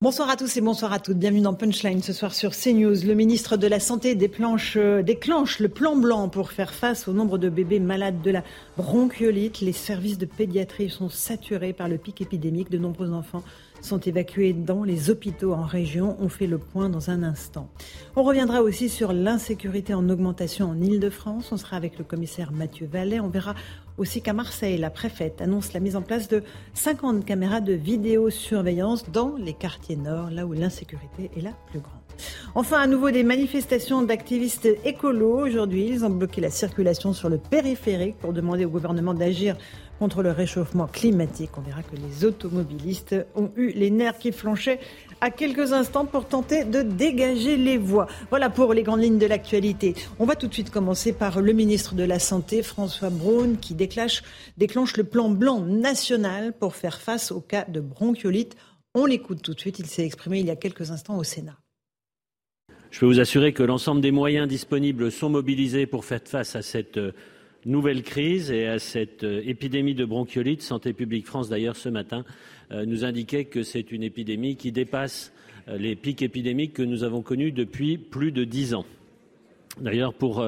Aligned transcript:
Bonsoir 0.00 0.30
à 0.30 0.36
tous 0.36 0.56
et 0.56 0.60
bonsoir 0.60 0.92
à 0.92 1.00
toutes. 1.00 1.18
Bienvenue 1.18 1.40
dans 1.40 1.54
Punchline 1.54 2.04
ce 2.04 2.12
soir 2.12 2.32
sur 2.32 2.52
CNews. 2.52 3.04
Le 3.04 3.14
ministre 3.14 3.56
de 3.56 3.66
la 3.66 3.80
Santé 3.80 4.14
déclenche, 4.14 4.76
euh, 4.76 5.02
déclenche 5.02 5.58
le 5.58 5.68
plan 5.68 5.96
blanc 5.96 6.28
pour 6.28 6.52
faire 6.52 6.72
face 6.72 7.08
au 7.08 7.12
nombre 7.12 7.36
de 7.36 7.48
bébés 7.48 7.80
malades 7.80 8.22
de 8.22 8.30
la 8.30 8.44
bronchiolite. 8.76 9.60
Les 9.60 9.72
services 9.72 10.16
de 10.16 10.24
pédiatrie 10.24 10.88
sont 10.88 11.08
saturés 11.08 11.72
par 11.72 11.88
le 11.88 11.98
pic 11.98 12.20
épidémique. 12.20 12.70
De 12.70 12.78
nombreux 12.78 13.10
enfants 13.10 13.42
sont 13.80 14.00
évacués 14.00 14.52
dans 14.52 14.84
les 14.84 15.10
hôpitaux 15.10 15.52
en 15.52 15.62
région. 15.62 16.16
On 16.20 16.28
fait 16.28 16.46
le 16.46 16.58
point 16.58 16.88
dans 16.88 17.10
un 17.10 17.22
instant. 17.22 17.68
On 18.16 18.22
reviendra 18.22 18.62
aussi 18.62 18.88
sur 18.88 19.12
l'insécurité 19.12 19.94
en 19.94 20.08
augmentation 20.08 20.70
en 20.70 20.80
Ile-de-France. 20.80 21.50
On 21.52 21.56
sera 21.56 21.76
avec 21.76 21.98
le 21.98 22.04
commissaire 22.04 22.52
Mathieu 22.52 22.88
Vallet. 22.90 23.20
On 23.20 23.28
verra 23.28 23.54
aussi 23.96 24.22
qu'à 24.22 24.32
Marseille, 24.32 24.78
la 24.78 24.90
préfète 24.90 25.40
annonce 25.40 25.72
la 25.72 25.80
mise 25.80 25.96
en 25.96 26.02
place 26.02 26.28
de 26.28 26.42
50 26.74 27.24
caméras 27.24 27.60
de 27.60 27.72
vidéosurveillance 27.72 29.10
dans 29.10 29.36
les 29.36 29.54
quartiers 29.54 29.96
nord, 29.96 30.30
là 30.30 30.46
où 30.46 30.52
l'insécurité 30.52 31.30
est 31.36 31.40
la 31.40 31.52
plus 31.70 31.80
grande. 31.80 31.98
Enfin, 32.54 32.80
à 32.80 32.86
nouveau 32.86 33.10
des 33.10 33.22
manifestations 33.22 34.02
d'activistes 34.02 34.68
écolos. 34.84 35.46
Aujourd'hui, 35.46 35.88
ils 35.88 36.04
ont 36.04 36.10
bloqué 36.10 36.40
la 36.40 36.50
circulation 36.50 37.12
sur 37.12 37.28
le 37.28 37.38
périphérique 37.38 38.16
pour 38.18 38.32
demander 38.32 38.64
au 38.64 38.70
gouvernement 38.70 39.14
d'agir 39.14 39.56
contre 39.98 40.22
le 40.22 40.30
réchauffement 40.30 40.86
climatique. 40.86 41.50
On 41.56 41.60
verra 41.60 41.82
que 41.82 41.96
les 41.96 42.24
automobilistes 42.24 43.14
ont 43.34 43.50
eu 43.56 43.70
les 43.72 43.90
nerfs 43.90 44.18
qui 44.18 44.32
flanchaient 44.32 44.80
à 45.20 45.30
quelques 45.30 45.72
instants 45.72 46.06
pour 46.06 46.26
tenter 46.26 46.64
de 46.64 46.82
dégager 46.82 47.56
les 47.56 47.78
voies. 47.78 48.06
Voilà 48.30 48.50
pour 48.50 48.74
les 48.74 48.82
grandes 48.82 49.02
lignes 49.02 49.18
de 49.18 49.26
l'actualité. 49.26 49.94
On 50.18 50.24
va 50.24 50.36
tout 50.36 50.46
de 50.46 50.54
suite 50.54 50.70
commencer 50.70 51.12
par 51.12 51.40
le 51.40 51.52
ministre 51.52 51.94
de 51.94 52.04
la 52.04 52.18
Santé, 52.18 52.62
François 52.62 53.10
Braun, 53.10 53.56
qui 53.56 53.74
déclenche, 53.74 54.22
déclenche 54.56 54.96
le 54.96 55.04
plan 55.04 55.28
blanc 55.28 55.60
national 55.60 56.52
pour 56.52 56.76
faire 56.76 57.00
face 57.00 57.32
au 57.32 57.40
cas 57.40 57.64
de 57.64 57.80
bronchiolite. 57.80 58.56
On 58.94 59.06
l'écoute 59.06 59.42
tout 59.42 59.54
de 59.54 59.60
suite. 59.60 59.78
Il 59.78 59.86
s'est 59.86 60.04
exprimé 60.04 60.40
il 60.40 60.46
y 60.46 60.50
a 60.50 60.56
quelques 60.56 60.90
instants 60.90 61.18
au 61.18 61.24
Sénat. 61.24 61.58
Je 62.90 63.00
peux 63.00 63.06
vous 63.06 63.20
assurer 63.20 63.52
que 63.52 63.62
l'ensemble 63.62 64.00
des 64.00 64.10
moyens 64.10 64.48
disponibles 64.48 65.12
sont 65.12 65.28
mobilisés 65.28 65.86
pour 65.86 66.04
faire 66.04 66.22
face 66.24 66.56
à 66.56 66.62
cette 66.62 66.96
euh, 66.96 67.12
nouvelle 67.66 68.02
crise 68.02 68.50
et 68.50 68.66
à 68.66 68.78
cette 68.78 69.24
euh, 69.24 69.42
épidémie 69.44 69.94
de 69.94 70.04
bronchiolite. 70.04 70.62
Santé 70.62 70.92
publique 70.92 71.26
France, 71.26 71.48
d'ailleurs, 71.48 71.76
ce 71.76 71.88
matin, 71.88 72.24
euh, 72.70 72.84
nous 72.84 73.04
indiquait 73.04 73.44
que 73.44 73.62
c'est 73.62 73.92
une 73.92 74.02
épidémie 74.02 74.56
qui 74.56 74.72
dépasse 74.72 75.32
les 75.70 75.96
pics 75.96 76.22
épidémiques 76.22 76.72
que 76.72 76.82
nous 76.82 77.04
avons 77.04 77.20
connus 77.20 77.52
depuis 77.52 77.98
plus 77.98 78.32
de 78.32 78.44
dix 78.44 78.72
ans. 78.72 78.86
D'ailleurs, 79.78 80.14
pour 80.14 80.42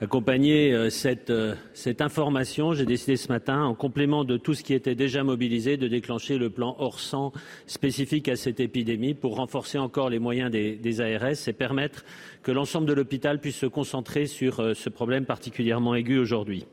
accompagner 0.00 0.74
euh, 0.74 0.90
cette, 0.90 1.30
euh, 1.30 1.54
information, 2.00 2.74
j'ai 2.74 2.84
décidé 2.84 3.16
ce 3.16 3.28
matin, 3.28 3.62
en 3.64 3.74
complément 3.74 4.24
de 4.24 4.36
tout 4.36 4.54
ce 4.54 4.62
qui 4.62 4.74
était 4.74 4.94
déjà 4.94 5.24
mobilisé, 5.24 5.76
de 5.76 5.88
déclencher 5.88 6.36
le 6.36 6.50
plan 6.50 6.76
hors 6.78 7.00
sang 7.00 7.32
spécifique 7.66 8.28
à 8.28 8.36
cette 8.36 8.60
épidémie 8.60 9.14
pour 9.14 9.36
renforcer 9.36 9.78
encore 9.78 10.10
les 10.10 10.18
moyens 10.18 10.50
des 10.50 11.00
ARS 11.00 11.48
et 11.48 11.52
permettre 11.52 12.04
que 12.46 12.52
l'ensemble 12.52 12.86
de 12.86 12.92
l'hôpital 12.92 13.40
puisse 13.40 13.56
se 13.56 13.66
concentrer 13.66 14.28
sur 14.28 14.60
euh, 14.60 14.72
ce 14.72 14.88
problème 14.88 15.26
particulièrement 15.26 15.96
aigu 15.96 16.16
aujourd'hui. 16.16 16.64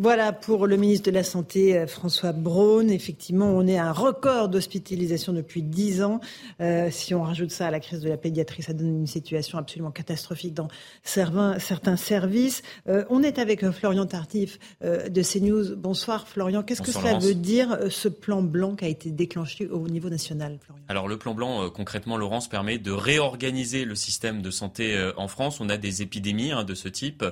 Voilà 0.00 0.32
pour 0.32 0.68
le 0.68 0.76
ministre 0.76 1.10
de 1.10 1.14
la 1.14 1.24
Santé, 1.24 1.76
euh, 1.76 1.88
François 1.88 2.30
Braun. 2.30 2.88
Effectivement, 2.88 3.46
on 3.46 3.66
est 3.66 3.78
à 3.78 3.86
un 3.86 3.92
record 3.92 4.48
d'hospitalisation 4.48 5.32
depuis 5.32 5.60
10 5.60 6.04
ans. 6.04 6.20
Euh, 6.60 6.88
si 6.92 7.16
on 7.16 7.24
rajoute 7.24 7.50
ça 7.50 7.66
à 7.66 7.72
la 7.72 7.80
crise 7.80 7.98
de 7.98 8.08
la 8.08 8.16
pédiatrie, 8.16 8.62
ça 8.62 8.74
donne 8.74 9.00
une 9.00 9.08
situation 9.08 9.58
absolument 9.58 9.90
catastrophique 9.90 10.54
dans 10.54 10.68
certains, 11.02 11.58
services. 11.96 12.62
Euh, 12.86 13.04
on 13.10 13.24
est 13.24 13.40
avec 13.40 13.68
Florian 13.70 14.06
Tardif 14.06 14.60
de 14.82 15.22
CNews. 15.22 15.74
Bonsoir 15.74 16.28
Florian. 16.28 16.62
Qu'est-ce 16.62 16.82
que 16.82 16.92
cela 16.92 17.18
veut 17.18 17.34
dire 17.34 17.76
ce 17.90 18.08
plan 18.08 18.40
blanc 18.40 18.76
qui 18.76 18.84
a 18.84 18.88
été 18.88 19.10
déclenché 19.10 19.66
au 19.66 19.88
niveau 19.88 20.10
national 20.10 20.58
Florian? 20.64 20.84
Alors 20.86 21.08
le 21.08 21.18
plan 21.18 21.34
blanc, 21.34 21.70
concrètement, 21.70 22.16
Laurence, 22.16 22.48
permet 22.48 22.78
de 22.78 22.92
réorganiser 22.92 23.84
le 23.84 23.96
système 23.96 24.42
de 24.42 24.50
santé 24.52 25.10
en 25.16 25.26
France. 25.26 25.60
On 25.60 25.68
a 25.68 25.76
des 25.76 26.02
épidémies 26.02 26.52
hein, 26.52 26.62
de 26.62 26.74
ce 26.74 26.88
type, 26.88 27.24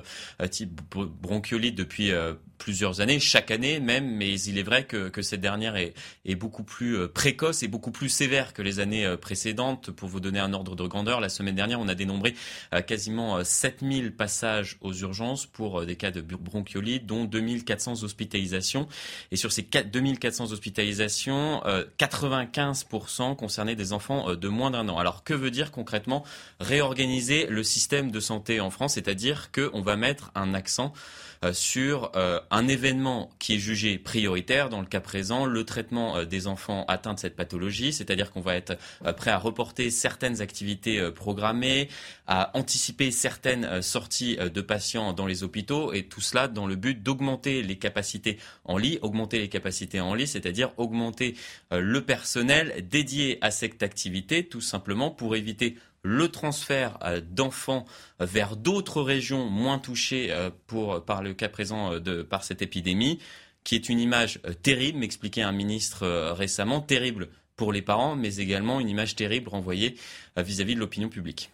type 0.51 0.81
bronchiolite 1.21 1.75
depuis 1.75 2.11
plusieurs 2.57 3.01
années, 3.01 3.19
chaque 3.19 3.51
année 3.51 3.79
même, 3.79 4.09
mais 4.09 4.39
il 4.41 4.57
est 4.57 4.63
vrai 4.63 4.85
que, 4.85 5.21
cette 5.21 5.41
dernière 5.41 5.75
est, 5.75 5.93
beaucoup 6.35 6.63
plus 6.63 6.97
euh, 6.97 7.07
précoce 7.07 7.63
et 7.63 7.67
beaucoup 7.67 7.91
plus 7.91 8.09
sévère 8.09 8.53
que 8.53 8.61
les 8.61 8.79
années 8.79 9.05
euh, 9.05 9.17
précédentes. 9.17 9.91
Pour 9.91 10.09
vous 10.09 10.19
donner 10.19 10.39
un 10.39 10.53
ordre 10.53 10.75
de 10.75 10.87
grandeur, 10.87 11.19
la 11.19 11.29
semaine 11.29 11.55
dernière, 11.55 11.79
on 11.79 11.87
a 11.87 11.95
dénombré 11.95 12.35
euh, 12.73 12.81
quasiment 12.81 13.43
7000 13.43 14.15
passages 14.15 14.77
aux 14.81 14.93
urgences 14.93 15.45
pour 15.45 15.85
des 15.85 15.95
cas 15.95 16.11
de 16.11 16.21
bronchiolite, 16.21 17.05
dont 17.05 17.25
2400 17.25 18.03
hospitalisations. 18.03 18.87
Et 19.31 19.35
sur 19.35 19.51
ces 19.51 19.63
2400 19.63 20.51
hospitalisations, 20.51 21.61
95% 21.99 23.35
concernaient 23.35 23.75
des 23.75 23.93
enfants 23.93 24.35
de 24.35 24.47
moins 24.47 24.71
d'un 24.71 24.87
an. 24.89 24.97
Alors 24.97 25.23
que 25.23 25.33
veut 25.33 25.51
dire 25.51 25.71
concrètement 25.71 26.23
réorganiser 26.59 27.47
le 27.47 27.63
système 27.63 28.11
de 28.11 28.19
santé 28.19 28.59
en 28.59 28.69
France? 28.69 28.93
C'est-à-dire 28.93 29.51
qu'on 29.51 29.81
va 29.81 29.95
mettre 29.95 30.31
un 30.35 30.53
accent 30.53 30.93
euh, 30.95 31.26
sur 31.51 32.11
euh, 32.15 32.39
un 32.51 32.67
événement 32.67 33.29
qui 33.39 33.55
est 33.55 33.59
jugé 33.59 33.97
prioritaire, 33.97 34.69
dans 34.69 34.81
le 34.81 34.87
cas 34.87 34.99
présent, 34.99 35.45
le 35.45 35.63
traitement 35.63 36.17
euh, 36.17 36.25
des 36.25 36.47
enfants 36.47 36.85
atteints 36.87 37.13
de 37.13 37.19
cette 37.19 37.35
pathologie, 37.35 37.93
c'est-à-dire 37.93 38.31
qu'on 38.31 38.41
va 38.41 38.55
être 38.55 38.77
prêt 39.15 39.31
à 39.31 39.37
reporter 39.37 39.89
certaines 39.89 40.41
activités 40.41 41.11
programmées, 41.11 41.89
à 42.27 42.57
anticiper 42.57 43.11
certaines 43.11 43.81
sorties 43.81 44.37
de 44.37 44.61
patients 44.61 45.13
dans 45.13 45.25
les 45.25 45.43
hôpitaux, 45.43 45.93
et 45.93 46.03
tout 46.03 46.21
cela 46.21 46.47
dans 46.47 46.67
le 46.67 46.75
but 46.75 47.01
d'augmenter 47.01 47.61
les 47.63 47.77
capacités 47.77 48.37
en 48.65 48.77
lit, 48.77 48.99
augmenter 49.01 49.39
les 49.39 49.49
capacités 49.49 50.01
en 50.01 50.13
lit, 50.13 50.27
c'est-à-dire 50.27 50.71
augmenter 50.77 51.35
le 51.71 52.01
personnel 52.01 52.87
dédié 52.89 53.37
à 53.41 53.51
cette 53.51 53.83
activité, 53.83 54.45
tout 54.45 54.61
simplement 54.61 55.11
pour 55.11 55.35
éviter 55.35 55.77
le 56.07 56.29
transfert 56.29 56.97
euh, 57.03 57.21
d'enfants 57.21 57.85
vers 58.19 58.55
d'autres 58.55 59.01
régions 59.01 59.45
moins 59.45 59.77
touchées 59.77 60.27
euh, 60.31 60.49
pour, 60.65 61.03
par 61.03 61.21
le 61.21 61.33
cas 61.33 61.49
présent 61.49 61.93
euh, 61.93 61.99
de, 61.99 62.23
par 62.23 62.43
cette 62.43 62.61
épidémie, 62.61 63.19
qui 63.65 63.75
est 63.75 63.89
une 63.89 63.99
image 63.99 64.39
terrible, 64.63 64.99
m'expliquait 64.99 65.41
un 65.41 65.51
ministre 65.51 66.07
récemment, 66.31 66.79
terrible 66.79 67.27
pour 67.57 67.73
les 67.73 67.81
parents, 67.81 68.15
mais 68.15 68.37
également 68.37 68.79
une 68.79 68.87
image 68.87 69.17
terrible 69.17 69.49
renvoyée 69.49 69.97
vis-à-vis 70.37 70.75
de 70.75 70.79
l'opinion 70.79 71.09
publique. 71.09 71.49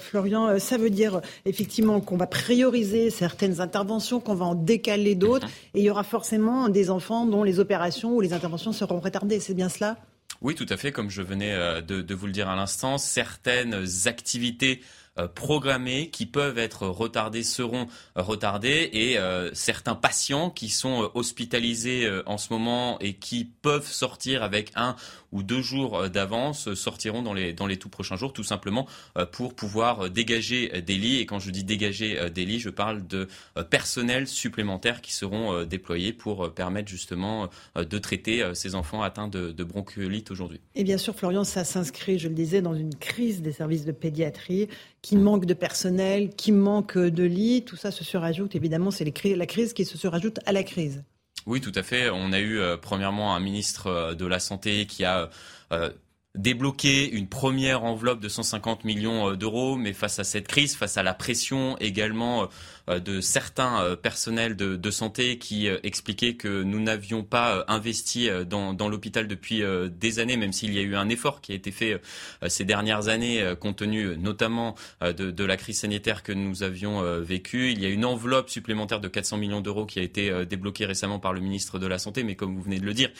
Florian, 0.00 0.58
ça 0.58 0.78
veut 0.78 0.88
dire 0.88 1.20
effectivement 1.44 2.00
qu'on 2.00 2.16
va 2.16 2.26
prioriser 2.26 3.10
certaines 3.10 3.60
interventions, 3.60 4.20
qu'on 4.20 4.36
va 4.36 4.46
en 4.46 4.54
décaler 4.54 5.16
d'autres, 5.16 5.48
mhm. 5.48 5.52
et 5.74 5.80
il 5.80 5.84
y 5.84 5.90
aura 5.90 6.04
forcément 6.04 6.70
des 6.70 6.88
enfants 6.88 7.26
dont 7.26 7.42
les 7.42 7.60
opérations 7.60 8.14
ou 8.14 8.22
les 8.22 8.32
interventions 8.32 8.72
seront 8.72 9.00
retardées. 9.00 9.38
C'est 9.38 9.52
bien 9.52 9.68
cela? 9.68 9.98
Oui, 10.42 10.54
tout 10.54 10.66
à 10.70 10.76
fait. 10.76 10.90
Comme 10.90 11.10
je 11.10 11.22
venais 11.22 11.52
euh, 11.52 11.82
de, 11.82 12.14
vous 12.14 12.26
le 12.26 12.32
dire 12.32 12.48
à 12.48 12.56
l'instant, 12.56 12.96
certaines 12.96 13.84
activités 14.06 14.80
euh, 15.18 15.28
programmées 15.28 16.08
qui 16.08 16.24
peuvent 16.24 16.56
être 16.58 16.86
retardées 16.86 17.42
seront 17.42 17.88
retardées 18.14 18.88
et 18.92 19.18
euh, 19.18 19.52
certains 19.52 19.94
patients 19.94 20.48
qui 20.48 20.70
sont 20.70 21.10
hospitalisés 21.14 22.08
en 22.24 22.38
ce 22.38 22.52
moment 22.52 22.98
et 23.00 23.14
qui 23.14 23.44
peuvent 23.44 23.86
sortir 23.86 24.42
avec 24.42 24.72
un 24.76 24.96
ou 25.32 25.42
deux 25.42 25.62
jours 25.62 25.98
euh, 25.98 26.08
d'avance 26.08 26.68
euh, 26.68 26.74
sortiront 26.74 27.22
dans 27.22 27.34
les, 27.34 27.52
dans 27.52 27.66
les 27.66 27.76
tout 27.76 27.88
prochains 27.88 28.16
jours, 28.16 28.32
tout 28.32 28.44
simplement 28.44 28.86
euh, 29.16 29.26
pour 29.26 29.54
pouvoir 29.54 30.10
dégager 30.10 30.82
des 30.82 30.96
lits. 30.96 31.18
Et 31.18 31.26
quand 31.26 31.38
je 31.38 31.50
dis 31.50 31.64
dégager 31.64 32.30
des 32.30 32.44
lits, 32.44 32.60
je 32.60 32.70
parle 32.70 33.06
de 33.06 33.28
personnel 33.68 34.26
supplémentaire 34.26 35.00
qui 35.00 35.12
seront 35.12 35.64
déployés 35.64 36.12
pour 36.12 36.52
permettre 36.52 36.88
justement 36.88 37.48
de 37.76 37.98
traiter 37.98 38.44
ces 38.54 38.74
enfants 38.74 39.02
atteints 39.02 39.28
de, 39.28 39.52
de 39.52 39.64
bronchiolite 39.64 40.30
aujourd'hui. 40.30 40.60
Et 40.74 40.84
bien 40.84 40.98
sûr, 40.98 41.14
Florian, 41.14 41.44
ça 41.44 41.64
s'inscrit, 41.64 42.18
je 42.18 42.28
le 42.28 42.34
disais, 42.34 42.62
dans 42.62 42.74
une 42.74 42.94
crise 42.94 43.42
des 43.42 43.52
services 43.52 43.84
de 43.84 43.92
pédiatrie 43.92 44.68
qui 45.02 45.16
manque 45.16 45.46
de 45.46 45.54
personnel, 45.54 46.30
qui 46.34 46.52
manque 46.52 46.96
de 46.96 47.24
lits. 47.24 47.64
Tout 47.64 47.76
ça 47.76 47.90
se 47.90 48.04
surajoute, 48.04 48.54
évidemment, 48.54 48.90
c'est 48.90 49.04
la 49.04 49.46
crise 49.46 49.72
qui 49.72 49.84
se 49.84 49.98
surajoute 49.98 50.38
à 50.46 50.52
la 50.52 50.62
crise. 50.62 51.02
Oui, 51.46 51.60
tout 51.60 51.72
à 51.74 51.82
fait. 51.82 52.10
On 52.10 52.32
a 52.32 52.38
eu 52.38 52.58
euh, 52.58 52.76
premièrement 52.76 53.34
un 53.34 53.40
ministre 53.40 53.86
euh, 53.88 54.14
de 54.14 54.26
la 54.26 54.38
Santé 54.40 54.86
qui 54.86 55.04
a 55.04 55.30
débloqué 56.36 57.10
une 57.10 57.28
première 57.28 57.82
enveloppe 57.82 58.20
de 58.20 58.28
150 58.28 58.84
millions 58.84 59.30
euh, 59.30 59.36
d'euros, 59.36 59.76
mais 59.76 59.92
face 59.92 60.20
à 60.20 60.24
cette 60.24 60.46
crise, 60.46 60.76
face 60.76 60.96
à 60.96 61.02
la 61.02 61.12
pression 61.12 61.76
également 61.78 62.48
euh, 62.88 63.00
de 63.00 63.20
certains 63.20 63.82
euh, 63.82 63.96
personnels 63.96 64.54
de, 64.54 64.90
santé 64.90 65.38
qui 65.38 65.68
expliquaient 65.68 66.34
que 66.34 66.62
nous 66.62 66.80
n'avions 66.80 67.22
pas 67.22 67.64
investi 67.68 68.28
dans, 68.48 68.88
l'hôpital 68.88 69.28
depuis 69.28 69.62
des 69.88 70.18
années, 70.18 70.36
même 70.36 70.52
s'il 70.52 70.74
y 70.74 70.78
a 70.78 70.82
eu 70.82 70.96
un 70.96 71.08
effort 71.08 71.40
qui 71.40 71.52
a 71.52 71.54
été 71.54 71.70
fait 71.70 72.00
ces 72.48 72.64
dernières 72.64 73.06
années, 73.06 73.54
compte 73.60 73.76
tenu 73.76 74.16
notamment 74.16 74.74
de, 75.00 75.12
de, 75.12 75.44
la 75.44 75.56
crise 75.56 75.78
sanitaire 75.78 76.24
que 76.24 76.32
nous 76.32 76.64
avions 76.64 77.02
vécue. 77.20 77.70
Il 77.70 77.80
y 77.80 77.86
a 77.86 77.88
une 77.88 78.04
enveloppe 78.04 78.50
supplémentaire 78.50 78.98
de 78.98 79.06
400 79.06 79.36
millions 79.36 79.60
d'euros 79.60 79.86
qui 79.86 80.00
a 80.00 80.02
été 80.02 80.44
débloquée 80.44 80.86
récemment 80.86 81.20
par 81.20 81.32
le 81.32 81.40
ministre 81.40 81.78
de 81.78 81.86
la 81.86 82.00
Santé, 82.00 82.24
mais 82.24 82.34
comme 82.34 82.56
vous 82.56 82.62
venez 82.62 82.80
de 82.80 82.86
le 82.86 82.94
dire, 82.94 83.10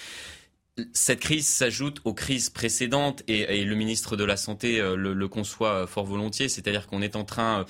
cette 0.93 1.21
crise 1.21 1.47
s'ajoute 1.47 2.01
aux 2.05 2.15
crises 2.15 2.51
précédentes 2.51 3.23
et, 3.29 3.65
le 3.65 3.75
ministre 3.75 4.17
de 4.17 4.25
la 4.25 4.37
Santé 4.37 4.81
euh, 4.81 4.97
le, 4.97 5.29
conçoit 5.29 5.87
fort 5.87 6.05
volontiers, 6.05 6.49
c'est-à-dire 6.49 6.87
qu'on 6.87 7.03
est 7.03 7.17
en 7.17 7.25
train 7.25 7.65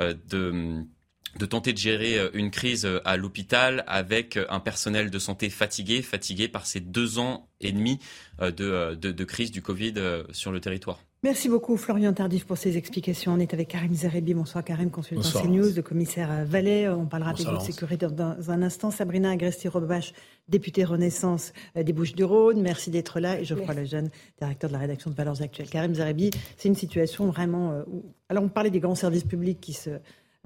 euh, 0.00 0.14
de 0.28 1.46
tenter 1.46 1.72
de 1.72 1.78
gérer 1.78 2.18
euh, 2.18 2.30
une 2.34 2.50
crise 2.50 2.88
à 3.04 3.16
l'hôpital 3.16 3.84
avec 3.86 4.38
un 4.48 4.60
personnel 4.60 5.10
de 5.10 5.18
santé 5.18 5.50
fatigué, 5.50 6.02
fatigué 6.02 6.48
par 6.48 6.66
ces 6.66 6.80
deux 6.80 7.18
ans 7.18 7.48
et 7.60 7.72
demi 7.72 7.98
de, 8.40 8.94
de 8.94 9.24
crise 9.24 9.50
du 9.50 9.62
Covid 9.62 9.94
sur 10.32 10.52
le 10.52 10.60
territoire. 10.60 11.05
Merci 11.26 11.48
beaucoup 11.48 11.76
Florian 11.76 12.12
Tardif 12.12 12.46
pour 12.46 12.56
ces 12.56 12.76
explications. 12.76 13.32
On 13.32 13.40
est 13.40 13.52
avec 13.52 13.66
Karim 13.66 13.92
Zerebi. 13.92 14.32
Bonsoir 14.32 14.62
Karim, 14.62 14.92
consultant 14.92 15.28
CNews, 15.42 15.74
le 15.74 15.82
commissaire 15.82 16.44
Vallet. 16.44 16.88
On 16.88 17.06
parlera 17.06 17.32
des 17.32 17.42
de 17.42 17.58
sécurité 17.58 18.06
dans 18.06 18.36
un 18.48 18.62
instant. 18.62 18.92
Sabrina 18.92 19.32
Agresti-Robache, 19.32 20.12
députée 20.48 20.84
Renaissance 20.84 21.52
euh, 21.76 21.82
des 21.82 21.92
Bouches-du-Rhône. 21.92 22.62
Merci 22.62 22.92
d'être 22.92 23.18
là. 23.18 23.40
Et 23.40 23.44
Geoffroy 23.44 23.74
Lejeune, 23.74 24.08
directeur 24.38 24.70
de 24.70 24.74
la 24.74 24.78
rédaction 24.78 25.10
de 25.10 25.16
Valeurs 25.16 25.42
Actuelles. 25.42 25.68
Karim 25.68 25.96
Zerebi, 25.96 26.30
c'est 26.56 26.68
une 26.68 26.76
situation 26.76 27.26
vraiment... 27.26 27.72
Euh, 27.72 27.82
alors 28.28 28.44
on 28.44 28.48
parlait 28.48 28.70
des 28.70 28.78
grands 28.78 28.94
services 28.94 29.24
publics 29.24 29.60
qui 29.60 29.72
se 29.72 29.90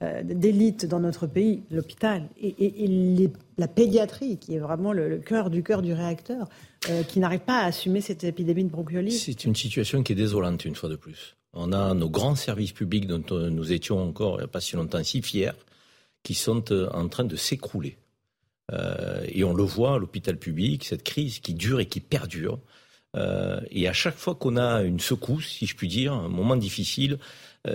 euh, 0.03 0.23
d'élite 0.25 0.87
dans 0.87 0.99
notre 0.99 1.27
pays, 1.27 1.63
l'hôpital 1.71 2.27
et, 2.41 2.89
la 3.59 3.69
pédiatrie, 3.69 4.39
qui 4.39 4.55
est 4.55 4.59
vraiment 4.59 4.95
le, 4.95 5.19
cœur 5.19 5.51
du 5.51 5.63
cœur 5.63 5.83
du 5.83 5.93
réacteur, 5.93 6.49
euh, 6.89 7.03
qui 7.03 7.21
n'arrive 7.21 7.41
pas 7.41 7.59
à 7.59 7.67
assumer 7.67 8.01
cette 8.01 8.25
épidémie 8.25 8.65
de 8.65 8.71
bronchiolite. 8.71 9.13
C'est 9.13 9.45
une 9.45 9.55
situation 9.55 10.03
qui 10.03 10.13
est 10.13 10.17
désolante, 10.17 10.65
une 10.65 10.75
fois 10.75 10.89
de 10.89 10.97
plus. 10.97 11.37
On 11.53 11.75
a 11.75 11.93
nos 11.93 12.09
grands 12.09 12.35
services 12.35 12.73
publics 12.73 13.07
dont 13.07 13.25
euh, 13.33 13.51
nous 13.51 13.73
étions 13.73 14.03
encore 14.03 14.37
il 14.37 14.39
n'y 14.39 14.45
a 14.45 14.49
pas 14.49 14.63
si 14.63 14.75
longtemps 14.75 15.05
si 15.05 15.21
fiers, 15.21 15.53
qui 16.23 16.33
sont 16.33 16.73
en 16.73 17.09
train 17.09 17.25
de 17.25 17.37
s'écrouler. 17.37 17.99
et 19.29 19.45
on 19.45 19.53
le 19.53 19.65
voit 19.65 19.99
l'hôpital 19.99 20.39
public, 20.39 20.85
cette 20.85 21.03
crise 21.03 21.41
qui 21.41 21.53
dure 21.53 21.81
et 21.81 21.87
qui 21.87 22.01
perdure. 22.01 22.59
et 23.71 23.89
à 23.89 23.93
chaque 23.93 24.17
fois 24.17 24.35
qu'on 24.35 24.57
a 24.57 24.83
une 24.83 25.01
secousse, 25.01 25.49
si 25.49 25.67
je 25.67 25.75
puis 25.77 25.89
dire, 25.89 26.13
un 26.13 26.29
moment 26.29 26.57
difficile, 26.57 27.19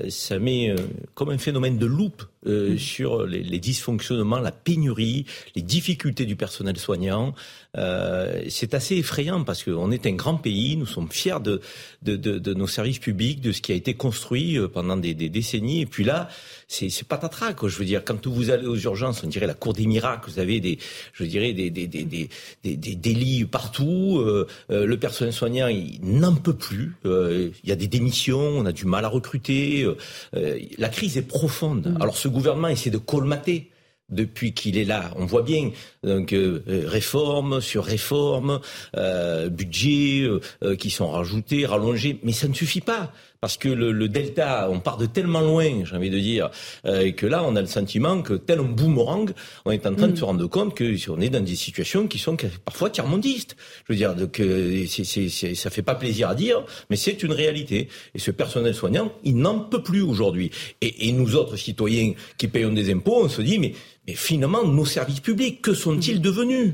ça 0.09 0.39
met 0.39 0.71
euh, 0.71 0.75
comme 1.13 1.29
un 1.29 1.37
phénomène 1.37 1.77
de 1.77 1.85
loupe 1.85 2.23
euh, 2.47 2.73
mmh. 2.73 2.77
sur 2.79 3.25
les, 3.25 3.43
les, 3.43 3.59
dysfonctionnements, 3.59 4.39
la 4.39 4.51
pénurie, 4.51 5.25
les 5.55 5.61
difficultés 5.61 6.25
du 6.25 6.35
personnel 6.35 6.77
soignant. 6.77 7.35
Euh, 7.77 8.43
c'est 8.49 8.73
assez 8.73 8.95
effrayant 8.97 9.43
parce 9.43 9.63
qu'on 9.63 9.91
est 9.91 10.07
un 10.07 10.13
grand 10.13 10.37
pays, 10.37 10.75
nous 10.75 10.85
sommes 10.87 11.09
fiers 11.11 11.39
de, 11.39 11.61
de, 12.01 12.15
de, 12.15 12.39
de, 12.39 12.53
nos 12.53 12.67
services 12.67 12.99
publics, 12.99 13.41
de 13.41 13.51
ce 13.51 13.61
qui 13.61 13.73
a 13.73 13.75
été 13.75 13.93
construit 13.93 14.57
pendant 14.73 14.97
des, 14.97 15.13
des 15.13 15.29
décennies. 15.29 15.81
Et 15.81 15.85
puis 15.85 16.03
là, 16.03 16.29
c'est 16.67 16.89
patatras. 17.03 17.53
Quoi. 17.53 17.69
Je 17.69 17.77
veux 17.77 17.85
dire, 17.85 18.03
quand 18.03 18.25
vous 18.25 18.49
allez 18.49 18.65
aux 18.65 18.77
urgences, 18.77 19.23
on 19.23 19.27
dirait 19.27 19.47
la 19.47 19.53
cour 19.53 19.73
des 19.73 19.85
miracles. 19.85 20.29
Vous 20.31 20.39
avez 20.39 20.59
des, 20.59 20.79
je 21.13 21.25
dirais, 21.25 21.53
des, 21.53 21.69
des, 21.69 21.87
des, 21.87 22.05
des, 22.05 22.29
des, 22.63 22.75
des 22.75 23.13
lits 23.13 23.45
partout. 23.45 24.19
Euh, 24.19 24.47
le 24.69 24.97
personnel 24.97 25.33
soignant, 25.33 25.67
il 25.67 25.99
n'en 26.01 26.35
peut 26.35 26.55
plus. 26.55 26.95
il 27.03 27.51
y 27.63 27.71
a 27.71 27.75
des 27.75 27.87
démissions, 27.87 28.39
on 28.39 28.65
a 28.65 28.71
du 28.71 28.85
mal 28.85 29.05
à 29.05 29.09
recruter. 29.09 29.75
Euh, 29.83 30.60
la 30.77 30.89
crise 30.89 31.18
est 31.18 31.27
profonde. 31.27 31.88
Mm. 31.88 32.01
Alors 32.01 32.18
ce 32.18 32.27
gouvernement 32.27 32.68
essaie 32.68 32.89
de 32.89 32.98
colmater 32.98 33.72
depuis 34.10 34.54
qu'il 34.54 34.77
est 34.77 34.86
là. 34.86 35.12
On 35.16 35.25
voit 35.25 35.42
bien 35.42 35.72
donc 36.04 36.31
euh, 36.31 36.62
réforme 36.68 37.60
sur 37.60 37.83
réforme, 37.83 38.60
euh, 38.95 39.50
budget 39.50 40.30
qui 40.77 40.92
sont 40.92 41.10
rajoutés, 41.10 41.66
rallongés, 41.66 42.19
mais 42.22 42.31
ça 42.31 42.48
ne 42.48 42.54
suffit 42.54 42.81
pas 42.81 43.12
parce 43.41 43.57
que 43.57 43.69
le, 43.69 44.07
delta, 44.07 44.69
on 44.71 44.79
part 44.79 44.97
de 44.97 45.05
tellement 45.05 45.41
loin, 45.41 45.83
j'ai 45.83 45.95
envie 45.95 46.09
de 46.09 46.19
dire, 46.19 46.49
euh, 46.85 47.11
que 47.11 47.25
là, 47.25 47.43
on 47.45 47.55
a 47.55 47.61
le 47.61 47.67
sentiment 47.67 48.21
que 48.21 48.33
tel 48.33 48.59
un 48.59 48.63
boomerang, 48.63 49.31
on 49.65 49.71
est 49.71 49.85
en 49.85 49.95
train 49.95 50.07
de 50.07 50.13
mm. 50.13 50.17
se 50.17 50.23
rendre 50.23 50.47
compte 50.47 50.75
que 50.75 50.95
on 51.09 51.21
est 51.21 51.29
dans 51.29 51.43
des 51.43 51.55
situations 51.55 52.07
qui 52.07 52.17
sont 52.17 52.37
parfois 52.63 52.89
tiers-mondistes. 52.89 53.55
Je 53.87 53.93
veux 53.93 53.97
dire, 53.97 54.15
donc, 54.15 54.39
euh, 54.39 54.85
ça 54.87 55.69
fait 55.69 55.81
pas 55.81 55.95
plaisir 55.95 56.29
à 56.29 56.35
dire, 56.35 56.63
mais 56.89 56.95
c'est 56.95 57.21
une 57.23 57.33
réalité. 57.33 57.89
Et 58.13 58.19
ce 58.19 58.31
personnel 58.31 58.73
soignant, 58.73 59.11
il 59.23 59.37
n'en 59.37 59.59
peut 59.59 59.83
plus 59.83 60.01
aujourd'hui. 60.01 60.51
Et, 60.81 61.07
et 61.07 61.11
nous 61.11 61.35
autres 61.35 61.57
citoyens 61.57 62.13
qui 62.37 62.47
payons 62.47 62.71
des 62.71 62.91
impôts, 62.91 63.23
on 63.23 63.29
se 63.29 63.41
dit, 63.41 63.59
mais, 63.59 63.73
mais 64.07 64.13
finalement, 64.13 64.65
nos 64.65 64.85
services 64.85 65.19
publics, 65.19 65.61
que 65.61 65.73
sont-ils 65.73 66.21
devenus? 66.21 66.73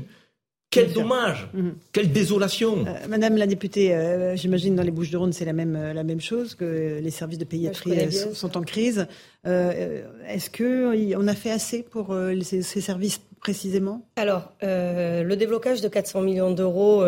Quel 0.72 0.92
dommage, 0.92 1.48
mhm. 1.52 1.74
quelle 1.92 2.10
désolation. 2.10 2.84
Euh, 2.86 3.06
Madame 3.08 3.36
la 3.36 3.46
députée, 3.46 3.94
euh, 3.94 4.34
j'imagine 4.36 4.74
dans 4.74 4.82
les 4.82 4.90
Bouches-du-Rhône 4.90 5.32
c'est 5.32 5.44
la 5.44 5.52
même 5.52 5.76
euh, 5.76 5.92
la 5.92 6.02
même 6.02 6.20
chose 6.20 6.54
que 6.54 6.98
les 7.00 7.10
services 7.10 7.38
de 7.38 7.44
pédiatrie 7.44 8.10
sont, 8.34 8.56
en 8.56 8.62
crise. 8.62 9.06
Est-ce 9.44 10.50
que 10.50 11.14
on 11.16 11.28
a 11.28 11.34
fait 11.34 11.50
assez 11.50 11.82
pour 11.82 12.16
ces, 12.42 12.62
services 12.62 13.20
précisément? 13.40 14.06
Alors, 14.16 14.52
le 14.62 15.34
déblocage 15.34 15.80
de 15.80 15.88
400 15.88 16.22
millions 16.22 16.52
d'euros 16.52 17.04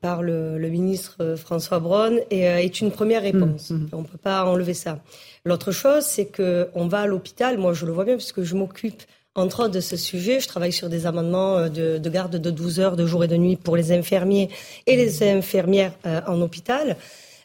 par 0.00 0.22
le, 0.22 0.58
ministre 0.68 1.36
François 1.36 1.78
Braun 1.78 2.18
est, 2.30 2.80
une 2.80 2.90
première 2.90 3.22
réponse. 3.22 3.70
Mhm. 3.70 3.88
On 3.92 4.02
ne 4.02 4.06
peut 4.06 4.18
pas 4.18 4.44
enlever 4.44 4.74
ça. 4.74 5.00
L'autre 5.44 5.70
chose, 5.70 6.04
c'est 6.04 6.26
que 6.26 6.68
on 6.74 6.88
va 6.88 7.02
à 7.02 7.06
l'hôpital. 7.06 7.58
Moi, 7.58 7.72
je 7.74 7.86
le 7.86 7.92
vois 7.92 8.04
bien 8.04 8.16
puisque 8.16 8.42
je 8.42 8.54
m'occupe 8.54 9.02
entre 9.38 9.64
autres 9.64 9.74
de 9.74 9.80
ce 9.80 9.96
sujet. 9.96 10.40
Je 10.40 10.48
travaille 10.48 10.72
sur 10.72 10.88
des 10.88 11.06
amendements 11.06 11.56
euh, 11.56 11.68
de, 11.68 12.08
garde 12.10 12.36
de 12.36 12.50
12 12.50 12.80
heures 12.80 12.96
de 12.96 13.06
jour 13.06 13.24
et 13.24 13.28
de 13.28 13.36
nuit 13.36 13.56
pour 13.56 13.76
les 13.76 13.92
infirmiers 13.92 14.50
et 14.86 14.96
les 14.96 15.22
infirmières 15.22 15.92
euh, 16.06 16.20
en 16.26 16.40
hôpital. 16.40 16.96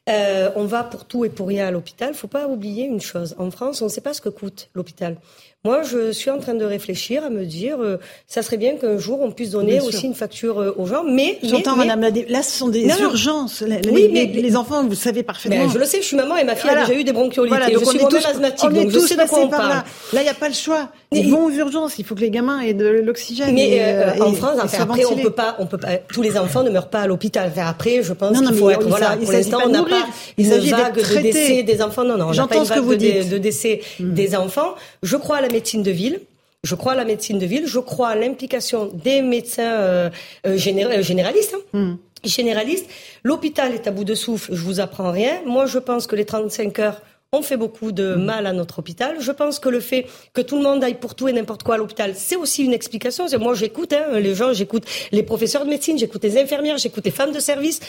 Euh, 0.09 0.51
on 0.55 0.65
va 0.65 0.83
pour 0.83 1.05
tout 1.05 1.23
et 1.23 1.29
pour 1.29 1.47
rien 1.47 1.67
à 1.67 1.71
l'hôpital. 1.71 2.09
Il 2.09 2.13
ne 2.13 2.17
faut 2.17 2.27
pas 2.27 2.47
oublier 2.47 2.85
une 2.85 2.99
chose. 2.99 3.35
En 3.37 3.51
France, 3.51 3.81
on 3.81 3.85
ne 3.85 3.89
sait 3.89 4.01
pas 4.01 4.13
ce 4.13 4.21
que 4.21 4.29
coûte 4.29 4.69
l'hôpital. 4.75 5.17
Moi, 5.65 5.81
je 5.83 6.12
suis 6.12 6.30
en 6.30 6.39
train 6.39 6.56
de 6.56 6.65
réfléchir 6.65 7.24
à 7.24 7.30
me 7.30 7.45
dire, 7.45 7.77
euh, 7.81 7.95
ça 8.27 8.42
serait 8.42 8.57
bien 8.57 8.75
qu'un 8.75 8.98
jour 8.98 9.21
on 9.21 9.31
puisse 9.31 9.51
donner 9.51 9.80
aussi 9.80 10.07
une 10.07 10.13
facture 10.13 10.60
euh, 10.60 10.75
aux 10.77 10.86
gens. 10.88 11.06
Mais 11.06 11.39
j'entends, 11.42 11.77
Madame, 11.77 12.01
là, 12.01 12.44
ce 12.44 12.57
sont 12.57 12.68
des 12.68 12.86
urgences. 13.00 13.62
Les, 13.62 13.80
oui, 13.89 14.10
mais 14.12 14.25
les, 14.25 14.57
enfants, 14.57 14.83
vous 14.86 14.94
savez 14.94 15.24
parfaitement. 15.24 15.69
je 15.69 15.77
le 15.77 15.86
sais, 15.86 16.01
je 16.01 16.07
suis 16.07 16.18
maman 16.18 16.36
et 16.36 16.44
ma 16.44 16.57
fille 16.57 16.69
a 16.69 16.86
déjà 16.86 17.00
eu 17.00 17.06
des 17.06 17.13
bronchiolites. 17.13 17.54
et 17.69 17.74
je 17.80 17.86
suis 17.86 17.98
moi-même 17.98 18.25
asthmatique, 18.25 18.69
donc 18.71 18.89
je 18.89 19.00
sais 19.00 19.15
de 19.15 19.24
quoi 19.24 19.39
on 19.39 19.48
parle. 19.48 19.69
Là, 19.69 19.86
là, 20.12 20.21
il 20.21 20.24
n'y 20.24 20.30
a 20.30 20.33
pas 20.33 20.50
le 20.50 20.54
choix. 20.54 20.89
Ils 21.13 21.31
vont 21.31 21.45
aux 21.45 21.51
urgences. 21.51 21.98
Il 21.98 22.04
faut 22.04 22.15
que 22.15 22.21
les 22.21 22.30
gamins 22.30 22.60
aient 22.60 22.74
de 22.74 22.86
l'oxygène. 22.86 23.54
Mais 23.54 23.80
euh, 23.81 24.21
en 24.21 24.33
France, 24.33 24.60
après, 24.77 25.06
on 25.06 25.15
peut 25.15 25.30
pas, 25.30 25.56
on 25.60 25.65
peut 25.65 25.77
pas. 25.77 25.95
Tous 26.12 26.21
les 26.21 26.38
enfants 26.38 26.63
ne 26.63 26.71
meurent 26.71 26.89
pas 26.89 27.01
à 27.01 27.07
l'hôpital. 27.07 27.54
Après, 27.56 28.04
je 28.04 28.12
pense 28.12 28.38
qu'il 28.38 28.54
faut 28.54 28.69
être. 28.69 28.86
Voilà, 28.86 29.15
pour 29.15 29.32
l'instant, 29.32 29.60
on 29.65 29.70
n'a 29.70 29.84
pas 29.84 30.08
une 30.38 30.50
vague 30.50 30.98
de 30.98 31.22
décès 31.22 31.63
des 31.63 31.82
enfants. 31.82 32.03
Non, 32.03 32.17
non, 32.17 32.27
on 32.27 32.34
n'a 32.34 32.48
pas 32.48 32.58
une 32.58 32.63
vague 32.63 32.98
de 33.29 33.38
décès 33.38 33.79
hmm. 34.00 34.13
des 34.13 34.36
enfants. 34.36 34.75
Je 35.01 35.15
crois 35.15 35.38
à 35.38 35.41
la 35.41 35.52
médecine 35.53 35.83
de 35.83 35.91
ville. 35.91 36.19
Je 36.63 36.75
crois 36.75 36.93
à 36.93 36.95
la 36.95 37.05
médecine 37.05 37.39
de 37.39 37.45
ville, 37.45 37.67
je 37.67 37.79
crois 37.79 38.10
à 38.10 38.15
l'implication 38.15 38.89
des 38.93 39.22
médecins 39.22 39.74
euh, 39.74 40.10
euh, 40.45 40.57
euh 40.57 41.01
généralistes. 41.01 41.55
Hein. 41.74 41.77
Hmm. 41.77 41.95
Généralistes. 42.24 42.89
L'hôpital 43.24 43.74
est 43.74 43.86
à 43.86 43.91
bout 43.91 44.05
de 44.05 44.15
souffle, 44.15 44.55
je 44.55 44.62
vous 44.62 44.79
apprends 44.79 45.12
rien. 45.12 45.41
Moi, 45.45 45.65
je 45.65 45.77
pense 45.77 46.07
que 46.07 46.15
les 46.15 46.25
35 46.25 46.79
heures 46.79 47.01
ont 47.33 47.41
fait 47.41 47.57
beaucoup 47.57 47.91
de 47.91 48.15
hmm. 48.15 48.23
mal 48.23 48.47
à 48.47 48.53
notre 48.53 48.79
hôpital. 48.79 49.17
Je 49.19 49.31
pense 49.31 49.59
que 49.59 49.69
le 49.69 49.79
fait 49.79 50.05
que 50.33 50.41
tout 50.41 50.55
le 50.55 50.63
monde 50.63 50.83
aille 50.83 50.99
pour 50.99 51.15
tout 51.15 51.27
et 51.27 51.33
n'importe 51.33 51.63
quoi 51.63 51.75
à 51.75 51.77
l'hôpital, 51.77 52.13
c'est 52.15 52.35
aussi 52.35 52.63
une 52.63 52.73
explication. 52.73 53.25
Moi, 53.39 53.55
j'écoute 53.55 53.93
hein, 53.93 54.19
les 54.19 54.35
gens, 54.35 54.53
j'écoute 54.53 54.85
les 55.11 55.23
professeurs 55.23 55.65
de 55.65 55.69
médecine, 55.69 55.97
j'écoute 55.97 56.23
les 56.23 56.37
infirmières, 56.37 56.77
j'écoute 56.77 57.03
les 57.05 57.11
femmes 57.11 57.31
de 57.31 57.39
service. 57.39 57.79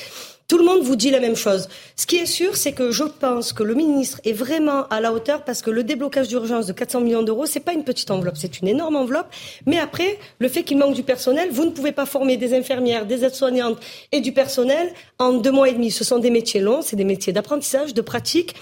Tout 0.46 0.58
le 0.58 0.64
monde 0.64 0.82
vous 0.82 0.94
dit 0.96 1.10
la 1.10 1.20
même 1.20 1.36
chose. 1.36 1.68
Ce 1.96 2.04
qui 2.04 2.16
est 2.16 2.26
sûr, 2.26 2.56
c'est 2.56 2.72
que 2.72 2.90
je 2.90 3.04
pense 3.04 3.54
que 3.54 3.62
le 3.62 3.74
ministre 3.74 4.20
est 4.24 4.32
vraiment 4.32 4.86
à 4.88 5.00
la 5.00 5.10
hauteur 5.10 5.42
parce 5.42 5.62
que 5.62 5.70
le 5.70 5.84
déblocage 5.84 6.28
d'urgence 6.28 6.66
de 6.66 6.74
400 6.74 7.00
millions 7.00 7.22
d'euros, 7.22 7.46
c'est 7.46 7.60
pas 7.60 7.72
une 7.72 7.82
petite 7.82 8.10
enveloppe, 8.10 8.36
c'est 8.36 8.60
une 8.60 8.68
énorme 8.68 8.96
enveloppe. 8.96 9.28
Mais 9.64 9.78
après, 9.78 10.18
le 10.38 10.48
fait 10.48 10.62
qu'il 10.62 10.76
manque 10.76 10.94
du 10.94 11.02
personnel, 11.02 11.48
vous 11.50 11.64
ne 11.64 11.70
pouvez 11.70 11.92
pas 11.92 12.04
former 12.04 12.36
des 12.36 12.52
infirmières, 12.54 13.06
des 13.06 13.24
aides-soignantes 13.24 13.78
et 14.12 14.20
du 14.20 14.32
personnel 14.32 14.92
en 15.18 15.32
deux 15.32 15.50
mois 15.50 15.70
et 15.70 15.72
demi. 15.72 15.90
Ce 15.90 16.04
sont 16.04 16.18
des 16.18 16.30
métiers 16.30 16.60
longs, 16.60 16.82
c'est 16.82 16.96
des 16.96 17.04
métiers 17.04 17.32
d'apprentissage, 17.32 17.94
de 17.94 18.02
pratique. 18.02 18.54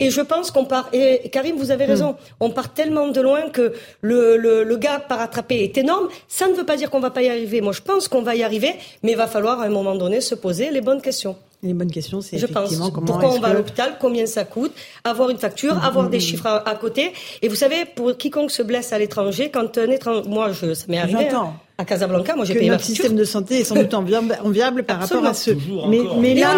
Et 0.00 0.10
je 0.10 0.20
pense 0.20 0.50
qu'on 0.50 0.64
part. 0.64 0.88
Et 0.92 1.28
Karim, 1.30 1.56
vous 1.56 1.70
avez 1.70 1.84
raison. 1.84 2.12
Hmm. 2.12 2.34
On 2.40 2.50
part 2.50 2.72
tellement 2.72 3.08
de 3.08 3.20
loin 3.20 3.50
que 3.50 3.74
le, 4.00 4.36
le, 4.36 4.64
le 4.64 4.76
gap 4.76 5.06
par 5.08 5.20
attraper 5.20 5.62
est 5.62 5.76
énorme. 5.78 6.08
Ça 6.26 6.48
ne 6.48 6.54
veut 6.54 6.66
pas 6.66 6.76
dire 6.76 6.90
qu'on 6.90 7.00
va 7.00 7.10
pas 7.10 7.22
y 7.22 7.28
arriver. 7.28 7.60
Moi, 7.60 7.72
je 7.72 7.82
pense 7.82 8.08
qu'on 8.08 8.22
va 8.22 8.34
y 8.34 8.42
arriver, 8.42 8.74
mais 9.02 9.12
il 9.12 9.16
va 9.16 9.26
falloir 9.26 9.60
à 9.60 9.64
un 9.64 9.70
moment 9.70 9.94
donné 9.94 10.20
se 10.20 10.34
poser 10.34 10.70
les 10.70 10.80
bonnes 10.80 11.02
questions. 11.02 11.36
Les 11.62 11.74
bonnes 11.74 11.90
questions, 11.90 12.22
c'est 12.22 12.36
effectivement 12.36 12.90
pense. 12.90 13.04
Pourquoi 13.04 13.34
on 13.34 13.38
va 13.38 13.48
à 13.48 13.52
l'hôpital 13.52 13.96
Combien 14.00 14.24
ça 14.24 14.44
coûte 14.44 14.72
Avoir 15.04 15.28
une 15.28 15.36
facture, 15.36 15.74
hmm, 15.74 15.84
avoir 15.84 16.08
des 16.08 16.20
chiffres 16.20 16.46
à, 16.46 16.74
côté. 16.76 17.12
Et 17.42 17.48
vous 17.48 17.54
savez, 17.54 17.84
pour 17.84 18.16
quiconque 18.16 18.50
se 18.50 18.62
blesse 18.62 18.94
à 18.94 18.98
l'étranger, 18.98 19.50
quand 19.50 19.76
un 19.76 19.90
étranger, 19.90 20.26
moi, 20.26 20.52
je, 20.52 20.72
ça 20.72 20.86
m'est 20.88 20.96
arrivé. 20.98 21.28
Hein. 21.28 21.52
À 21.80 21.84
Casablanca, 21.84 22.36
moi 22.36 22.44
j'ai 22.44 22.54
payé 22.54 22.70
notre 22.70 22.84
système 22.84 23.16
de 23.16 23.24
santé 23.24 23.60
est 23.60 23.64
sans 23.64 23.74
doute 23.74 23.94
enviable, 23.94 24.82
par 24.84 25.00
rapport 25.00 25.24
à 25.24 25.34
ce. 25.34 25.52
Mais, 25.88 26.00
mais 26.18 26.34
là, 26.34 26.50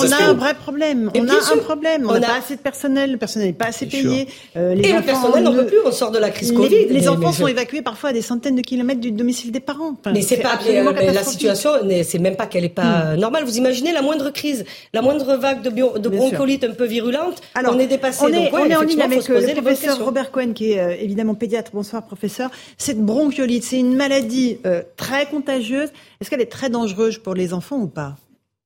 on 0.00 0.12
a 0.12 0.30
un 0.30 0.34
vrai 0.34 0.54
problème. 0.54 1.10
On 1.14 1.28
a 1.28 1.32
un 1.32 1.58
problème. 1.58 2.06
On 2.08 2.12
n'a 2.12 2.26
pas 2.26 2.38
assez 2.38 2.56
de 2.56 2.60
personnel. 2.60 3.12
Le 3.12 3.18
personnel 3.18 3.48
n'est 3.48 3.54
pas 3.54 3.66
assez 3.66 3.86
payé. 3.86 4.28
Euh, 4.56 4.74
les 4.74 4.88
Et 4.88 4.92
le 4.92 5.02
personnel 5.02 5.42
n'en 5.42 5.52
peut 5.52 5.66
plus. 5.66 5.78
On 5.84 5.92
sort 5.92 6.10
de 6.10 6.18
la 6.18 6.30
crise 6.30 6.52
Covid. 6.52 6.86
Les 6.90 7.08
enfants 7.08 7.32
sont 7.32 7.46
évacués 7.46 7.82
parfois 7.82 8.10
à 8.10 8.12
des 8.12 8.22
centaines 8.22 8.56
de 8.56 8.62
kilomètres 8.62 9.00
du 9.00 9.12
domicile 9.12 9.50
des 9.50 9.60
parents. 9.60 9.96
Mais 10.12 10.22
c'est 10.22 10.38
pas 10.38 10.58
la 11.12 11.24
situation. 11.24 11.70
C'est 12.02 12.18
même 12.18 12.36
pas 12.36 12.46
qu'elle 12.46 12.64
est 12.64 12.68
pas 12.68 13.14
hmm. 13.14 13.20
normale. 13.20 13.44
Vous 13.44 13.56
imaginez 13.56 13.92
la 13.92 14.02
moindre 14.02 14.30
crise, 14.30 14.64
la 14.92 15.02
moindre 15.02 15.36
vague 15.36 15.62
de, 15.62 15.70
de 15.70 16.08
bronchiolite 16.08 16.64
un 16.64 16.72
peu 16.72 16.84
virulente, 16.84 17.40
Alors, 17.54 17.74
on 17.74 17.78
est 17.78 17.86
dépassé. 17.86 18.24
On 18.24 18.28
est, 18.28 18.52
on 18.52 18.64
est 18.66 18.76
en 18.76 18.82
ligne 18.82 19.02
avec 19.02 19.28
euh, 19.30 19.40
le 19.40 19.54
professeur 19.54 20.04
Robert 20.04 20.30
Cohen, 20.30 20.52
qui 20.52 20.72
est 20.72 20.80
euh, 20.80 20.94
évidemment 21.00 21.34
pédiatre. 21.34 21.70
Bonsoir, 21.72 22.04
professeur. 22.04 22.50
Cette 22.76 23.00
bronchiolite, 23.00 23.64
c'est 23.64 23.78
une 23.78 23.94
maladie 23.94 24.17
très 24.96 25.26
contagieuse. 25.26 25.90
Est-ce 26.20 26.30
qu'elle 26.30 26.40
est 26.40 26.46
très 26.46 26.70
dangereuse 26.70 27.18
pour 27.18 27.34
les 27.34 27.52
enfants 27.52 27.80
ou 27.80 27.88
pas? 27.88 28.16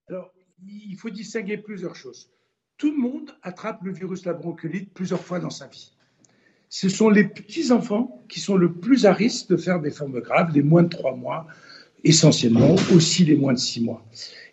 Alors, 0.08 0.32
il 0.66 0.96
faut 0.96 1.10
distinguer 1.10 1.56
plusieurs 1.56 1.96
choses. 1.96 2.28
Tout 2.78 2.90
le 2.90 2.98
monde 2.98 3.30
attrape 3.42 3.82
le 3.84 3.92
virus 3.92 4.22
de 4.22 4.28
la 4.28 4.34
bronchiolite 4.34 4.92
plusieurs 4.92 5.22
fois 5.22 5.38
dans 5.38 5.50
sa 5.50 5.66
vie. 5.66 5.92
Ce 6.68 6.88
sont 6.88 7.10
les 7.10 7.24
petits-enfants 7.24 8.22
qui 8.28 8.40
sont 8.40 8.56
le 8.56 8.72
plus 8.72 9.04
à 9.04 9.12
risque 9.12 9.50
de 9.50 9.56
faire 9.56 9.80
des 9.80 9.90
formes 9.90 10.20
graves, 10.20 10.52
les 10.54 10.62
moins 10.62 10.82
de 10.82 10.88
trois 10.88 11.14
mois, 11.14 11.46
essentiellement, 12.02 12.74
aussi 12.94 13.24
les 13.24 13.36
moins 13.36 13.52
de 13.52 13.58
six 13.58 13.82
mois. 13.82 14.04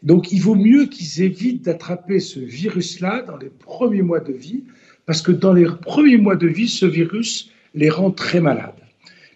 Donc, 0.04 0.32
il 0.32 0.42
vaut 0.42 0.56
mieux 0.56 0.86
qu'ils 0.86 1.24
évitent 1.24 1.64
d'attraper 1.64 2.20
ce 2.20 2.40
virus-là 2.40 3.24
dans 3.24 3.38
les 3.38 3.50
premiers 3.50 4.02
mois 4.02 4.20
de 4.20 4.34
vie, 4.34 4.66
parce 5.06 5.22
que 5.22 5.32
dans 5.32 5.54
les 5.54 5.66
premiers 5.66 6.18
mois 6.18 6.36
de 6.36 6.48
vie, 6.48 6.68
ce 6.68 6.86
virus 6.86 7.52
les 7.74 7.90
rend 7.90 8.12
très 8.12 8.42
malades. 8.42 8.79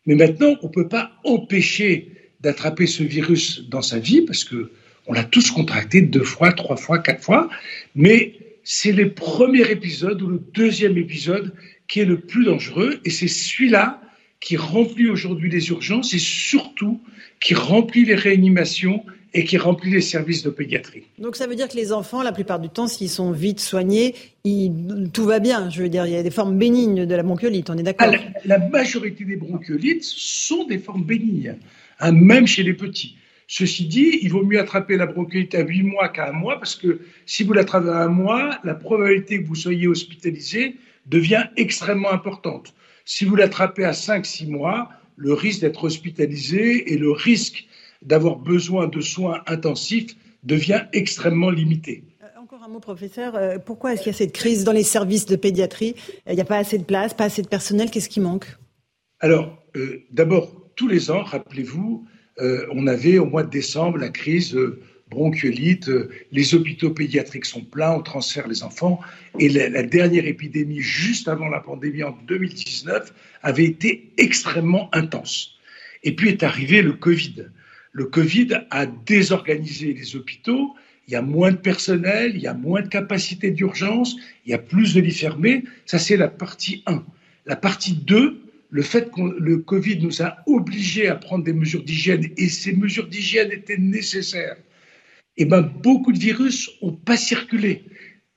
Mais 0.06 0.16
maintenant, 0.16 0.56
on 0.62 0.68
ne 0.68 0.72
peut 0.72 0.88
pas 0.88 1.12
empêcher 1.24 2.12
d'attraper 2.42 2.88
ce 2.88 3.04
virus 3.04 3.68
dans 3.70 3.82
sa 3.82 4.00
vie, 4.00 4.22
parce 4.22 4.44
que 4.44 4.72
on 5.08 5.14
l'a 5.14 5.24
tous 5.24 5.52
contracté 5.52 6.02
deux 6.02 6.24
fois, 6.24 6.54
trois 6.54 6.78
fois, 6.78 7.00
quatre 7.00 7.24
fois, 7.24 7.50
mais 7.96 8.36
c'est 8.64 8.94
le 8.94 9.14
premier 9.14 9.70
épisode 9.70 10.22
ou 10.22 10.28
le 10.28 10.42
deuxième 10.54 10.98
épisode 10.98 11.54
qui 11.88 12.00
est 12.00 12.06
le 12.06 12.20
plus 12.20 12.46
dangereux, 12.46 13.00
et 13.04 13.10
c'est 13.10 13.28
celui-là 13.28 14.02
qui 14.40 14.58
remplit 14.58 15.10
aujourd'hui 15.10 15.50
les 15.50 15.70
urgences 15.70 16.14
et 16.14 16.20
surtout 16.20 17.02
qui 17.40 17.54
remplit 17.54 18.06
les 18.06 18.16
réanimations 18.16 19.06
et 19.34 19.46
qui 19.46 19.58
remplit 19.58 19.92
les 19.92 20.02
services 20.02 20.44
de 20.44 20.50
pédiatrie. 20.50 21.04
Donc 21.18 21.36
ça 21.36 21.48
veut 21.48 21.56
dire 21.56 21.68
que 21.68 21.76
les 21.76 21.92
enfants, 21.92 22.22
la 22.22 22.32
plupart 22.32 22.60
du 22.60 22.70
temps, 22.70 22.88
s'ils 22.88 23.10
sont 23.10 23.32
vite 23.32 23.60
soignés, 23.60 24.16
tout 25.14 25.26
va 25.26 25.40
bien. 25.40 25.70
Je 25.70 25.82
veux 25.82 25.90
dire, 25.90 26.06
il 26.06 26.14
y 26.14 26.16
a 26.16 26.24
des 26.24 26.32
formes 26.32 26.58
bénignes 26.58 27.06
de 27.06 27.16
la 27.16 27.24
bronchiolite, 27.24 27.70
on 27.70 27.78
est 27.78 27.84
d'accord? 27.84 28.08
Ah, 28.12 28.40
la, 28.46 28.60
majorité 28.60 29.26
des 29.26 29.36
bronchiolites 29.36 30.04
sont 30.04 30.66
des 30.66 30.78
formes 30.78 31.04
bénignes, 31.04 31.56
hein, 32.00 32.12
même 32.12 32.46
chez 32.46 32.64
les 32.64 32.74
petits. 32.74 33.18
Ceci 33.48 33.86
dit, 33.86 34.20
il 34.22 34.32
vaut 34.32 34.44
mieux 34.44 34.60
attraper 34.60 34.98
la 34.98 35.06
bronchiolite 35.06 35.56
à 35.56 35.62
8 35.62 35.84
mois 35.84 36.10
qu'à 36.10 36.30
un 36.30 36.32
mois, 36.32 36.58
parce 36.58 36.76
que 36.76 37.02
si 37.26 37.44
vous 37.44 37.54
l'attrapez 37.54 37.90
à 37.90 38.04
un 38.04 38.08
mois, 38.08 38.60
la 38.64 38.76
probabilité 38.76 39.42
que 39.42 39.48
vous 39.48 39.56
soyez 39.56 39.88
hospitalisé 39.88 40.76
devient 41.08 41.46
extrêmement 41.58 42.12
importante. 42.12 42.74
Si 43.06 43.26
vous 43.26 43.36
l'attrapez 43.36 43.84
à 43.84 43.92
5-6 43.92 44.48
mois, 44.48 44.90
le 45.18 45.34
risque 45.34 45.62
d'être 45.62 45.84
hospitalisé 45.84 46.94
et 46.94 46.98
le 46.98 47.12
risque 47.12 47.68
d'avoir 48.06 48.38
besoin 48.38 48.88
de 48.88 49.02
soins 49.02 49.42
intensifs 49.48 50.16
devient 50.44 50.84
extrêmement 50.94 51.50
limité. 51.50 52.04
Euh, 52.22 52.42
encore 52.42 52.64
un 52.64 52.68
mot, 52.68 52.80
professeur. 52.80 53.36
Euh, 53.36 53.58
pourquoi 53.58 53.94
est-ce 53.94 54.04
qu'il 54.04 54.12
y 54.12 54.16
a 54.16 54.18
cette 54.18 54.34
crise 54.34 54.64
dans 54.64 54.72
les 54.72 54.84
services 54.84 55.26
de 55.26 55.36
pédiatrie? 55.36 55.96
Il 56.28 56.36
n'y 56.36 56.42
a 56.42 56.46
pas 56.46 56.58
assez 56.58 56.78
de 56.78 56.84
place, 56.84 57.14
pas 57.14 57.26
assez 57.26 57.42
de 57.42 57.48
personnel. 57.48 57.90
Qu'est-ce 57.90 58.10
qui 58.10 58.20
manque? 58.20 58.46
Alors, 59.20 59.58
euh, 59.76 60.04
d'abord, 60.12 60.52
tous 60.76 60.88
les 60.88 61.12
ans, 61.12 61.24
rappelez-vous, 61.24 62.06
on 62.72 62.88
avait 62.88 63.20
au 63.20 63.26
mois 63.26 63.44
de 63.44 63.52
décembre 63.52 64.00
la 64.00 64.10
crise 64.10 64.58
bronchiolite, 65.08 65.88
les 66.32 66.56
hôpitaux 66.56 66.90
pédiatriques 66.90 67.46
sont 67.46 67.64
pleins, 67.64 67.92
on 67.92 68.02
transfère 68.02 68.48
les 68.48 68.64
enfants. 68.64 69.00
Et 69.40 69.50
la, 69.50 69.84
dernière 69.84 70.26
épidémie, 70.26 70.80
juste 70.80 71.28
avant 71.28 71.48
la 71.48 71.60
pandémie 71.60 72.02
en 72.02 72.18
2019, 72.28 73.14
avait 73.44 73.66
été 73.66 74.12
extrêmement 74.18 74.90
intense. 74.94 75.60
Et 76.02 76.16
puis 76.16 76.30
est 76.30 76.42
arrivé 76.42 76.82
le 76.82 76.94
Covid. 76.94 77.46
Le 77.94 78.06
Covid 78.06 78.66
a 78.70 78.86
désorganisé 78.86 79.94
les 79.94 80.16
hôpitaux. 80.16 80.76
Il 81.08 81.14
y 81.14 81.16
a 81.16 81.22
moins 81.22 81.52
de 81.52 81.58
personnel, 81.58 82.34
il 82.36 82.42
y 82.42 82.48
a 82.48 82.54
moins 82.54 82.82
de 82.82 82.88
capacité 82.88 83.52
d'urgence, 83.52 84.16
il 84.46 84.52
y 84.52 84.54
a 84.54 84.58
plus 84.58 84.94
de 84.94 85.02
lits 85.02 85.12
fermés. 85.12 85.64
Ça, 85.86 86.00
c'est 86.00 86.18
la 86.18 86.28
partie 86.28 86.84
1. 86.86 87.04
La 87.46 87.56
partie 87.56 87.94
2, 87.94 88.42
le 88.70 88.82
fait 88.82 89.12
que 89.12 89.22
le 89.22 89.58
Covid 89.60 90.00
nous 90.00 90.22
a 90.22 90.38
obligés 90.48 91.08
à 91.08 91.16
prendre 91.16 91.44
des 91.44 91.54
mesures 91.54 91.84
d'hygiène 91.84 92.30
et 92.36 92.50
ces 92.50 92.74
mesures 92.74 93.08
d'hygiène 93.08 93.52
étaient 93.52 93.78
nécessaires 93.78 94.58
eh 95.38 95.46
ben, 95.46 95.62
beaucoup 95.62 96.12
de 96.12 96.20
virus 96.20 96.70
n'ont 96.82 96.94
pas 96.94 97.18
circulé. 97.18 97.86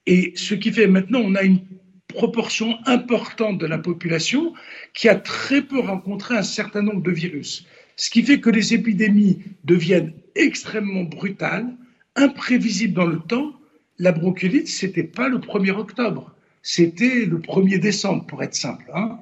Et 0.06 0.32
ce 0.36 0.54
qui 0.54 0.72
fait 0.72 0.86
maintenant, 0.86 1.20
on 1.22 1.34
a 1.34 1.42
une 1.42 1.60
proportion 2.08 2.78
importante 2.86 3.58
de 3.58 3.66
la 3.66 3.78
population 3.78 4.54
qui 4.94 5.08
a 5.08 5.16
très 5.16 5.62
peu 5.62 5.80
rencontré 5.80 6.36
un 6.36 6.42
certain 6.42 6.82
nombre 6.82 7.02
de 7.02 7.10
virus. 7.10 7.66
Ce 7.96 8.10
qui 8.10 8.22
fait 8.22 8.40
que 8.40 8.50
les 8.50 8.74
épidémies 8.74 9.38
deviennent 9.64 10.12
extrêmement 10.34 11.04
brutales, 11.04 11.66
imprévisibles 12.14 12.94
dans 12.94 13.06
le 13.06 13.18
temps. 13.18 13.52
La 13.98 14.12
bronchiolite, 14.12 14.68
c'était 14.68 15.02
pas 15.02 15.28
le 15.28 15.38
1er 15.38 15.70
octobre, 15.70 16.34
c'était 16.62 17.24
le 17.24 17.38
1er 17.38 17.78
décembre, 17.78 18.26
pour 18.26 18.42
être 18.42 18.54
simple. 18.54 18.90
Hein. 18.94 19.18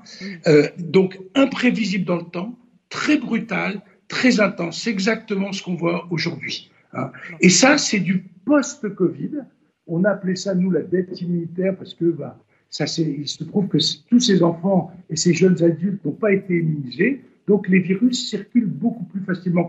Euh, 0.49 0.69
donc, 0.79 1.19
imprévisible 1.35 2.05
dans 2.05 2.17
le 2.17 2.25
temps, 2.25 2.59
très 2.89 3.17
brutal, 3.17 3.83
très 4.09 4.41
intense. 4.41 4.83
C'est 4.83 4.91
exactement 4.91 5.53
ce 5.53 5.63
qu'on 5.63 5.77
voit 5.77 6.09
aujourd'hui. 6.11 6.71
Hein. 6.95 7.13
Et 7.41 7.51
ça, 7.51 7.79
c'est 7.79 8.01
du 8.01 8.25
post-Covid. 8.45 9.45
On 9.87 10.03
a 10.05 10.11
appelé 10.11 10.35
ça, 10.35 10.55
nous, 10.55 10.71
la 10.71 10.83
dette 10.83 11.21
immunitaire, 11.21 11.77
parce 11.77 11.95
que 11.95 12.07
bah, 12.07 12.37
ça, 12.71 12.87
il 12.99 13.29
se 13.29 13.45
trouve 13.45 13.69
que 13.69 13.79
tous 14.09 14.21
ces 14.21 14.43
enfants 14.43 14.91
et 15.09 15.17
ces 15.17 15.35
jeunes 15.35 15.63
adultes 15.63 16.05
n'ont 16.05 16.13
pas 16.13 16.33
été 16.33 16.59
immunisés. 16.59 17.23
Donc, 17.47 17.69
les 17.69 17.81
virus 17.81 18.29
circulent 18.29 18.67
beaucoup 18.67 19.05
plus 19.05 19.21
facilement 19.21 19.69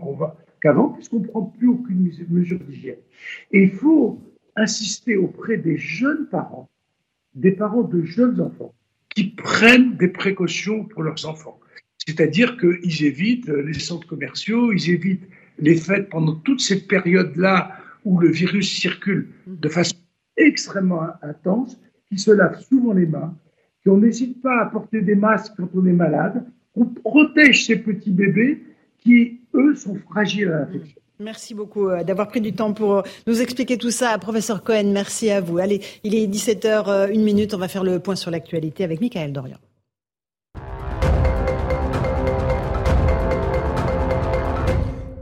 qu'avant, 0.62 0.90
puisqu'on 0.90 1.20
ne 1.20 1.26
prend 1.26 1.42
plus 1.42 1.68
aucune 1.68 2.10
mesure 2.28 2.58
d'hygiène. 2.60 2.98
Et 3.52 3.62
il 3.64 3.70
faut 3.70 4.20
insister 4.56 5.16
auprès 5.16 5.58
des 5.58 5.76
jeunes 5.76 6.26
parents, 6.26 6.68
des 7.34 7.52
parents 7.52 7.82
de 7.82 8.02
jeunes 8.02 8.40
enfants, 8.40 8.74
qui 9.14 9.24
prennent 9.24 9.96
des 9.96 10.08
précautions 10.08 10.84
pour 10.84 11.02
leurs 11.02 11.26
enfants. 11.26 11.58
C'est-à-dire 12.06 12.56
qu'ils 12.56 13.04
évitent 13.04 13.48
les 13.48 13.78
centres 13.78 14.06
commerciaux, 14.06 14.72
ils 14.72 14.90
évitent 14.90 15.26
les 15.58 15.76
fêtes 15.76 16.08
pendant 16.08 16.34
toute 16.34 16.60
cette 16.60 16.86
période-là 16.86 17.72
où 18.04 18.18
le 18.18 18.30
virus 18.30 18.78
circule 18.78 19.28
de 19.46 19.68
façon 19.68 19.96
extrêmement 20.36 21.08
intense, 21.22 21.80
qui 22.08 22.18
se 22.18 22.30
lavent 22.30 22.60
souvent 22.60 22.92
les 22.92 23.06
mains, 23.06 23.34
qu'on 23.84 23.98
n'hésite 23.98 24.40
pas 24.42 24.62
à 24.62 24.66
porter 24.66 25.00
des 25.00 25.14
masques 25.14 25.54
quand 25.56 25.68
on 25.74 25.86
est 25.86 25.92
malade, 25.92 26.46
qu'on 26.76 26.86
protège 26.86 27.64
ces 27.66 27.76
petits 27.76 28.10
bébés 28.10 28.62
qui, 29.02 29.40
eux, 29.54 29.74
sont 29.74 29.96
fragiles 30.10 30.48
à 30.48 30.60
l'infection. 30.60 31.00
Merci 31.18 31.54
beaucoup 31.54 31.88
euh, 31.88 32.04
d'avoir 32.04 32.28
pris 32.28 32.42
du 32.42 32.52
temps 32.52 32.74
pour 32.74 33.02
nous 33.26 33.40
expliquer 33.40 33.78
tout 33.78 33.90
ça. 33.90 34.18
Professeur 34.18 34.62
Cohen, 34.62 34.92
merci 34.92 35.30
à 35.30 35.40
vous. 35.40 35.58
Allez, 35.58 35.80
il 36.04 36.14
est 36.14 36.26
17h, 36.26 36.88
euh, 36.88 37.48
on 37.54 37.58
va 37.58 37.68
faire 37.68 37.84
le 37.84 37.98
point 38.00 38.16
sur 38.16 38.30
l'actualité 38.30 38.84
avec 38.84 39.00
Michael 39.00 39.32
Dorian. 39.32 39.56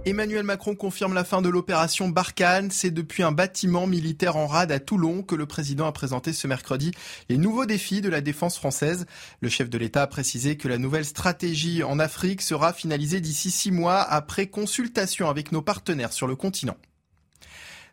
Emmanuel 0.07 0.43
Macron 0.43 0.75
confirme 0.75 1.15
la 1.15 1.25
fin 1.25 1.41
de 1.41 1.49
l'opération 1.49 2.11
Barkhane. 2.11 2.71
C'est 2.71 2.91
depuis 2.91 3.23
un 3.23 3.33
bâtiment 3.33 3.87
militaire 3.87 4.37
en 4.37 4.47
rade 4.47 4.71
à 4.71 4.79
Toulon 4.79 5.23
que 5.23 5.35
le 5.35 5.47
président 5.47 5.87
a 5.87 5.93
présenté 5.93 6.35
ce 6.35 6.47
mercredi 6.47 6.91
les 7.31 7.39
nouveaux 7.39 7.65
défis 7.65 8.03
de 8.03 8.11
la 8.11 8.21
défense 8.21 8.59
française. 8.59 9.07
Le 9.41 9.49
chef 9.49 9.71
de 9.71 9.79
l'État 9.79 10.03
a 10.03 10.07
précisé 10.07 10.59
que 10.59 10.69
la 10.69 10.77
nouvelle 10.77 11.07
stratégie 11.07 11.83
en 11.83 11.99
Afrique 11.99 12.43
sera 12.43 12.75
finalisée 12.75 13.23
d'ici 13.23 13.51
six 13.51 13.71
mois 13.71 14.03
après 14.03 14.47
consultation 14.47 15.31
avec 15.31 15.53
nos 15.53 15.63
partenaires 15.63 16.13
sur 16.13 16.27
le 16.27 16.37
continent. 16.37 16.77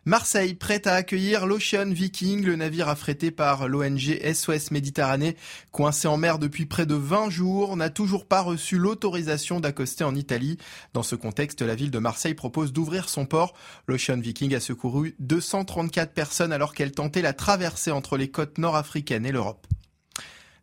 Marseille, 0.04 0.54
prête 0.54 0.88
à 0.88 0.94
accueillir 0.94 1.46
l'Ocean 1.46 1.88
Viking, 1.88 2.44
le 2.44 2.56
navire 2.56 2.88
affrété 2.88 3.30
par 3.30 3.68
l'ONG 3.68 4.18
SOS 4.34 4.72
Méditerranée, 4.72 5.36
coincé 5.70 6.08
en 6.08 6.16
mer 6.16 6.40
depuis 6.40 6.66
près 6.66 6.86
de 6.86 6.96
20 6.96 7.30
jours, 7.30 7.76
n'a 7.76 7.88
toujours 7.88 8.26
pas 8.26 8.40
reçu 8.40 8.78
l'autorisation 8.78 9.60
d'accoster 9.60 10.02
en 10.02 10.16
Italie. 10.16 10.58
Dans 10.92 11.04
ce 11.04 11.14
contexte, 11.14 11.62
la 11.62 11.76
ville 11.76 11.92
de 11.92 12.00
Marseille 12.00 12.34
propose 12.34 12.72
d'ouvrir 12.72 13.08
son 13.08 13.26
port. 13.26 13.54
L'Ocean 13.86 14.18
Viking 14.18 14.52
a 14.56 14.60
secouru 14.60 15.14
234 15.20 16.12
personnes 16.12 16.52
alors 16.52 16.74
qu'elle 16.74 16.90
tentait 16.90 17.22
la 17.22 17.32
traversée 17.32 17.92
entre 17.92 18.16
les 18.16 18.28
côtes 18.28 18.58
nord-africaines 18.58 19.24
et 19.24 19.30
l'Europe. 19.30 19.68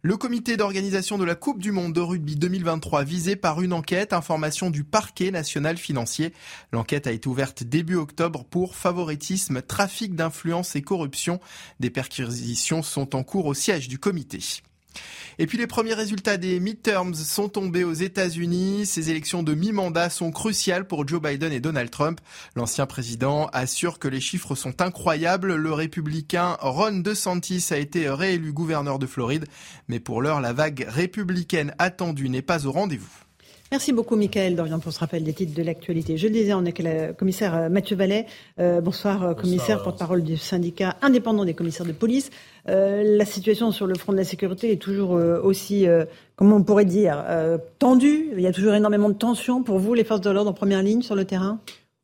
Le 0.02 0.16
comité 0.16 0.56
d'organisation 0.56 1.18
de 1.18 1.26
la 1.26 1.36
Coupe 1.36 1.60
du 1.60 1.74
Monde 1.74 1.92
de 1.92 2.00
rugby 2.00 2.38
2023 2.38 3.04
visé 3.04 3.36
par 3.36 3.62
une 3.62 3.74
enquête, 3.74 4.14
information 4.14 4.70
du 4.70 4.86
parquet 4.86 5.30
national 5.30 5.76
financier. 5.76 6.32
L'enquête 6.72 7.06
a 7.06 7.12
été 7.12 7.28
ouverte 7.28 7.64
début 7.64 7.98
octobre 7.98 8.46
pour 8.46 8.76
favoritisme, 8.76 9.62
trafic 9.62 10.16
d'influence 10.16 10.78
et 10.78 10.82
corruption. 10.82 11.42
Des 11.82 11.90
perquisitions 11.90 12.82
sont 12.82 13.14
en 13.14 13.24
cours 13.24 13.46
au 13.46 13.54
siège 13.54 13.90
du 13.90 14.00
comité. 14.00 14.40
Et 15.38 15.48
puis 15.48 15.58
les 15.58 15.68
premiers 15.68 15.94
résultats 15.94 16.36
des 16.36 16.60
midterms 16.60 17.14
sont 17.14 17.48
tombés 17.48 17.86
aux 17.86 17.94
États-Unis. 17.94 18.86
Ces 18.86 19.10
élections 19.10 19.42
de 19.42 19.54
mi-mandat 19.54 20.10
sont 20.10 20.32
cruciales 20.32 20.86
pour 20.86 21.08
Joe 21.08 21.22
Biden 21.22 21.54
et 21.54 21.62
Donald 21.62 21.90
Trump. 21.90 22.20
L'ancien 22.56 22.86
président 22.86 23.48
assure 23.54 24.00
que 24.00 24.10
les 24.10 24.20
chiffres 24.20 24.56
sont 24.56 24.82
incroyables. 24.82 25.56
Le 25.56 25.72
républicain 25.72 26.58
Ron 26.60 27.00
DeSantis 27.00 27.68
a 27.72 27.78
été 27.78 28.10
réélu 28.10 28.52
gouverneur 28.52 29.00
de 29.00 29.06
Floride. 29.06 29.46
Mais 29.88 30.02
pour 30.02 30.22
l'heure, 30.22 30.42
la 30.42 30.52
vague 30.52 30.86
républicaine 30.90 31.74
attendue 31.80 32.28
n'est 32.28 32.42
pas 32.42 32.68
au 32.68 32.72
rendez-vous. 32.74 33.24
Merci 33.72 33.94
beaucoup, 33.94 34.16
Michael 34.16 34.56
Dorian, 34.56 34.80
pour 34.80 34.92
ce 34.92 35.00
rappel 35.00 35.24
des 35.24 35.34
titres 35.34 35.54
de 35.54 35.62
l'actualité. 35.62 36.18
Je 36.18 36.26
le 36.26 36.34
disais, 36.34 36.54
on 36.54 36.66
est 36.66 36.80
avec 36.80 36.80
le 36.80 37.14
commissaire 37.14 37.54
euh, 37.54 37.70
Mathieu 37.70 37.96
Vallet. 37.96 38.26
Euh, 38.60 38.82
bonsoir, 38.82 39.24
euh, 39.24 39.34
commissaire, 39.36 39.84
porte-parole 39.84 40.24
du 40.24 40.38
syndicat 40.38 40.98
indépendant 41.04 41.46
des 41.46 41.54
commissaires 41.54 41.86
de 41.86 41.92
police. 41.92 42.32
La 42.66 43.26
situation 43.26 43.72
sur 43.72 43.88
le 43.88 43.96
front 43.96 44.12
de 44.12 44.18
la 44.18 44.24
sécurité 44.24 44.72
est 44.72 44.82
toujours 44.82 45.12
aussi, 45.12 45.88
comment 46.36 46.58
on 46.58 46.64
pourrait 46.64 46.86
dire, 46.86 47.24
tendue. 47.80 48.30
Il 48.36 48.42
y 48.42 48.48
a 48.48 48.52
toujours 48.52 48.74
énormément 48.74 49.10
de 49.10 49.16
tensions 49.16 49.64
pour 49.64 49.80
vous, 49.80 49.94
les 49.94 50.04
forces 50.04 50.22
de 50.22 50.30
l'ordre 50.30 50.52
en 50.52 50.54
première 50.54 50.84
ligne 50.84 51.02
sur 51.02 51.16
le 51.16 51.26
terrain? 51.26 51.60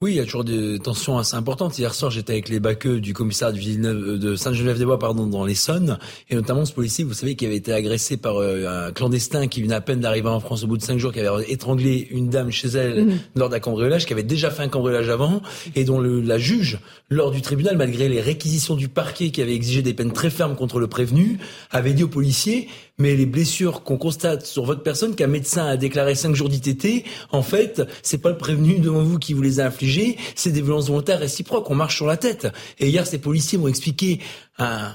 Oui, 0.06 0.12
il 0.12 0.18
y 0.18 0.20
a 0.20 0.26
toujours 0.26 0.44
des 0.44 0.78
tensions 0.78 1.18
assez 1.18 1.36
importantes. 1.36 1.80
Hier 1.80 1.92
soir, 1.96 2.12
j'étais 2.12 2.34
avec 2.34 2.50
les 2.50 2.60
baqueux 2.60 3.02
du 3.02 3.16
commissariat 3.16 3.52
de 3.52 3.58
Villeneuve, 3.58 4.20
de 4.20 4.36
Sainte-Geneviève-des-Bois, 4.36 5.00
pardon, 5.00 5.26
dans 5.26 5.44
l'Essonne, 5.44 5.98
et 6.30 6.36
notamment 6.36 6.64
ce 6.64 6.74
policier, 6.74 7.04
vous 7.04 7.16
savez, 7.16 7.36
qui 7.36 7.44
avait 7.48 7.56
été 7.56 7.74
agressé 7.74 8.16
par 8.16 8.38
euh, 8.38 8.88
un 8.88 8.92
clandestin 8.92 9.48
qui 9.48 9.64
venait 9.64 9.74
à 9.74 9.82
peine 9.82 10.02
d'arriver 10.02 10.30
en 10.30 10.40
France 10.40 10.64
au 10.64 10.68
bout 10.68 10.78
de 10.78 10.84
cinq 10.84 11.00
jours, 11.00 11.12
qui 11.12 11.22
avait 11.22 11.52
étranglé 11.52 12.08
une 12.12 12.30
dame 12.30 12.52
chez 12.52 12.68
elle 12.68 13.06
mmh. 13.06 13.20
lors 13.34 13.50
d'un 13.50 13.60
cambriolage, 13.60 14.06
qui 14.06 14.14
avait 14.14 14.22
déjà 14.22 14.52
fait 14.52 14.62
un 14.62 14.68
cambriolage 14.68 15.10
avant, 15.10 15.42
et 15.74 15.86
dont 15.86 16.00
le, 16.00 16.22
la 16.22 16.38
juge, 16.38 16.78
lors 17.10 17.32
du 17.32 17.42
tribunal, 17.42 17.76
malgré 17.76 18.08
les 18.08 18.22
réquisitions 18.22 18.76
du 18.76 18.90
parquet 18.90 19.32
qui 19.32 19.42
avait 19.42 19.56
exigé 19.56 19.82
des 19.82 19.96
peines 19.96 20.14
très 20.14 20.30
fermes 20.30 20.56
contre 20.56 20.78
le 20.78 20.86
prévenu, 20.86 21.40
avait 21.72 21.94
dit 21.94 22.04
au 22.04 22.10
policier 22.10 22.68
mais 22.98 23.16
les 23.16 23.25
blessures 23.25 23.84
qu'on 23.84 23.98
constate 23.98 24.46
sur 24.46 24.66
votre 24.66 24.84
personne, 24.84 25.16
qu'un 25.16 25.28
médecin 25.28 25.66
a 25.66 25.78
déclaré 25.78 26.16
cinq 26.16 26.36
jours 26.36 26.50
d'ITT, 26.50 27.06
en 27.32 27.42
fait, 27.42 27.82
c'est 28.02 28.20
pas 28.20 28.30
le 28.30 28.38
prévenu 28.38 28.80
devant 28.80 29.04
vous 29.04 29.20
qui 29.20 29.34
vous 29.34 29.42
les 29.42 29.60
a 29.60 29.68
infligées, 29.68 30.18
c'est 30.36 30.52
des 30.52 30.62
violences 30.62 30.88
volontaires 30.88 31.20
réciproques, 31.20 31.70
on 31.70 31.75
marche 31.75 31.96
sur 31.96 32.08
la 32.08 32.18
tête. 32.18 32.48
Et 32.80 32.90
hier, 32.90 33.06
ces 33.06 33.18
policiers 33.18 33.58
m'ont 33.58 33.68
expliqué 33.68 34.20
un 34.58 34.94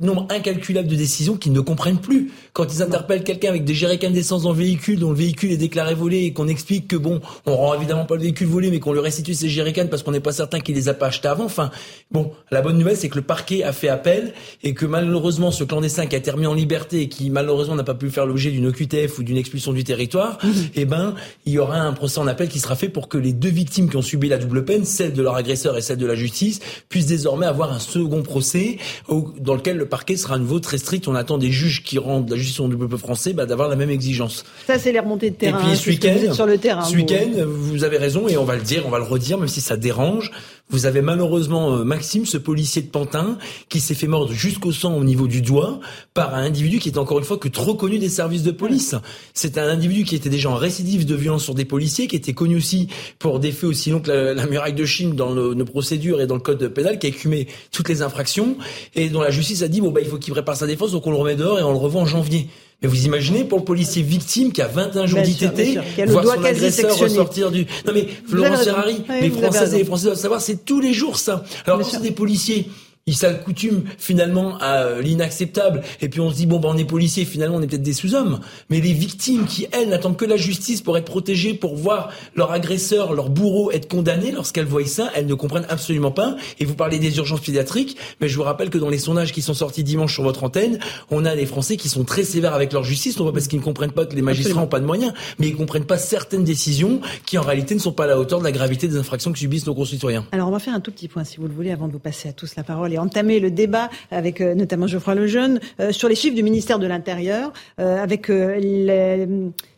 nombre 0.00 0.26
incalculable 0.30 0.88
de 0.88 0.96
décisions 0.96 1.36
qu'ils 1.36 1.52
ne 1.52 1.60
comprennent 1.60 2.00
plus. 2.00 2.32
Quand 2.52 2.72
ils 2.72 2.82
interpellent 2.82 3.22
quelqu'un 3.22 3.50
avec 3.50 3.64
des 3.64 3.74
jerrycans 3.74 4.10
d'essence 4.10 4.42
dans 4.42 4.52
le 4.52 4.58
véhicule, 4.58 4.98
dont 4.98 5.10
le 5.10 5.16
véhicule 5.16 5.52
est 5.52 5.56
déclaré 5.56 5.94
volé 5.94 6.24
et 6.24 6.32
qu'on 6.32 6.48
explique 6.48 6.88
que 6.88 6.96
bon, 6.96 7.20
on 7.46 7.56
rend 7.56 7.74
évidemment 7.74 8.06
pas 8.06 8.16
le 8.16 8.22
véhicule 8.22 8.48
volé, 8.48 8.70
mais 8.70 8.80
qu'on 8.80 8.92
lui 8.92 9.00
restitue 9.00 9.34
ses 9.34 9.48
jerrycans 9.48 9.88
parce 9.88 10.02
qu'on 10.02 10.12
n'est 10.12 10.20
pas 10.20 10.32
certain 10.32 10.60
qu'il 10.60 10.74
les 10.74 10.88
a 10.88 10.94
pas 10.94 11.06
achetés 11.06 11.28
avant. 11.28 11.44
Enfin, 11.44 11.70
bon, 12.10 12.32
la 12.50 12.62
bonne 12.62 12.78
nouvelle, 12.78 12.96
c'est 12.96 13.08
que 13.08 13.16
le 13.16 13.22
parquet 13.22 13.62
a 13.62 13.72
fait 13.72 13.88
appel 13.88 14.32
et 14.62 14.74
que 14.74 14.86
malheureusement, 14.86 15.50
ce 15.50 15.64
clandestin 15.64 16.06
qui 16.06 16.14
a 16.14 16.18
été 16.18 16.30
remis 16.30 16.46
en 16.46 16.54
liberté 16.54 17.02
et 17.02 17.08
qui 17.08 17.30
malheureusement 17.30 17.74
n'a 17.74 17.84
pas 17.84 17.94
pu 17.94 18.10
faire 18.10 18.26
l'objet 18.26 18.50
d'une 18.50 18.66
OQTF 18.66 19.18
ou 19.18 19.22
d'une 19.22 19.36
expulsion 19.36 19.72
du 19.72 19.84
territoire, 19.84 20.38
eh 20.74 20.84
ben, 20.84 21.14
il 21.46 21.52
y 21.52 21.58
aura 21.58 21.78
un 21.80 21.92
procès 21.92 22.20
en 22.20 22.26
appel 22.26 22.48
qui 22.48 22.58
sera 22.58 22.74
fait 22.74 22.88
pour 22.88 23.08
que 23.08 23.18
les 23.18 23.32
deux 23.32 23.50
victimes 23.50 23.88
qui 23.88 23.96
ont 23.96 24.02
subi 24.02 24.28
la 24.28 24.38
double 24.38 24.64
peine, 24.64 24.84
celle 24.84 25.12
de 25.12 25.22
leur 25.22 25.36
agresseur 25.36 25.76
et 25.76 25.82
celle 25.82 25.98
de 25.98 26.06
la 26.06 26.14
justice, 26.14 26.60
puissent 26.88 27.06
désormais 27.06 27.46
avoir 27.46 27.72
un 27.72 27.78
second 27.78 28.22
procès 28.22 28.78
dans 29.08 29.54
lequel 29.54 29.76
le 29.76 29.86
parquet 29.90 30.16
sera 30.16 30.36
à 30.36 30.38
nouveau 30.38 30.60
très 30.60 30.78
strict. 30.78 31.06
On 31.08 31.14
attend 31.14 31.36
des 31.36 31.50
juges 31.50 31.82
qui 31.82 31.98
rendent 31.98 32.30
la 32.30 32.36
justice 32.36 32.60
du 32.60 32.76
peuple 32.76 32.96
français 32.96 33.32
bah, 33.32 33.44
d'avoir 33.44 33.68
la 33.68 33.76
même 33.76 33.90
exigence. 33.90 34.44
Ça, 34.66 34.78
c'est 34.78 34.92
les 34.92 35.00
remontées 35.00 35.30
de 35.30 35.36
terrain. 35.36 35.60
Et 35.60 35.62
puis 35.62 35.76
ce 35.76 35.90
week-end, 35.90 36.32
sur 36.32 36.46
le 36.46 36.56
terrain. 36.56 36.82
Ce 36.84 36.96
week-end, 36.96 37.30
vous 37.46 37.84
avez 37.84 37.98
raison 37.98 38.28
et 38.28 38.36
on 38.36 38.44
va 38.44 38.56
le 38.56 38.62
dire, 38.62 38.84
on 38.86 38.90
va 38.90 38.98
le 38.98 39.04
redire, 39.04 39.36
même 39.38 39.48
si 39.48 39.60
ça 39.60 39.76
dérange. 39.76 40.30
Vous 40.70 40.86
avez 40.86 41.02
malheureusement 41.02 41.74
euh, 41.74 41.84
Maxime, 41.84 42.26
ce 42.26 42.38
policier 42.38 42.80
de 42.82 42.86
Pantin, 42.86 43.38
qui 43.68 43.80
s'est 43.80 43.94
fait 43.94 44.06
mordre 44.06 44.32
jusqu'au 44.32 44.70
sang 44.70 44.96
au 44.96 45.02
niveau 45.02 45.26
du 45.26 45.42
doigt 45.42 45.80
par 46.14 46.32
un 46.34 46.44
individu 46.44 46.78
qui 46.78 46.88
est 46.88 46.98
encore 46.98 47.18
une 47.18 47.24
fois 47.24 47.38
que 47.38 47.48
trop 47.48 47.74
connu 47.74 47.98
des 47.98 48.08
services 48.08 48.44
de 48.44 48.52
police. 48.52 48.94
C'est 49.34 49.58
un 49.58 49.68
individu 49.68 50.04
qui 50.04 50.14
était 50.14 50.30
déjà 50.30 50.48
en 50.48 50.54
récidive 50.54 51.06
de 51.06 51.14
violence 51.16 51.42
sur 51.42 51.54
des 51.54 51.64
policiers, 51.64 52.06
qui 52.06 52.14
était 52.14 52.34
connu 52.34 52.56
aussi 52.56 52.88
pour 53.18 53.40
des 53.40 53.50
faits 53.50 53.64
aussi 53.64 53.90
longs 53.90 54.00
que 54.00 54.10
la, 54.10 54.46
muraille 54.46 54.72
de 54.72 54.84
Chine 54.84 55.16
dans 55.16 55.34
nos 55.34 55.64
procédures 55.64 56.20
et 56.20 56.28
dans 56.28 56.36
le 56.36 56.40
code 56.40 56.68
pénal, 56.68 57.00
qui 57.00 57.06
a 57.06 57.10
écumé 57.10 57.48
toutes 57.72 57.88
les 57.88 58.02
infractions 58.02 58.56
et 58.94 59.08
dont 59.08 59.22
la 59.22 59.30
justice 59.30 59.62
a 59.62 59.68
dit 59.68 59.80
bon 59.80 59.90
bah 59.90 60.00
il 60.00 60.06
faut 60.06 60.18
qu'il 60.18 60.32
prépare 60.32 60.56
sa 60.56 60.66
défense, 60.66 60.92
donc 60.92 61.06
on 61.06 61.10
le 61.10 61.16
remet 61.16 61.34
dehors 61.34 61.58
et 61.58 61.62
on 61.62 61.72
le 61.72 61.78
revoit 61.78 62.02
en 62.02 62.06
janvier. 62.06 62.48
Mais 62.82 62.88
vous 62.88 63.04
imaginez 63.04 63.44
pour 63.44 63.58
le 63.58 63.64
policier 63.64 64.02
victime 64.02 64.52
qui 64.52 64.62
a 64.62 64.66
21 64.66 65.06
jours 65.06 65.20
d'ITT, 65.20 65.78
voir 66.08 66.24
son 66.24 66.44
agresseur 66.44 66.98
ressortir 66.98 67.50
du... 67.50 67.66
Non 67.86 67.92
mais 67.92 68.06
Florence 68.26 68.64
Ferrari, 68.64 69.02
les 69.20 69.30
Françaises 69.30 69.74
et 69.74 69.78
les 69.78 69.84
Français 69.84 70.06
doivent 70.06 70.18
savoir, 70.18 70.40
c'est 70.40 70.64
tous 70.64 70.80
les 70.80 70.94
jours 70.94 71.18
ça. 71.18 71.44
Alors 71.66 71.84
c'est 71.84 72.00
des 72.00 72.10
policiers 72.10 72.70
ils 73.06 73.16
s'accoutument 73.16 73.82
finalement 73.98 74.56
à 74.58 74.84
euh, 74.84 75.02
l'inacceptable. 75.02 75.82
Et 76.00 76.08
puis 76.08 76.20
on 76.20 76.30
se 76.30 76.36
dit 76.36 76.46
bon 76.46 76.60
ben 76.60 76.70
on 76.72 76.76
est 76.76 76.84
policier, 76.84 77.24
finalement 77.24 77.56
on 77.56 77.62
est 77.62 77.66
peut-être 77.66 77.82
des 77.82 77.92
sous-hommes. 77.92 78.40
Mais 78.68 78.80
les 78.80 78.92
victimes 78.92 79.46
qui 79.46 79.66
elles 79.72 79.88
n'attendent 79.88 80.16
que 80.16 80.24
la 80.24 80.36
justice 80.36 80.80
pour 80.80 80.96
être 80.96 81.06
protégées, 81.06 81.54
pour 81.54 81.76
voir 81.76 82.10
leur 82.36 82.52
agresseur, 82.52 83.12
leur 83.14 83.30
bourreau 83.30 83.70
être 83.72 83.88
condamné, 83.88 84.30
lorsqu'elles 84.30 84.66
voient 84.66 84.86
ça, 84.86 85.10
elles 85.14 85.26
ne 85.26 85.34
comprennent 85.34 85.66
absolument 85.68 86.10
pas. 86.10 86.36
Et 86.58 86.64
vous 86.64 86.74
parlez 86.74 86.98
des 86.98 87.16
urgences 87.16 87.40
pédiatriques, 87.40 87.96
mais 88.20 88.28
je 88.28 88.36
vous 88.36 88.42
rappelle 88.42 88.70
que 88.70 88.78
dans 88.78 88.88
les 88.88 88.98
sondages 88.98 89.32
qui 89.32 89.42
sont 89.42 89.54
sortis 89.54 89.82
dimanche 89.82 90.14
sur 90.14 90.22
votre 90.22 90.44
antenne, 90.44 90.78
on 91.10 91.24
a 91.24 91.34
des 91.34 91.46
Français 91.46 91.76
qui 91.76 91.88
sont 91.88 92.04
très 92.04 92.24
sévères 92.24 92.54
avec 92.54 92.72
leur 92.72 92.84
justice, 92.84 93.18
non 93.18 93.24
pas 93.24 93.32
parce 93.32 93.48
qu'ils 93.48 93.58
ne 93.58 93.64
comprennent 93.64 93.92
pas 93.92 94.06
que 94.06 94.14
les 94.14 94.22
magistrats 94.22 94.60
n'ont 94.60 94.66
pas 94.66 94.80
de 94.80 94.86
moyens, 94.86 95.12
mais 95.38 95.48
ils 95.48 95.52
ne 95.52 95.58
comprennent 95.58 95.84
pas 95.84 95.98
certaines 95.98 96.44
décisions 96.44 97.00
qui 97.26 97.38
en 97.38 97.42
réalité 97.42 97.74
ne 97.74 97.80
sont 97.80 97.92
pas 97.92 98.04
à 98.04 98.08
la 98.08 98.18
hauteur 98.18 98.38
de 98.38 98.44
la 98.44 98.52
gravité 98.52 98.88
des 98.88 98.96
infractions 98.96 99.32
que 99.32 99.38
subissent 99.38 99.66
nos 99.66 99.74
concitoyens. 99.74 100.26
Alors 100.32 100.48
on 100.48 100.52
va 100.52 100.58
faire 100.58 100.74
un 100.74 100.80
tout 100.80 100.92
petit 100.92 101.08
point 101.08 101.24
si 101.24 101.38
vous 101.38 101.46
le 101.46 101.54
voulez 101.54 101.70
avant 101.70 101.88
de 101.88 101.92
vous 101.92 101.98
passer 101.98 102.28
à 102.28 102.32
tous 102.32 102.54
la 102.56 102.62
parole 102.62 102.89
et 102.92 102.98
entamer 102.98 103.40
le 103.40 103.50
débat 103.50 103.90
avec 104.10 104.40
euh, 104.40 104.54
notamment 104.54 104.86
Geoffroy 104.86 105.14
Lejeune 105.14 105.60
euh, 105.80 105.92
sur 105.92 106.08
les 106.08 106.14
chiffres 106.14 106.34
du 106.34 106.42
ministère 106.42 106.78
de 106.78 106.86
l'Intérieur, 106.86 107.52
euh, 107.78 108.02
avec 108.02 108.30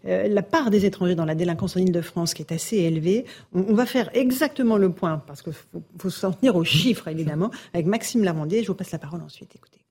la 0.04 0.42
part 0.42 0.70
des 0.70 0.84
étrangers 0.84 1.14
dans 1.14 1.24
la 1.24 1.34
délinquance 1.34 1.76
en 1.76 1.80
Ile-de-France 1.80 2.34
qui 2.34 2.42
est 2.42 2.52
assez 2.52 2.78
élevée. 2.78 3.24
On, 3.54 3.74
va 3.74 3.86
faire 3.86 4.10
exactement 4.14 4.76
le 4.76 4.90
point, 4.90 5.22
parce 5.26 5.42
qu'il 5.42 5.52
faut, 5.52 5.82
faut 5.98 6.10
s'en 6.10 6.32
tenir 6.32 6.56
aux 6.56 6.64
chiffres, 6.64 7.08
évidemment, 7.08 7.50
avec 7.72 7.86
Maxime 7.86 8.24
Lavandier. 8.24 8.62
Je 8.62 8.68
vous 8.68 8.74
passe 8.74 8.90
la 8.90 8.98
parole 8.98 9.22
ensuite. 9.22 9.54
Écoutez. 9.54 9.81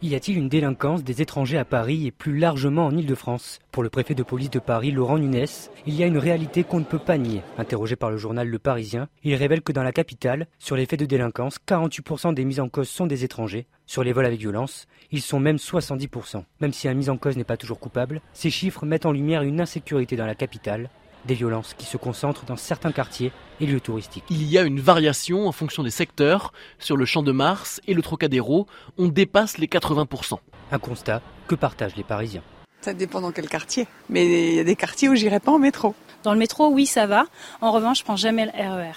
Y 0.00 0.14
a-t-il 0.14 0.38
une 0.38 0.48
délinquance 0.48 1.02
des 1.02 1.22
étrangers 1.22 1.58
à 1.58 1.64
Paris 1.64 2.06
et 2.06 2.12
plus 2.12 2.38
largement 2.38 2.86
en 2.86 2.96
Ile-de-France? 2.96 3.58
Pour 3.72 3.82
le 3.82 3.90
préfet 3.90 4.14
de 4.14 4.22
police 4.22 4.48
de 4.48 4.60
Paris, 4.60 4.92
Laurent 4.92 5.18
Nunes, 5.18 5.44
il 5.86 5.94
y 5.96 6.04
a 6.04 6.06
une 6.06 6.18
réalité 6.18 6.62
qu'on 6.62 6.78
ne 6.78 6.84
peut 6.84 7.00
pas 7.00 7.18
nier. 7.18 7.42
Interrogé 7.58 7.96
par 7.96 8.08
le 8.08 8.16
journal 8.16 8.46
Le 8.46 8.58
Parisien, 8.60 9.08
il 9.24 9.34
révèle 9.34 9.60
que 9.60 9.72
dans 9.72 9.82
la 9.82 9.90
capitale, 9.90 10.46
sur 10.60 10.76
les 10.76 10.86
faits 10.86 11.00
de 11.00 11.04
délinquance, 11.04 11.58
48% 11.66 12.32
des 12.32 12.44
mises 12.44 12.60
en 12.60 12.68
cause 12.68 12.88
sont 12.88 13.08
des 13.08 13.24
étrangers. 13.24 13.66
Sur 13.86 14.04
les 14.04 14.12
vols 14.12 14.26
avec 14.26 14.38
violence, 14.38 14.86
ils 15.10 15.20
sont 15.20 15.40
même 15.40 15.56
70%. 15.56 16.44
Même 16.60 16.72
si 16.72 16.86
un 16.86 16.94
mis 16.94 17.10
en 17.10 17.16
cause 17.16 17.36
n'est 17.36 17.42
pas 17.42 17.56
toujours 17.56 17.80
coupable, 17.80 18.20
ces 18.34 18.50
chiffres 18.50 18.86
mettent 18.86 19.06
en 19.06 19.12
lumière 19.12 19.42
une 19.42 19.60
insécurité 19.60 20.14
dans 20.14 20.26
la 20.26 20.36
capitale 20.36 20.90
des 21.24 21.34
violences 21.34 21.74
qui 21.74 21.86
se 21.86 21.96
concentrent 21.96 22.44
dans 22.44 22.56
certains 22.56 22.92
quartiers 22.92 23.32
et 23.60 23.66
lieux 23.66 23.80
touristiques. 23.80 24.24
Il 24.30 24.44
y 24.44 24.58
a 24.58 24.62
une 24.62 24.80
variation 24.80 25.46
en 25.46 25.52
fonction 25.52 25.82
des 25.82 25.90
secteurs. 25.90 26.52
Sur 26.78 26.96
le 26.96 27.04
Champ 27.04 27.22
de 27.22 27.32
Mars 27.32 27.80
et 27.86 27.94
le 27.94 28.02
Trocadéro, 28.02 28.66
on 28.96 29.08
dépasse 29.08 29.58
les 29.58 29.66
80%. 29.66 30.38
Un 30.70 30.78
constat 30.78 31.22
que 31.46 31.54
partagent 31.54 31.96
les 31.96 32.04
Parisiens. 32.04 32.42
Ça 32.80 32.94
dépend 32.94 33.20
dans 33.20 33.32
quel 33.32 33.48
quartier. 33.48 33.86
Mais 34.08 34.50
il 34.50 34.54
y 34.54 34.60
a 34.60 34.64
des 34.64 34.76
quartiers 34.76 35.08
où 35.08 35.14
j'irai 35.14 35.40
pas 35.40 35.52
en 35.52 35.58
métro. 35.58 35.94
Dans 36.22 36.32
le 36.32 36.38
métro, 36.38 36.68
oui, 36.68 36.86
ça 36.86 37.06
va. 37.06 37.24
En 37.60 37.72
revanche, 37.72 38.00
je 38.00 38.04
prends 38.04 38.16
jamais 38.16 38.46
le 38.46 38.52
RER. 38.52 38.90
E 38.90 38.94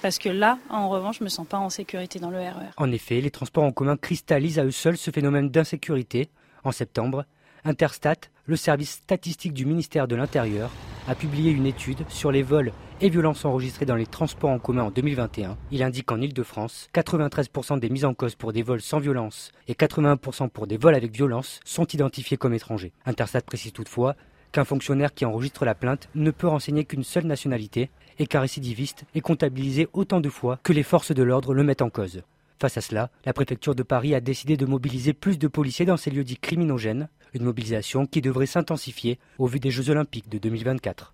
Parce 0.00 0.18
que 0.18 0.28
là, 0.28 0.58
en 0.70 0.88
revanche, 0.88 1.18
je 1.18 1.24
me 1.24 1.28
sens 1.28 1.46
pas 1.46 1.58
en 1.58 1.70
sécurité 1.70 2.18
dans 2.18 2.30
le 2.30 2.38
RER. 2.38 2.50
E 2.50 2.72
en 2.76 2.90
effet, 2.90 3.20
les 3.20 3.30
transports 3.30 3.64
en 3.64 3.72
commun 3.72 3.96
cristallisent 3.96 4.58
à 4.58 4.64
eux 4.64 4.72
seuls 4.72 4.96
ce 4.96 5.10
phénomène 5.10 5.50
d'insécurité. 5.50 6.30
En 6.64 6.72
septembre, 6.72 7.24
Interstat, 7.64 8.16
le 8.46 8.56
service 8.56 8.90
statistique 8.90 9.52
du 9.52 9.64
ministère 9.66 10.08
de 10.08 10.16
l'Intérieur, 10.16 10.68
a 11.06 11.14
publié 11.14 11.52
une 11.52 11.66
étude 11.66 12.04
sur 12.08 12.32
les 12.32 12.42
vols 12.42 12.72
et 13.00 13.08
violences 13.08 13.44
enregistrées 13.44 13.86
dans 13.86 13.94
les 13.94 14.06
transports 14.06 14.50
en 14.50 14.58
commun 14.58 14.82
en 14.82 14.90
2021. 14.90 15.56
Il 15.70 15.84
indique 15.84 16.06
qu'en 16.06 16.20
Ile-de-France, 16.20 16.88
93% 16.92 17.78
des 17.78 17.88
mises 17.88 18.04
en 18.04 18.14
cause 18.14 18.34
pour 18.34 18.52
des 18.52 18.64
vols 18.64 18.80
sans 18.80 18.98
violence 18.98 19.52
et 19.68 19.74
81% 19.74 20.48
pour 20.48 20.66
des 20.66 20.76
vols 20.76 20.96
avec 20.96 21.12
violence 21.12 21.60
sont 21.64 21.86
identifiés 21.86 22.36
comme 22.36 22.52
étrangers. 22.52 22.92
Interstat 23.06 23.42
précise 23.42 23.72
toutefois 23.72 24.16
qu'un 24.50 24.64
fonctionnaire 24.64 25.14
qui 25.14 25.24
enregistre 25.24 25.64
la 25.64 25.76
plainte 25.76 26.08
ne 26.16 26.32
peut 26.32 26.48
renseigner 26.48 26.84
qu'une 26.84 27.04
seule 27.04 27.26
nationalité 27.26 27.90
et 28.18 28.26
qu'un 28.26 28.40
récidiviste 28.40 29.04
est 29.14 29.20
comptabilisé 29.20 29.86
autant 29.92 30.20
de 30.20 30.28
fois 30.28 30.58
que 30.64 30.72
les 30.72 30.82
forces 30.82 31.12
de 31.12 31.22
l'ordre 31.22 31.54
le 31.54 31.62
mettent 31.62 31.82
en 31.82 31.90
cause. 31.90 32.22
Face 32.62 32.76
à 32.76 32.80
cela, 32.80 33.10
la 33.24 33.32
préfecture 33.32 33.74
de 33.74 33.82
Paris 33.82 34.14
a 34.14 34.20
décidé 34.20 34.56
de 34.56 34.66
mobiliser 34.66 35.14
plus 35.14 35.36
de 35.36 35.48
policiers 35.48 35.84
dans 35.84 35.96
ces 35.96 36.12
lieux 36.12 36.22
dits 36.22 36.36
criminogènes, 36.36 37.08
une 37.34 37.42
mobilisation 37.42 38.06
qui 38.06 38.20
devrait 38.20 38.46
s'intensifier 38.46 39.18
au 39.40 39.46
vu 39.46 39.58
des 39.58 39.72
Jeux 39.72 39.90
olympiques 39.90 40.28
de 40.28 40.38
2024. 40.38 41.12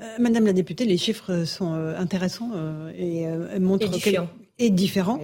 Euh, 0.00 0.04
Madame 0.18 0.46
la 0.46 0.54
députée, 0.54 0.86
les 0.86 0.96
chiffres 0.96 1.44
sont 1.44 1.74
euh, 1.74 1.94
intéressants 1.98 2.52
euh, 2.54 2.90
et 2.96 3.58
montrent 3.60 3.84
édifiants. 3.84 4.30
et 4.58 4.70
différents. 4.70 5.20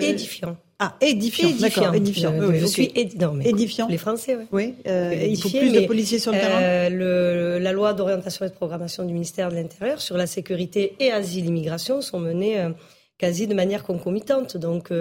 Édifiants. 0.00 0.56
Ah, 0.78 0.96
édifiant, 1.00 1.50
d'accord, 1.58 1.96
édifiant. 1.96 2.34
je 2.54 2.66
suis 2.66 2.92
édifiant. 2.94 3.88
Les 3.88 3.98
Français, 3.98 4.38
oui. 4.52 4.74
il 4.86 5.36
faut 5.36 5.48
plus 5.48 5.72
de 5.72 5.84
policiers 5.84 6.20
sur 6.20 6.30
le 6.30 6.38
terrain. 6.38 6.88
Le, 6.90 7.58
la 7.58 7.72
loi 7.72 7.92
d'orientation 7.92 8.46
et 8.46 8.50
de 8.50 8.54
programmation 8.54 9.04
du 9.04 9.12
ministère 9.12 9.50
de 9.50 9.56
l'Intérieur 9.56 10.00
sur 10.00 10.16
la 10.16 10.28
sécurité 10.28 10.94
et 11.00 11.10
asile 11.10 11.46
immigration 11.46 12.02
sont 12.02 12.20
menées 12.20 12.68
quasi 13.18 13.46
de 13.46 13.54
manière 13.54 13.84
concomitante. 13.84 14.56
Donc, 14.56 14.92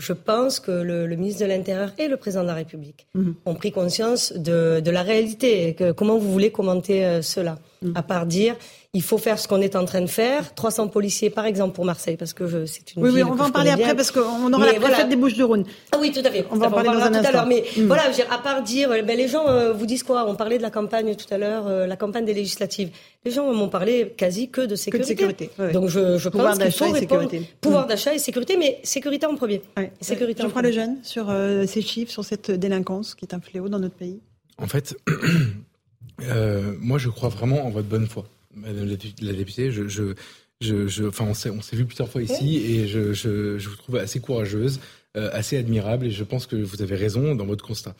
je 0.00 0.12
pense 0.12 0.60
que 0.60 0.70
le, 0.70 1.06
ministre 1.14 1.42
de 1.42 1.48
l'Intérieur 1.48 1.92
et 1.98 2.08
le 2.08 2.16
président 2.16 2.42
de 2.42 2.48
la 2.48 2.54
République 2.54 3.06
mhm. 3.14 3.34
ont 3.46 3.54
pris 3.54 3.70
conscience 3.70 4.32
de, 4.32 4.82
la 4.90 5.02
réalité. 5.02 5.74
Que, 5.74 5.92
comment 5.92 6.18
vous 6.18 6.32
voulez 6.32 6.50
commenter 6.50 7.04
euh, 7.04 7.22
cela 7.22 7.58
mhm. 7.82 7.92
À 7.94 8.02
part 8.02 8.26
dire 8.26 8.56
il 8.92 9.02
faut 9.02 9.18
faire 9.18 9.38
ce 9.38 9.46
qu'on 9.46 9.60
est 9.60 9.76
en 9.76 9.84
train 9.84 10.00
de 10.00 10.08
faire. 10.08 10.52
300 10.52 10.88
policiers, 10.88 11.30
par 11.30 11.46
exemple, 11.46 11.74
pour 11.76 11.84
Marseille, 11.84 12.16
parce 12.16 12.32
que 12.32 12.66
c'est 12.66 12.96
une 12.96 13.04
oui, 13.04 13.10
Oui, 13.10 13.22
on 13.22 13.34
va 13.34 13.44
en 13.44 13.50
parler 13.50 13.70
après, 13.70 13.94
parce 13.94 14.10
qu'on 14.10 14.52
aura 14.52 14.66
la 14.66 14.74
préfète 14.74 15.08
des 15.08 15.14
Bouches-du-Rhône. 15.14 15.64
Ah 15.92 15.98
oui, 16.00 16.10
tout 16.10 16.22
à 16.24 16.30
fait. 16.30 16.44
On 16.50 16.56
va 16.56 16.66
en 16.66 16.70
parler 16.70 16.88
dans 16.88 17.04
un 17.04 17.12
tout 17.12 17.26
à 17.26 17.30
l'heure. 17.30 17.46
Mais 17.46 17.64
mm. 17.76 17.86
voilà, 17.86 18.02
à 18.30 18.38
part 18.38 18.62
dire, 18.62 18.88
ben, 18.88 19.16
les 19.16 19.28
gens 19.28 19.46
euh, 19.46 19.72
vous 19.72 19.86
disent 19.86 20.02
quoi? 20.02 20.26
On 20.28 20.34
parlait 20.34 20.58
de 20.58 20.62
la 20.62 20.70
campagne 20.70 21.14
tout 21.14 21.32
à 21.32 21.38
l'heure, 21.38 21.68
euh, 21.68 21.86
la 21.86 21.96
campagne 21.96 22.24
des 22.24 22.34
législatives. 22.34 22.90
Les 23.24 23.30
gens 23.30 23.52
m'ont 23.52 23.68
parlé 23.68 24.12
quasi 24.16 24.50
que 24.50 24.62
de 24.62 24.74
sécurité. 24.74 25.14
Que 25.14 25.22
de 25.22 25.28
sécurité 25.28 25.72
Donc 25.72 25.88
je, 25.88 26.18
je 26.18 26.28
pense 26.28 26.58
qu'il 26.58 26.72
faut 26.72 26.90
répondre 26.90 27.30
pouvoir 27.60 27.84
mm. 27.84 27.88
d'achat 27.88 28.14
et 28.14 28.18
sécurité, 28.18 28.56
mais 28.56 28.80
sécurité 28.82 29.26
en 29.26 29.36
premier. 29.36 29.62
Ouais. 29.90 29.96
Sécurité. 30.00 30.42
Jean-François 30.42 30.68
Lejeune, 30.68 30.96
sur 31.02 31.30
euh, 31.30 31.66
ces 31.66 31.82
chiffres, 31.82 32.10
sur 32.10 32.24
cette 32.24 32.50
délinquance 32.50 33.14
qui 33.14 33.24
est 33.24 33.34
un 33.34 33.40
fléau 33.40 33.68
dans 33.68 33.78
notre 33.78 33.96
pays. 33.96 34.20
En 34.58 34.66
fait, 34.66 34.96
moi, 36.80 36.98
je 36.98 37.08
crois 37.08 37.28
vraiment 37.28 37.66
en 37.66 37.70
votre 37.70 37.88
bonne 37.88 38.06
foi. 38.06 38.26
Madame 38.54 38.88
la 39.22 39.32
députée, 39.32 39.70
je, 39.70 39.86
je, 39.88 40.14
je, 40.60 41.04
enfin, 41.06 41.24
on 41.24 41.34
s'est, 41.34 41.50
on 41.50 41.62
s'est 41.62 41.76
vu 41.76 41.86
plusieurs 41.86 42.08
fois 42.08 42.22
ici 42.22 42.58
et 42.58 42.86
je, 42.86 43.12
je, 43.12 43.58
je 43.58 43.68
vous 43.68 43.76
trouve 43.76 43.96
assez 43.96 44.20
courageuse, 44.20 44.80
euh, 45.16 45.30
assez 45.32 45.56
admirable 45.56 46.06
et 46.06 46.10
je 46.10 46.24
pense 46.24 46.46
que 46.46 46.56
vous 46.56 46.82
avez 46.82 46.96
raison 46.96 47.34
dans 47.34 47.46
votre 47.46 47.64
constat. 47.64 47.94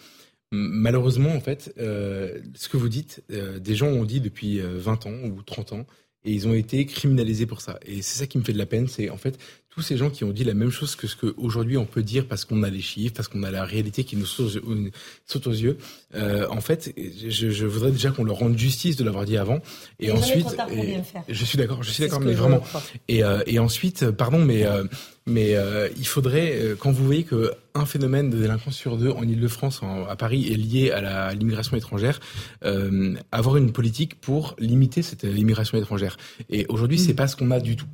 Malheureusement, 0.52 1.30
en 1.30 1.40
fait, 1.40 1.72
euh, 1.78 2.38
ce 2.54 2.68
que 2.68 2.76
vous 2.76 2.88
dites, 2.88 3.22
euh, 3.30 3.58
des 3.60 3.76
gens 3.76 3.86
ont 3.86 4.04
dit 4.04 4.20
depuis 4.20 4.60
20 4.60 5.06
ans 5.06 5.14
ou 5.24 5.42
30 5.42 5.72
ans 5.72 5.86
et 6.24 6.32
ils 6.32 6.48
ont 6.48 6.54
été 6.54 6.84
criminalisés 6.86 7.46
pour 7.46 7.60
ça. 7.60 7.78
Et 7.86 8.02
c'est 8.02 8.18
ça 8.18 8.26
qui 8.26 8.36
me 8.36 8.42
fait 8.42 8.52
de 8.52 8.58
la 8.58 8.66
peine, 8.66 8.88
c'est 8.88 9.08
en 9.10 9.16
fait 9.16 9.38
tous 9.70 9.82
ces 9.82 9.96
gens 9.96 10.10
qui 10.10 10.24
ont 10.24 10.32
dit 10.32 10.42
la 10.42 10.54
même 10.54 10.70
chose 10.70 10.96
que 10.96 11.06
ce 11.06 11.14
qu'aujourd'hui 11.14 11.76
on 11.76 11.86
peut 11.86 12.02
dire 12.02 12.26
parce 12.26 12.44
qu'on 12.44 12.64
a 12.64 12.70
les 12.70 12.80
chiffres, 12.80 13.14
parce 13.14 13.28
qu'on 13.28 13.44
a 13.44 13.52
la 13.52 13.64
réalité 13.64 14.02
qui 14.02 14.16
nous 14.16 14.26
saute, 14.26 14.56
aux 15.46 15.52
yeux. 15.52 15.78
Euh, 16.14 16.46
en 16.50 16.60
fait, 16.60 16.92
je, 16.96 17.50
je, 17.50 17.66
voudrais 17.66 17.92
déjà 17.92 18.10
qu'on 18.10 18.24
leur 18.24 18.36
rende 18.36 18.58
justice 18.58 18.96
de 18.96 19.04
l'avoir 19.04 19.24
dit 19.24 19.36
avant. 19.36 19.60
Et 20.00 20.10
ensuite, 20.10 20.56
je 21.28 21.44
suis 21.44 21.56
d'accord, 21.56 21.82
je 21.84 21.90
suis 21.92 22.02
d'accord, 22.02 22.20
mais 22.20 22.34
vraiment. 22.34 22.62
Et, 23.06 23.22
euh, 23.22 23.42
et, 23.46 23.60
ensuite, 23.60 24.10
pardon, 24.10 24.44
mais 24.44 24.66
euh, 24.66 24.84
mais 25.26 25.54
il 25.96 26.06
faudrait, 26.06 26.74
quand 26.80 26.90
vous 26.90 27.04
voyez 27.04 27.22
que 27.22 27.52
un 27.74 27.86
phénomène 27.86 28.30
de 28.30 28.38
délinquance 28.38 28.74
sur 28.74 28.96
deux 28.96 29.10
en 29.10 29.22
Ile-de-France, 29.22 29.80
à 30.08 30.16
Paris, 30.16 30.52
est 30.52 30.56
lié 30.56 30.90
à 30.90 31.32
l'immigration 31.34 31.76
étrangère, 31.76 32.20
euh, 32.64 33.14
avoir 33.30 33.56
une 33.56 33.72
politique 33.72 34.20
pour 34.20 34.56
limiter 34.58 35.02
cette 35.02 35.22
immigration 35.22 35.78
étrangère. 35.78 36.16
Et 36.48 36.66
aujourd'hui, 36.68 36.98
c'est 36.98 37.14
pas 37.14 37.28
ce 37.28 37.36
qu'on 37.36 37.50
a 37.50 37.60
du 37.60 37.76
tout. 37.76 37.86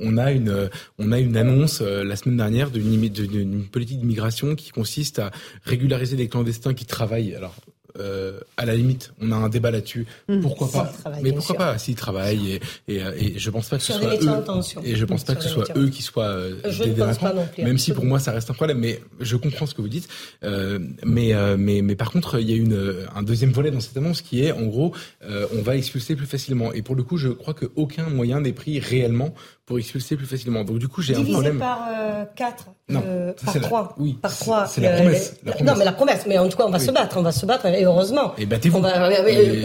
on 0.00 0.16
a 0.16 0.30
une, 0.32 0.70
on 0.98 1.12
a 1.12 1.15
une 1.18 1.36
annonce 1.36 1.80
la 1.80 2.16
semaine 2.16 2.36
dernière 2.36 2.70
d'une 2.70 3.64
politique 3.64 4.00
d'immigration 4.00 4.54
qui 4.54 4.70
consiste 4.70 5.18
à 5.18 5.30
régulariser 5.64 6.16
des 6.16 6.28
clandestins 6.28 6.74
qui 6.74 6.84
travaillent. 6.84 7.34
Alors 7.34 7.54
euh, 7.98 8.40
à 8.56 8.64
la 8.64 8.74
limite, 8.74 9.12
on 9.20 9.32
a 9.32 9.36
un 9.36 9.48
débat 9.48 9.70
là-dessus. 9.70 10.06
Mmh. 10.28 10.40
pourquoi 10.40 10.70
pas 10.70 10.92
Mais 11.22 11.32
pourquoi 11.32 11.56
pas 11.56 11.78
s'ils 11.78 11.94
travaillent 11.94 12.60
et, 12.88 12.94
et, 12.94 12.96
et, 13.18 13.38
je 13.38 13.50
pense 13.50 13.68
pas 13.68 13.78
que 13.78 13.82
ce 13.82 13.92
soit 13.92 14.14
eux. 14.14 14.84
Et 14.84 14.96
je 14.96 15.04
pense 15.04 15.24
pas 15.24 15.34
que 15.34 15.42
ce 15.42 15.48
soit 15.48 15.76
eux 15.76 15.88
qui 15.88 16.02
soient 16.02 16.24
euh, 16.24 16.60
des 16.62 16.90
délinquants. 16.90 17.32
Même 17.58 17.78
si 17.78 17.92
pour 17.92 18.04
moi 18.04 18.18
ça 18.18 18.32
reste 18.32 18.50
un 18.50 18.54
problème, 18.54 18.78
mais 18.78 19.00
je 19.20 19.36
comprends 19.36 19.66
ce 19.66 19.74
que 19.74 19.82
vous 19.82 19.88
dites. 19.88 20.08
Euh, 20.44 20.78
mais, 21.04 21.34
euh, 21.34 21.56
mais 21.58 21.82
mais 21.82 21.96
par 21.96 22.10
contre, 22.10 22.40
il 22.40 22.50
y 22.50 22.52
a 22.52 22.56
une 22.56 23.06
un 23.14 23.22
deuxième 23.22 23.52
volet 23.52 23.70
dans 23.70 23.80
cette 23.80 23.96
annonce 23.96 24.22
qui 24.22 24.42
est 24.42 24.52
en 24.52 24.64
gros, 24.64 24.92
euh, 25.24 25.46
on 25.56 25.62
va 25.62 25.76
expulser 25.76 26.16
plus 26.16 26.26
facilement. 26.26 26.72
Et 26.72 26.82
pour 26.82 26.94
le 26.94 27.02
coup, 27.02 27.16
je 27.16 27.28
crois 27.28 27.54
qu'aucun 27.54 28.08
moyen 28.08 28.40
n'est 28.40 28.52
pris 28.52 28.78
réellement 28.80 29.34
pour 29.66 29.80
expulser 29.80 30.16
plus 30.16 30.26
facilement. 30.26 30.62
Donc 30.62 30.78
du 30.78 30.86
coup, 30.86 31.02
j'ai 31.02 31.16
un 31.16 31.24
problème. 31.24 31.58
par 31.58 31.88
euh, 31.90 32.24
4, 32.36 32.66
non, 32.88 33.02
euh, 33.04 33.32
par 33.44 33.60
3. 33.60 33.94
Oui, 33.98 34.12
par 34.14 34.38
3. 34.38 34.66
C'est 34.66 34.80
la, 34.80 34.92
promesse, 34.92 35.34
la 35.44 35.52
promesse. 35.52 35.72
Non, 35.72 35.78
mais 35.78 35.84
la 35.84 35.92
promesse. 35.92 36.24
Mais 36.28 36.38
en 36.38 36.48
tout 36.48 36.56
cas, 36.56 36.64
on 36.66 36.70
va 36.70 36.78
se 36.78 36.92
battre. 36.92 37.16
On 37.18 37.22
va 37.22 37.32
se 37.32 37.44
battre, 37.44 37.66
et 37.66 37.84
heureusement. 37.84 38.32
Et 38.38 38.46
battez-vous. 38.46 38.80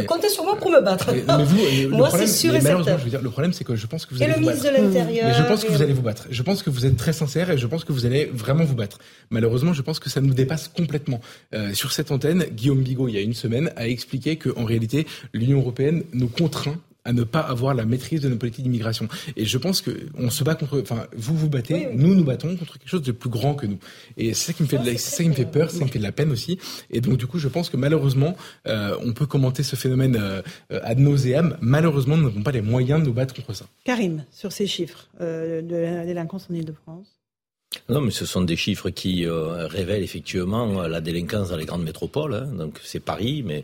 Comptez 0.07 0.29
sur 0.29 0.43
moi 0.43 0.57
pour 0.57 0.71
me 0.71 0.81
battre. 0.81 1.11
Mais, 1.13 1.85
vous, 1.85 1.89
moi, 1.95 2.09
c'est 2.09 2.25
sûr 2.25 2.55
et 2.55 2.61
certain. 2.61 2.97
Je 2.97 3.03
veux 3.03 3.09
dire, 3.11 3.21
le 3.21 3.29
problème, 3.29 3.53
c'est 3.53 3.63
que 3.63 3.75
je 3.75 3.85
pense 3.85 4.07
que 4.07 4.15
vous 4.15 4.23
allez 4.23 4.31
et 4.31 4.35
le 4.35 4.41
ministre 4.41 4.71
de 4.71 4.75
l'Intérieur. 4.75 5.27
Mais 5.27 5.33
je 5.35 5.43
pense 5.43 5.63
que 5.63 5.71
vous 5.71 5.81
allez 5.83 5.93
vous 5.93 6.01
battre. 6.01 6.27
Je 6.31 6.41
pense 6.41 6.63
que 6.63 6.71
vous 6.71 6.87
êtes 6.87 6.97
très 6.97 7.13
sincère 7.13 7.51
et 7.51 7.59
je 7.59 7.67
pense 7.67 7.83
que 7.83 7.93
vous 7.93 8.07
allez 8.07 8.25
vraiment 8.25 8.63
vous 8.63 8.75
battre. 8.75 8.97
Malheureusement, 9.29 9.73
je 9.73 9.83
pense 9.83 9.99
que 9.99 10.09
ça 10.09 10.19
nous 10.19 10.33
dépasse 10.33 10.67
complètement. 10.67 11.21
Euh, 11.53 11.75
sur 11.75 11.91
cette 11.91 12.09
antenne, 12.09 12.45
Guillaume 12.51 12.81
Bigot, 12.81 13.07
il 13.07 13.13
y 13.13 13.17
a 13.19 13.21
une 13.21 13.35
semaine, 13.35 13.71
a 13.75 13.87
expliqué 13.87 14.37
qu'en 14.37 14.65
réalité, 14.65 15.05
l'Union 15.33 15.59
européenne 15.59 16.03
nous 16.13 16.27
contraint 16.27 16.77
à 17.05 17.13
ne 17.13 17.23
pas 17.23 17.39
avoir 17.39 17.73
la 17.73 17.85
maîtrise 17.85 18.21
de 18.21 18.29
nos 18.29 18.35
politiques 18.35 18.63
d'immigration. 18.63 19.07
Et 19.35 19.45
je 19.45 19.57
pense 19.57 19.81
que 19.81 19.91
on 20.15 20.29
se 20.29 20.43
bat 20.43 20.55
contre, 20.55 20.79
enfin, 20.81 21.07
vous 21.15 21.35
vous 21.35 21.49
battez, 21.49 21.89
nous 21.93 22.15
nous 22.15 22.23
battons 22.23 22.55
contre 22.55 22.77
quelque 22.77 22.89
chose 22.89 23.01
de 23.01 23.11
plus 23.11 23.29
grand 23.29 23.55
que 23.55 23.65
nous. 23.65 23.79
Et 24.17 24.33
c'est 24.33 24.51
ça 24.51 24.53
qui 24.53 24.63
me 24.63 24.67
fait, 24.67 24.77
c'est 24.97 24.97
ça 24.97 25.23
qui 25.23 25.29
me 25.29 25.33
fait 25.33 25.45
peur, 25.45 25.69
c'est 25.69 25.77
ça 25.77 25.83
qui 25.83 25.87
me 25.87 25.91
fait 25.91 25.99
de 25.99 26.03
la 26.03 26.11
peine 26.11 26.31
aussi. 26.31 26.59
Et 26.89 27.01
donc 27.01 27.17
du 27.17 27.27
coup, 27.27 27.39
je 27.39 27.47
pense 27.47 27.69
que 27.69 27.77
malheureusement, 27.77 28.35
euh, 28.67 28.95
on 29.03 29.13
peut 29.13 29.25
commenter 29.25 29.63
ce 29.63 29.75
phénomène 29.75 30.17
euh, 30.19 30.41
ad 30.83 30.99
nauseam. 30.99 31.57
Malheureusement, 31.61 32.17
nous 32.17 32.23
n'avons 32.23 32.43
pas 32.43 32.51
les 32.51 32.61
moyens 32.61 33.01
de 33.01 33.07
nous 33.07 33.13
battre 33.13 33.33
contre 33.33 33.53
ça. 33.53 33.65
Karim, 33.83 34.23
sur 34.31 34.51
ces 34.51 34.67
chiffres 34.67 35.07
euh, 35.21 35.61
de 35.61 35.75
la 35.75 36.05
délinquance 36.05 36.47
en 36.49 36.53
Ile-de-France. 36.53 37.07
Non, 37.89 38.01
mais 38.01 38.11
ce 38.11 38.25
sont 38.25 38.41
des 38.41 38.57
chiffres 38.57 38.89
qui 38.89 39.25
euh, 39.25 39.67
révèlent 39.67 40.03
effectivement 40.03 40.87
la 40.87 41.01
délinquance 41.01 41.49
dans 41.49 41.57
les 41.57 41.65
grandes 41.65 41.83
métropoles. 41.83 42.33
Hein. 42.33 42.47
Donc 42.57 42.79
c'est 42.83 42.99
Paris, 42.99 43.43
mais 43.45 43.63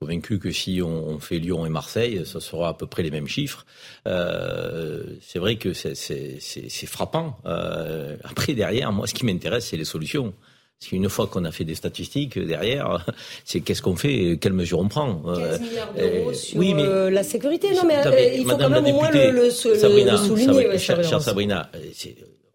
convaincu 0.00 0.38
que 0.38 0.52
si 0.52 0.80
on, 0.80 1.18
fait 1.18 1.38
Lyon 1.38 1.66
et 1.66 1.68
Marseille, 1.68 2.22
ça 2.24 2.40
sera 2.40 2.68
à 2.68 2.74
peu 2.74 2.86
près 2.86 3.02
les 3.02 3.10
mêmes 3.10 3.26
chiffres. 3.26 3.66
Euh, 4.06 5.02
c'est 5.20 5.38
vrai 5.38 5.56
que 5.56 5.72
c'est 5.74 6.86
frappant. 6.86 7.36
Euh, 7.46 8.16
après, 8.22 8.54
derrière, 8.54 8.92
moi, 8.92 9.06
ce 9.06 9.14
qui 9.14 9.24
m'intéresse, 9.24 9.66
c'est 9.66 9.76
les 9.76 9.84
solutions. 9.84 10.32
Parce 10.78 10.90
qu'une 10.90 11.08
fois 11.08 11.26
qu'on 11.26 11.44
a 11.44 11.50
fait 11.50 11.64
des 11.64 11.74
statistiques 11.74 12.38
derrière, 12.38 13.04
c'est 13.44 13.60
qu'est-ce 13.60 13.82
qu'on 13.82 13.96
fait, 13.96 14.38
quelles 14.40 14.52
mesures 14.52 14.78
on 14.78 14.86
prend. 14.86 15.16
15 15.16 15.38
euh, 15.38 15.58
milliards 15.58 15.92
d'euros 15.92 16.32
sur 16.32 16.58
oui, 16.60 16.74
mais, 16.74 17.10
la 17.10 17.24
sécurité. 17.24 17.72
Non, 17.74 17.82
mais 17.84 18.38
il 18.38 18.44
faut 18.44 18.56
quand 18.56 18.70
même 18.70 18.86
au 18.86 18.92
moins 18.92 19.10
le, 19.10 19.32
le, 19.32 19.50
souligner. 19.50 20.78
chère 20.78 21.20
Sabrina, 21.20 21.68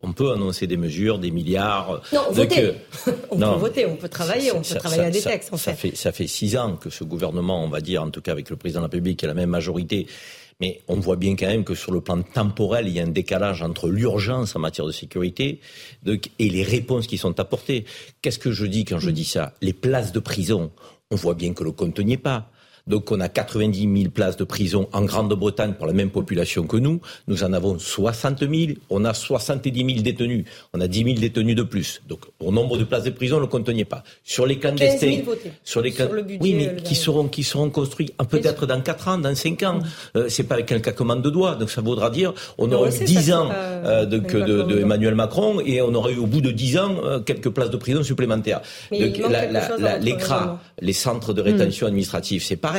on 0.04 0.12
peut 0.12 0.32
annoncer 0.32 0.68
des 0.68 0.78
mesures, 0.78 1.18
des 1.18 1.32
milliards. 1.32 2.02
Non, 2.14 2.32
voter. 2.32 2.74
on 3.32 3.40
peut 3.40 3.46
voter, 3.46 3.86
on 3.86 3.96
peut 3.96 4.10
travailler, 4.10 4.52
on 4.52 4.62
peut 4.62 4.76
travailler 4.76 5.06
à 5.06 5.10
des 5.10 5.22
textes. 5.22 5.52
En 5.54 5.58
ça 5.58 5.74
fait. 5.74 5.96
ça 5.96 6.12
fait 6.12 6.28
six 6.28 6.58
ans 6.58 6.76
que 6.76 6.90
ce 6.90 7.04
gouvernement, 7.04 7.64
on 7.64 7.70
va 7.70 7.82
dire, 7.82 8.04
en 8.04 8.10
tout 8.10 8.22
cas 8.22 8.34
avec 8.34 8.50
le 8.50 8.58
président 8.58 8.82
de 8.82 8.84
la 8.84 8.88
République 8.88 9.24
et 9.24 9.28
la 9.28 9.34
même 9.34 9.50
majorité, 9.50 10.08
mais 10.60 10.82
on 10.88 11.00
voit 11.00 11.16
bien 11.16 11.36
quand 11.36 11.48
même 11.48 11.64
que 11.64 11.74
sur 11.74 11.92
le 11.92 12.02
plan 12.02 12.22
temporel, 12.22 12.88
il 12.88 12.94
y 12.94 13.00
a 13.00 13.04
un 13.04 13.08
décalage 13.08 13.62
entre 13.62 13.90
l'urgence 13.90 14.56
en 14.56 14.60
matière 14.60 14.86
de 14.86 14.92
sécurité 14.92 15.60
et 16.06 16.50
les 16.50 16.64
réponses 16.64 17.08
qui 17.08 17.18
sont 17.18 17.40
apportées. 17.40 17.86
Qu'est-ce 18.22 18.40
que 18.40 18.52
je 18.52 18.66
dis 18.66 18.86
quand 18.86 19.00
je 19.00 19.10
dis 19.10 19.26
ça? 19.26 19.54
Les 19.62 19.74
places 19.74 20.12
de 20.12 20.20
prison, 20.20 20.72
on 21.12 21.16
voit 21.16 21.34
bien 21.34 21.54
que 21.54 21.64
le 21.64 21.72
compte 21.72 22.00
n'y 22.00 22.14
est 22.14 22.18
pas. 22.18 22.50
Donc 22.86 23.12
on 23.12 23.20
a 23.22 23.30
90 23.30 23.80
000 23.80 24.12
places 24.12 24.36
de 24.36 24.44
prison 24.44 24.90
en 24.92 25.04
Grande-Bretagne 25.04 25.74
pour 25.74 25.88
la 25.88 25.94
même 25.94 26.10
population 26.10 26.68
que 26.68 26.76
nous. 26.78 27.00
Nous 27.28 27.44
en 27.44 27.54
avons 27.54 27.80
60 27.80 28.40
000. 28.40 28.54
On 28.90 29.06
a 29.06 29.14
70 29.14 29.74
000 29.74 30.02
détenus. 30.02 30.46
On 30.74 30.82
a 30.82 30.88
10 30.88 31.04
000 31.04 31.16
détenus 31.20 31.56
de 31.56 31.64
plus. 31.64 32.02
Donc 32.10 32.22
au 32.40 32.52
nombre 32.52 32.78
de 32.78 32.84
places 32.84 33.04
de 33.04 33.12
prison, 33.12 33.40
le 33.40 33.48
compte 33.48 33.70
n'y 33.70 33.86
pas. 33.86 34.04
Sur 34.24 34.46
les 34.46 34.60
clandestins, 34.60 35.22
sur 35.64 35.82
les 35.82 35.92
sur 35.92 36.12
le 36.12 36.26
oui, 36.42 36.54
mais 36.56 36.76
qui 36.84 36.96
seront 36.96 37.28
qui 37.28 37.44
seront 37.44 37.70
construits 37.70 38.14
peut-être 38.30 38.66
dans 38.66 38.82
4 38.82 39.08
ans, 39.08 39.18
dans 39.18 39.34
5 39.34 39.64
ans. 39.64 39.80
Euh, 40.18 40.28
c'est 40.28 40.44
pas 40.44 40.56
avec 40.56 40.72
un 40.72 40.80
claquement 40.80 41.16
de 41.16 41.30
doigts. 41.30 41.56
Donc 41.56 41.70
ça 41.70 41.82
voudra 41.82 42.10
dire 42.10 42.34
on 42.58 42.70
aurait 42.72 42.94
eu 42.94 43.06
10 43.06 43.34
ans 43.34 43.50
euh, 43.52 44.06
de, 44.06 44.18
de, 44.18 44.80
Emmanuel 44.80 45.16
Macron 45.16 45.62
et 45.66 45.82
on 45.82 45.94
aurait 45.94 46.14
eu 46.14 46.18
au 46.18 46.28
bout 46.28 46.42
de 46.42 46.52
10 46.52 46.78
ans 46.78 46.96
euh, 47.04 47.20
quelques 47.20 47.50
places 47.50 47.70
de 47.70 47.78
prison 47.78 48.04
supplémentaires. 48.04 48.62
L'écra, 48.92 50.60
les 50.82 50.94
centres 50.94 51.34
de 51.34 51.42
rétention 51.42 51.88
administrative, 51.88 52.44
c'est 52.44 52.58
pas 52.58 52.73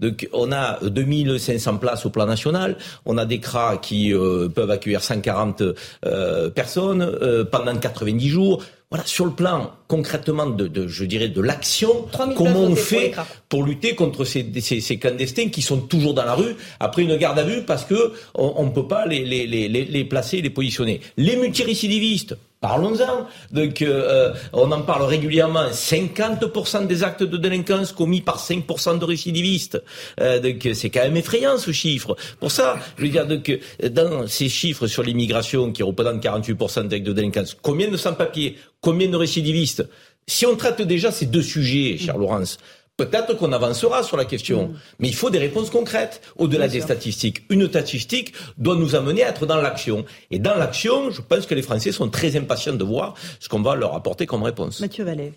donc, 0.00 0.28
on 0.32 0.52
a 0.52 0.78
2500 0.82 1.78
places 1.78 2.06
au 2.06 2.10
plan 2.10 2.26
national. 2.26 2.76
On 3.04 3.18
a 3.18 3.24
des 3.24 3.40
CRA 3.40 3.78
qui 3.78 4.12
euh, 4.12 4.48
peuvent 4.48 4.70
accueillir 4.70 5.02
140 5.02 5.62
euh, 6.04 6.50
personnes 6.50 7.02
euh, 7.02 7.44
pendant 7.44 7.76
90 7.76 8.28
jours. 8.28 8.62
Voilà, 8.90 9.04
sur 9.04 9.26
le 9.26 9.32
plan 9.32 9.72
concrètement 9.86 10.46
de, 10.46 10.86
je 10.86 11.04
dirais, 11.04 11.28
de 11.28 11.42
l'action, 11.42 12.06
comment 12.34 12.60
on 12.60 12.74
fait 12.74 13.12
pour, 13.50 13.62
lutter 13.62 13.94
contre 13.94 14.24
ces, 14.24 14.46
ces, 14.62 14.98
clandestins 14.98 15.50
qui 15.50 15.60
sont 15.60 15.80
toujours 15.80 16.14
dans 16.14 16.24
la 16.24 16.32
rue 16.32 16.56
après 16.80 17.02
une 17.02 17.16
garde 17.16 17.38
à 17.38 17.42
vue 17.42 17.64
parce 17.64 17.84
que 17.84 18.12
on 18.34 18.64
ne 18.64 18.70
peut 18.70 18.88
pas 18.88 19.04
les, 19.04 19.26
les, 19.26 19.46
les, 19.46 19.68
les 19.68 20.04
placer, 20.04 20.40
les 20.40 20.48
positionner. 20.48 21.02
Les 21.18 21.36
multirécidivistes, 21.36 22.38
Parlons-en. 22.60 23.26
Donc, 23.52 23.82
euh, 23.82 24.32
on 24.52 24.72
en 24.72 24.82
parle 24.82 25.04
régulièrement. 25.04 25.70
50% 25.70 26.86
des 26.86 27.04
actes 27.04 27.22
de 27.22 27.36
délinquance 27.36 27.92
commis 27.92 28.20
par 28.20 28.38
5% 28.38 28.98
de 28.98 29.04
récidivistes. 29.04 29.80
Euh, 30.20 30.40
donc, 30.40 30.68
c'est 30.74 30.90
quand 30.90 31.02
même 31.02 31.16
effrayant 31.16 31.56
ce 31.58 31.70
chiffre. 31.70 32.16
Pour 32.40 32.50
ça, 32.50 32.78
je 32.96 33.04
veux 33.04 33.10
dire 33.10 33.26
donc, 33.26 33.56
dans 33.90 34.26
ces 34.26 34.48
chiffres 34.48 34.88
sur 34.88 35.04
l'immigration 35.04 35.70
qui 35.70 35.84
représentent 35.84 36.22
48% 36.22 36.88
d'actes 36.88 37.06
de 37.06 37.12
délinquance, 37.12 37.56
combien 37.62 37.88
de 37.88 37.96
sans-papiers, 37.96 38.56
combien 38.80 39.08
de 39.08 39.16
récidivistes? 39.16 39.88
Si 40.26 40.44
on 40.44 40.56
traite 40.56 40.82
déjà 40.82 41.10
ces 41.10 41.26
deux 41.26 41.42
sujets, 41.42 41.96
cher 41.96 42.18
Laurence, 42.18 42.58
Peut-être 42.98 43.34
qu'on 43.34 43.52
avancera 43.52 44.02
sur 44.02 44.16
la 44.16 44.24
question, 44.24 44.68
mm. 44.68 44.74
mais 44.98 45.08
il 45.08 45.14
faut 45.14 45.30
des 45.30 45.38
réponses 45.38 45.70
concrètes. 45.70 46.20
Au-delà 46.36 46.66
des 46.66 46.80
statistiques, 46.80 47.44
une 47.48 47.68
statistique 47.68 48.34
doit 48.58 48.74
nous 48.74 48.96
amener 48.96 49.22
à 49.22 49.28
être 49.28 49.46
dans 49.46 49.56
l'action. 49.56 50.04
Et 50.32 50.40
dans 50.40 50.56
l'action, 50.56 51.12
je 51.12 51.20
pense 51.22 51.46
que 51.46 51.54
les 51.54 51.62
Français 51.62 51.92
sont 51.92 52.10
très 52.10 52.36
impatients 52.36 52.74
de 52.74 52.82
voir 52.82 53.14
ce 53.38 53.48
qu'on 53.48 53.62
va 53.62 53.76
leur 53.76 53.94
apporter 53.94 54.26
comme 54.26 54.42
réponse. 54.42 54.80
Mathieu 54.80 55.04
Vallet. 55.04 55.32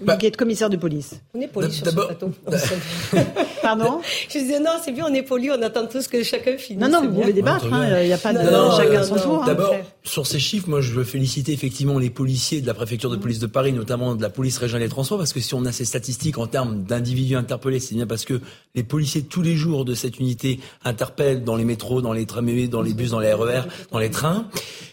Bah, 0.00 0.16
est 0.22 0.36
commissaire 0.36 0.70
de 0.70 0.76
police. 0.76 1.16
On 1.34 1.40
est 1.40 1.48
poli 1.48 1.72
sur 1.72 1.86
ce 1.86 1.92
plateau. 1.92 2.30
Pardon 3.62 4.00
Je 4.28 4.38
disais 4.38 4.60
non, 4.60 4.70
c'est 4.82 4.92
bien, 4.92 5.06
on 5.10 5.12
est 5.12 5.24
poli, 5.24 5.50
on 5.50 5.60
attend 5.60 5.86
tous 5.86 6.06
que 6.06 6.22
chacun 6.22 6.56
finisse. 6.56 6.88
Non, 6.88 6.88
non, 6.88 7.08
vous 7.08 7.20
pouvez 7.20 7.32
débattre, 7.32 7.72
hein, 7.72 8.00
il 8.02 8.06
n'y 8.06 8.12
a 8.12 8.18
pas 8.18 8.32
de 8.32 8.38
chacun 8.76 9.02
son 9.02 9.16
tour. 9.16 9.42
Hein. 9.42 9.46
D'abord, 9.46 9.74
sur 10.04 10.24
ces 10.24 10.38
chiffres, 10.38 10.68
moi 10.68 10.80
je 10.80 10.92
veux 10.92 11.02
féliciter 11.02 11.52
effectivement 11.52 11.98
les 11.98 12.10
policiers 12.10 12.60
de 12.60 12.66
la 12.68 12.74
préfecture 12.74 13.10
de 13.10 13.16
police 13.16 13.40
de 13.40 13.48
Paris, 13.48 13.72
notamment 13.72 14.14
de 14.14 14.22
la 14.22 14.30
police 14.30 14.58
régionale 14.58 14.86
des 14.86 14.90
transports, 14.90 15.18
parce 15.18 15.32
que 15.32 15.40
si 15.40 15.54
on 15.54 15.64
a 15.64 15.72
ces 15.72 15.84
statistiques 15.84 16.38
en 16.38 16.46
termes 16.46 16.84
d'individus 16.84 17.34
interpellés, 17.34 17.80
c'est 17.80 17.96
bien 17.96 18.06
parce 18.06 18.24
que 18.24 18.40
les 18.76 18.84
policiers 18.84 19.22
tous 19.22 19.42
les 19.42 19.56
jours 19.56 19.84
de 19.84 19.94
cette 19.94 20.20
unité 20.20 20.60
interpellent 20.84 21.42
dans 21.42 21.56
les 21.56 21.64
métros, 21.64 22.02
dans 22.02 22.12
les 22.12 22.24
tramways, 22.24 22.68
dans 22.68 22.82
les 22.82 22.94
bus, 22.94 23.10
dans 23.10 23.20
les 23.20 23.32
RER, 23.32 23.62
dans 23.90 23.98
les 23.98 24.10
trains. 24.10 24.46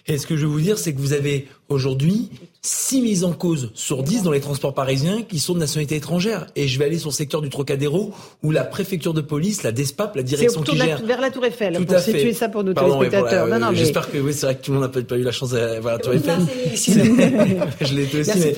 Et 0.07 0.17
ce 0.17 0.25
que 0.25 0.35
je 0.35 0.45
veux 0.45 0.51
vous 0.51 0.61
dire, 0.61 0.77
c'est 0.79 0.93
que 0.93 0.99
vous 0.99 1.13
avez 1.13 1.47
aujourd'hui 1.69 2.29
6 2.61 3.01
mises 3.01 3.23
en 3.23 3.31
cause 3.31 3.71
sur 3.73 4.03
10 4.03 4.23
dans 4.23 4.31
les 4.31 4.39
transports 4.39 4.73
parisiens 4.73 5.21
qui 5.21 5.39
sont 5.39 5.53
de 5.53 5.59
nationalité 5.59 5.95
étrangère. 5.95 6.47
Et 6.55 6.67
je 6.67 6.79
vais 6.79 6.85
aller 6.85 6.97
sur 6.97 7.09
le 7.09 7.13
secteur 7.13 7.41
du 7.41 7.49
Trocadéro 7.49 8.13
où 8.43 8.51
la 8.51 8.63
préfecture 8.63 9.13
de 9.13 9.21
police, 9.21 9.63
la 9.63 9.71
DESPAP, 9.71 10.15
la 10.15 10.23
direction 10.23 10.61
qui 10.61 10.77
gère... 10.77 11.03
vers 11.03 11.21
la 11.21 11.31
Tour 11.31 11.45
Eiffel, 11.45 11.77
tout 11.77 11.85
pour 11.85 11.99
situer 11.99 12.33
ça 12.33 12.49
pour 12.49 12.63
nos 12.63 12.73
téléspectateurs. 12.73 13.47
non, 13.47 13.59
non, 13.59 13.71
J'espère 13.73 14.11
que 14.11 14.17
oui, 14.17 14.33
c'est 14.33 14.45
vrai 14.45 14.55
que 14.55 14.65
tout 14.65 14.71
le 14.71 14.79
monde 14.79 14.95
n'a 14.95 15.01
pas 15.01 15.15
eu 15.17 15.23
la 15.23 15.31
chance 15.31 15.51
de 15.51 15.79
voir 15.79 15.95
la 15.95 15.99
Tour 15.99 16.13
Eiffel. 16.13 16.39
je 17.81 17.93
l'ai 17.93 18.19
aussi. 18.19 18.39
Mais, 18.39 18.55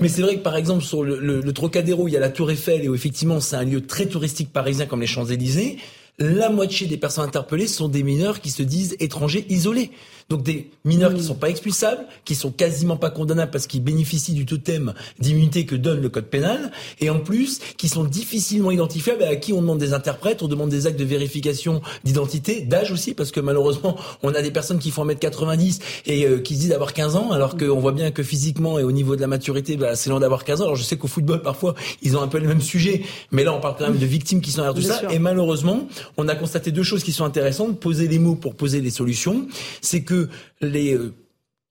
mais 0.00 0.08
c'est 0.08 0.22
vrai 0.22 0.36
que 0.36 0.42
par 0.42 0.56
exemple 0.56 0.82
sur 0.82 1.02
le, 1.02 1.18
le, 1.18 1.40
le 1.40 1.52
Trocadéro, 1.52 2.08
il 2.08 2.12
y 2.12 2.16
a 2.16 2.20
la 2.20 2.30
Tour 2.30 2.50
Eiffel 2.50 2.84
et 2.84 2.88
où 2.88 2.94
effectivement 2.94 3.40
c'est 3.40 3.56
un 3.56 3.64
lieu 3.64 3.86
très 3.86 4.06
touristique 4.06 4.52
parisien 4.52 4.86
comme 4.86 5.00
les 5.00 5.06
Champs-Élysées 5.06 5.78
la 6.18 6.48
moitié 6.48 6.86
des 6.86 6.96
personnes 6.96 7.24
interpellées 7.24 7.66
sont 7.66 7.88
des 7.88 8.02
mineurs 8.02 8.40
qui 8.40 8.50
se 8.50 8.62
disent 8.62 8.96
étrangers 9.00 9.46
isolés. 9.48 9.90
Donc 10.30 10.42
des 10.42 10.70
mineurs 10.84 11.12
qui 11.12 11.24
qui 11.24 11.28
sont 11.28 11.34
pas 11.34 11.48
expulsables, 11.48 12.04
qui 12.24 12.34
sont 12.34 12.50
quasiment 12.50 12.96
pas 12.96 13.10
condamnables 13.10 13.50
parce 13.50 13.66
qu'ils 13.66 13.82
bénéficient 13.82 14.34
du 14.34 14.46
totem 14.46 14.92
d'immunité 15.18 15.64
que 15.64 15.74
donne 15.74 16.00
le 16.00 16.08
code 16.08 16.26
pénal, 16.26 16.70
et 17.00 17.08
en 17.10 17.20
plus 17.20 17.60
qui 17.76 17.88
sont 17.88 18.04
difficilement 18.04 18.70
identifiables 18.70 19.22
et 19.22 19.26
à 19.26 19.36
qui 19.36 19.52
on 19.52 19.60
demande 19.60 19.78
des 19.78 19.94
interprètes, 19.94 20.42
on 20.42 20.48
demande 20.48 20.68
des 20.68 20.86
actes 20.86 20.98
de 20.98 21.04
vérification 21.04 21.80
d'identité, 22.04 22.60
d'âge 22.62 22.92
aussi, 22.92 23.14
parce 23.14 23.30
que 23.30 23.40
malheureusement 23.40 23.96
on 24.22 24.34
a 24.34 24.42
des 24.42 24.50
personnes 24.50 24.78
qui 24.78 24.90
font 24.90 25.06
1m90 25.06 25.80
et 26.06 26.26
euh, 26.26 26.40
qui 26.40 26.56
se 26.56 26.60
disent 26.60 26.72
avoir 26.72 26.92
15 26.92 27.16
ans, 27.16 27.30
alors 27.32 27.56
qu'on 27.56 27.80
voit 27.80 27.92
bien 27.92 28.10
que 28.10 28.22
physiquement 28.22 28.78
et 28.78 28.82
au 28.82 28.92
niveau 28.92 29.16
de 29.16 29.20
la 29.20 29.26
maturité, 29.26 29.76
bah, 29.76 29.96
c'est 29.96 30.10
loin 30.10 30.20
d'avoir 30.20 30.44
15 30.44 30.60
ans. 30.60 30.64
Alors 30.64 30.76
je 30.76 30.82
sais 30.82 30.96
qu'au 30.96 31.08
football 31.08 31.42
parfois 31.42 31.74
ils 32.02 32.16
ont 32.16 32.22
un 32.22 32.28
peu 32.28 32.38
le 32.38 32.48
même 32.48 32.60
sujet, 32.60 33.02
mais 33.30 33.44
là 33.44 33.54
on 33.54 33.60
parle 33.60 33.76
quand 33.78 33.88
même 33.88 33.98
de 33.98 34.06
victimes 34.06 34.40
qui 34.40 34.50
sont 34.50 34.62
derrière 34.62 34.74
tout 34.74 34.82
ça, 34.82 35.02
et 35.10 35.18
malheureusement 35.18 35.88
on 36.16 36.28
a 36.28 36.34
constaté 36.34 36.70
deux 36.70 36.82
choses 36.82 37.02
qui 37.02 37.12
sont 37.12 37.24
intéressantes, 37.24 37.80
poser 37.80 38.08
les 38.08 38.18
mots 38.18 38.34
pour 38.34 38.54
poser 38.54 38.80
les 38.80 38.90
solutions, 38.90 39.46
c'est 39.80 40.02
que 40.02 40.13
que 40.14 40.28
les 40.60 40.98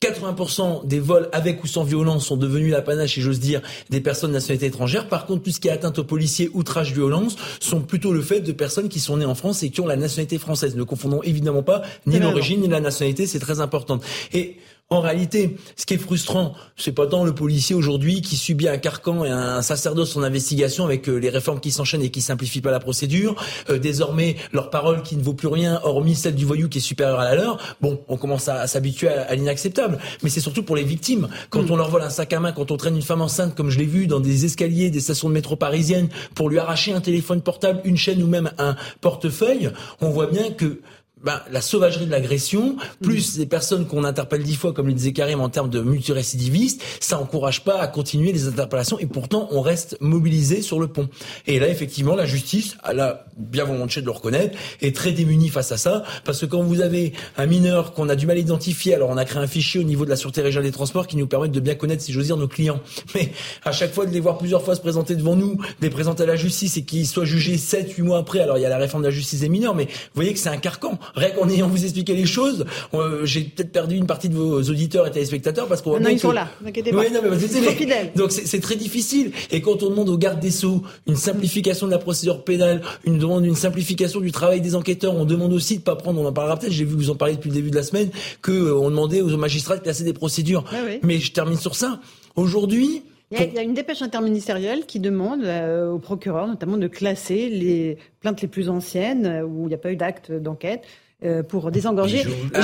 80% 0.02 0.62
euh, 0.84 0.88
des 0.88 1.00
vols 1.00 1.30
avec 1.32 1.64
ou 1.64 1.68
sans 1.68 1.84
violence 1.84 2.28
sont 2.28 2.38
devenus 2.38 2.72
l'apanage, 2.72 3.14
si 3.14 3.22
j'ose 3.22 3.40
dire, 3.40 3.62
des 3.90 4.02
personnes 4.02 4.32
de 4.32 4.36
nationalité 4.36 4.66
étrangère. 4.68 5.08
Par 5.08 5.26
contre, 5.26 5.44
tout 5.44 5.52
ce 5.52 5.60
qui 5.60 5.70
est 5.70 5.72
atteinte 5.72 6.00
aux 6.00 6.04
policiers, 6.04 6.50
outrage, 6.54 6.94
violence, 6.94 7.36
sont 7.60 7.82
plutôt 7.82 8.14
le 8.14 8.22
fait 8.22 8.42
de 8.42 8.52
personnes 8.52 8.90
qui 8.90 9.00
sont 9.00 9.18
nées 9.18 9.26
en 9.26 9.36
France 9.36 9.64
et 9.64 9.70
qui 9.70 9.82
ont 9.82 9.88
la 9.88 9.96
nationalité 9.96 10.38
française. 10.38 10.76
Ne 10.76 10.84
confondons 10.84 11.22
évidemment 11.24 11.64
pas 11.64 11.84
ni 12.06 12.20
l'origine 12.20 12.62
ni 12.62 12.68
la 12.68 12.82
nationalité, 12.82 13.28
c'est 13.28 13.40
très 13.40 13.62
important. 13.62 14.00
Et 14.34 14.58
en 14.90 15.02
réalité, 15.02 15.58
ce 15.76 15.86
qui 15.86 15.96
est 15.96 15.98
frustrant, 15.98 16.54
c'est 16.78 16.92
pas 16.92 17.08
tant 17.08 17.24
le 17.24 17.34
policier 17.34 17.76
aujourd'hui 17.76 18.22
qui 18.22 18.36
subit 18.36 18.68
un 18.68 18.78
carcan 18.78 19.26
et 19.26 19.30
un 19.30 19.64
sacerdoce 19.64 20.16
en 20.16 20.22
investigation 20.22 20.86
avec 20.86 21.10
euh, 21.10 21.16
les 21.16 21.30
réformes 21.30 21.60
qui 21.60 21.72
s'enchaînent 21.72 22.04
et 22.04 22.12
qui 22.12 22.22
simplifient 22.22 22.62
pas 22.62 22.70
la 22.70 22.80
procédure. 22.80 23.36
Euh, 23.72 23.80
désormais, 23.80 24.36
leur 24.52 24.70
parole 24.70 25.02
qui 25.02 25.16
ne 25.16 25.24
vaut 25.24 25.34
plus 25.34 25.48
rien, 25.48 25.80
hormis 25.84 26.14
celle 26.14 26.36
du 26.36 26.46
voyou 26.46 26.70
qui 26.70 26.78
est 26.78 26.82
supérieure 26.82 27.20
à 27.20 27.24
la 27.24 27.36
leur. 27.36 27.76
Bon, 27.82 28.02
on 28.08 28.18
commence 28.18 28.48
à, 28.48 28.68
s'habituer 28.68 29.08
à, 29.08 29.34
l'inacceptable. 29.34 29.98
Mais 30.22 30.30
c'est 30.30 30.42
surtout 30.42 30.64
pour 30.64 30.76
les 30.76 30.84
victimes. 30.84 31.28
Quand 31.50 31.64
mm. 31.64 31.72
on 31.72 31.76
leur 31.76 31.90
vole 31.90 32.04
un 32.04 32.12
sac 32.12 32.32
à 32.34 32.40
main, 32.40 32.52
quand 32.52 32.70
on 32.70 32.78
traîne 32.78 32.96
une 32.96 33.02
femme 33.02 33.22
enceinte, 33.22 33.56
comme 33.56 33.72
je 33.72 33.80
l'ai 33.80 33.86
vu 33.86 34.06
dans 34.06 34.20
des 34.20 34.46
escaliers 34.46 34.92
des 34.92 35.00
stations 35.00 35.28
de 35.28 35.34
métro 35.34 35.56
parisiennes, 35.56 36.10
pour 36.36 36.50
lui 36.50 36.60
arracher 36.60 36.94
un 36.94 37.02
téléphone 37.02 37.42
portable, 37.42 37.82
une 37.84 37.98
chaîne 37.98 38.22
ou 38.22 38.28
même 38.28 38.52
un 38.60 38.76
portefeuille, 39.02 39.72
on 40.02 40.10
voit 40.10 40.28
bien 40.28 40.52
que 40.52 40.82
ben, 41.24 41.42
la 41.52 41.62
sauvagerie 41.62 42.06
de 42.06 42.12
l'agression, 42.12 42.78
plus 43.02 43.38
des 43.38 43.46
personnes 43.46 43.88
qu'on 43.88 44.04
interpelle 44.04 44.44
dix 44.44 44.56
fois, 44.56 44.74
comme 44.74 44.88
le 44.88 44.94
disait 44.94 45.14
Karim, 45.14 45.40
en 45.42 45.50
termes 45.50 45.70
de 45.70 45.82
multirécidivistes, 45.82 46.82
ça 47.00 47.20
encourage 47.20 47.64
pas 47.64 47.80
à 47.80 47.88
continuer 47.88 48.32
les 48.32 48.48
interpellations 48.48 49.00
et 49.00 49.06
pourtant 49.06 49.48
on 49.52 49.62
reste 49.62 49.98
mobilisé 50.02 50.62
sur 50.62 50.80
le 50.80 50.88
pont. 50.88 51.10
Et 51.48 51.60
là, 51.60 51.68
effectivement, 51.68 52.16
la 52.16 52.26
justice, 52.26 52.76
elle 52.90 53.00
a 53.00 53.26
bien 53.38 53.64
volontiers 53.64 54.02
de 54.02 54.08
le 54.08 54.12
reconnaître, 54.12 54.58
est 54.82 54.96
très 54.96 55.12
démunie 55.12 55.50
face 55.50 55.72
à 55.72 55.78
ça, 55.78 56.04
parce 56.26 56.42
que 56.42 56.46
quand 56.46 56.62
vous 56.62 56.82
avez 56.82 57.14
un 57.38 57.46
mineur 57.46 57.94
qu'on 57.94 58.10
a 58.10 58.16
du 58.16 58.26
mal 58.26 58.38
à 58.38 58.40
identifier, 58.40 58.94
alors 58.96 59.10
on 59.10 59.18
a 59.18 59.26
créé 59.26 59.42
un 59.42 59.48
fichier 59.48 59.80
au 59.80 59.84
niveau 59.84 60.06
de 60.06 60.10
la 60.10 60.16
Sûreté 60.16 60.42
Régionale 60.42 60.70
des 60.70 60.74
Transports 60.74 61.08
qui 61.08 61.18
nous 61.18 61.28
permet 61.28 61.50
de 61.50 61.60
bien 61.60 61.76
connaître, 61.76 62.04
si 62.04 62.12
j'ose 62.12 62.26
dire, 62.26 62.38
nos 62.38 62.48
clients. 62.48 62.82
Mais 63.16 63.32
à 63.64 63.72
chaque 63.72 63.94
fois 63.94 64.06
de 64.06 64.12
les 64.12 64.20
voir 64.20 64.38
plusieurs 64.38 64.64
fois 64.64 64.76
se 64.76 64.82
présenter 64.82 65.16
devant 65.16 65.36
nous, 65.36 65.58
les 65.82 65.90
présenter 65.90 66.24
à 66.24 66.26
la 66.26 66.36
justice 66.36 66.78
et 66.78 66.84
qu'ils 66.84 67.08
soient 67.08 67.26
jugés 67.26 67.58
7, 67.58 67.92
8 67.92 68.04
mois 68.04 68.20
après, 68.20 68.40
alors 68.40 68.58
il 68.58 68.62
y 68.62 68.66
a 68.66 68.70
la 68.70 68.78
réforme 68.78 69.04
de 69.04 69.08
la 69.08 69.14
justice 69.14 69.42
des 69.42 69.50
mineurs, 69.50 69.76
mais 69.76 69.86
vous 69.86 70.16
voyez 70.16 70.34
que 70.34 70.40
c'est 70.40 70.50
un 70.50 70.58
carcan. 70.58 71.00
Rien 71.16 71.30
qu'en 71.32 71.48
ayant 71.50 71.68
vous 71.68 71.84
expliqué 71.84 72.16
les 72.16 72.26
choses, 72.26 72.66
euh, 72.94 73.26
j'ai 73.26 73.42
peut-être 73.42 73.72
perdu 73.72 73.96
une 73.96 74.08
partie 74.08 74.30
de 74.30 74.36
vos 74.36 74.62
auditeurs 74.62 75.06
et 75.08 75.12
téléspectateurs 75.12 75.68
parce 75.68 75.82
qu'on. 75.82 76.00
Non, 76.00 76.10
ils 76.10 76.20
sont 76.20 76.32
là. 76.32 76.50
N'inquiétez 76.64 76.92
pas. 76.92 77.00
Oui, 77.00 77.12
non, 77.12 77.22
mais 77.24 77.40
c'est 77.40 77.62
fidèles. 77.72 78.12
Donc 78.16 78.32
c'est 78.32 78.60
très 78.60 78.76
difficile. 78.76 79.32
Et 79.52 79.62
quand 79.62 79.84
on 79.84 79.90
demande 79.90 80.10
aux 80.10 80.18
gardes 80.18 80.40
des 80.40 80.52
sceaux 80.52 80.84
une 81.08 81.16
simplification 81.16 81.88
de 81.88 81.92
la 81.92 82.00
procédure 82.00 82.44
pénale, 82.44 82.82
une 83.06 83.18
demande 83.18 83.46
une 83.46 83.56
simplification 83.56 84.20
du 84.20 84.32
travail 84.32 84.62
des 84.62 84.76
enquêteurs, 84.76 85.16
on 85.16 85.26
demande 85.26 85.54
aussi 85.54 85.78
de 85.78 85.84
pas 85.84 85.96
prendre. 85.96 86.20
On 86.20 86.26
en 86.26 86.34
parlera 86.34 86.58
peut-être. 86.58 86.72
J'ai 86.72 86.86
vu 86.86 86.96
vous 86.96 87.10
en 87.10 87.16
parler 87.16 87.36
depuis 87.36 87.50
le 87.50 87.56
début 87.56 87.70
de 87.70 87.76
la 87.76 87.84
semaine 87.84 88.10
que 88.42 88.52
euh, 88.52 88.76
on 88.76 88.90
demandait 88.90 89.22
aux 89.22 89.38
magistrats 89.38 89.78
de 89.78 89.84
classer 89.84 90.04
des 90.04 90.14
procédures. 90.14 90.64
Mais 91.04 91.20
je 91.20 91.32
termine 91.32 91.58
sur 91.58 91.76
ça. 91.76 92.00
Aujourd'hui, 92.36 93.04
il 93.32 93.54
y, 93.54 93.58
a, 93.58 93.64
une 93.64 93.74
dépêche 93.74 94.02
interministérielle 94.02 94.86
qui 94.86 95.00
demande 95.00 95.44
euh, 95.44 95.90
au 95.90 95.98
procureur 95.98 96.46
notamment 96.48 96.78
de 96.78 96.88
classer 96.88 97.50
les 97.50 97.98
plaintes 98.20 98.42
les 98.42 98.48
plus 98.48 98.70
anciennes 98.70 99.26
euh, 99.26 99.44
où 99.44 99.64
il 99.64 99.70
n'y 99.70 99.74
a 99.74 99.80
pas 99.80 99.92
eu 99.92 99.96
d'acte 99.96 100.32
d'enquête 100.32 100.84
euh, 101.26 101.44
pour 101.44 101.72
désengorger 101.72 102.24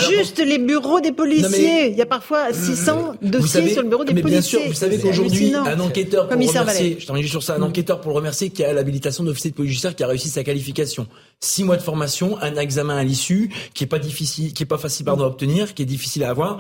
juste 0.10 0.40
les 0.40 0.58
bureaux 0.58 1.00
des 1.00 1.12
policiers. 1.12 1.90
il 1.90 1.98
y 1.98 2.02
a 2.02 2.06
parfois 2.06 2.52
600 2.52 3.16
dossiers 3.22 3.70
sur 3.70 3.84
le 3.84 3.90
bureau 3.90 4.04
des 4.04 4.14
mais 4.14 4.22
policiers. 4.22 4.60
Bien 4.60 4.68
sûr, 4.68 4.72
vous 4.72 4.78
savez 4.78 4.98
qu'aujourd'hui, 5.00 5.54
un 5.54 5.80
enquêteur 5.80 6.28
pour 6.28 6.38
le 6.38 6.46
remercier, 6.46 6.98
je 7.00 7.06
termine 7.06 7.28
sur 7.28 7.44
ça, 7.44 7.56
un 7.56 7.60
mm. 7.60 7.64
enquêteur 7.64 8.02
pour 8.02 8.12
le 8.12 8.18
remercier 8.18 8.50
qui 8.50 8.64
a 8.64 8.74
l'habilitation 8.74 9.24
d'officier 9.24 9.52
de 9.52 9.56
police 9.56 9.72
judiciaire 9.72 9.96
qui 9.96 10.04
a 10.04 10.08
réussi 10.08 10.30
sa 10.30 10.44
qualification. 10.44 11.08
Six 11.40 11.64
mois 11.64 11.78
de 11.78 11.82
formation, 11.82 12.38
un 12.42 12.56
examen 12.56 12.98
à 12.98 13.04
l'issue, 13.04 13.50
qui 13.74 13.84
est 13.84 13.88
pas 13.88 14.00
difficile, 14.00 14.54
qui 14.54 14.64
est 14.64 14.66
pas 14.66 14.78
facile 14.78 15.06
pardon, 15.06 15.24
à 15.24 15.28
obtenir, 15.28 15.74
qui 15.74 15.84
est 15.84 15.86
difficile 15.86 16.24
à 16.24 16.30
avoir. 16.30 16.60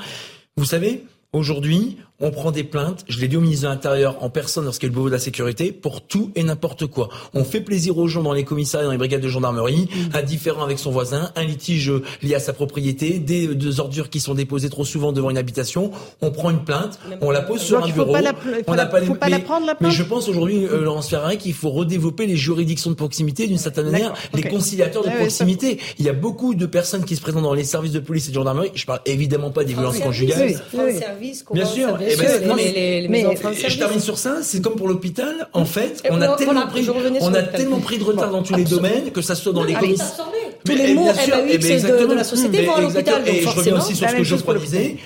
Vous 0.58 0.66
savez, 0.66 1.04
aujourd'hui, 1.34 1.98
on 2.22 2.32
prend 2.32 2.52
des 2.52 2.64
plaintes, 2.64 3.06
je 3.08 3.20
l'ai 3.20 3.28
dit 3.28 3.38
au 3.38 3.42
ministre 3.42 3.64
de 3.64 3.70
l'Intérieur 3.70 4.18
en 4.22 4.30
personne 4.30 4.66
lorsqu'il 4.66 4.88
est 4.88 4.90
le 4.90 4.94
bureau 4.94 5.08
de 5.08 5.14
la 5.14 5.20
sécurité, 5.20 5.72
pour 5.72 6.02
tout 6.02 6.32
et 6.36 6.44
n'importe 6.44 6.86
quoi. 6.88 7.10
On 7.34 7.44
fait 7.44 7.62
plaisir 7.62 7.98
aux 7.98 8.08
gens 8.08 8.24
dans 8.24 8.34
les 8.34 8.44
commissariats, 8.44 8.86
dans 8.86 8.92
les 8.92 8.98
brigades 8.98 9.22
de 9.22 9.30
gendarmerie, 9.30 9.88
mmh. 9.90 10.18
un 10.18 10.22
différent 10.22 10.64
avec 10.64 10.80
son 10.80 10.92
voisin, 10.92 11.32
un 11.36 11.44
litige 11.44 11.92
lié 12.22 12.36
à 12.36 12.40
sa 12.40 12.54
propriété, 12.54 13.20
des, 13.20 13.80
ordures 13.80 14.10
qui 14.10 14.20
sont 14.20 14.34
déposées 14.34 14.70
trop 14.70 14.84
souvent 14.84 15.14
devant 15.14 15.30
une 15.30 15.38
habitation. 15.38 15.92
On 16.22 16.32
prend 16.32 16.50
une 16.50 16.64
plainte, 16.64 17.00
on 17.22 17.32
la 17.32 17.42
pose 17.42 17.62
sur 17.62 17.84
un 17.84 17.88
bureau. 17.88 18.12
Pas 18.12 18.22
la, 18.22 18.34
on 18.68 18.76
n'a 18.76 18.86
pas, 18.86 19.02
faut 19.02 19.16
pas 19.16 19.30
la 19.30 19.40
prendre 19.40 19.66
la 19.66 19.76
plainte. 19.76 19.92
Mais 19.92 19.96
je 19.96 20.04
pense 20.04 20.28
aujourd'hui, 20.28 20.66
euh, 20.66 20.82
Laurence 20.82 21.10
Ferrari, 21.10 21.38
qu'il 21.38 21.54
faut 21.54 21.70
redévelopper 21.70 22.26
les 22.26 22.36
juridictions 22.36 22.90
de 22.90 22.96
proximité 22.96 23.48
d'une 23.48 23.58
certaine 23.58 23.92
manière, 23.92 24.14
les 24.34 24.44
conciliateurs 24.44 25.04
de 25.04 25.10
proximité. 25.10 25.80
Il 26.00 26.06
y 26.06 26.10
a 26.10 26.14
beaucoup 26.14 26.56
de 26.56 26.66
personnes 26.66 27.06
qui 27.06 27.16
se 27.16 27.22
présentent 27.22 27.44
dans 27.44 27.54
les 27.54 27.64
services 27.64 27.92
de 27.92 28.00
police 28.00 28.28
et 28.28 28.32
de 28.32 28.36
gendarmerie. 28.36 28.72
Je 28.74 28.86
parle 28.86 29.02
évidemment 29.06 29.52
pas 29.52 29.64
des 29.64 29.74
violences 29.74 30.00
conjugales. 30.00 30.60
Bien 31.54 31.66
sûr. 31.66 31.98
Eh 32.10 32.15
ben, 32.15 33.08
mais, 33.10 33.26
je 33.67 33.78
termine 33.78 34.00
sur 34.00 34.17
ça. 34.17 34.38
C'est 34.41 34.62
comme 34.62 34.76
pour 34.76 34.88
l'hôpital. 34.88 35.48
En 35.54 35.65
fait, 35.65 36.02
on 36.10 36.22
a 36.22 36.36
tellement 36.36 36.67
pris, 36.67 36.88
on 37.22 37.34
a 37.34 37.43
tellement 37.43 37.80
pris 37.80 37.98
de 37.98 38.04
retard 38.04 38.32
dans 38.32 38.43
tous 38.43 38.56
les 38.56 38.65
domaines, 38.65 39.12
que 39.12 39.22
ça 39.22 39.36
soit 39.36 39.54
dans 39.54 39.63
les 39.63 39.74
commissions. 39.74 40.06
Tous 40.65 40.76
les 40.76 40.93
mots 40.93 41.06
MAX 41.06 41.28
de 41.28 42.13
la 42.13 42.24
société 42.24 42.65
vont 42.65 42.76
à 42.76 42.82
l'hôpital. 42.82 43.28
Et 43.28 43.41
je 43.41 43.48
reviens 43.48 43.78
aussi 43.78 43.95
sur 43.95 44.10
ce 44.10 44.15
que 44.15 44.24
je 44.24 44.36
disais 44.60 44.98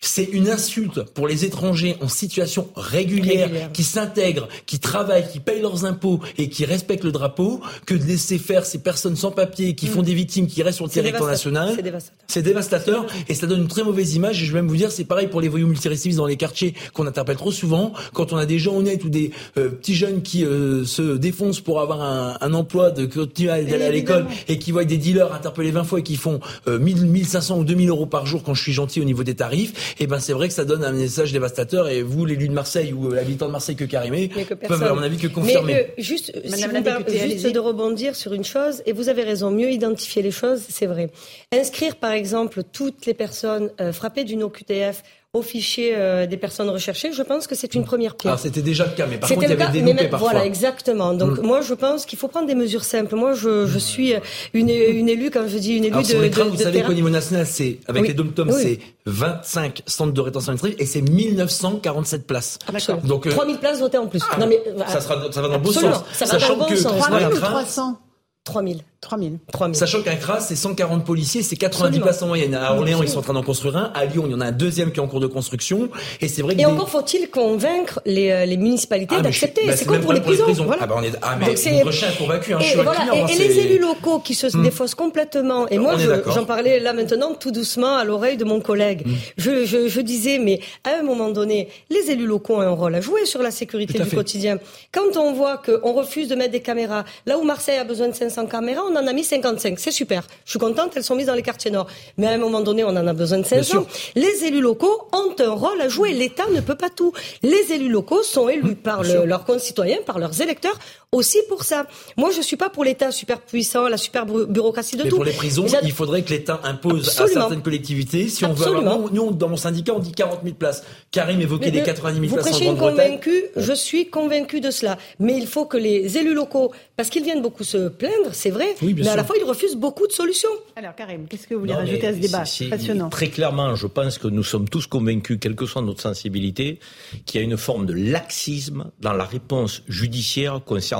c'est 0.00 0.24
une 0.24 0.48
insulte 0.48 1.02
pour 1.02 1.26
les 1.26 1.44
étrangers 1.44 1.96
en 2.00 2.08
situation 2.08 2.68
régulière, 2.76 3.72
qui 3.72 3.82
s'intègrent, 3.82 4.48
qui 4.66 4.78
travaillent, 4.78 5.28
qui 5.28 5.40
payent 5.40 5.60
leurs 5.60 5.84
impôts 5.84 6.20
et 6.36 6.48
qui 6.48 6.64
respectent 6.64 7.04
le 7.04 7.12
drapeau 7.12 7.60
que 7.84 7.94
de 7.94 8.04
laisser 8.04 8.38
faire 8.38 8.64
ces 8.64 8.78
personnes 8.78 9.16
sans 9.16 9.32
papier 9.32 9.74
qui 9.74 9.86
font 9.86 10.02
mm. 10.02 10.04
des 10.04 10.14
victimes 10.14 10.46
qui 10.46 10.62
restent 10.62 10.76
sur 10.76 10.86
le 10.86 10.90
territoire 10.90 11.28
national. 11.28 11.72
C'est 11.74 11.82
dévastateur. 11.82 12.24
C'est 12.28 12.42
dévastateur 12.42 13.06
et 13.28 13.34
ça 13.34 13.46
donne 13.46 13.62
une 13.62 13.68
très 13.68 13.82
mauvaise 13.82 14.14
image. 14.14 14.42
Et 14.42 14.46
je 14.46 14.52
vais 14.52 14.60
même 14.60 14.68
vous 14.68 14.76
dire, 14.76 14.92
c'est 14.92 15.04
pareil 15.04 15.26
pour 15.26 15.40
les 15.40 15.48
voyous 15.48 15.66
multirécidivistes 15.66 16.18
dans 16.18 16.26
les 16.26 16.36
quartiers 16.36 16.74
qu'on 16.92 17.06
interpelle 17.06 17.36
trop 17.36 17.52
souvent. 17.52 17.92
Quand 18.12 18.32
on 18.32 18.36
a 18.36 18.46
des 18.46 18.58
gens 18.58 18.76
honnêtes 18.76 19.04
ou 19.04 19.08
des 19.08 19.32
euh, 19.56 19.70
petits 19.70 19.94
jeunes 19.96 20.22
qui 20.22 20.44
euh, 20.44 20.84
se 20.84 21.16
défoncent 21.16 21.60
pour 21.60 21.80
avoir 21.80 22.02
un, 22.02 22.38
un 22.40 22.54
emploi, 22.54 22.90
de 22.90 23.06
continuer 23.06 23.50
à 23.50 23.54
aller 23.54 23.82
à 23.82 23.90
l'école 23.90 24.26
et 24.46 24.58
qui 24.58 24.70
voient 24.72 24.84
des 24.84 24.96
dealers 24.96 25.32
interpeller 25.32 25.70
20 25.70 25.84
fois 25.84 25.98
et 25.98 26.02
qui 26.02 26.16
font 26.16 26.40
euh, 26.68 26.78
1000, 26.78 27.06
1500 27.06 27.58
ou 27.58 27.64
2000 27.64 27.88
euros 27.88 28.06
par 28.06 28.26
jour 28.26 28.42
quand 28.42 28.54
je 28.54 28.62
suis 28.62 28.72
gentil 28.72 29.00
au 29.00 29.04
niveau 29.04 29.24
des 29.24 29.34
tarifs, 29.34 29.87
et 29.98 30.04
eh 30.04 30.06
ben 30.06 30.20
c'est 30.20 30.32
vrai 30.32 30.48
que 30.48 30.54
ça 30.54 30.64
donne 30.64 30.84
un 30.84 30.92
message 30.92 31.32
dévastateur. 31.32 31.88
Et 31.88 32.02
vous, 32.02 32.24
l'élu 32.24 32.48
de 32.48 32.52
Marseille 32.52 32.92
ou 32.92 33.10
l'habitant 33.10 33.46
de 33.46 33.52
Marseille 33.52 33.76
que 33.76 33.84
Carimé, 33.84 34.30
peuvent 34.66 34.82
à 34.82 34.94
mon 34.94 35.02
avis 35.02 35.16
que 35.16 35.26
confirmer. 35.26 35.72
Mais 35.72 35.94
euh, 35.98 36.02
juste, 36.02 36.32
juste 36.44 37.52
de 37.52 37.58
rebondir 37.58 38.14
sur 38.14 38.32
une 38.32 38.44
chose, 38.44 38.82
et 38.86 38.92
vous 38.92 39.08
avez 39.08 39.22
raison, 39.22 39.50
mieux 39.50 39.70
identifier 39.70 40.22
les 40.22 40.30
choses, 40.30 40.62
c'est 40.68 40.86
vrai. 40.86 41.10
Inscrire 41.52 41.96
par 41.96 42.12
exemple 42.12 42.62
toutes 42.72 43.06
les 43.06 43.14
personnes 43.14 43.70
euh, 43.80 43.92
frappées 43.92 44.24
d'une 44.24 44.42
OQTF 44.42 45.02
au 45.34 45.42
fichier 45.42 45.92
euh, 45.94 46.26
des 46.26 46.38
personnes 46.38 46.70
recherchées, 46.70 47.12
je 47.12 47.22
pense 47.22 47.46
que 47.46 47.54
c'est 47.54 47.74
une 47.74 47.84
première 47.84 48.16
pierre. 48.16 48.32
Alors 48.32 48.40
c'était 48.40 48.62
déjà 48.62 48.86
le 48.86 48.92
cas, 48.92 49.06
mais 49.06 49.18
par 49.18 49.28
contre 49.28 49.42
il 49.42 49.50
y 49.50 49.52
avait 49.52 49.72
des 49.72 49.82
loupés 49.82 50.08
parfois. 50.08 50.30
Voilà, 50.30 50.46
exactement. 50.46 51.12
Donc 51.12 51.38
mm. 51.38 51.42
moi 51.42 51.60
je 51.60 51.74
pense 51.74 52.06
qu'il 52.06 52.18
faut 52.18 52.28
prendre 52.28 52.46
des 52.46 52.54
mesures 52.54 52.84
simples. 52.84 53.14
Moi 53.14 53.34
je, 53.34 53.66
je 53.66 53.78
suis 53.78 54.14
une, 54.54 54.70
une 54.70 55.08
élue, 55.08 55.30
quand 55.30 55.46
je 55.46 55.58
dis 55.58 55.76
une 55.76 55.84
élue 55.84 55.92
Alors, 55.92 56.06
de, 56.06 56.08
sur 56.08 56.20
les 56.22 56.30
trains, 56.30 56.44
vous 56.44 56.56
savez 56.56 56.82
qu'au 56.82 56.94
niveau 56.94 57.10
national, 57.10 57.46
c'est 57.46 57.78
avec 57.86 58.08
les 58.08 58.14
dom 58.14 58.32
c'est 58.52 58.78
25 59.04 59.82
centres 59.86 60.12
de 60.12 60.20
rétention 60.20 60.52
administrative 60.52 60.80
et 60.80 60.86
c'est 60.86 61.02
1947 61.02 62.26
places. 62.26 62.58
Ah, 62.66 62.72
Donc 63.04 63.28
3000 63.28 63.58
places 63.58 63.80
votées 63.80 63.98
en 63.98 64.06
plus. 64.06 64.22
Ah, 64.30 64.38
non 64.38 64.46
mais 64.46 64.62
ça, 64.86 65.00
sera, 65.00 65.30
ça 65.30 65.42
va 65.42 65.48
dans 65.48 65.54
le 65.54 65.60
bon 65.60 65.72
sens. 65.72 66.04
Ça 66.12 66.24
va 66.24 66.38
dans 66.38 66.58
le 66.58 66.64
bon 66.64 66.76
sens. 66.76 67.38
300 67.38 67.98
3000. 68.44 68.82
3000. 69.00 69.38
Sachant 69.74 70.02
qu'un 70.02 70.16
CRAS, 70.16 70.40
c'est 70.40 70.56
140 70.56 71.04
policiers, 71.04 71.42
c'est 71.42 71.56
90 71.56 72.00
places 72.00 72.22
en 72.22 72.26
moyenne. 72.26 72.54
À 72.54 72.74
Orléans, 72.74 73.02
ils 73.02 73.08
sont 73.08 73.20
en 73.20 73.22
train 73.22 73.32
d'en 73.32 73.42
construire 73.42 73.76
un. 73.76 73.92
À 73.94 74.04
Lyon, 74.04 74.24
il 74.26 74.32
y 74.32 74.34
en 74.34 74.40
a 74.40 74.46
un 74.46 74.52
deuxième 74.52 74.90
qui 74.90 74.98
est 74.98 75.02
en 75.02 75.06
cours 75.06 75.20
de 75.20 75.28
construction. 75.28 75.88
Et 76.20 76.26
c'est 76.26 76.42
vrai 76.42 76.56
que. 76.56 76.60
Et 76.60 76.66
encore 76.66 76.90
faut-il 76.90 77.30
convaincre 77.30 78.00
les, 78.04 78.30
euh, 78.30 78.44
les 78.44 78.56
municipalités 78.56 79.14
ah, 79.18 79.22
d'accepter. 79.22 79.66
Bah, 79.66 79.76
c'est 79.76 79.84
comme 79.84 80.00
pour 80.00 80.12
les 80.12 80.20
prisons. 80.20 80.52
Voilà. 80.64 80.82
Ah, 80.82 80.86
bah, 80.86 80.96
on 80.98 81.02
est... 81.02 81.12
ah, 81.22 81.36
mais 81.38 81.54
c'est 81.54 81.80
prochain 81.80 82.08
convaincu. 82.18 82.54
Hein, 82.54 82.58
et, 82.60 82.74
voilà. 82.74 83.06
et, 83.14 83.20
hein, 83.20 83.26
et 83.28 83.36
les 83.36 83.58
élus 83.58 83.78
locaux 83.78 84.18
qui 84.18 84.34
se 84.34 84.46
hmm. 84.56 84.62
défaussent 84.62 84.96
complètement. 84.96 85.68
Et 85.68 85.78
moi, 85.78 85.94
j'en 86.26 86.44
parlais 86.44 86.80
là 86.80 86.92
maintenant 86.92 87.34
tout 87.34 87.52
doucement 87.52 87.96
à 87.96 88.04
l'oreille 88.04 88.36
de 88.36 88.44
mon 88.44 88.60
collègue. 88.60 89.06
Hmm. 89.06 89.14
Je, 89.36 89.64
je, 89.64 89.88
je, 89.88 90.00
disais, 90.00 90.38
mais 90.38 90.60
à 90.84 90.98
un 90.98 91.02
moment 91.02 91.28
donné, 91.28 91.68
les 91.90 92.10
élus 92.10 92.26
locaux 92.26 92.56
ont 92.56 92.60
un 92.60 92.70
rôle 92.70 92.96
à 92.96 93.00
jouer 93.00 93.26
sur 93.26 93.42
la 93.42 93.52
sécurité 93.52 93.98
du 94.00 94.10
quotidien. 94.10 94.58
Quand 94.92 95.16
on 95.16 95.32
voit 95.32 95.58
qu'on 95.58 95.92
refuse 95.92 96.28
de 96.28 96.34
mettre 96.34 96.52
des 96.52 96.62
caméras, 96.62 97.04
là 97.26 97.38
où 97.38 97.44
Marseille 97.44 97.78
a 97.78 97.84
besoin 97.84 98.08
de 98.08 98.14
500 98.14 98.46
caméras, 98.46 98.87
on 98.90 98.96
en 98.96 99.06
a 99.06 99.12
mis 99.12 99.24
55 99.24 99.78
c'est 99.78 99.90
super. 99.90 100.22
Je 100.44 100.50
suis 100.50 100.58
contente, 100.58 100.92
elles 100.96 101.04
sont 101.04 101.14
mises 101.14 101.26
dans 101.26 101.34
les 101.34 101.42
quartiers 101.42 101.70
nord. 101.70 101.86
Mais 102.16 102.26
à 102.26 102.30
un 102.30 102.38
moment 102.38 102.60
donné, 102.60 102.84
on 102.84 102.88
en 102.88 103.06
a 103.06 103.12
besoin 103.12 103.38
de 103.38 103.46
500. 103.46 103.86
Les 104.14 104.44
élus 104.44 104.60
locaux 104.60 105.08
ont 105.12 105.34
un 105.38 105.50
rôle 105.50 105.80
à 105.80 105.88
jouer. 105.88 106.12
L'État 106.12 106.46
ne 106.52 106.60
peut 106.60 106.74
pas 106.74 106.90
tout. 106.90 107.12
Les 107.42 107.72
élus 107.72 107.88
locaux 107.88 108.22
sont 108.22 108.48
élus 108.48 108.76
par 108.76 109.02
leurs 109.02 109.44
concitoyens, 109.44 109.98
par 110.04 110.18
leurs 110.18 110.40
électeurs, 110.40 110.78
aussi 111.12 111.38
pour 111.48 111.64
ça. 111.64 111.86
Moi, 112.16 112.30
je 112.36 112.42
suis 112.42 112.56
pas 112.56 112.68
pour 112.68 112.84
l'État 112.84 113.10
super 113.10 113.40
puissant, 113.40 113.88
la 113.88 113.96
super 113.96 114.26
bureaucratie 114.26 114.96
de 114.96 115.04
Mais 115.04 115.08
tout. 115.08 115.16
Pour 115.16 115.24
les 115.24 115.32
prisons, 115.32 115.66
il 115.82 115.92
faudrait 115.92 116.22
que 116.22 116.30
l'État 116.30 116.60
impose 116.64 117.08
à 117.18 117.26
certaines 117.26 117.62
collectivités. 117.62 118.28
Si 118.28 118.44
on 118.44 118.52
veut 118.52 118.66
avoir, 118.66 119.12
nous, 119.12 119.32
dans 119.32 119.48
mon 119.48 119.56
syndicat, 119.56 119.94
on 119.94 120.00
dit 120.00 120.12
40 120.12 120.40
000 120.42 120.54
places. 120.54 120.84
Karim 121.10 121.40
évoquait 121.40 121.70
des 121.70 121.82
90 121.82 122.28
000 122.28 122.42
places 122.42 122.54
en 122.54 122.74
Grande-Bretagne. 122.74 123.20
Je 123.56 123.72
suis 123.72 124.08
convaincu 124.08 124.60
de 124.60 124.70
cela. 124.70 124.98
Mais 125.18 125.36
il 125.36 125.46
faut 125.46 125.64
que 125.64 125.78
les 125.78 126.18
élus 126.18 126.34
locaux, 126.34 126.72
parce 126.96 127.08
qu'ils 127.08 127.24
viennent 127.24 127.42
beaucoup 127.42 127.64
se 127.64 127.88
plaindre, 127.88 128.30
c'est 128.32 128.50
vrai, 128.50 128.74
mais 128.82 129.08
à 129.08 129.16
la 129.16 129.24
fois 129.24 129.36
ils 129.38 129.44
refusent 129.44 129.76
beaucoup 129.76 130.06
de 130.06 130.12
solutions. 130.12 130.48
Alors 130.76 130.94
Karim, 130.94 131.26
qu'est-ce 131.26 131.46
que 131.46 131.54
vous 131.54 131.60
voulez 131.60 131.74
rajouter 131.74 132.06
à 132.06 132.12
ce 132.12 132.18
débat 132.18 132.44
passionnant? 132.70 133.08
Très 133.08 133.28
clairement, 133.28 133.74
je 133.74 133.86
pense 133.86 134.18
que 134.18 134.28
nous 134.28 134.44
sommes 134.44 134.68
tous 134.68 134.86
convaincus, 134.86 135.38
quelle 135.40 135.54
que 135.54 135.66
soit 135.66 135.82
notre 135.82 136.02
sensibilité, 136.02 136.78
qu'il 137.24 137.40
y 137.40 137.44
a 137.44 137.46
une 137.46 137.56
forme 137.56 137.86
de 137.86 137.94
laxisme 137.94 138.90
dans 139.00 139.12
la 139.12 139.24
réponse 139.24 139.82
judiciaire 139.88 140.60
concernant 140.64 140.97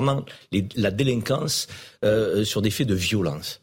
la 0.76 0.90
délinquance 0.90 1.68
euh, 2.04 2.44
sur 2.44 2.62
des 2.62 2.70
faits 2.70 2.86
de 2.86 2.94
violence. 2.94 3.60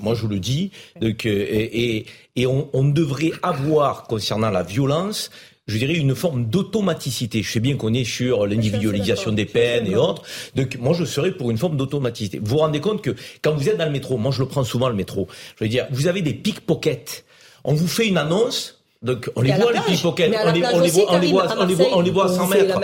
moi, 0.00 0.14
je 0.14 0.26
le 0.26 0.40
dis, 0.40 0.70
donc, 1.00 1.26
et, 1.26 2.06
et, 2.36 2.46
on, 2.46 2.68
on, 2.72 2.84
devrait 2.84 3.32
avoir, 3.42 4.04
concernant 4.04 4.50
la 4.50 4.62
violence, 4.62 5.30
je 5.68 5.76
dirais, 5.76 5.94
une 5.94 6.14
forme 6.14 6.46
d'automaticité. 6.46 7.42
Je 7.42 7.52
sais 7.52 7.60
bien 7.60 7.76
qu'on 7.76 7.92
est 7.92 8.04
sur 8.04 8.46
l'individualisation 8.46 9.32
des 9.32 9.44
peines 9.44 9.86
et 9.86 9.96
autres. 9.96 10.22
Donc, 10.56 10.78
moi, 10.80 10.94
je 10.94 11.04
serais 11.04 11.30
pour 11.30 11.50
une 11.50 11.58
forme 11.58 11.76
d'automaticité. 11.76 12.38
Vous 12.38 12.46
vous 12.46 12.58
rendez 12.58 12.80
compte 12.80 13.02
que 13.02 13.14
quand 13.42 13.54
vous 13.54 13.68
êtes 13.68 13.76
dans 13.76 13.84
le 13.84 13.92
métro, 13.92 14.16
moi, 14.16 14.32
je 14.32 14.40
le 14.40 14.48
prends 14.48 14.64
souvent, 14.64 14.88
le 14.88 14.94
métro, 14.94 15.28
je 15.58 15.64
veux 15.64 15.68
dire, 15.68 15.86
vous 15.90 16.06
avez 16.06 16.22
des 16.22 16.32
pickpockets. 16.32 17.24
On 17.64 17.74
vous 17.74 17.86
fait 17.86 18.08
une 18.08 18.16
annonce, 18.16 18.80
donc 19.02 19.30
on 19.36 19.42
les 19.42 19.52
voit 19.52 19.72
les 19.72 19.80
pickpockets, 19.80 20.32
on 20.42 20.52
les, 20.52 20.64
on 20.64 20.80
les 20.80 20.90
voit, 20.90 21.12
on 21.12 21.18
les 21.18 21.28
voit, 21.28 21.46
on 21.58 21.66
les 21.66 21.74
voit, 21.74 21.96
on 21.96 22.00
les 22.00 22.10
voit 22.10 22.24
à 22.24 22.34
100 22.34 22.46
mètres. 22.48 22.80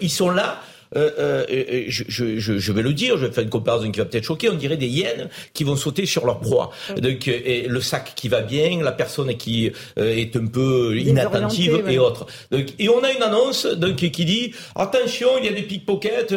Ils 0.00 0.10
sont 0.10 0.30
là. 0.30 0.60
Euh, 0.96 1.10
euh, 1.18 1.44
euh, 1.50 1.84
je, 1.88 2.04
je, 2.08 2.58
je, 2.58 2.72
vais 2.72 2.82
le 2.82 2.92
dire, 2.92 3.18
je 3.18 3.26
vais 3.26 3.32
faire 3.32 3.44
une 3.44 3.50
comparaison 3.50 3.90
qui 3.90 3.98
va 3.98 4.04
peut-être 4.04 4.24
choquer, 4.24 4.48
on 4.48 4.54
dirait 4.54 4.76
des 4.76 4.86
hyènes 4.86 5.28
qui 5.52 5.64
vont 5.64 5.76
sauter 5.76 6.06
sur 6.06 6.24
leur 6.26 6.40
proie. 6.40 6.70
Donc, 7.00 7.28
et 7.28 7.66
le 7.68 7.80
sac 7.80 8.12
qui 8.14 8.28
va 8.28 8.42
bien, 8.42 8.82
la 8.82 8.92
personne 8.92 9.34
qui 9.36 9.72
est 9.96 10.36
un 10.36 10.46
peu 10.46 10.96
inattentive 10.96 11.84
et 11.88 11.98
autres. 11.98 12.26
Donc, 12.50 12.66
et 12.78 12.88
on 12.88 13.02
a 13.02 13.10
une 13.10 13.22
annonce 13.22 13.66
donc, 13.66 13.96
qui 13.96 14.24
dit 14.24 14.52
attention, 14.76 15.28
il 15.38 15.46
y 15.46 15.48
a 15.48 15.52
des 15.52 15.62
pickpockets. 15.62 16.34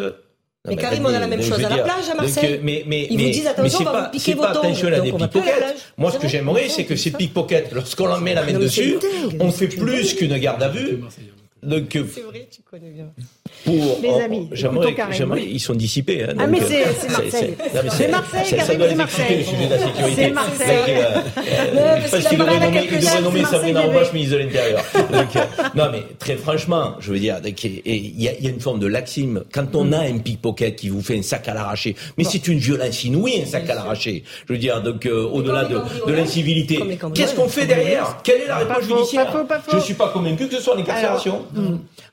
Mais 0.67 0.75
Karim, 0.75 1.05
on 1.05 1.13
a 1.13 1.19
la 1.19 1.27
même 1.27 1.41
chose 1.41 1.63
à 1.63 1.69
la 1.69 1.83
plage 1.83 2.09
à 2.09 2.15
Marseille. 2.15 2.59
mais, 2.61 2.83
mais, 2.87 3.07
Ils 3.09 3.19
vous 3.19 3.29
disent 3.29 3.47
attention, 3.47 3.79
on 3.81 3.91
va 3.91 4.03
vous 4.05 4.11
piquer 4.11 4.33
vos 4.33 4.41
pas 4.41 4.49
attention 4.49 4.87
à 4.87 4.99
des 4.99 5.11
pickpockets. 5.11 5.75
Moi, 5.97 6.11
ce 6.11 6.17
que 6.17 6.27
j'aimerais, 6.27 6.69
c'est 6.69 6.85
que 6.85 6.95
ces 6.95 7.11
pickpockets, 7.11 7.71
lorsqu'on 7.71 8.19
met 8.19 8.33
la 8.33 8.43
main 8.43 8.57
dessus, 8.57 8.97
on 9.39 9.51
fait 9.51 9.67
plus 9.67 10.13
qu'une 10.15 10.37
garde 10.37 10.63
à 10.63 10.69
vue. 10.69 10.99
Donc, 11.63 11.89
c'est 11.91 12.21
vrai, 12.21 12.47
tu 12.51 12.61
connais 12.61 12.91
bien. 12.91 13.11
Pour, 13.65 13.99
les 14.01 14.13
amis, 14.23 14.47
j'aimerais, 14.51 14.95
j'aimerais, 15.11 15.43
ils 15.43 15.59
sont 15.59 15.73
dissipés. 15.73 16.23
Hein, 16.23 16.33
ah, 16.39 16.47
mais 16.47 16.59
c'est, 16.61 16.85
c'est 16.93 17.09
Marseille. 17.11 17.55
C'est 17.89 18.07
Marseille, 18.07 18.59
ça 18.59 18.75
doit 18.75 18.87
les 18.87 19.01
exciter, 19.01 19.37
le 19.37 19.43
sujet 19.43 19.65
de 19.65 19.71
la 19.71 19.79
sécurité. 19.79 20.15
C'est 20.15 20.31
Marseille. 20.31 20.81
Euh, 20.89 21.21
euh, 21.75 22.09
pense 22.09 22.27
qu'il 22.27 22.37
devrait 22.37 22.59
nommer, 22.59 22.89
il 22.91 22.99
devrait 22.99 23.21
nommer 23.21 23.45
Sabrina 23.45 23.81
Roche 23.81 24.13
ministre 24.13 24.37
de 24.37 24.43
l'Intérieur. 24.43 24.83
Donc, 25.11 25.35
euh, 25.35 25.39
non, 25.75 25.85
mais 25.91 26.03
très 26.19 26.35
franchement, 26.35 26.95
je 26.99 27.11
veux 27.11 27.19
dire, 27.19 27.39
il 27.43 28.21
y, 28.21 28.27
a, 28.27 28.39
y 28.39 28.47
a 28.47 28.49
une 28.49 28.59
forme 28.59 28.79
de 28.79 28.87
laxisme. 28.87 29.43
Quand 29.51 29.75
on 29.75 29.91
a 29.91 29.99
un 29.99 30.17
pickpocket 30.19 30.75
qui 30.75 30.89
vous 30.89 31.01
fait 31.01 31.17
un 31.17 31.21
sac 31.21 31.47
à 31.47 31.53
l'arraché, 31.53 31.95
mais 32.17 32.23
c'est 32.23 32.47
une 32.47 32.59
violence 32.59 33.03
inouïe, 33.03 33.41
un 33.41 33.45
sac 33.45 33.69
à 33.69 33.75
l'arraché. 33.75 34.23
Je 34.47 34.53
veux 34.53 34.59
dire, 34.59 34.81
donc, 34.81 35.07
au-delà 35.07 35.65
de, 35.65 35.79
de 36.07 36.13
l'incivilité, 36.13 36.79
qu'est-ce 37.13 37.35
qu'on 37.35 37.49
fait 37.49 37.65
derrière? 37.65 38.17
Quelle 38.23 38.41
est 38.41 38.47
la 38.47 38.57
réponse 38.57 38.83
judiciaire? 38.83 39.45
Je 39.71 39.75
ne 39.75 39.81
suis 39.81 39.93
pas 39.93 40.09
convaincu 40.09 40.47
que 40.47 40.55
ce 40.55 40.61
soit 40.61 40.75
l'incarcération. 40.75 41.45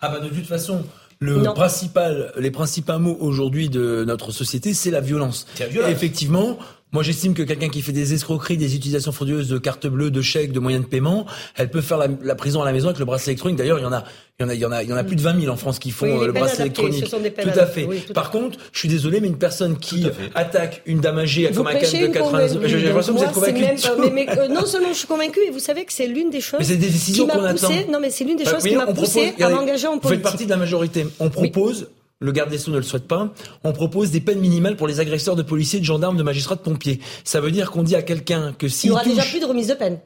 Ah 0.00 0.08
bah 0.08 0.20
de 0.20 0.28
toute 0.28 0.46
façon, 0.46 0.84
le 1.24 1.54
principal, 1.54 2.32
les 2.38 2.50
principaux 2.50 2.98
mots 2.98 3.16
aujourd'hui 3.20 3.68
de 3.68 4.04
notre 4.06 4.32
société, 4.32 4.74
c'est 4.74 4.90
la 4.90 5.00
violence. 5.00 5.46
violence. 5.70 5.90
effectivement, 5.90 6.58
moi, 6.94 7.02
j'estime 7.02 7.34
que 7.34 7.42
quelqu'un 7.42 7.68
qui 7.68 7.82
fait 7.82 7.90
des 7.90 8.14
escroqueries, 8.14 8.56
des 8.56 8.76
utilisations 8.76 9.10
frauduleuses 9.10 9.48
de 9.48 9.58
cartes 9.58 9.88
bleues, 9.88 10.12
de 10.12 10.22
chèques, 10.22 10.52
de 10.52 10.60
moyens 10.60 10.84
de 10.84 10.88
paiement, 10.88 11.26
elle 11.56 11.68
peut 11.68 11.80
faire 11.80 11.98
la, 11.98 12.34
prison 12.36 12.62
à 12.62 12.64
la 12.64 12.72
maison 12.72 12.86
avec 12.86 13.00
le 13.00 13.04
bracelet 13.04 13.32
électronique. 13.32 13.58
D'ailleurs, 13.58 13.80
il 13.80 13.82
y 13.82 13.84
en 13.84 13.92
a, 13.92 14.04
il 14.38 14.42
y 14.42 14.44
en 14.44 14.48
a, 14.48 14.54
il 14.54 14.60
y 14.60 14.64
en 14.64 14.70
a, 14.70 14.82
il 14.84 14.88
y 14.88 14.92
en 14.92 14.96
a 14.96 15.02
plus 15.02 15.16
de 15.16 15.20
20 15.20 15.40
000 15.40 15.52
en 15.52 15.56
France 15.56 15.80
qui 15.80 15.90
font 15.90 16.06
euh, 16.06 16.26
le 16.26 16.32
bracelet 16.32 16.66
électronique. 16.66 17.10
tout 17.10 17.58
à 17.58 17.66
fait. 17.66 17.88
Par 18.14 18.30
contre, 18.30 18.60
je 18.72 18.78
suis 18.78 18.88
désolé, 18.88 19.20
mais 19.20 19.26
une 19.26 19.38
personne 19.38 19.76
qui 19.76 20.06
attaque 20.36 20.82
une 20.86 21.00
dame 21.00 21.18
âgée 21.18 21.50
comme 21.52 21.66
un 21.66 21.74
de 21.74 22.06
80 22.06 22.52
ans, 22.52 22.60
j'ai 22.62 22.78
l'impression 22.78 23.14
que 23.14 23.18
vous 23.18 23.24
êtes 23.24 23.32
convaincu. 23.32 23.64
mais, 24.12 24.28
euh, 24.38 24.46
non 24.46 24.64
seulement 24.64 24.92
je 24.92 24.98
suis 24.98 25.08
convaincu, 25.08 25.40
et 25.44 25.50
vous 25.50 25.58
savez 25.58 25.84
que 25.84 25.92
c'est 25.92 26.06
l'une 26.06 26.30
des 26.30 26.40
choses. 26.40 26.60
Mais 26.60 26.64
c'est 26.64 26.76
des 26.76 26.86
décisions 26.86 27.26
qu'on 27.26 27.42
attend. 27.42 27.70
Non, 27.90 27.98
mais 28.00 28.10
c'est 28.10 28.22
l'une 28.22 28.36
des 28.36 28.44
choses 28.44 28.62
qui 28.62 28.76
m'a 28.76 28.86
poussé 28.86 29.34
à 29.40 29.48
m'engager 29.48 29.88
en 29.88 29.98
politique. 29.98 30.04
Vous 30.04 30.08
faites 30.10 30.22
partie 30.22 30.44
de 30.44 30.50
la 30.50 30.58
majorité. 30.58 31.04
On 31.18 31.28
propose 31.28 31.88
le 32.20 32.32
garde 32.32 32.50
des 32.50 32.58
Sceaux 32.58 32.70
ne 32.70 32.76
le 32.76 32.82
souhaite 32.82 33.06
pas, 33.06 33.32
on 33.64 33.72
propose 33.72 34.10
des 34.10 34.20
peines 34.20 34.40
minimales 34.40 34.76
pour 34.76 34.86
les 34.86 35.00
agresseurs 35.00 35.36
de 35.36 35.42
policiers, 35.42 35.80
de 35.80 35.84
gendarmes, 35.84 36.16
de 36.16 36.22
magistrats, 36.22 36.54
de 36.54 36.60
pompiers. 36.60 37.00
Ça 37.24 37.40
veut 37.40 37.50
dire 37.50 37.70
qu'on 37.70 37.82
dit 37.82 37.96
à 37.96 38.02
quelqu'un 38.02 38.52
que 38.52 38.68
s'il 38.68 38.88
Il 38.88 38.92
n'y 38.92 38.96
aura 38.96 39.04
déjà 39.04 39.22
plus 39.22 39.40
de 39.40 39.46
remise 39.46 39.68
de 39.68 39.74
peine. 39.74 40.00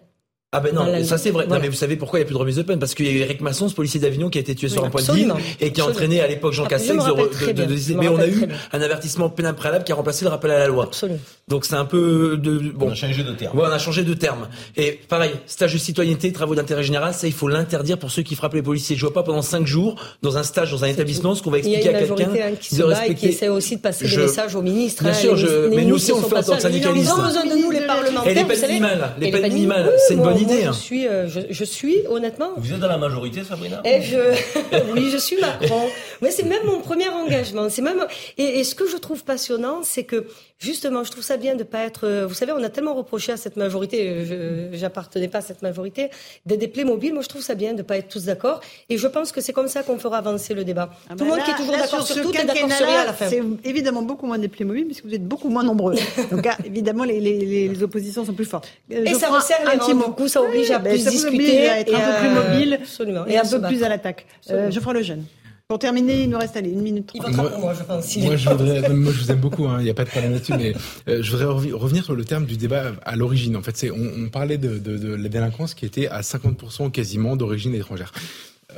Ah 0.51 0.61
ben 0.61 0.75
non, 0.75 1.05
ça 1.05 1.19
c'est 1.19 1.31
vrai. 1.31 1.47
Non 1.47 1.59
mais 1.61 1.69
vous 1.69 1.75
savez 1.75 1.97
pourquoi 1.97 2.19
il 2.19 2.23
n'y 2.23 2.25
a 2.25 2.27
plus 2.29 2.33
de 2.33 2.39
remise 2.39 2.57
de 2.57 2.63
peine? 2.63 2.79
Parce 2.79 2.95
qu'il 2.95 3.05
y 3.05 3.11
a 3.11 3.13
eu 3.13 3.19
Eric 3.19 3.43
Masson, 3.43 3.69
ce 3.69 3.75
policier 3.75 4.01
d'Avignon, 4.01 4.31
qui 4.31 4.39
a 4.39 4.41
été 4.41 4.55
tué 4.55 4.71
sur 4.71 4.83
un 4.83 4.89
point 4.89 5.03
de 5.03 5.13
ville 5.13 5.31
et 5.61 5.73
qui 5.73 5.83
a 5.83 5.87
entraîné 5.87 6.23
à 6.23 6.27
l'époque 6.27 6.55
Jean 6.55 6.65
Castex 6.65 7.05
de, 7.05 7.53
de, 7.53 7.65
de, 7.65 7.95
Mais 7.99 8.09
on 8.09 8.19
a 8.19 8.27
eu 8.27 8.49
un 8.73 8.81
avertissement 8.81 9.29
pénal 9.29 9.55
préalable 9.55 9.85
qui 9.85 9.93
a 9.93 9.95
remplacé 9.95 10.25
le 10.25 10.31
rappel 10.31 10.51
à 10.51 10.59
la 10.59 10.69
loi. 10.69 10.85
Absolument. 10.85 11.19
Donc 11.49 11.67
c'est 11.67 11.75
un 11.75 11.85
peu 11.85 12.39
de 12.39 12.73
bon. 12.75 12.87
On 12.87 12.93
a 12.93 12.95
changé 12.95 13.25
de 13.25 13.33
terme. 13.33 13.59
Ouais, 13.59 13.65
on 13.69 13.71
a 13.71 13.79
changé 13.79 14.05
de 14.05 14.15
terme. 14.15 14.49
Et 14.79 14.93
pareil, 14.93 15.33
stage 15.47 15.75
de 15.75 15.79
citoyenneté, 15.79 16.33
travaux 16.33 16.55
d'intérêt 16.55 16.83
général, 16.83 17.13
ça 17.13 17.27
il 17.27 17.35
faut 17.35 17.49
l'interdire 17.49 17.99
pour 17.99 18.11
ceux 18.11 18.23
qui 18.23 18.35
frappent 18.35 18.55
les 18.55 18.63
policiers. 18.63 18.97
Je 18.97 19.03
vois 19.03 19.13
pas 19.13 19.23
pendant 19.25 19.43
cinq 19.43 19.67
jours 19.67 19.97
dans 20.23 20.39
un 20.39 20.43
stage 20.45 20.71
dans 20.71 20.83
un 20.83 20.89
établissement 20.89 21.35
ce 21.35 21.43
qu'on 21.43 21.51
va 21.51 21.59
expliquer 21.59 21.95
à 21.95 21.99
quelqu'un 21.99 22.55
qui 22.59 22.75
se 22.75 22.83
bat 22.83 23.07
et 23.07 23.15
qui 23.15 23.27
essaie 23.27 23.49
aussi 23.49 23.77
de 23.77 23.83
passer 23.83 24.09
des 24.09 24.17
messages 24.17 24.55
aux 24.55 24.63
ministres. 24.63 25.05
Bien 25.05 25.13
sûr, 25.13 25.37
mais 25.75 25.85
nous 25.85 25.97
aussi 25.97 26.11
on 26.11 26.23
le 26.23 26.27
fait 26.27 26.39
en 26.39 26.43
tant 26.43 26.57
que 26.57 26.63
syndicalistes. 26.63 27.11
Ils 27.15 27.21
ont 27.21 27.23
besoin 27.23 27.45
de 27.45 27.63
nous 27.63 27.71
les 27.71 27.81
parlementaires. 27.81 28.33
Et 28.33 28.35
les 28.35 28.45
peines 28.45 28.67
minimales, 28.67 29.15
les 29.21 29.31
peines 29.31 29.53
minimales, 29.53 29.93
c'est 30.09 30.15
une 30.15 30.23
bonne 30.23 30.38
idée. 30.39 30.69
Euh, 30.93 31.29
je, 31.29 31.65
suis 31.65 32.07
honnêtement. 32.09 32.51
Vous 32.57 32.73
êtes 32.73 32.81
dans 32.81 32.89
la 32.89 32.99
majorité, 32.99 33.45
Sabrina 33.45 33.81
et 33.85 34.03
je, 34.03 34.19
Oui, 34.93 35.11
je 35.11 35.19
suis 35.19 35.37
Macron. 35.41 35.89
Mais 36.23 36.31
c'est 36.31 36.45
même 36.45 36.65
mon 36.65 36.81
premier 36.81 37.09
engagement. 37.09 37.69
C'est 37.69 37.83
même 37.83 38.05
et, 38.37 38.65
ce 38.65 38.75
que 38.75 38.89
je 38.89 38.97
trouve 38.97 39.25
passionnant, 39.25 39.81
c'est 39.83 40.05
que 40.05 40.27
justement, 40.59 41.05
je 41.05 41.11
trouve 41.11 41.25
ça 41.25 41.37
bien 41.37 41.55
de 41.55 41.63
pas 41.63 41.85
être. 41.85 42.07
Euh, 42.07 42.27
vous 42.27 42.35
savez, 42.35 42.53
on 42.53 42.63
a 42.63 42.69
tellement 42.69 42.95
reproché 42.95 43.33
à 43.33 43.37
cette 43.37 43.57
majorité, 43.57 44.09
euh, 44.09 44.71
je 44.73 44.81
n'appartenais 44.81 45.29
pas 45.29 45.39
à 45.39 45.43
cette 45.43 45.63
majorité, 45.63 46.11
d'être 46.47 46.59
des 46.59 46.69
Playmobil. 46.69 47.13
Moi, 47.13 47.23
je 47.23 47.29
trouve 47.29 47.43
ça 47.43 47.55
bien 47.55 47.75
de 47.75 47.83
pas 47.83 47.97
être 47.97 48.09
tous 48.09 48.25
d'accord. 48.25 48.61
Et 48.89 48.99
je 48.99 49.07
pense 49.07 49.33
que 49.33 49.41
c'est 49.41 49.53
comme 49.53 49.69
ça 49.69 49.83
qu'on 49.83 49.99
fera 49.99 50.19
avancer 50.19 50.55
le 50.55 50.65
débat. 50.65 50.91
Ah 51.09 51.15
tout 51.17 51.25
le 51.25 51.31
bah 51.31 51.37
monde 51.37 51.45
qui 51.45 51.51
est 51.51 51.57
toujours 51.57 51.77
d'accord 51.77 52.07
sur, 52.07 52.23
tout 52.23 52.37
est 52.37 52.45
d'accord 52.45 52.71
sur 52.73 52.87
rien 52.87 53.01
à 53.01 53.07
la 53.07 53.13
fin. 53.13 53.29
C'est 53.29 53.43
évidemment 53.65 54.03
beaucoup 54.03 54.27
moins 54.27 54.39
des 54.39 54.49
Playmobil 54.49 54.87
puisque 54.87 55.05
vous 55.05 55.15
êtes 55.15 55.27
beaucoup 55.27 55.49
moins 55.49 55.63
nombreux. 55.63 55.95
Donc, 56.31 56.47
évidemment, 56.65 57.05
les, 57.05 57.21
les, 57.21 57.69
les, 57.69 57.83
oppositions 57.83 58.25
sont 58.25 58.35
plus 58.35 58.45
fortes. 58.45 58.69
et 58.91 59.15
ça 59.15 59.29
resserre 59.29 59.59
les 59.65 59.79
rangs. 59.79 60.15
Coup, 60.29 60.33
ça 60.33 60.43
oblige 60.43 60.71
à 60.71 60.81
plus 60.81 61.05
discuter. 61.05 61.69
à 61.69 61.81
être 61.81 61.95
un 61.95 62.13
peu 62.13 62.19
plus 62.21 62.31
mobile 62.31 62.81
et, 63.29 63.39
un 63.39 63.45
peu 63.45 63.61
plus 63.63 63.83
à 63.83 63.89
l'attaque. 63.89 64.27
Euh, 64.51 64.71
Geoffroy 64.71 64.95
Lejeune. 64.95 65.25
Pour 65.69 65.79
terminer, 65.79 66.23
il 66.23 66.31
nous 66.31 66.39
reste 66.39 66.57
allez, 66.57 66.71
une 66.71 66.81
minute 66.81 67.07
trente. 67.07 67.31
Moi, 67.37 67.53
moi, 67.59 67.75
je 67.75 67.83
pense. 67.83 68.17
Moi, 68.17 68.37
je 68.37 68.49
voudrais, 68.49 68.89
moi, 68.89 69.13
je 69.13 69.23
vous 69.23 69.31
aime 69.31 69.39
beaucoup. 69.39 69.65
Il 69.65 69.69
hein, 69.69 69.83
n'y 69.83 69.91
a 69.91 69.95
pas 69.95 70.05
de 70.05 70.09
problème 70.09 70.33
là-dessus, 70.33 70.55
mais 70.55 70.73
euh, 71.09 71.23
je 71.23 71.31
voudrais 71.31 71.45
revenir 71.45 72.03
sur 72.03 72.15
le 72.15 72.25
terme 72.25 72.47
du 72.47 72.57
débat 72.57 72.93
à 73.05 73.17
l'origine. 73.17 73.55
En 73.55 73.63
fait, 73.63 73.77
c'est 73.77 73.91
on, 73.91 74.11
on, 74.17 74.31
parlait 74.31 74.57
de, 74.57 74.79
de, 74.79 74.97
de, 74.97 75.15
la 75.15 75.29
délinquance 75.29 75.75
qui 75.75 75.85
était 75.85 76.09
à 76.09 76.23
50% 76.23 76.91
quasiment 76.91 77.37
d'origine 77.37 77.75
étrangère. 77.75 78.13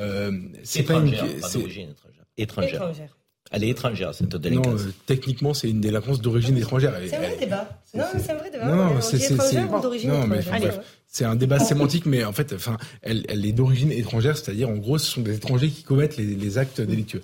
Euh, 0.01 0.33
c'est 0.65 0.83
pas 0.83 0.95
une 0.95 1.13
d'origine 1.13 1.95
étrangère. 2.37 2.75
étrangère. 2.75 3.17
Elle 3.53 3.65
est 3.65 3.69
étrangère, 3.69 4.15
cette 4.15 4.35
délinquance. 4.37 4.83
Non, 4.83 4.89
euh, 4.89 4.93
techniquement, 5.07 5.55
c'est 5.55 5.71
une 5.71 5.81
délinquance 5.81 6.21
d'origine 6.21 6.57
étrangère. 6.57 6.95
C'est 7.07 7.17
un 7.17 7.21
vrai 7.21 7.37
débat. 7.39 7.69
Non, 7.95 8.05
c'est 8.17 8.31
un 8.31 8.35
vrai 8.35 8.51
débat. 8.51 8.67
Non, 8.67 9.01
c'est 9.01 9.37
d'origine 9.81 10.11
étrangère. 10.11 10.83
C'est 11.13 11.25
un 11.25 11.35
débat 11.35 11.59
sémantique, 11.59 12.07
mais 12.07 12.25
en 12.25 12.33
fait, 12.33 12.53
enfin, 12.53 12.79
elle, 13.03 13.25
elle 13.29 13.45
est 13.45 13.53
d'origine 13.53 13.91
étrangère, 13.91 14.37
c'est-à-dire, 14.37 14.69
en 14.69 14.77
gros, 14.77 14.97
ce 14.97 15.11
sont 15.11 15.23
des 15.23 15.35
étrangers 15.35 15.69
qui 15.69 15.83
commettent 15.83 16.17
les, 16.17 16.59
actes 16.59 16.81
délictueux. 16.81 17.23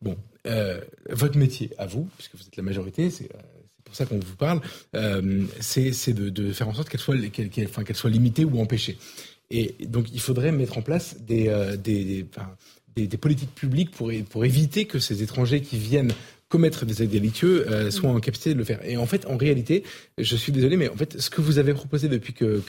Bon, 0.00 0.16
euh, 0.46 0.80
votre 1.10 1.36
métier, 1.36 1.70
à 1.76 1.86
vous, 1.86 2.08
puisque 2.16 2.36
vous 2.36 2.46
êtes 2.46 2.56
la 2.56 2.62
majorité, 2.62 3.10
c'est 3.10 3.24
euh, 3.34 3.38
pour 3.84 3.94
ça 3.94 4.06
qu'on 4.06 4.18
vous 4.18 4.36
parle, 4.36 4.62
euh, 4.96 5.44
c'est 5.60 6.14
de, 6.14 6.30
de, 6.30 6.52
faire 6.52 6.68
en 6.68 6.74
sorte 6.74 6.88
qu'elle 6.88 7.00
soit, 7.00 7.18
qu'elle 7.28 7.50
enfin, 7.64 7.84
qu'elle 7.84 7.96
soit 7.96 8.08
limitée 8.08 8.46
ou 8.46 8.60
empêchée. 8.60 8.96
Et 9.50 9.74
donc, 9.86 10.06
il 10.12 10.20
faudrait 10.20 10.52
mettre 10.52 10.78
en 10.78 10.82
place 10.82 11.16
des, 11.20 11.48
euh, 11.48 11.76
des, 11.76 12.26
des, 12.96 13.16
politiques 13.18 13.54
publiques 13.54 13.90
pour, 13.90 14.10
pour 14.30 14.44
éviter 14.46 14.86
que 14.86 14.98
ces 14.98 15.22
étrangers 15.22 15.60
qui 15.60 15.76
viennent 15.76 16.12
commettre 16.48 16.86
des 16.86 17.02
actes 17.02 17.10
délictueux 17.10 17.66
euh, 17.70 17.90
soient 17.90 18.10
en 18.10 18.20
capacité 18.20 18.54
de 18.54 18.58
le 18.58 18.64
faire. 18.64 18.80
Et 18.84 18.96
en 18.96 19.06
fait, 19.06 19.26
en 19.26 19.36
réalité, 19.36 19.84
je 20.16 20.36
suis 20.36 20.52
désolé, 20.52 20.76
mais 20.76 20.88
en 20.88 20.96
fait, 20.96 21.20
ce 21.20 21.30
que 21.30 21.40
vous 21.40 21.58
avez 21.58 21.74
proposé 21.74 22.08
depuis 22.08 22.32
que 22.32 22.62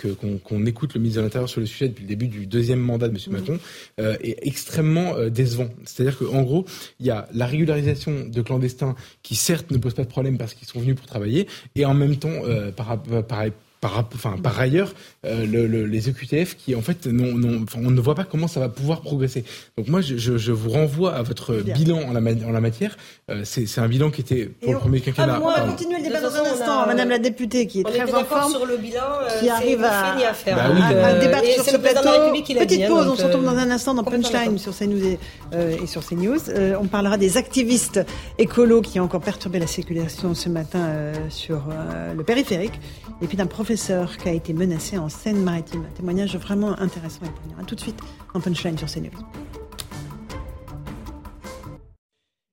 qu'on 0.44 0.66
écoute 0.66 0.94
le 0.94 1.00
ministre 1.00 1.22
de 1.22 1.26
l'Intérieur 1.26 1.50
sur 1.50 1.62
le 1.62 1.66
sujet 1.66 1.88
depuis 1.88 2.04
le 2.04 2.10
début 2.10 2.28
du 2.28 2.46
deuxième 2.46 2.80
mandat 2.80 3.08
de 3.08 3.14
M. 3.14 3.20
Mmh. 3.26 3.32
Macron 3.32 3.60
euh, 4.00 4.18
est 4.22 4.38
extrêmement 4.46 5.16
euh, 5.16 5.30
décevant. 5.30 5.70
C'est-à-dire 5.86 6.18
qu'en 6.18 6.42
gros, 6.42 6.66
il 7.00 7.06
y 7.06 7.10
a 7.10 7.28
la 7.34 7.46
régularisation 7.46 8.26
de 8.28 8.42
clandestins 8.42 8.96
qui 9.24 9.36
certes 9.36 9.72
ne 9.72 9.78
pose 9.78 9.94
pas 9.94 10.04
de 10.04 10.10
problème 10.10 10.38
parce 10.38 10.54
qu'ils 10.54 10.68
sont 10.68 10.80
venus 10.80 10.96
pour 10.96 11.06
travailler, 11.06 11.48
et 11.76 11.86
en 11.86 11.94
même 11.94 12.18
temps, 12.18 12.30
euh, 12.46 12.72
par, 12.72 13.02
par 13.02 13.46
par, 13.82 14.10
enfin, 14.14 14.38
par 14.38 14.60
ailleurs, 14.60 14.94
euh, 15.26 15.46
le, 15.46 15.68
le, 15.68 15.86
les 15.86 16.10
EQTF 16.10 16.56
qui, 16.56 16.76
en 16.76 16.82
fait, 16.82 17.06
non, 17.08 17.34
non, 17.38 17.66
on 17.76 17.92
ne 17.92 18.00
voit 18.02 18.16
pas 18.16 18.24
comment 18.24 18.48
ça 18.48 18.60
va 18.60 18.70
pouvoir 18.70 19.02
progresser. 19.02 19.44
Donc 19.78 19.88
moi, 19.88 20.02
je, 20.02 20.18
je, 20.18 20.38
je 20.38 20.52
vous 20.52 20.70
renvoie 20.70 21.14
à 21.14 21.22
votre 21.22 21.56
bilan 21.56 22.00
en 22.08 22.14
la, 22.14 22.22
en 22.48 22.52
la 22.52 22.62
matière. 22.62 22.98
Euh, 23.30 23.42
c'est 23.44 23.80
un 23.80 23.88
bilan 23.88 24.12
qui 24.12 24.22
était 24.22 24.46
pour 24.46 24.74
le 24.74 24.80
premier 24.80 25.02
quinquennat. 25.02 25.36
Ah, 25.36 25.42
on 25.44 25.48
va 25.48 25.72
continuer 25.72 25.98
le 25.98 26.04
débat 26.04 26.22
dans 26.22 26.34
un 26.36 26.44
instant, 26.44 26.86
Madame 26.88 27.10
la 27.10 27.20
députée, 27.20 27.68
qui 27.68 27.82
est 27.82 27.84
très 27.84 28.14
en 28.14 28.24
forme, 28.24 28.52
sur 28.52 28.66
le 28.66 28.78
bilan, 28.78 29.02
euh, 29.22 29.40
qui 29.40 29.50
arrive 29.50 29.84
à, 29.84 30.16
à, 30.16 30.34
faire. 30.34 30.56
Bah 30.56 30.72
oui, 30.74 30.82
à, 30.82 31.08
à 31.08 31.14
débattre 31.20 31.48
sur 31.54 31.66
ce 31.66 31.78
plateau. 31.78 32.10
Petite 32.32 32.68
dit, 32.68 32.86
pause, 32.88 33.06
hein, 33.06 33.10
on 33.12 33.16
se 33.16 33.26
retrouve 33.26 33.44
dans 33.44 33.58
un 33.58 33.72
instant 33.72 33.94
dans 33.94 34.04
Punchline 34.04 34.58
sur 34.58 34.76
CNews 34.76 35.06
et, 35.06 35.20
euh, 35.54 35.76
et 35.84 35.88
sur 35.88 36.06
CNews. 36.06 36.50
Euh, 36.50 36.76
on 36.80 36.88
parlera 36.88 37.18
des 37.18 37.38
activistes 37.38 38.00
écolos 38.38 38.82
qui 38.82 39.00
ont 39.00 39.04
encore 39.04 39.22
perturbé 39.22 39.60
la 39.60 39.68
circulation 39.68 40.34
ce 40.34 40.48
matin 40.50 41.12
sur 41.30 41.64
le 42.16 42.24
périphérique, 42.24 42.80
et 43.22 43.28
puis 43.28 43.38
d'un 43.38 43.46
professeur 43.46 44.18
qui 44.18 44.30
a 44.30 44.32
été 44.32 44.54
menacé 44.54 44.98
en 44.98 45.09
Seine-Maritime. 45.10 45.86
Un 45.86 45.96
témoignage 45.96 46.36
vraiment 46.36 46.80
intéressant 46.80 47.26
et 47.26 47.30
poignant. 47.30 47.66
tout 47.66 47.76
de 47.76 47.82
suite 47.82 48.00
en 48.34 48.40
punchline 48.40 48.78
sur 48.78 48.88
CNews. 48.88 49.12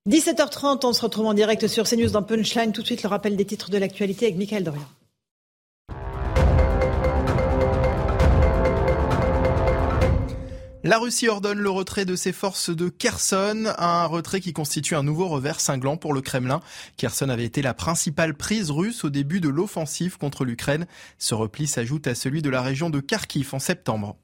17h30, 0.08 0.86
on 0.86 0.92
se 0.92 1.02
retrouve 1.02 1.26
en 1.26 1.34
direct 1.34 1.66
sur 1.66 1.84
CNews 1.84 2.10
dans 2.10 2.22
Punchline. 2.22 2.72
Tout 2.72 2.82
de 2.82 2.86
suite, 2.86 3.02
le 3.02 3.08
rappel 3.08 3.36
des 3.36 3.44
titres 3.44 3.70
de 3.70 3.78
l'actualité 3.78 4.26
avec 4.26 4.36
Michael 4.36 4.62
Dorian. 4.62 4.86
La 10.86 11.00
Russie 11.00 11.26
ordonne 11.26 11.58
le 11.58 11.68
retrait 11.68 12.04
de 12.04 12.14
ses 12.14 12.30
forces 12.30 12.70
de 12.70 12.88
Kherson, 12.88 13.74
un 13.76 14.06
retrait 14.06 14.38
qui 14.38 14.52
constitue 14.52 14.94
un 14.94 15.02
nouveau 15.02 15.26
revers 15.26 15.58
cinglant 15.58 15.96
pour 15.96 16.14
le 16.14 16.20
Kremlin. 16.20 16.60
Kherson 16.96 17.28
avait 17.28 17.44
été 17.44 17.60
la 17.60 17.74
principale 17.74 18.34
prise 18.34 18.70
russe 18.70 19.02
au 19.02 19.10
début 19.10 19.40
de 19.40 19.48
l'offensive 19.48 20.16
contre 20.16 20.44
l'Ukraine. 20.44 20.86
Ce 21.18 21.34
repli 21.34 21.66
s'ajoute 21.66 22.06
à 22.06 22.14
celui 22.14 22.40
de 22.40 22.50
la 22.50 22.62
région 22.62 22.88
de 22.88 23.00
Kharkiv 23.00 23.52
en 23.52 23.58
septembre. 23.58 24.14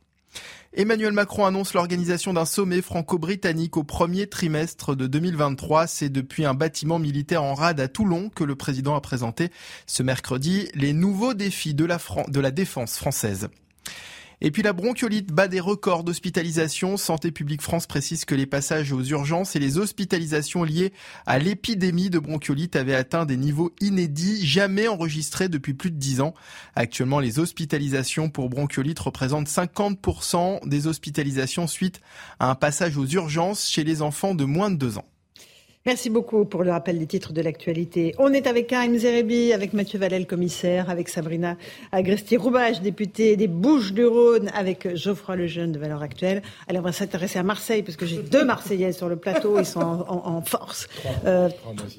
Emmanuel 0.73 1.11
Macron 1.11 1.47
annonce 1.47 1.75
l'organisation 1.75 2.33
d'un 2.33 2.45
sommet 2.45 2.81
franco-britannique 2.81 3.77
au 3.77 3.83
premier 3.83 4.29
trimestre 4.29 4.95
de 4.95 5.09
2023. 5.09 5.89
C'est 5.89 6.11
depuis 6.11 6.45
un 6.45 6.55
bâtiment 6.55 7.01
militaire 7.01 7.43
en 7.43 7.55
rade 7.55 7.81
à 7.81 7.89
Toulon 7.89 8.29
que 8.29 8.45
le 8.45 8.55
président 8.55 8.95
a 8.95 9.01
présenté 9.01 9.51
ce 9.89 10.05
mercredi 10.05 10.69
les 10.77 10.93
nouveaux 10.93 11.35
défis 11.35 11.75
de 11.75 11.87
la, 11.87 11.99
de 12.29 12.39
la 12.39 12.53
défense 12.53 12.99
française. 12.99 13.49
Et 14.45 14.51
puis 14.51 14.63
la 14.63 14.73
bronchiolite 14.73 15.31
bat 15.31 15.47
des 15.47 15.61
records 15.61 16.03
d'hospitalisation. 16.03 16.97
Santé 16.97 17.31
publique 17.31 17.63
France 17.63 17.87
précise 17.87 18.25
que 18.25 18.35
les 18.35 18.45
passages 18.45 18.93
aux 18.93 19.05
urgences 19.05 19.55
et 19.55 19.61
les 19.61 19.79
hospitalisations 19.79 20.65
liées 20.65 20.93
à 21.27 21.39
l'épidémie 21.39 22.11
de 22.11 22.19
bronchiolite 22.19 22.75
avaient 22.75 22.97
atteint 22.97 23.25
des 23.25 23.37
niveaux 23.37 23.73
inédits, 23.81 24.45
jamais 24.45 24.89
enregistrés 24.89 25.49
depuis 25.49 25.75
plus 25.75 25.93
de 25.93 25.97
10 25.97 26.23
ans. 26.23 26.35
Actuellement, 26.75 27.21
les 27.21 27.39
hospitalisations 27.39 28.31
pour 28.31 28.49
bronchiolite 28.49 28.99
représentent 28.99 29.49
50% 29.49 30.69
des 30.69 30.89
hospitalisations 30.89 31.69
suite 31.69 32.01
à 32.41 32.51
un 32.51 32.57
passage 32.57 32.97
aux 32.97 33.07
urgences 33.07 33.69
chez 33.69 33.85
les 33.85 34.03
enfants 34.03 34.35
de 34.35 34.45
moins 34.45 34.73
de 34.73 34.77
2 34.77 34.99
ans. 34.99 35.12
Merci 35.85 36.11
beaucoup 36.11 36.45
pour 36.45 36.63
le 36.63 36.71
rappel 36.71 36.97
des 36.97 37.09
titres 37.09 37.33
de 37.33 37.43
l'actualité. 37.43 38.15
On 38.19 38.33
est 38.33 38.47
avec 38.47 38.69
Karim 38.69 38.97
Zerebi, 38.97 39.53
avec 39.53 39.73
Mathieu 39.73 39.99
Valel, 39.99 40.29
commissaire, 40.29 40.89
avec 40.89 41.09
Sabrina 41.09 41.57
Agresti-Roubache, 41.91 42.81
députée 42.83 43.35
des 43.35 43.49
Bouches-du-Rhône, 43.49 44.49
avec 44.55 44.95
Geoffroy 44.95 45.35
Lejeune 45.35 45.73
de 45.73 45.81
Valeurs 45.81 46.01
Actuelles. 46.01 46.43
Allez, 46.69 46.79
on 46.79 46.83
va 46.83 46.93
s'intéresser 46.93 47.41
à 47.41 47.43
Marseille, 47.43 47.83
parce 47.83 47.97
que 47.97 48.07
j'ai 48.07 48.19
deux 48.19 48.45
Marseillais 48.45 48.93
sur 48.93 49.09
le 49.09 49.17
plateau, 49.17 49.59
ils 49.59 49.67
sont 49.67 49.81
en, 49.81 50.41
force. 50.43 50.87
Euh, 51.27 51.49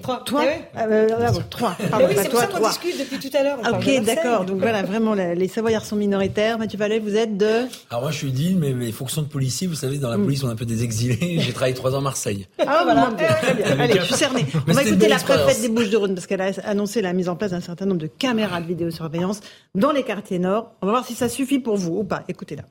trois. 0.02 0.24
Toi 0.24 0.46
euh, 0.78 1.32
Trois. 1.50 1.76
Pardon, 1.92 2.06
oui, 2.08 2.16
c'est 2.18 2.30
pour 2.30 2.40
ça 2.40 2.48
qu'on 2.48 2.66
discute 2.66 2.98
depuis 2.98 3.30
tout 3.30 3.36
à 3.36 3.44
l'heure. 3.44 3.60
Ok, 3.70 4.06
d'accord. 4.06 4.46
Donc 4.46 4.60
voilà, 4.60 4.84
vraiment, 4.84 5.14
les 5.14 5.48
Savoyards 5.50 5.84
sont 5.84 5.98
minoritaires. 5.98 6.58
Mathieu 6.58 6.78
Valel, 6.78 7.02
vous 7.02 7.18
êtes 7.18 7.36
de 7.36 7.66
Alors 7.90 8.04
moi, 8.04 8.12
je 8.12 8.18
suis 8.18 8.32
dit, 8.32 8.56
mais 8.58 8.72
les 8.72 8.94
fonctions 8.94 9.24
de 9.24 9.28
policier, 9.28 9.68
vous 9.68 9.76
savez, 9.76 9.98
dans 9.98 10.10
la 10.10 10.18
mm. 10.18 10.24
police, 10.24 10.44
on 10.46 10.48
est 10.48 10.54
un 10.54 10.56
peu 10.56 10.66
des 10.66 10.86
exilés. 10.86 11.40
J'ai 11.40 11.52
travaillé 11.52 11.74
trois 11.74 11.94
ans 11.96 12.00
à 12.00 12.02
Marseille. 12.02 12.48
Ah, 12.66 12.84
voilà. 12.86 13.12
Très 13.42 13.54
bien. 13.56 13.73
Allez, 13.80 14.00
je 14.00 14.06
suis 14.06 14.16
cernée. 14.16 14.46
On 14.68 14.72
va 14.72 14.84
écouter 14.84 15.08
la 15.08 15.18
préfète 15.18 15.62
des 15.62 15.70
Bouches-du-Rhône 15.70 16.16
parce 16.16 16.28
qu'elle 16.28 16.42
a 16.42 16.52
annoncé 16.64 17.02
la 17.02 17.14
mise 17.14 17.30
en 17.30 17.36
place 17.36 17.52
d'un 17.52 17.62
certain 17.62 17.86
nombre 17.86 18.02
de 18.02 18.08
caméras 18.08 18.62
de 18.62 18.68
vidéosurveillance 18.68 19.42
dans 19.76 19.92
les 19.92 20.04
quartiers 20.04 20.40
nord. 20.40 20.74
On 20.82 20.86
va 20.86 20.94
voir 20.94 21.06
si 21.06 21.16
ça 21.16 21.30
suffit 21.30 21.60
pour 21.60 21.78
vous 21.78 21.98
ou 21.98 22.04
pas. 22.04 22.24
Écoutez-la. 22.28 22.64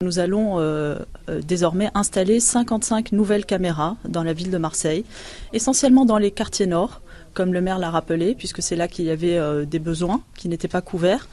Nous 0.00 0.20
allons 0.20 0.60
euh, 0.60 0.94
euh, 1.28 1.40
désormais 1.44 1.90
installer 1.92 2.38
55 2.38 3.10
nouvelles 3.10 3.44
caméras 3.44 3.96
dans 4.08 4.22
la 4.22 4.32
ville 4.32 4.52
de 4.52 4.56
Marseille, 4.56 5.04
essentiellement 5.52 6.04
dans 6.04 6.18
les 6.18 6.30
quartiers 6.30 6.68
nord, 6.68 7.00
comme 7.34 7.52
le 7.52 7.60
maire 7.60 7.80
l'a 7.80 7.90
rappelé, 7.90 8.36
puisque 8.36 8.62
c'est 8.62 8.76
là 8.76 8.86
qu'il 8.86 9.06
y 9.06 9.10
avait 9.10 9.36
euh, 9.36 9.64
des 9.64 9.80
besoins 9.80 10.22
qui 10.36 10.48
n'étaient 10.48 10.68
pas 10.68 10.82
couverts. 10.82 11.28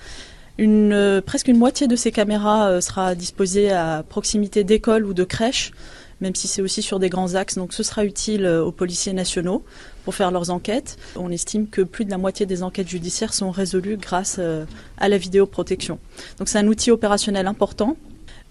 Une, 0.57 1.21
presque 1.23 1.47
une 1.47 1.59
moitié 1.59 1.85
de 1.85 1.95
ces 1.95 2.11
caméras 2.11 2.81
sera 2.81 3.13
disposée 3.13 3.71
à 3.71 4.01
proximité 4.01 4.63
d'écoles 4.63 5.05
ou 5.05 5.13
de 5.13 5.25
crèches 5.25 5.71
même 6.21 6.35
si 6.35 6.47
c'est 6.47 6.61
aussi 6.61 6.81
sur 6.81 6.99
des 6.99 7.09
grands 7.09 7.35
axes. 7.35 7.55
Donc 7.55 7.73
ce 7.73 7.83
sera 7.83 8.05
utile 8.05 8.45
euh, 8.45 8.63
aux 8.63 8.71
policiers 8.71 9.13
nationaux 9.13 9.63
pour 10.03 10.15
faire 10.15 10.31
leurs 10.31 10.49
enquêtes. 10.49 10.97
On 11.15 11.31
estime 11.31 11.67
que 11.67 11.81
plus 11.81 12.05
de 12.05 12.11
la 12.11 12.17
moitié 12.17 12.45
des 12.45 12.63
enquêtes 12.63 12.87
judiciaires 12.87 13.33
sont 13.33 13.51
résolues 13.51 13.97
grâce 13.97 14.37
euh, 14.39 14.65
à 14.97 15.09
la 15.09 15.17
vidéoprotection. 15.17 15.99
Donc 16.39 16.47
c'est 16.47 16.59
un 16.59 16.67
outil 16.67 16.91
opérationnel 16.91 17.47
important. 17.47 17.97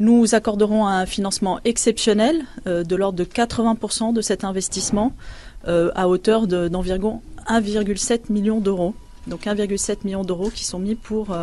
Nous 0.01 0.35
accorderons 0.35 0.87
un 0.87 1.07
financement 1.07 1.61
exceptionnel 1.65 2.43
euh, 2.67 2.83
de 2.83 2.97
l'ordre 2.97 3.19
de 3.19 3.25
80% 3.25 4.12
de 4.12 4.21
cet 4.21 4.45
investissement 4.45 5.12
à 5.67 6.09
hauteur 6.09 6.47
d'environ 6.47 7.23
1,7 7.49 8.31
million 8.31 8.61
d'euros. 8.61 8.95
Donc 9.27 9.47
1,7 9.47 10.05
million 10.05 10.23
d'euros 10.23 10.51
qui 10.51 10.62
sont 10.62 10.79
mis 10.79 10.95
pour 10.95 11.35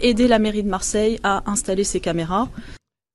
aider 0.00 0.28
la 0.28 0.38
mairie 0.38 0.62
de 0.62 0.70
Marseille 0.70 1.20
à 1.22 1.42
installer 1.44 1.84
ces 1.84 2.00
caméras. 2.00 2.48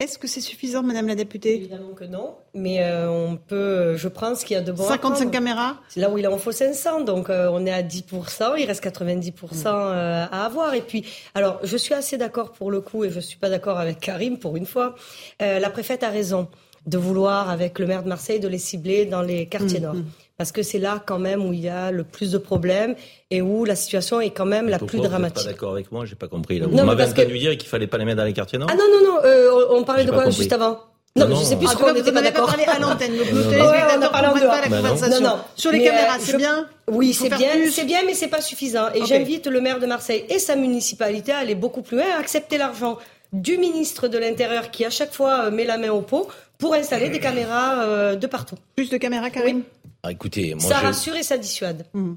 Est-ce 0.02 0.18
que 0.18 0.28
c'est 0.28 0.42
suffisant, 0.42 0.82
Madame 0.82 1.08
la 1.08 1.14
députée? 1.14 1.54
Évidemment 1.54 1.94
que 1.94 2.06
non, 2.06 2.34
mais 2.56 2.84
euh, 2.84 3.08
on 3.08 3.38
peut, 3.38 3.96
je 3.98 4.08
pense 4.08 4.44
qu'il 4.44 4.56
y 4.56 4.58
a 4.58 4.64
de 4.64 4.72
bons 4.72 4.88
55 4.88 5.30
caméras? 5.30 5.78
C'est 5.90 6.00
là 6.00 6.10
où 6.10 6.18
il 6.18 6.28
en 6.28 6.40
faut 6.40 6.52
500, 6.52 7.02
donc 7.02 7.30
euh, 7.30 7.52
on 7.54 7.68
est 7.68 7.72
à 7.72 7.84
10%, 7.84 8.56
il 8.58 8.66
reste 8.66 8.84
90% 8.84 9.32
euh, 9.68 10.26
à 10.26 10.44
avoir. 10.44 10.74
Et 10.74 10.82
puis, 10.82 11.06
alors, 11.36 11.60
je 11.62 11.78
suis 11.78 11.94
assez 11.94 12.18
d'accord 12.18 12.52
pour 12.52 12.72
le 12.72 12.82
coup, 12.82 13.04
et 13.04 13.12
je 13.12 13.20
suis 13.20 13.38
pas 13.38 13.50
d'accord 13.50 13.78
avec 13.78 14.00
Karim 14.00 14.40
pour 14.40 14.58
une 14.58 14.66
fois. 14.66 14.96
la 15.40 15.70
préfète 15.70 16.02
a 16.02 16.10
raison 16.10 16.48
de 16.88 16.98
vouloir, 16.98 17.52
avec 17.52 17.78
le 17.78 17.86
maire 17.86 18.02
de 18.02 18.10
Marseille, 18.10 18.40
de 18.40 18.48
les 18.48 18.58
cibler 18.58 19.06
dans 19.06 19.22
les 19.22 19.46
quartiers 19.46 19.80
mm, 19.80 19.84
nord. 19.84 19.94
Mm 19.94 20.06
parce 20.42 20.52
que 20.52 20.64
c'est 20.64 20.80
là 20.80 21.00
quand 21.06 21.20
même 21.20 21.46
où 21.46 21.54
il 21.54 21.60
y 21.60 21.70
a 21.70 21.92
le 21.92 22.04
plus 22.04 22.32
de 22.32 22.40
problèmes 22.40 22.96
et 23.30 23.44
où 23.44 23.64
la 23.64 23.76
situation 23.76 24.20
est 24.22 24.32
quand 24.32 24.48
même 24.48 24.70
la 24.70 24.80
plus 24.80 24.98
dramatique. 24.98 25.38
Vous 25.38 25.44
pas 25.44 25.52
d'accord 25.52 25.74
avec 25.74 25.92
moi, 25.92 26.06
j'ai 26.06 26.16
pas 26.16 26.28
compris. 26.28 26.60
Vous 26.60 26.84
m'avez 26.84 27.04
entendu 27.04 27.38
dire 27.38 27.56
qu'il 27.60 27.70
fallait 27.70 27.86
pas 27.86 28.00
les 28.00 28.06
mettre 28.06 28.18
dans 28.18 28.24
les 28.24 28.34
quartiers 28.34 28.58
nord? 28.58 28.68
Ah 28.72 28.76
non 28.76 28.86
non 28.92 29.08
non, 29.08 29.20
euh, 29.24 29.68
on 29.70 29.84
parlait 29.84 30.04
de 30.04 30.10
quoi 30.10 30.32
juste 30.32 30.52
avant? 30.52 30.80
Non, 31.16 31.28
mais 31.28 31.36
je 31.36 31.44
sais 31.44 31.58
plus 31.58 31.68
sur 31.68 31.78
quoi 31.78 31.92
on 31.92 31.94
n'était 31.94 32.12
pas 32.12 32.24
d'accord. 32.24 32.48
parlé 32.48 32.64
à 32.64 32.80
l'antenne, 32.80 33.16
donc 33.16 33.32
nos 33.32 33.44
téléspectateurs 33.52 34.00
ne 34.00 34.08
comprennent 34.08 34.50
pas 34.50 34.62
la 34.62 34.78
conversation. 34.78 35.22
Non, 35.22 35.30
non. 35.30 35.40
Sur 35.56 35.72
les 35.72 35.84
caméras, 35.84 36.18
c'est 36.20 36.38
bien? 36.38 36.68
Oui, 36.88 37.14
c'est 37.14 37.30
bien, 37.30 37.52
c'est 37.70 37.86
bien, 37.86 38.00
mais 38.08 38.16
c'est 38.16 38.28
pas 38.28 38.42
suffisant. 38.42 38.88
Et 38.96 39.06
j'invite 39.06 39.46
le 39.46 39.62
maire 39.62 39.78
de 39.78 39.86
Marseille 39.86 40.26
et 40.28 40.40
sa 40.40 40.56
municipalité 40.56 41.34
à 41.34 41.38
aller 41.38 41.54
beaucoup 41.54 41.84
plus 41.84 41.98
loin, 41.98 42.08
à 42.18 42.20
accepter 42.20 42.58
l'argent 42.58 42.98
du 43.32 43.60
ministre 43.60 44.08
de 44.08 44.18
l'Intérieur 44.18 44.72
qui 44.72 44.86
à 44.86 44.90
chaque 44.90 45.14
fois 45.14 45.52
met 45.52 45.66
la 45.66 45.78
main 45.78 45.92
au 45.92 46.02
pot 46.02 46.30
pour 46.58 46.74
installer 46.74 47.10
des 47.16 47.20
caméras 47.20 48.16
de 48.16 48.26
partout. 48.26 48.56
Plus 48.76 48.90
de 48.90 48.98
caméras, 48.98 49.30
Karim 49.30 49.62
ah, 50.04 50.12
écoutez, 50.12 50.56
moi 50.56 50.64
Ça 50.64 50.80
rassure 50.80 51.16
et 51.16 51.24
ça 51.24 51.38
dissuade. 51.38 51.86
Mmh. 51.94 52.14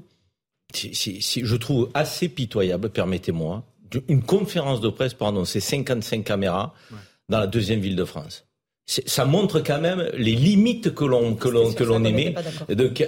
Si, 0.73 1.41
je 1.43 1.55
trouve 1.55 1.89
assez 1.93 2.27
pitoyable, 2.27 2.89
permettez-moi, 2.89 3.63
une 4.07 4.23
conférence 4.23 4.81
de 4.81 4.89
presse 4.89 5.13
pour 5.13 5.27
annoncer 5.27 5.59
55 5.59 6.23
caméras 6.23 6.73
dans 7.29 7.39
la 7.39 7.47
deuxième 7.47 7.79
ville 7.79 7.95
de 7.95 8.05
France. 8.05 8.45
Ça 8.87 9.25
montre 9.25 9.61
quand 9.61 9.79
même 9.79 10.11
les 10.15 10.35
limites 10.35 10.93
que 10.93 11.05
l'on 11.05 11.33
que 11.33 11.49
l'on 11.49 11.73
que 11.73 11.83
l'on 11.83 12.03
émet 12.03 12.35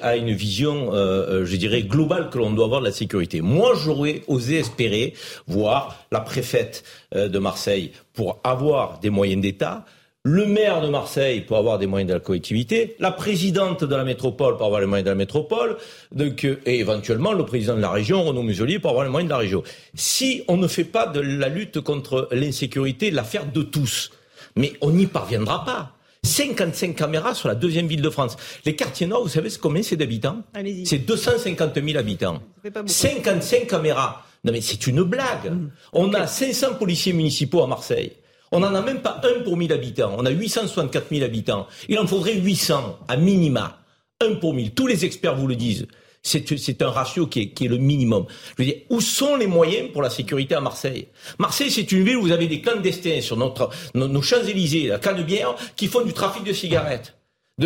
à 0.02 0.16
une 0.16 0.32
vision, 0.32 0.92
euh, 0.92 1.46
je 1.46 1.56
dirais 1.56 1.84
globale 1.84 2.32
que 2.32 2.40
l'on 2.40 2.50
doit 2.50 2.66
avoir 2.66 2.80
de 2.82 2.88
la 2.88 2.92
sécurité. 2.92 3.42
Moi, 3.42 3.74
j'aurais 3.76 4.24
osé 4.28 4.58
espérer 4.58 5.14
voir 5.46 6.04
la 6.12 6.20
préfète 6.20 6.84
euh, 7.14 7.28
de 7.28 7.38
Marseille 7.38 7.92
pour 8.14 8.40
avoir 8.44 9.00
des 9.00 9.12
moyens 9.12 9.40
d'État 9.40 9.86
le 10.28 10.46
maire 10.46 10.82
de 10.82 10.90
Marseille 10.90 11.40
pour 11.40 11.56
avoir 11.56 11.80
des 11.80 11.88
moyens 11.88 12.10
de 12.10 12.14
la 12.14 12.20
collectivité, 12.20 12.98
la 13.00 13.12
présidente 13.12 13.86
de 13.86 13.96
la 13.96 14.04
métropole 14.04 14.58
pour 14.58 14.66
avoir 14.66 14.82
les 14.82 14.86
moyens 14.86 15.06
de 15.06 15.10
la 15.10 15.16
métropole, 15.16 15.78
donc, 16.12 16.44
euh, 16.44 16.60
et 16.66 16.80
éventuellement 16.80 17.32
le 17.32 17.46
président 17.46 17.78
de 17.78 17.82
la 17.82 17.90
région, 17.90 18.26
Renaud 18.26 18.44
Muselier, 18.44 18.78
pour 18.80 18.90
avoir 18.90 19.06
les 19.06 19.10
moyens 19.10 19.30
de 19.30 19.34
la 19.34 19.38
région. 19.38 19.64
Si 19.96 20.44
on 20.50 20.58
ne 20.58 20.68
fait 20.68 20.84
pas 20.84 21.08
de 21.08 21.22
la 21.22 21.48
lutte 21.48 21.80
contre 21.80 22.28
l'insécurité 22.34 23.10
l'affaire 23.10 23.46
de 23.50 23.62
tous, 23.62 24.12
mais 24.58 24.74
on 24.82 24.92
n'y 24.92 25.06
parviendra 25.06 25.64
pas. 25.64 25.94
55 26.24 26.94
caméras 26.94 27.34
sur 27.34 27.48
la 27.48 27.56
deuxième 27.56 27.88
ville 27.88 28.02
de 28.02 28.10
France. 28.10 28.36
Les 28.66 28.76
quartiers 28.76 29.08
nord, 29.08 29.24
vous 29.24 29.30
savez 29.30 29.50
combien 29.62 29.82
c'est 29.82 29.96
d'habitants? 29.96 30.44
C'est 30.84 31.06
250 31.06 31.76
000 31.76 31.98
habitants. 31.98 32.42
55 32.86 33.66
caméras. 33.66 34.26
Non 34.44 34.52
mais 34.52 34.60
c'est 34.60 34.88
une 34.88 35.04
blague. 35.04 35.52
Mmh. 35.52 35.70
On 35.94 36.14
a 36.14 36.28
500 36.28 36.74
policiers 36.74 37.14
municipaux 37.14 37.64
à 37.64 37.68
Marseille. 37.68 38.12
On 38.52 38.60
n'en 38.60 38.74
a 38.74 38.82
même 38.82 39.02
pas 39.02 39.22
un 39.24 39.44
pour 39.44 39.58
1000 39.58 39.74
habitants. 39.74 40.16
On 40.18 40.26
a 40.26 40.30
864 40.30 41.08
000 41.12 41.24
habitants. 41.24 41.68
Il 41.90 42.00
en 42.00 42.08
faudrait 42.08 42.36
800 42.36 43.00
à 43.08 43.18
minima. 43.18 43.80
Un 44.22 44.36
pour 44.36 44.54
1000. 44.54 44.72
Tous 44.72 44.88
les 44.88 45.06
experts 45.06 45.36
vous 45.36 45.48
le 45.48 45.56
disent. 45.56 45.88
C'est 46.24 46.82
un 46.82 46.90
ratio 46.90 47.28
qui 47.28 47.54
est, 47.58 47.62
le 47.68 47.78
minimum. 47.78 48.26
Je 48.58 48.64
veux 48.64 48.70
dire, 48.70 48.82
où 48.90 49.00
sont 49.00 49.38
les 49.38 49.48
moyens 49.48 49.92
pour 49.94 50.02
la 50.02 50.10
sécurité 50.10 50.56
à 50.56 50.62
Marseille? 50.62 51.08
Marseille, 51.40 51.72
c'est 51.72 51.90
une 51.92 52.04
ville 52.04 52.18
où 52.18 52.22
vous 52.22 52.32
avez 52.32 52.48
des 52.48 52.60
clandestins 52.60 53.22
sur 53.22 53.38
notre, 53.38 53.70
nos, 53.96 54.22
Champs-Élysées, 54.22 54.88
la 54.88 55.00
Canebière, 55.00 55.56
qui 55.78 55.88
font 55.88 56.02
du 56.02 56.12
trafic 56.12 56.44
de 56.44 56.52
cigarettes, 56.52 57.16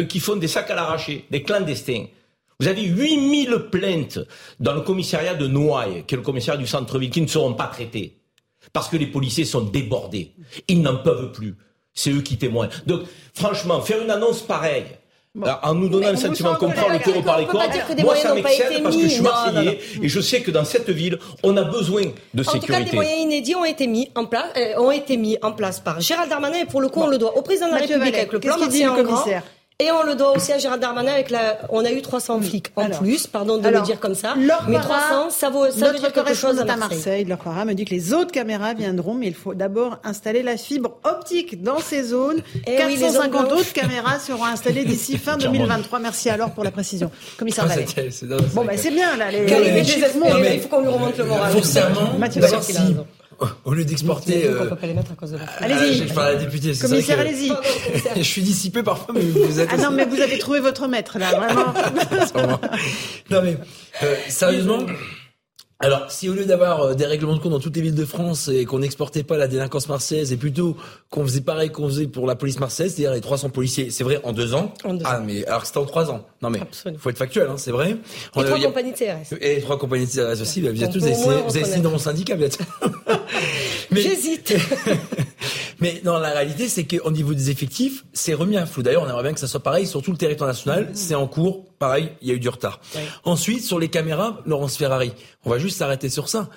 qui 0.07 0.19
font 0.19 0.35
des 0.35 0.47
sacs 0.47 0.69
à 0.69 0.75
l'arraché, 0.75 1.25
des 1.31 1.41
clandestins. 1.41 2.05
Vous 2.59 2.67
avez 2.67 2.83
8000 2.83 3.69
plaintes 3.71 4.19
dans 4.59 4.73
le 4.73 4.81
commissariat 4.81 5.33
de 5.33 5.47
Noailles, 5.47 6.03
qui 6.05 6.13
est 6.13 6.17
le 6.17 6.23
commissariat 6.23 6.61
du 6.61 6.67
centre-ville, 6.67 7.09
qui 7.09 7.21
ne 7.21 7.27
seront 7.27 7.53
pas 7.53 7.65
traitées 7.65 8.20
parce 8.73 8.89
que 8.89 8.97
les 8.97 9.07
policiers 9.07 9.45
sont 9.45 9.61
débordés. 9.61 10.31
Ils 10.67 10.81
n'en 10.81 10.97
peuvent 10.97 11.31
plus. 11.31 11.55
C'est 11.93 12.11
eux 12.11 12.21
qui 12.21 12.37
témoignent. 12.37 12.69
Donc, 12.85 13.01
franchement, 13.33 13.81
faire 13.81 14.01
une 14.01 14.11
annonce 14.11 14.41
pareille, 14.41 14.85
en 15.63 15.73
nous 15.75 15.87
donnant 15.87 16.11
le 16.11 16.17
sentiment 16.17 16.55
qu'on 16.55 16.71
prend 16.71 16.89
le 16.89 16.99
taureau 16.99 17.21
par 17.21 17.39
les 17.39 17.45
cornes, 17.45 17.69
moi 17.99 18.15
ça 18.17 18.33
m'excède 18.33 18.83
parce 18.83 18.97
que 18.97 19.03
je 19.03 19.07
suis 19.07 19.21
marseillais 19.21 19.79
et 20.01 20.09
je 20.09 20.19
sais 20.19 20.41
que 20.41 20.51
dans 20.51 20.65
cette 20.65 20.89
ville, 20.89 21.17
on 21.43 21.55
a 21.55 21.63
besoin 21.63 22.03
de 22.33 22.43
sécurité. 22.43 22.73
En 22.73 22.77
tout 22.77 22.83
cas, 22.83 22.89
des 22.89 22.95
moyens 22.95 23.21
inédits 23.21 23.55
ont 23.55 23.63
été 23.63 23.87
mis 23.87 24.09
en 24.15 24.25
place, 24.25 24.51
euh, 24.57 24.77
ont 24.77 24.91
été 24.91 25.15
mis 25.15 25.37
en 25.41 25.53
place 25.53 25.79
par 25.79 26.01
Gérald 26.01 26.29
Darmanin 26.29 26.59
et 26.59 26.65
pour 26.65 26.81
le 26.81 26.89
coup, 26.89 27.01
on 27.01 27.07
le 27.07 27.17
doit 27.17 27.37
au 27.37 27.41
président 27.41 27.67
de 27.67 27.73
la 27.73 27.79
République 27.79 28.15
avec 28.15 28.33
le 28.33 28.39
plan 28.39 28.57
Marseille 28.57 28.87
en 28.87 29.01
grand. 29.03 29.23
Et 29.81 29.91
on 29.91 30.03
le 30.03 30.13
doit 30.15 30.35
aussi 30.35 30.53
à 30.53 30.59
Gérald 30.59 30.79
Darmanin 30.79 31.11
avec 31.11 31.31
la. 31.31 31.57
On 31.69 31.83
a 31.83 31.91
eu 31.91 32.03
300 32.03 32.41
flics 32.41 32.67
en 32.75 32.89
plus, 32.89 33.25
pardon 33.25 33.57
de 33.57 33.67
le 33.67 33.81
dire 33.81 33.99
comme 33.99 34.13
ça. 34.13 34.35
Mais 34.67 34.79
300, 34.79 35.31
ça 35.31 35.49
vaut, 35.49 35.71
ça 35.71 35.91
veut 35.91 35.99
dire 35.99 36.13
quelque 36.13 36.35
chose 36.35 36.59
à 36.59 36.65
Marseille. 36.65 37.25
à 37.25 37.35
Marseille. 37.35 37.65
Me 37.65 37.73
dit 37.73 37.85
que 37.85 37.91
les 37.91 38.13
autres 38.13 38.31
caméras 38.31 38.73
viendront, 38.73 39.15
mais 39.15 39.27
il 39.27 39.33
faut 39.33 39.53
d'abord 39.53 39.97
installer 40.03 40.43
la 40.43 40.57
fibre 40.57 40.97
optique 41.03 41.63
dans 41.63 41.79
ces 41.79 42.03
zones. 42.03 42.41
Et 42.67 42.75
450 42.75 43.47
oui, 43.47 43.59
autres 43.59 43.73
caméras 43.73 44.19
seront 44.19 44.45
installées 44.45 44.85
d'ici 44.85 45.17
fin 45.17 45.37
2023. 45.37 45.99
Merci 45.99 46.29
alors 46.29 46.51
pour 46.51 46.63
la 46.63 46.71
précision. 46.71 47.09
Commissaire 47.37 47.65
Vallée. 47.65 47.85
Bon, 48.53 48.63
ben 48.63 48.77
c'est 48.77 48.91
bien 48.91 49.17
là. 49.17 49.31
Les, 49.31 50.55
il 50.55 50.61
faut 50.61 50.69
qu'on 50.69 50.81
lui 50.81 50.89
remonte 50.89 51.17
le 51.17 51.25
moral. 51.25 51.53
Mathieu 52.19 52.41
au 53.65 53.73
lieu 53.73 53.85
d'exporter. 53.85 54.45
Euh, 54.45 54.69
peut 54.69 54.75
pas 54.75 54.87
les 54.87 54.93
mettre 54.93 55.11
à 55.11 55.15
cause 55.15 55.31
de 55.31 55.37
la. 55.37 55.45
Allez-y. 55.59 56.07
Je 56.07 56.13
parle 56.13 56.27
à 56.27 56.33
la 56.33 56.39
députée. 56.39 56.73
Commissaire, 56.79 57.19
allez-y. 57.19 57.51
je 58.15 58.21
suis 58.21 58.41
dissipé 58.41 58.83
parfois, 58.83 59.13
mais 59.13 59.21
vous 59.21 59.59
êtes. 59.59 59.69
Ah 59.71 59.77
non, 59.77 59.91
mais 59.91 60.05
vous 60.05 60.19
avez 60.19 60.37
trouvé 60.37 60.59
votre 60.59 60.87
maître 60.87 61.17
là, 61.19 61.31
vraiment. 61.31 61.73
non 63.29 63.41
mais 63.41 63.57
euh, 64.03 64.15
sérieusement. 64.29 64.79
Alors, 65.83 66.11
si 66.11 66.29
au 66.29 66.33
lieu 66.33 66.45
d'avoir 66.45 66.81
euh, 66.81 66.93
des 66.93 67.05
règlements 67.05 67.35
de 67.35 67.41
compte 67.41 67.53
dans 67.53 67.59
toutes 67.59 67.75
les 67.75 67.81
villes 67.81 67.95
de 67.95 68.05
France 68.05 68.47
et 68.47 68.65
qu'on 68.65 68.79
n'exportait 68.79 69.23
pas 69.23 69.35
la 69.35 69.47
délinquance 69.47 69.89
marseillaise, 69.89 70.31
et 70.31 70.37
plutôt 70.37 70.77
qu'on 71.09 71.23
faisait 71.23 71.41
pareil 71.41 71.71
qu'on 71.71 71.87
faisait 71.87 72.05
pour 72.05 72.27
la 72.27 72.35
police 72.35 72.59
marseillaise, 72.59 72.93
c'est-à-dire 72.93 73.13
les 73.13 73.21
300 73.21 73.49
policiers, 73.49 73.89
c'est 73.89 74.03
vrai, 74.03 74.19
en 74.23 74.31
deux 74.31 74.53
ans. 74.53 74.73
En 74.83 74.93
deux 74.93 75.05
ah, 75.07 75.19
mais 75.25 75.43
alors 75.47 75.61
que 75.61 75.67
c'était 75.67 75.79
en 75.79 75.85
trois 75.85 76.11
ans. 76.11 76.23
Non 76.43 76.51
mais, 76.51 76.59
il 76.85 76.97
faut 76.99 77.09
être 77.09 77.17
factuel, 77.17 77.47
hein, 77.49 77.55
c'est 77.57 77.71
vrai. 77.71 77.97
Et 78.37 78.43
trois 78.43 78.59
compagnies 78.59 78.91
de 78.91 78.97
CRS. 78.97 79.35
Et 79.41 79.61
trois 79.61 79.79
compagnies 79.79 80.05
de 80.05 80.11
CRS 80.11 80.41
aussi. 80.41 80.61
Bah, 80.61 80.69
vous, 80.71 80.87
tous, 80.87 80.99
vous 80.99 81.57
avez 81.57 81.65
signé 81.65 81.81
dans 81.81 81.91
mon 81.91 81.97
syndicat, 81.97 82.35
bien. 82.35 82.47
J'hésite. 83.91 84.53
Mais 85.79 85.99
non, 86.05 86.19
la 86.19 86.29
réalité, 86.29 86.67
c'est 86.67 86.85
qu'au 86.85 87.09
niveau 87.09 87.33
des 87.33 87.49
effectifs, 87.49 88.05
c'est 88.13 88.35
remis 88.35 88.57
à 88.57 88.67
flou. 88.67 88.83
D'ailleurs, 88.83 89.01
on 89.03 89.09
aimerait 89.09 89.23
bien 89.23 89.33
que 89.33 89.39
ça 89.39 89.47
soit 89.47 89.63
pareil 89.63 89.87
sur 89.87 90.03
tout 90.03 90.11
le 90.11 90.17
territoire 90.17 90.47
national. 90.47 90.83
Mmh. 90.83 90.89
C'est 90.93 91.15
en 91.15 91.25
cours. 91.25 91.70
Pareil, 91.81 92.11
il 92.21 92.27
y 92.27 92.31
a 92.31 92.35
eu 92.35 92.39
du 92.39 92.47
retard. 92.47 92.79
Ensuite, 93.23 93.63
sur 93.63 93.79
les 93.79 93.87
caméras, 93.87 94.39
Laurence 94.45 94.77
Ferrari. 94.77 95.13
On 95.45 95.49
va 95.49 95.57
juste 95.57 95.79
s'arrêter 95.79 96.09
sur 96.09 96.29
ça. 96.29 96.47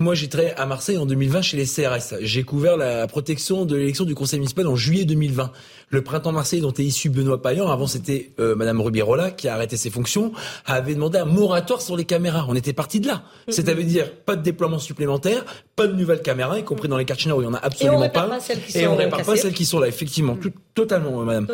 Moi, 0.00 0.16
j'étais 0.16 0.54
à 0.56 0.66
Marseille 0.66 0.98
en 0.98 1.06
2020 1.06 1.40
chez 1.40 1.56
les 1.56 1.66
CRS. 1.66 2.16
J'ai 2.20 2.42
couvert 2.42 2.76
la 2.76 3.06
protection 3.06 3.64
de 3.64 3.76
l'élection 3.76 4.04
du 4.04 4.16
conseil 4.16 4.40
municipal 4.40 4.66
en 4.66 4.74
juillet 4.74 5.04
2020. 5.04 5.52
Le 5.92 6.00
printemps 6.00 6.32
Marseille 6.32 6.62
dont 6.62 6.72
est 6.72 6.84
issu 6.84 7.10
Benoît 7.10 7.42
Payan, 7.42 7.70
avant 7.70 7.86
c'était 7.86 8.32
euh, 8.40 8.54
Madame 8.56 8.80
Rubirola 8.80 9.30
qui 9.30 9.46
a 9.48 9.54
arrêté 9.54 9.76
ses 9.76 9.90
fonctions, 9.90 10.32
avait 10.64 10.94
demandé 10.94 11.18
un 11.18 11.26
moratoire 11.26 11.82
sur 11.82 11.98
les 11.98 12.06
caméras. 12.06 12.46
On 12.48 12.54
était 12.54 12.72
parti 12.72 12.98
de 12.98 13.08
là. 13.08 13.24
Mm-hmm. 13.46 13.52
C'est-à-dire 13.52 14.10
pas 14.24 14.36
de 14.36 14.42
déploiement 14.42 14.78
supplémentaire, 14.78 15.44
pas 15.76 15.86
de 15.86 15.92
nouvelles 15.92 16.22
caméras, 16.22 16.58
y 16.58 16.64
compris 16.64 16.88
dans 16.88 16.96
les 16.96 17.04
quartiers 17.04 17.30
où 17.30 17.42
il 17.42 17.44
y 17.44 17.46
en 17.46 17.52
a 17.52 17.58
absolument 17.58 18.08
pas. 18.08 18.26
et 18.74 18.86
on 18.86 18.96
répare 18.96 19.22
pas 19.22 19.36
celles 19.36 19.52
qui 19.52 19.66
sont 19.66 19.80
là, 19.80 19.86
effectivement. 19.86 20.34
Mm. 20.34 20.50
totalement, 20.74 21.24
Madame. 21.24 21.48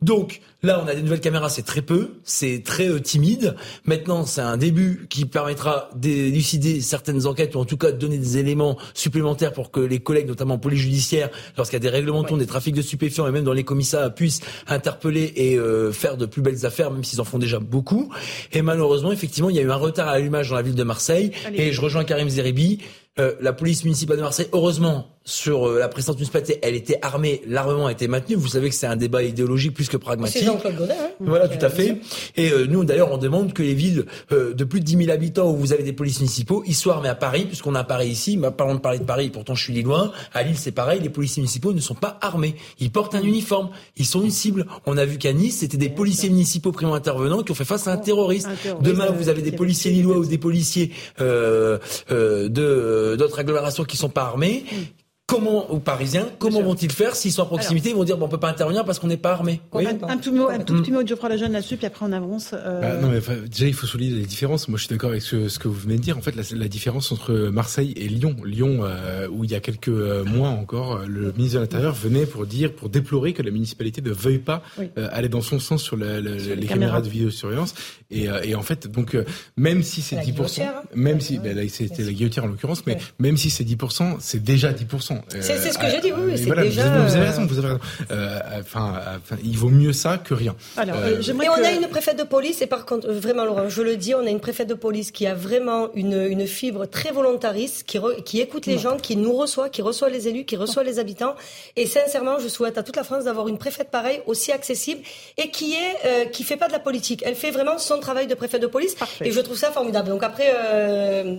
Donc 0.00 0.40
là, 0.62 0.82
on 0.82 0.88
a 0.88 0.94
des 0.94 1.02
nouvelles 1.02 1.20
caméras, 1.20 1.48
c'est 1.48 1.62
très 1.62 1.82
peu, 1.82 2.14
c'est 2.24 2.62
très 2.64 2.88
euh, 2.88 2.98
timide. 2.98 3.56
Maintenant, 3.84 4.24
c'est 4.24 4.40
un 4.40 4.56
début 4.56 5.06
qui 5.10 5.26
permettra 5.26 5.90
d'élucider 5.94 6.80
certaines 6.80 7.26
enquêtes 7.26 7.54
ou 7.54 7.58
en 7.58 7.64
tout 7.64 7.76
cas 7.76 7.92
de 7.92 7.98
donner 7.98 8.18
des 8.18 8.38
éléments 8.38 8.78
supplémentaires 8.94 9.52
pour 9.52 9.70
que 9.70 9.80
les 9.80 10.00
collègues, 10.00 10.28
notamment 10.28 10.54
en 10.54 10.58
police 10.58 10.80
judiciaire, 10.80 11.30
lorsqu'il 11.56 11.76
y 11.76 11.76
a 11.76 11.80
des 11.80 11.88
règlements 11.88 12.22
de 12.22 12.32
des 12.32 12.46
trafics 12.46 12.74
de 12.74 12.82
stupéfiants 12.82 13.26
et 13.26 13.30
même 13.30 13.44
dans 13.44 13.52
les 13.52 13.64
commissariats, 13.82 14.10
puissent 14.10 14.40
interpeller 14.68 15.32
et 15.36 15.56
euh, 15.56 15.92
faire 15.92 16.16
de 16.16 16.26
plus 16.26 16.42
belles 16.42 16.64
affaires, 16.64 16.90
même 16.90 17.04
s'ils 17.04 17.20
en 17.20 17.24
font 17.24 17.38
déjà 17.38 17.58
beaucoup. 17.58 18.12
Et 18.52 18.62
malheureusement, 18.62 19.12
effectivement, 19.12 19.50
il 19.50 19.56
y 19.56 19.58
a 19.58 19.62
eu 19.62 19.70
un 19.70 19.76
retard 19.76 20.08
à 20.08 20.14
l'allumage 20.14 20.50
dans 20.50 20.56
la 20.56 20.62
ville 20.62 20.74
de 20.74 20.84
Marseille. 20.84 21.32
Et 21.52 21.72
je 21.72 21.80
rejoins 21.80 22.04
Karim 22.04 22.28
Zeribi. 22.28 22.78
Euh, 23.18 23.34
la 23.42 23.52
police 23.52 23.84
municipale 23.84 24.16
de 24.16 24.22
Marseille, 24.22 24.48
heureusement, 24.54 25.06
sur 25.22 25.68
euh, 25.68 25.78
la 25.78 25.88
précédente 25.88 26.16
municipalité, 26.16 26.58
elle 26.62 26.74
était 26.74 26.98
armée, 27.02 27.42
l'armement 27.46 27.88
a 27.88 27.92
été 27.92 28.08
maintenu. 28.08 28.36
Vous 28.36 28.48
savez 28.48 28.70
que 28.70 28.74
c'est 28.74 28.86
un 28.86 28.96
débat 28.96 29.22
idéologique 29.22 29.74
plus 29.74 29.90
que 29.90 29.98
pragmatique. 29.98 30.38
C'est 30.38 30.46
Jean-Claude 30.46 30.76
Godin. 30.76 30.94
Hein 30.98 31.10
voilà, 31.20 31.46
tout 31.46 31.62
à 31.62 31.68
fait. 31.68 31.98
Et 32.38 32.50
euh, 32.50 32.66
nous, 32.66 32.84
d'ailleurs, 32.84 33.12
on 33.12 33.18
demande 33.18 33.52
que 33.52 33.62
les 33.62 33.74
villes 33.74 34.06
de 34.30 34.64
plus 34.64 34.80
de 34.80 34.86
10 34.86 34.96
000 34.96 35.10
habitants 35.10 35.50
où 35.50 35.56
vous 35.56 35.74
avez 35.74 35.82
des 35.82 35.92
polices 35.92 36.20
municipaux, 36.20 36.64
ils 36.66 36.74
soient 36.74 36.94
armés 36.94 37.10
à 37.10 37.14
Paris, 37.14 37.44
puisqu'on 37.44 37.74
a 37.74 37.84
Paris 37.84 38.08
ici. 38.08 38.38
Mais 38.38 38.50
parlons 38.50 38.76
de 38.76 38.80
parler 38.80 38.98
de 38.98 39.04
Paris, 39.04 39.28
pourtant 39.28 39.54
je 39.54 39.62
suis 39.62 39.74
lillois. 39.74 40.12
À 40.32 40.42
Lille, 40.42 40.56
c'est 40.56 40.72
pareil. 40.72 41.00
Les 41.00 41.10
policiers 41.10 41.42
municipaux 41.42 41.74
ne 41.74 41.80
sont 41.80 41.94
pas 41.94 42.18
armés. 42.22 42.56
Ils 42.80 42.90
portent 42.90 43.14
un 43.14 43.22
uniforme. 43.22 43.68
Ils 43.98 44.06
sont 44.06 44.22
une 44.22 44.30
cible. 44.30 44.66
On 44.86 44.96
a 44.96 45.04
vu 45.04 45.18
qu'à 45.18 45.34
Nice, 45.34 45.58
c'était 45.58 45.76
des 45.76 45.90
policiers 45.90 46.30
municipaux 46.30 46.72
primo 46.72 46.94
intervenants 46.94 47.42
qui 47.42 47.52
ont 47.52 47.56
fait 47.56 47.66
face 47.66 47.86
à 47.88 47.92
un 47.92 47.98
terroriste. 47.98 48.48
Demain, 48.80 49.10
vous 49.10 49.28
avez 49.28 49.42
des 49.42 49.52
policiers 49.52 49.90
lillois 49.90 50.16
ou 50.16 50.24
des 50.24 50.38
policiers 50.38 50.92
de 51.18 51.78
d'autres 53.16 53.38
agglomérations 53.38 53.84
qui 53.84 53.96
sont 53.96 54.08
pas 54.08 54.22
armées, 54.22 54.64
comment, 55.32 55.70
aux 55.70 55.78
Parisiens, 55.78 56.28
comment 56.38 56.62
vont-ils 56.62 56.92
faire 56.92 57.16
s'ils 57.16 57.32
sont 57.32 57.42
à 57.42 57.46
proximité 57.46 57.90
Ils 57.90 57.96
vont 57.96 58.04
dire, 58.04 58.16
bon, 58.16 58.26
on 58.26 58.28
peut 58.28 58.38
pas 58.38 58.50
intervenir 58.50 58.84
parce 58.84 58.98
qu'on 58.98 59.06
n'est 59.06 59.16
pas 59.16 59.32
armé. 59.32 59.60
un, 59.72 60.18
tout, 60.18 60.32
mot, 60.32 60.48
un 60.48 60.58
tout 60.58 60.74
petit 60.80 60.92
mot 60.92 61.02
de 61.02 61.08
Geoffroy 61.08 61.30
Lejeune 61.30 61.52
là-dessus, 61.52 61.76
puis 61.76 61.86
après 61.86 62.04
on 62.06 62.12
avance. 62.12 62.54
Euh. 62.54 62.80
Bah, 62.80 62.96
non, 63.00 63.08
mais 63.08 63.20
déjà, 63.46 63.66
il 63.66 63.74
faut 63.74 63.86
souligner 63.86 64.14
les 64.14 64.26
différences. 64.26 64.68
Moi, 64.68 64.78
je 64.78 64.84
suis 64.84 64.90
d'accord 64.90 65.10
avec 65.10 65.22
ce, 65.22 65.58
que 65.58 65.68
vous 65.68 65.74
venez 65.74 65.96
de 65.96 66.02
dire. 66.02 66.18
En 66.18 66.20
fait, 66.20 66.34
la, 66.36 66.68
différence 66.68 67.12
entre 67.12 67.32
Marseille 67.32 67.92
et 67.96 68.08
Lyon. 68.08 68.36
Lyon, 68.44 68.80
euh, 68.82 69.28
où 69.30 69.44
il 69.44 69.50
y 69.50 69.54
a 69.54 69.60
quelques 69.60 69.88
euh, 69.88 70.24
mois 70.24 70.48
encore, 70.48 71.00
le 71.06 71.32
ministre 71.32 71.56
de 71.56 71.60
l'Intérieur 71.60 71.94
venait 71.94 72.26
pour 72.26 72.46
dire, 72.46 72.72
pour 72.72 72.88
déplorer 72.88 73.32
que 73.32 73.42
la 73.42 73.50
municipalité 73.50 74.02
ne 74.02 74.10
veuille 74.10 74.38
pas 74.38 74.62
aller 74.96 75.28
dans 75.28 75.40
son 75.40 75.58
sens 75.58 75.82
sur, 75.82 75.96
les, 75.96 76.66
caméras. 76.66 77.00
de 77.00 77.08
vidéosurveillance. 77.08 77.74
Et, 78.10 78.28
et 78.44 78.54
en 78.54 78.62
fait, 78.62 78.86
donc, 78.86 79.16
même 79.56 79.82
si 79.82 80.02
c'est 80.02 80.16
10%, 80.16 80.62
même 80.94 81.20
si, 81.20 81.38
ben, 81.38 81.56
là, 81.56 81.62
c'était 81.68 82.02
la 82.02 82.12
guillotière 82.12 82.44
en 82.44 82.48
l'occurrence, 82.48 82.86
mais 82.86 82.98
même 83.18 83.36
si 83.36 83.50
c'est 83.50 83.64
10%, 83.64 84.16
c'est 84.20 84.42
déjà 84.42 84.72
10%. 84.72 85.21
C'est 85.28 85.72
ce 85.72 85.78
que 85.78 85.88
j'ai 85.88 86.00
dit, 86.00 86.12
oui, 86.12 86.36
c'est 86.36 86.50
déjà... 86.54 86.88
Vous 86.88 87.16
avez 87.16 87.26
raison, 87.26 87.46
vous 87.46 87.58
avez 87.58 87.68
raison. 87.68 87.80
enfin, 88.60 89.02
il 89.44 89.56
vaut 89.56 89.68
mieux 89.68 89.92
ça 89.92 90.18
que 90.18 90.34
rien. 90.34 90.54
Alors, 90.76 90.96
et 91.06 91.48
on 91.48 91.64
a 91.64 91.72
une 91.72 91.88
préfète 91.88 92.18
de 92.18 92.24
police, 92.24 92.62
et 92.62 92.66
par 92.66 92.86
contre, 92.86 93.10
vraiment 93.10 93.44
Laurent, 93.44 93.68
je 93.68 93.82
le 93.82 93.96
dis, 93.96 94.14
on 94.14 94.26
a 94.26 94.30
une 94.30 94.40
préfète 94.40 94.68
de 94.68 94.74
police 94.74 95.10
qui 95.10 95.26
a 95.26 95.34
vraiment 95.34 95.88
une, 95.94 96.20
une 96.20 96.46
fibre 96.46 96.86
très 96.86 97.10
volontariste, 97.10 97.84
qui, 97.84 97.98
qui 98.24 98.40
écoute 98.40 98.66
les 98.66 98.78
gens, 98.78 98.96
qui 98.96 99.16
nous 99.16 99.32
reçoit, 99.32 99.68
qui 99.68 99.82
reçoit 99.82 100.08
les 100.08 100.28
élus, 100.28 100.44
qui 100.44 100.56
reçoit 100.56 100.84
les 100.84 100.98
habitants. 100.98 101.34
Et 101.76 101.86
sincèrement, 101.86 102.38
je 102.38 102.48
souhaite 102.48 102.78
à 102.78 102.82
toute 102.82 102.96
la 102.96 103.04
France 103.04 103.24
d'avoir 103.24 103.48
une 103.48 103.58
préfète 103.58 103.90
pareille, 103.90 104.20
aussi 104.26 104.52
accessible, 104.52 105.00
et 105.38 105.50
qui 105.50 105.74
est, 105.74 106.30
qui 106.30 106.44
fait 106.44 106.56
pas 106.56 106.68
de 106.68 106.72
la 106.72 106.78
politique. 106.78 107.22
Elle 107.26 107.34
fait 107.34 107.50
vraiment 107.50 107.78
son 107.78 107.98
travail 107.98 108.26
de 108.26 108.34
préfète 108.34 108.62
de 108.62 108.66
police, 108.66 108.96
et 109.20 109.30
je 109.32 109.40
trouve 109.40 109.56
ça 109.56 109.70
formidable. 109.70 110.08
Donc 110.08 110.22
après, 110.22 110.54
euh, 110.54 111.36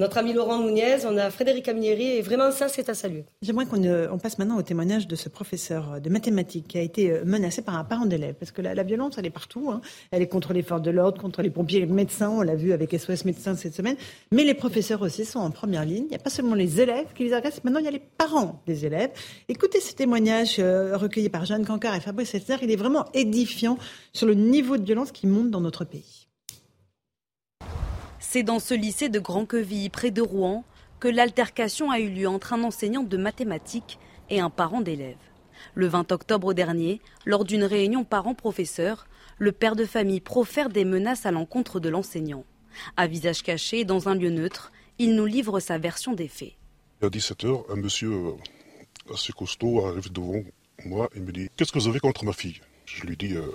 notre 0.00 0.18
ami 0.18 0.32
Laurent 0.32 0.58
Nunez, 0.58 1.04
on 1.04 1.16
a 1.16 1.30
Frédéric 1.30 1.68
Aminieri, 1.68 2.16
et 2.16 2.20
vraiment 2.20 2.50
ça, 2.50 2.66
c'est 2.66 2.88
à 2.88 2.94
saluer. 2.94 3.24
J'aimerais 3.42 3.66
qu'on 3.66 3.80
euh, 3.84 4.08
passe 4.16 4.38
maintenant 4.38 4.58
au 4.58 4.62
témoignage 4.62 5.06
de 5.06 5.14
ce 5.14 5.28
professeur 5.28 6.00
de 6.00 6.10
mathématiques 6.10 6.66
qui 6.66 6.78
a 6.78 6.80
été 6.80 7.12
euh, 7.12 7.24
menacé 7.24 7.62
par 7.62 7.76
un 7.76 7.84
parent 7.84 8.04
d'élève, 8.04 8.34
parce 8.34 8.50
que 8.50 8.60
la, 8.60 8.82
violence, 8.82 9.18
elle 9.18 9.26
est 9.26 9.30
partout. 9.30 9.70
Hein. 9.70 9.80
Elle 10.10 10.20
est 10.20 10.26
contre 10.26 10.52
les 10.52 10.62
forces 10.62 10.82
de 10.82 10.90
l'ordre, 10.90 11.22
contre 11.22 11.42
les 11.42 11.50
pompiers, 11.50 11.78
les 11.78 11.86
médecins, 11.86 12.28
on 12.28 12.42
l'a 12.42 12.56
vu 12.56 12.72
avec 12.72 12.90
SOS 12.90 13.24
Médecins 13.24 13.54
cette 13.54 13.76
semaine, 13.76 13.94
mais 14.32 14.42
les 14.42 14.54
professeurs 14.54 15.00
aussi 15.00 15.24
sont 15.24 15.38
en 15.38 15.52
première 15.52 15.84
ligne. 15.84 16.06
Il 16.06 16.08
n'y 16.08 16.16
a 16.16 16.18
pas 16.18 16.28
seulement 16.30 16.56
les 16.56 16.80
élèves 16.80 17.12
qui 17.14 17.22
les 17.22 17.32
agressent, 17.32 17.62
maintenant 17.62 17.78
il 17.78 17.84
y 17.84 17.88
a 17.88 17.92
les 17.92 18.02
parents 18.18 18.60
des 18.66 18.86
élèves. 18.86 19.10
Écoutez 19.48 19.78
ce 19.78 19.94
témoignage 19.94 20.58
recueilli 20.58 21.28
par 21.28 21.44
Jeanne 21.44 21.64
Cancard 21.64 21.94
et 21.94 22.00
Fabrice 22.00 22.34
Elzer, 22.34 22.58
il 22.62 22.70
est 22.72 22.76
vraiment 22.76 23.04
édifiant 23.14 23.78
sur 24.12 24.26
le 24.26 24.34
niveau 24.34 24.76
de 24.76 24.84
violence 24.84 25.12
qui 25.12 25.28
monte 25.28 25.50
dans 25.50 25.60
notre 25.60 25.84
pays. 25.84 26.23
C'est 28.26 28.42
dans 28.42 28.58
ce 28.58 28.74
lycée 28.74 29.08
de 29.08 29.20
Grand-Quevilly, 29.20 29.90
près 29.90 30.10
de 30.10 30.20
Rouen, 30.20 30.64
que 30.98 31.06
l'altercation 31.06 31.92
a 31.92 32.00
eu 32.00 32.08
lieu 32.08 32.26
entre 32.26 32.52
un 32.52 32.64
enseignant 32.64 33.04
de 33.04 33.16
mathématiques 33.16 33.98
et 34.28 34.40
un 34.40 34.50
parent 34.50 34.80
d'élève. 34.80 35.18
Le 35.74 35.86
20 35.86 36.10
octobre 36.10 36.52
dernier, 36.52 37.00
lors 37.26 37.44
d'une 37.44 37.62
réunion 37.62 38.02
parents-professeurs, 38.02 39.06
le 39.38 39.52
père 39.52 39.76
de 39.76 39.84
famille 39.84 40.20
profère 40.20 40.68
des 40.68 40.84
menaces 40.84 41.26
à 41.26 41.30
l'encontre 41.30 41.78
de 41.78 41.90
l'enseignant. 41.90 42.44
À 42.96 43.06
visage 43.06 43.42
caché, 43.42 43.84
dans 43.84 44.08
un 44.08 44.16
lieu 44.16 44.30
neutre, 44.30 44.72
il 44.98 45.14
nous 45.14 45.26
livre 45.26 45.60
sa 45.60 45.78
version 45.78 46.12
des 46.12 46.28
faits. 46.28 46.54
À 47.02 47.06
17h, 47.06 47.70
un 47.70 47.76
monsieur 47.76 48.10
euh, 48.10 49.12
assez 49.12 49.32
costaud 49.32 49.86
arrive 49.86 50.10
devant 50.10 50.42
moi 50.86 51.08
et 51.14 51.20
me 51.20 51.30
dit 51.30 51.48
Qu'est-ce 51.56 51.70
que 51.70 51.78
vous 51.78 51.88
avez 51.88 52.00
contre 52.00 52.24
ma 52.24 52.32
fille? 52.32 52.60
Je 52.86 53.04
lui 53.04 53.16
dis 53.16 53.34
euh, 53.36 53.46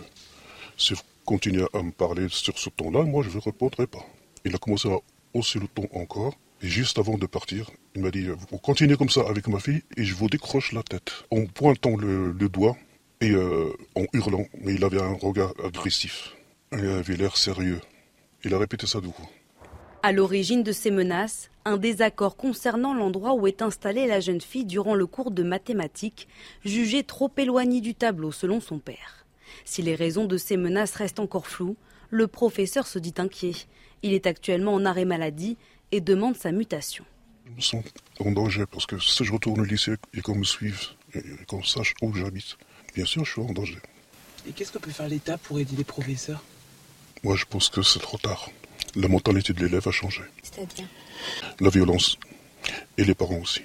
Si 0.77 0.93
vous 0.93 1.01
continuez 1.25 1.65
à 1.73 1.81
me 1.81 1.91
parler 1.91 2.27
sur 2.29 2.57
ce 2.57 2.69
ton-là, 2.69 3.03
moi 3.03 3.25
je 3.27 3.35
ne 3.35 3.41
répondrai 3.41 3.87
pas. 3.87 4.05
Il 4.45 4.55
a 4.55 4.57
commencé 4.57 4.89
à 4.89 4.97
hausser 5.33 5.59
le 5.59 5.67
ton 5.67 5.87
encore. 5.93 6.35
Et 6.61 6.67
juste 6.67 6.99
avant 6.99 7.17
de 7.17 7.25
partir, 7.25 7.71
il 7.95 8.01
m'a 8.01 8.11
dit 8.11 8.27
Vous 8.27 8.57
continuez 8.57 8.97
comme 8.97 9.09
ça 9.09 9.21
avec 9.29 9.47
ma 9.47 9.59
fille 9.59 9.81
et 9.95 10.03
je 10.03 10.13
vous 10.13 10.27
décroche 10.27 10.73
la 10.73 10.83
tête. 10.83 11.23
En 11.31 11.45
pointant 11.45 11.95
le, 11.95 12.33
doigt 12.33 12.75
et 13.21 13.31
euh, 13.31 13.71
en 13.95 14.05
hurlant. 14.13 14.45
Mais 14.61 14.73
il 14.73 14.83
avait 14.83 15.01
un 15.01 15.13
regard 15.13 15.53
agressif. 15.63 16.35
Il 16.73 16.85
avait 16.85 17.15
l'air 17.15 17.37
sérieux. 17.37 17.79
Il 18.43 18.53
a 18.53 18.57
répété 18.57 18.87
ça 18.87 18.99
deux 18.99 19.11
fois. 19.11 19.29
À 20.01 20.13
l'origine 20.13 20.63
de 20.63 20.71
ces 20.71 20.91
menaces, 20.91 21.49
un 21.65 21.75
désaccord 21.75 22.37
concernant 22.37 22.93
l'endroit 22.93 23.33
où 23.33 23.47
est 23.47 23.61
installée 23.61 24.07
la 24.07 24.21
jeune 24.21 24.39
fille 24.39 24.63
durant 24.63 24.95
le 24.95 25.05
cours 25.05 25.31
de 25.31 25.43
mathématiques, 25.43 26.29
jugé 26.63 27.03
trop 27.03 27.29
éloigné 27.35 27.81
du 27.81 27.95
tableau 27.95 28.31
selon 28.31 28.61
son 28.61 28.79
père. 28.79 29.25
Si 29.65 29.81
les 29.81 29.95
raisons 29.95 30.25
de 30.25 30.37
ces 30.37 30.55
menaces 30.55 30.95
restent 30.95 31.19
encore 31.19 31.47
floues, 31.47 31.75
le 32.11 32.27
professeur 32.27 32.87
se 32.87 32.97
dit 32.97 33.13
inquiet. 33.17 33.55
Il 34.03 34.13
est 34.13 34.27
actuellement 34.27 34.73
en 34.73 34.85
arrêt 34.85 35.05
maladie 35.05 35.57
et 35.91 36.01
demande 36.01 36.35
sa 36.35 36.51
mutation. 36.51 37.03
Je 37.45 37.51
me 37.51 37.61
sens 37.61 37.83
en 38.19 38.31
danger 38.31 38.65
parce 38.71 38.85
que 38.85 38.99
si 38.99 39.25
je 39.25 39.33
retourne 39.33 39.61
au 39.61 39.63
lycée 39.63 39.95
et 40.13 40.21
qu'on 40.21 40.35
me 40.35 40.43
suive 40.43 40.79
et 41.13 41.21
qu'on 41.47 41.63
sache 41.63 41.93
où 42.01 42.13
j'habite, 42.13 42.57
bien 42.95 43.05
sûr, 43.05 43.25
je 43.25 43.31
suis 43.31 43.41
en 43.41 43.51
danger. 43.51 43.79
Et 44.47 44.51
qu'est-ce 44.51 44.71
que 44.71 44.77
peut 44.77 44.91
faire 44.91 45.07
l'État 45.07 45.37
pour 45.37 45.59
aider 45.59 45.75
les 45.75 45.83
professeurs? 45.83 46.43
Moi, 47.23 47.35
je 47.35 47.45
pense 47.45 47.69
que 47.69 47.81
c'est 47.81 47.99
trop 47.99 48.17
tard. 48.17 48.49
La 48.95 49.07
mentalité 49.07 49.53
de 49.53 49.63
l'élève 49.65 49.87
a 49.87 49.91
changé. 49.91 50.21
C'est-à-dire? 50.41 50.87
La 51.59 51.69
violence. 51.69 52.17
Et 52.97 53.03
les 53.03 53.15
parents 53.15 53.39
aussi. 53.39 53.61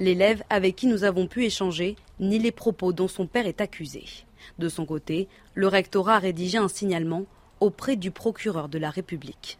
L'élève 0.00 0.42
avec 0.50 0.76
qui 0.76 0.86
nous 0.86 1.04
avons 1.04 1.26
pu 1.26 1.44
échanger 1.44 1.96
ni 2.20 2.38
les 2.38 2.52
propos 2.52 2.92
dont 2.92 3.08
son 3.08 3.26
père 3.26 3.46
est 3.46 3.60
accusé. 3.60 4.04
De 4.58 4.68
son 4.68 4.84
côté, 4.84 5.28
le 5.54 5.68
rectorat 5.68 6.16
a 6.16 6.18
rédigé 6.18 6.58
un 6.58 6.68
signalement 6.68 7.24
auprès 7.60 7.96
du 7.96 8.10
procureur 8.10 8.68
de 8.68 8.78
la 8.78 8.90
République. 8.90 9.58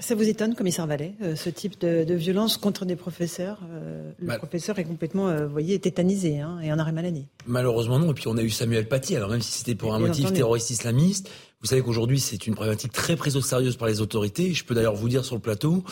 Ça 0.00 0.14
vous 0.14 0.26
étonne, 0.26 0.54
commissaire 0.54 0.86
Vallet, 0.86 1.14
euh, 1.20 1.36
ce 1.36 1.50
type 1.50 1.78
de, 1.78 2.14
violence 2.14 2.56
contre 2.56 2.86
des 2.86 2.96
professeurs 2.96 3.60
euh, 3.70 4.10
Le 4.18 4.38
professeur 4.38 4.78
est 4.78 4.84
complètement, 4.84 5.28
euh, 5.28 5.44
vous 5.44 5.52
voyez, 5.52 5.78
tétanisé 5.78 6.40
hein, 6.40 6.60
et 6.62 6.72
en 6.72 6.78
arrêt 6.78 6.92
maladie. 6.92 7.26
Malheureusement 7.46 7.98
non. 7.98 8.10
Et 8.12 8.14
puis 8.14 8.26
on 8.26 8.38
a 8.38 8.42
eu 8.42 8.48
Samuel 8.48 8.88
Paty. 8.88 9.16
Alors 9.16 9.28
même 9.28 9.42
si 9.42 9.52
c'était 9.52 9.74
pour 9.74 9.94
un 9.94 9.98
motif 9.98 10.32
terroriste 10.32 10.70
islamiste, 10.70 11.30
vous 11.60 11.66
savez 11.66 11.82
qu'aujourd'hui 11.82 12.20
c'est 12.20 12.46
une 12.46 12.54
problématique 12.54 12.92
très 12.92 13.16
prise 13.16 13.36
au 13.36 13.42
sérieux 13.42 13.70
par 13.78 13.86
les 13.86 14.00
autorités. 14.00 14.54
Je 14.54 14.64
peux 14.64 14.74
d'ailleurs 14.74 14.94
vous 14.94 15.10
dire 15.10 15.26
sur 15.26 15.34
le 15.34 15.42
plateau 15.42 15.84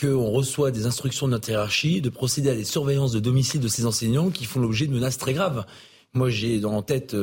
qu'on 0.00 0.30
reçoit 0.30 0.70
des 0.70 0.86
instructions 0.86 1.26
de 1.26 1.32
notre 1.32 1.48
hiérarchie 1.48 2.00
de 2.00 2.08
procéder 2.08 2.50
à 2.50 2.54
des 2.54 2.64
surveillances 2.64 3.10
de 3.10 3.18
domicile 3.18 3.60
de 3.60 3.68
ces 3.68 3.84
enseignants 3.84 4.30
qui 4.30 4.44
font 4.44 4.60
l'objet 4.60 4.86
de 4.86 4.92
menaces 4.92 5.18
très 5.18 5.32
graves. 5.32 5.66
Moi 6.14 6.30
j'ai 6.30 6.64
en 6.64 6.82
tête 6.82 7.16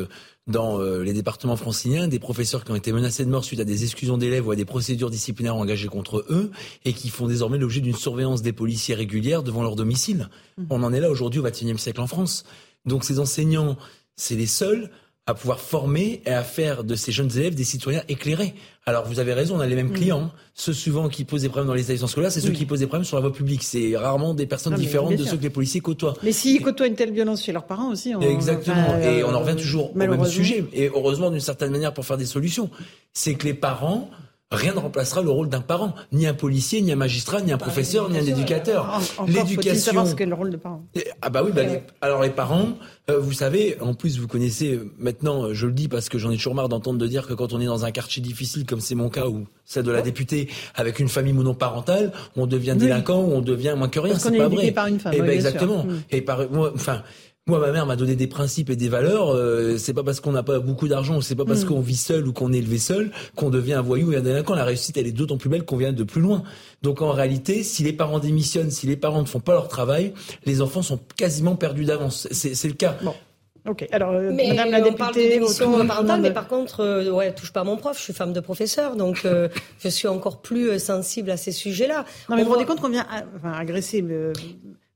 dans 0.47 0.79
euh, 0.79 1.03
les 1.03 1.13
départements 1.13 1.55
franciliens 1.55 2.07
des 2.07 2.19
professeurs 2.19 2.63
qui 2.63 2.71
ont 2.71 2.75
été 2.75 2.91
menacés 2.91 3.25
de 3.25 3.29
mort 3.29 3.43
suite 3.43 3.59
à 3.59 3.65
des 3.65 3.83
exclusions 3.83 4.17
d'élèves 4.17 4.47
ou 4.47 4.51
à 4.51 4.55
des 4.55 4.65
procédures 4.65 5.09
disciplinaires 5.09 5.55
engagées 5.55 5.89
contre 5.89 6.25
eux 6.29 6.51
et 6.85 6.93
qui 6.93 7.09
font 7.09 7.27
désormais 7.27 7.57
l'objet 7.57 7.81
d'une 7.81 7.95
surveillance 7.95 8.41
des 8.41 8.53
policiers 8.53 8.95
régulière 8.95 9.43
devant 9.43 9.61
leur 9.61 9.75
domicile. 9.75 10.29
Mmh. 10.57 10.63
On 10.69 10.83
en 10.83 10.93
est 10.93 10.99
là 10.99 11.09
aujourd'hui 11.09 11.39
au 11.39 11.43
XXIe 11.43 11.77
siècle 11.77 12.01
en 12.01 12.07
France. 12.07 12.45
Donc 12.85 13.03
ces 13.03 13.19
enseignants, 13.19 13.77
c'est 14.15 14.35
les 14.35 14.47
seuls 14.47 14.89
à 15.27 15.33
pouvoir 15.33 15.59
former 15.59 16.21
et 16.25 16.31
à 16.31 16.43
faire 16.43 16.85
de 16.85 16.95
ces 16.95 17.11
jeunes 17.11 17.29
élèves 17.37 17.53
des 17.53 17.65
citoyens 17.65 18.01
éclairés. 18.07 18.55
Alors 18.85 19.05
vous 19.05 19.19
avez 19.19 19.33
raison, 19.33 19.57
on 19.57 19.59
a 19.59 19.67
les 19.67 19.75
mêmes 19.75 19.89
mm. 19.89 19.93
clients. 19.93 20.21
Hein. 20.21 20.31
Ceux 20.53 20.71
souvent 20.71 21.09
qui 21.09 21.25
posent 21.25 21.41
des 21.41 21.49
problèmes 21.49 21.67
dans 21.67 21.73
les 21.73 21.81
établissements 21.81 22.07
scolaires, 22.07 22.31
c'est 22.31 22.39
ceux 22.39 22.51
qui 22.51 22.65
posent 22.65 22.79
des 22.79 22.87
problèmes 22.87 23.03
sur 23.03 23.17
la 23.17 23.21
voie 23.21 23.33
publique. 23.33 23.61
C'est 23.61 23.97
rarement 23.97 24.33
des 24.33 24.47
personnes 24.47 24.75
différentes 24.75 25.17
de 25.17 25.25
ceux 25.25 25.35
que 25.35 25.43
les 25.43 25.49
policiers 25.49 25.81
côtoient. 25.81 26.13
Mais 26.23 26.31
s'ils 26.31 26.61
côtoient 26.61 26.87
une 26.87 26.95
telle 26.95 27.11
violence 27.11 27.43
chez 27.43 27.51
leurs 27.51 27.65
parents 27.65 27.91
aussi. 27.91 28.15
On... 28.15 28.21
Exactement. 28.21 28.97
et 28.99 29.23
on 29.23 29.33
en 29.33 29.41
revient 29.41 29.57
toujours 29.57 29.91
au 29.93 29.97
même 29.97 30.25
sujet. 30.25 30.65
Et 30.73 30.87
heureusement 30.87 31.29
d'une 31.29 31.41
certaine 31.41 31.71
manière 31.71 31.93
pour 31.93 32.05
faire 32.05 32.17
des 32.17 32.25
solutions. 32.25 32.69
C'est 33.13 33.35
que 33.35 33.45
les 33.45 33.53
parents 33.53 34.09
Rien 34.49 34.73
ne 34.73 34.79
remplacera 34.79 35.21
le 35.21 35.29
rôle 35.29 35.49
d'un 35.49 35.59
parent, 35.59 35.93
ni 36.13 36.25
un 36.25 36.33
policier, 36.33 36.81
ni 36.81 36.93
un 36.93 36.95
magistrat, 36.95 37.41
ni 37.41 37.51
un 37.51 37.57
bah, 37.57 37.65
professeur, 37.65 38.09
ni 38.09 38.17
un 38.17 38.25
éducateur. 38.25 39.01
L'éducation. 39.27 39.75
savoir 39.75 40.07
ce 40.07 40.15
qu'est 40.15 40.25
le 40.25 40.35
rôle 40.35 40.51
de 40.51 40.55
parent. 40.55 40.85
Ah 41.21 41.29
bah 41.29 41.41
oui, 41.43 41.51
bah 41.53 41.63
alors 41.99 42.21
les 42.21 42.29
parents, 42.29 42.69
euh, 43.09 43.19
vous 43.19 43.33
savez, 43.33 43.75
en 43.81 43.93
plus 43.93 44.19
vous 44.19 44.27
connaissez 44.27 44.75
euh, 44.75 44.89
maintenant, 44.97 45.53
je 45.53 45.67
le 45.67 45.73
dis 45.73 45.89
parce 45.89 46.07
que 46.07 46.17
j'en 46.17 46.31
ai 46.31 46.37
toujours 46.37 46.55
marre 46.55 46.69
d'entendre 46.69 46.97
de 46.97 47.07
dire 47.07 47.27
que 47.27 47.33
quand 47.33 47.51
on 47.51 47.59
est 47.59 47.65
dans 47.65 47.83
un 47.83 47.91
quartier 47.91 48.21
difficile 48.21 48.65
comme 48.65 48.79
c'est 48.79 48.95
mon 48.95 49.09
cas 49.09 49.27
ou 49.27 49.47
celle 49.65 49.83
de 49.83 49.91
la 49.91 50.01
députée, 50.01 50.47
avec 50.75 50.99
une 50.99 51.09
famille 51.09 51.33
monoparentale, 51.33 52.13
on 52.37 52.47
devient 52.47 52.75
délinquant 52.77 53.21
ou 53.21 53.33
on 53.33 53.41
devient 53.41 53.75
moins 53.77 53.89
que 53.89 53.99
rien. 53.99 54.17
C'est 54.17 54.37
pas 54.37 54.47
vrai. 54.47 54.71
Par 54.71 54.87
une 54.87 54.99
femme, 54.99 55.13
et 55.13 55.17
eh 55.17 55.21
ben 55.21 55.31
exactement. 55.31 55.83
Mm. 55.83 55.99
Et 56.11 56.21
par 56.21 56.39
enfin. 56.73 57.03
Moi, 57.47 57.59
ma 57.59 57.71
mère 57.71 57.85
m'a 57.85 57.95
donné 57.95 58.15
des 58.15 58.27
principes 58.27 58.69
et 58.69 58.75
des 58.75 58.89
valeurs. 58.89 59.29
Euh, 59.29 59.77
c'est 59.77 59.93
pas 59.93 60.03
parce 60.03 60.19
qu'on 60.19 60.31
n'a 60.31 60.43
pas 60.43 60.59
beaucoup 60.59 60.87
d'argent, 60.87 61.21
c'est 61.21 61.35
pas 61.35 61.45
parce 61.45 61.63
mm. 61.63 61.67
qu'on 61.67 61.79
vit 61.79 61.95
seul 61.95 62.27
ou 62.27 62.33
qu'on 62.33 62.51
est 62.53 62.57
élevé 62.57 62.77
seul 62.77 63.11
qu'on 63.35 63.49
devient 63.49 63.73
un 63.73 63.81
voyou 63.81 64.11
et 64.11 64.17
un 64.17 64.21
délinquant. 64.21 64.55
La 64.55 64.65
réussite, 64.65 64.97
elle 64.97 65.07
est 65.07 65.11
d'autant 65.11 65.37
plus 65.37 65.49
belle 65.49 65.63
qu'on 65.63 65.77
vient 65.77 65.93
de 65.93 66.03
plus 66.03 66.21
loin. 66.21 66.43
Donc 66.81 67.01
en 67.01 67.11
réalité, 67.11 67.63
si 67.63 67.83
les 67.83 67.93
parents 67.93 68.19
démissionnent, 68.19 68.71
si 68.71 68.85
les 68.85 68.97
parents 68.97 69.21
ne 69.21 69.27
font 69.27 69.39
pas 69.39 69.53
leur 69.53 69.67
travail, 69.67 70.13
les 70.45 70.61
enfants 70.61 70.81
sont 70.81 70.99
quasiment 71.15 71.55
perdus 71.55 71.85
d'avance. 71.85 72.27
C'est 72.31 72.67
le 72.67 72.73
cas. 72.73 72.97
Bon. 73.01 73.13
Ok. 73.67 73.85
Alors, 73.91 74.11
euh, 74.11 74.31
mais 74.33 74.47
Madame 74.49 74.71
la 74.71 74.81
députée, 74.81 75.39
parle 75.59 75.87
parentale, 75.87 76.21
mais 76.21 76.31
par 76.31 76.47
contre, 76.47 76.79
euh, 76.79 77.11
ouais, 77.11 77.33
touche 77.33 77.51
pas 77.51 77.61
à 77.61 77.63
mon 77.63 77.75
prof. 77.75 77.97
Je 77.97 78.03
suis 78.03 78.13
femme 78.13 78.31
de 78.31 78.39
professeur, 78.39 78.95
donc 78.95 79.23
euh, 79.25 79.49
je 79.79 79.89
suis 79.89 80.07
encore 80.07 80.41
plus 80.41 80.79
sensible 80.79 81.29
à 81.31 81.37
ces 81.37 81.51
sujets-là. 81.51 82.05
Non, 82.29 82.35
mais 82.35 82.43
vous 82.43 82.49
vous 82.49 82.53
rendez 82.53 82.65
compte 82.65 82.79
qu'on 82.79 82.89
vient 82.89 83.05
enfin, 83.35 83.51
agresser 83.51 84.01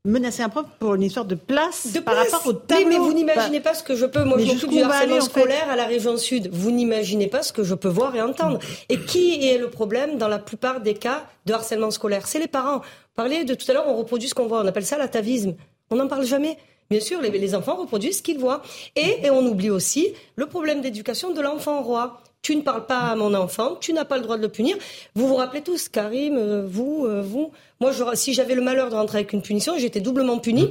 menacer 0.04 0.42
un 0.42 0.48
prof 0.48 0.66
pour 0.80 0.94
une 0.94 1.02
histoire 1.02 1.26
de 1.26 1.36
place 1.36 1.96
par 2.04 2.16
rapport 2.16 2.44
au 2.46 2.52
tableau. 2.52 2.88
mais 2.88 2.98
vous 2.98 3.12
n'imaginez 3.12 3.60
pas 3.60 3.72
ce 3.72 3.84
que 3.84 3.94
je 3.94 4.04
peux. 4.06 4.24
Moi, 4.24 4.38
je 4.38 4.46
m'occupe 4.46 4.70
du 4.70 4.82
harcèlement 4.82 5.20
scolaire 5.20 5.70
à 5.70 5.76
la 5.76 5.84
région 5.84 6.16
sud. 6.16 6.48
Vous 6.52 6.72
n'imaginez 6.72 7.28
pas 7.28 7.42
ce 7.42 7.52
que 7.52 7.62
je 7.62 7.74
peux 7.74 7.88
voir 7.88 8.14
et 8.16 8.20
entendre. 8.20 8.58
Et 8.88 8.98
qui 8.98 9.46
est 9.48 9.58
le 9.58 9.70
problème 9.70 10.18
dans 10.18 10.28
la 10.28 10.40
plupart 10.40 10.80
des 10.80 10.94
cas 10.94 11.24
de 11.46 11.52
harcèlement 11.52 11.92
scolaire? 11.92 12.26
C'est 12.26 12.40
les 12.40 12.48
parents. 12.48 12.82
Parlez 13.14 13.44
de 13.44 13.54
tout 13.54 13.70
à 13.70 13.74
l'heure, 13.74 13.86
on 13.86 13.96
reproduit 13.96 14.28
ce 14.28 14.34
qu'on 14.34 14.48
voit. 14.48 14.60
On 14.60 14.66
appelle 14.66 14.86
ça 14.86 14.98
l'atavisme. 14.98 15.54
On 15.90 15.96
n'en 15.96 16.08
parle 16.08 16.24
jamais. 16.26 16.58
Bien 16.90 17.00
sûr, 17.00 17.20
les, 17.20 17.54
enfants 17.54 17.76
reproduisent 17.76 18.18
ce 18.18 18.22
qu'ils 18.22 18.38
voient. 18.38 18.62
Et, 18.96 19.26
et 19.26 19.30
on 19.30 19.46
oublie 19.46 19.70
aussi 19.70 20.14
le 20.34 20.46
problème 20.46 20.80
d'éducation 20.80 21.32
de 21.32 21.40
l'enfant 21.40 21.80
roi 21.80 22.22
tu 22.42 22.56
ne 22.56 22.62
parles 22.62 22.86
pas 22.86 22.98
à 22.98 23.16
mon 23.16 23.34
enfant, 23.34 23.76
tu 23.76 23.92
n'as 23.92 24.04
pas 24.04 24.16
le 24.16 24.22
droit 24.22 24.36
de 24.36 24.42
le 24.42 24.48
punir. 24.48 24.76
Vous 25.14 25.28
vous 25.28 25.36
rappelez 25.36 25.62
tous, 25.62 25.88
Karim, 25.88 26.36
euh, 26.36 26.66
vous, 26.66 27.06
euh, 27.06 27.22
vous, 27.22 27.52
Moi, 27.82 27.90
si 28.14 28.32
j'avais 28.32 28.54
le 28.54 28.60
malheur 28.60 28.90
de 28.90 28.94
rentrer 28.94 29.18
avec 29.18 29.32
une 29.32 29.42
punition, 29.42 29.76
j'étais 29.76 29.98
doublement 29.98 30.38
puni. 30.38 30.70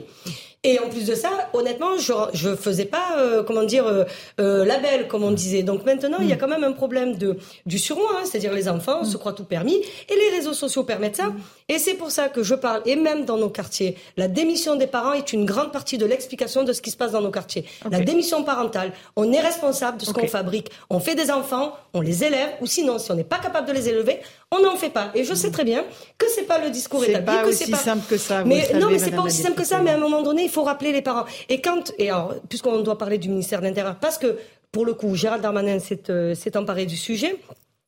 Et 0.63 0.79
en 0.79 0.89
plus 0.89 1.07
de 1.07 1.15
ça, 1.15 1.29
honnêtement, 1.53 1.97
je 1.97 2.13
je 2.33 2.55
faisais 2.55 2.85
pas 2.85 3.17
euh, 3.17 3.41
comment 3.41 3.63
dire 3.63 3.87
euh, 3.87 4.03
euh, 4.39 4.63
la 4.63 4.77
belle 4.77 5.07
comme 5.07 5.23
on 5.23 5.31
disait. 5.31 5.63
Donc 5.63 5.85
maintenant, 5.85 6.19
il 6.21 6.27
y 6.27 6.33
a 6.33 6.35
quand 6.35 6.47
même 6.47 6.63
un 6.63 6.71
problème 6.71 7.15
de 7.15 7.37
du 7.65 7.79
surmoi, 7.79 8.11
hein, 8.15 8.25
c'est-à-dire 8.25 8.53
les 8.53 8.69
enfants 8.69 9.03
se 9.03 9.17
croient 9.17 9.33
tout 9.33 9.43
permis 9.43 9.75
et 9.75 10.15
les 10.15 10.37
réseaux 10.37 10.53
sociaux 10.53 10.83
permettent 10.83 11.15
ça. 11.15 11.33
Et 11.67 11.79
c'est 11.79 11.95
pour 11.95 12.11
ça 12.11 12.29
que 12.29 12.43
je 12.43 12.53
parle 12.53 12.83
et 12.85 12.95
même 12.95 13.25
dans 13.25 13.37
nos 13.37 13.49
quartiers, 13.49 13.97
la 14.17 14.27
démission 14.27 14.75
des 14.75 14.85
parents 14.85 15.13
est 15.13 15.33
une 15.33 15.45
grande 15.45 15.71
partie 15.71 15.97
de 15.97 16.05
l'explication 16.05 16.63
de 16.63 16.73
ce 16.73 16.81
qui 16.83 16.91
se 16.91 16.97
passe 16.97 17.13
dans 17.13 17.21
nos 17.21 17.31
quartiers. 17.31 17.65
La 17.89 17.99
démission 17.99 18.43
parentale, 18.43 18.93
on 19.15 19.33
est 19.33 19.41
responsable 19.41 19.97
de 19.97 20.05
ce 20.05 20.13
qu'on 20.13 20.27
fabrique. 20.27 20.69
On 20.91 20.99
fait 20.99 21.15
des 21.15 21.31
enfants, 21.31 21.73
on 21.95 22.01
les 22.01 22.23
élève 22.23 22.51
ou 22.61 22.67
sinon 22.67 22.99
si 22.99 23.11
on 23.11 23.15
n'est 23.15 23.23
pas 23.23 23.39
capable 23.39 23.67
de 23.67 23.73
les 23.73 23.89
élever, 23.89 24.19
on 24.51 24.59
n'en 24.59 24.75
fait 24.75 24.89
pas. 24.89 25.11
Et 25.15 25.23
je 25.23 25.33
sais 25.33 25.49
très 25.49 25.63
bien 25.63 25.85
que 26.17 26.25
c'est 26.29 26.43
pas 26.43 26.59
le 26.59 26.69
discours 26.69 27.03
établi, 27.03 27.25
pas 27.25 27.43
que 27.43 27.51
c'est 27.51 27.71
pas 27.71 27.77
simple 27.77 28.03
que 28.07 28.17
ça. 28.17 28.43
Mais 28.43 28.67
non, 28.75 28.89
mais 28.89 28.99
c'est 28.99 29.11
pas 29.11 29.23
aussi 29.23 29.41
simple 29.41 29.55
que 29.55 29.65
ça. 29.65 29.79
Mais 29.79 29.91
à 29.91 29.95
un 29.95 29.99
moment 29.99 30.21
donné, 30.21 30.43
il 30.43 30.49
faut 30.49 30.63
rappeler 30.63 30.91
les 30.91 31.01
parents. 31.01 31.25
Et 31.49 31.61
quand, 31.61 31.93
et 31.97 32.09
alors, 32.09 32.35
puisqu'on 32.49 32.79
doit 32.81 32.97
parler 32.97 33.17
du 33.17 33.29
ministère 33.29 33.61
de 33.61 33.65
l'Intérieur, 33.65 33.95
parce 33.99 34.17
que 34.17 34.37
pour 34.71 34.85
le 34.85 34.93
coup, 34.93 35.15
Gérald 35.15 35.41
Darmanin 35.41 35.79
s'est 35.79 36.09
euh, 36.09 36.35
emparé 36.55 36.85
du 36.85 36.97
sujet. 36.97 37.35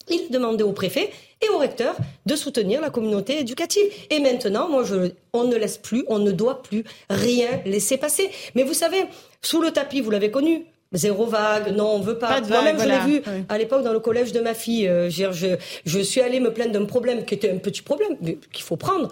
Il 0.09 0.29
demandait 0.31 0.63
au 0.63 0.73
préfet 0.73 1.11
et 1.41 1.47
au 1.49 1.57
recteur 1.57 1.95
de 2.25 2.35
soutenir 2.35 2.81
la 2.81 2.89
communauté 2.89 3.39
éducative. 3.39 3.85
Et 4.09 4.19
maintenant, 4.19 4.67
moi, 4.67 4.83
je, 4.83 5.11
on 5.31 5.45
ne 5.45 5.55
laisse 5.55 5.77
plus, 5.77 6.03
on 6.09 6.19
ne 6.19 6.31
doit 6.31 6.61
plus 6.61 6.83
rien 7.09 7.61
laisser 7.65 7.95
passer. 7.95 8.29
Mais 8.53 8.63
vous 8.63 8.73
savez, 8.73 9.05
sous 9.41 9.61
le 9.61 9.71
tapis, 9.71 10.01
vous 10.01 10.11
l'avez 10.11 10.29
connu, 10.29 10.65
Zéro 10.93 11.25
vague, 11.25 11.75
non, 11.75 11.95
on 11.95 11.99
veut 11.99 12.17
pas. 12.17 12.41
Moi-même, 12.41 12.79
je 12.79 12.87
l'ai 12.87 12.99
vu 12.99 13.21
à 13.49 13.57
l'époque 13.57 13.83
dans 13.83 13.93
le 13.93 13.99
collège 13.99 14.31
de 14.31 14.39
ma 14.39 14.53
fille. 14.53 14.87
Euh, 14.87 15.09
je, 15.09 15.55
je, 15.85 15.99
suis 15.99 16.21
allée 16.21 16.39
me 16.39 16.53
plaindre 16.53 16.71
d'un 16.71 16.85
problème 16.85 17.25
qui 17.25 17.33
était 17.33 17.51
un 17.51 17.57
petit 17.57 17.81
problème, 17.81 18.15
mais 18.21 18.37
qu'il 18.51 18.63
faut 18.63 18.77
prendre. 18.77 19.09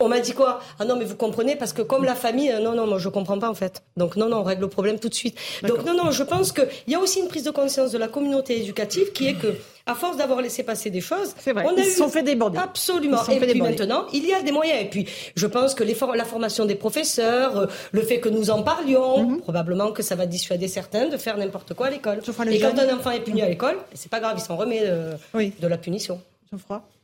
On 0.00 0.06
m'a 0.06 0.20
dit 0.20 0.32
quoi? 0.32 0.60
Ah 0.78 0.84
non, 0.84 0.94
mais 0.96 1.04
vous 1.04 1.16
comprenez, 1.16 1.56
parce 1.56 1.72
que 1.72 1.82
comme 1.82 2.04
la 2.04 2.14
famille, 2.14 2.52
euh, 2.52 2.60
non, 2.60 2.72
non, 2.72 2.86
moi 2.86 2.98
je 2.98 3.08
comprends 3.08 3.40
pas 3.40 3.50
en 3.50 3.54
fait. 3.54 3.82
Donc 3.96 4.14
non, 4.14 4.28
non, 4.28 4.36
on 4.36 4.42
règle 4.44 4.60
le 4.60 4.68
problème 4.68 5.00
tout 5.00 5.08
de 5.08 5.14
suite. 5.14 5.36
Donc 5.66 5.84
non, 5.84 5.92
non, 5.92 6.12
je 6.12 6.22
pense 6.22 6.52
qu'il 6.52 6.68
y 6.86 6.94
a 6.94 7.00
aussi 7.00 7.18
une 7.18 7.26
prise 7.26 7.42
de 7.42 7.50
conscience 7.50 7.90
de 7.90 7.98
la 7.98 8.06
communauté 8.06 8.60
éducative 8.60 9.10
qui 9.10 9.26
est 9.26 9.34
que, 9.34 9.56
à 9.86 9.96
force 9.96 10.16
d'avoir 10.16 10.40
laissé 10.40 10.62
passer 10.62 10.90
des 10.90 11.00
choses, 11.00 11.34
vrai. 11.44 11.64
on 11.66 11.76
a 11.76 11.80
Ils 11.80 11.88
eu... 11.88 11.90
sont 11.90 12.08
fait 12.08 12.22
déborder. 12.22 12.58
Absolument. 12.58 13.26
et 13.26 13.40
puis 13.40 13.60
maintenant, 13.60 14.06
il 14.12 14.24
y 14.24 14.32
a 14.32 14.40
des 14.40 14.52
moyens. 14.52 14.82
Et 14.82 14.88
puis, 14.88 15.08
je 15.34 15.46
pense 15.48 15.74
que 15.74 15.82
la 15.82 16.24
formation 16.24 16.64
des 16.64 16.76
professeurs, 16.76 17.56
euh, 17.56 17.66
le 17.90 18.02
fait 18.02 18.20
que 18.20 18.28
nous 18.28 18.50
en 18.50 18.62
parlions, 18.62 19.24
mhm. 19.24 19.40
probablement 19.40 19.90
que 19.90 20.04
ça 20.04 20.14
va 20.14 20.26
dissuader 20.26 20.68
certains 20.68 21.08
de 21.08 21.16
faire 21.16 21.36
n'importe 21.36 21.74
quoi 21.74 21.88
à 21.88 21.90
l'école. 21.90 22.20
Et 22.48 22.60
quand 22.60 22.78
un 22.78 22.96
enfant 22.96 23.10
est 23.10 23.24
puni 23.24 23.42
à 23.42 23.48
l'école, 23.48 23.78
c'est 23.94 24.12
pas 24.12 24.20
grave, 24.20 24.36
il 24.38 24.44
s'en 24.44 24.54
remet 24.54 24.82
euh, 24.84 25.16
de 25.34 25.66
la 25.66 25.76
punition. 25.76 26.20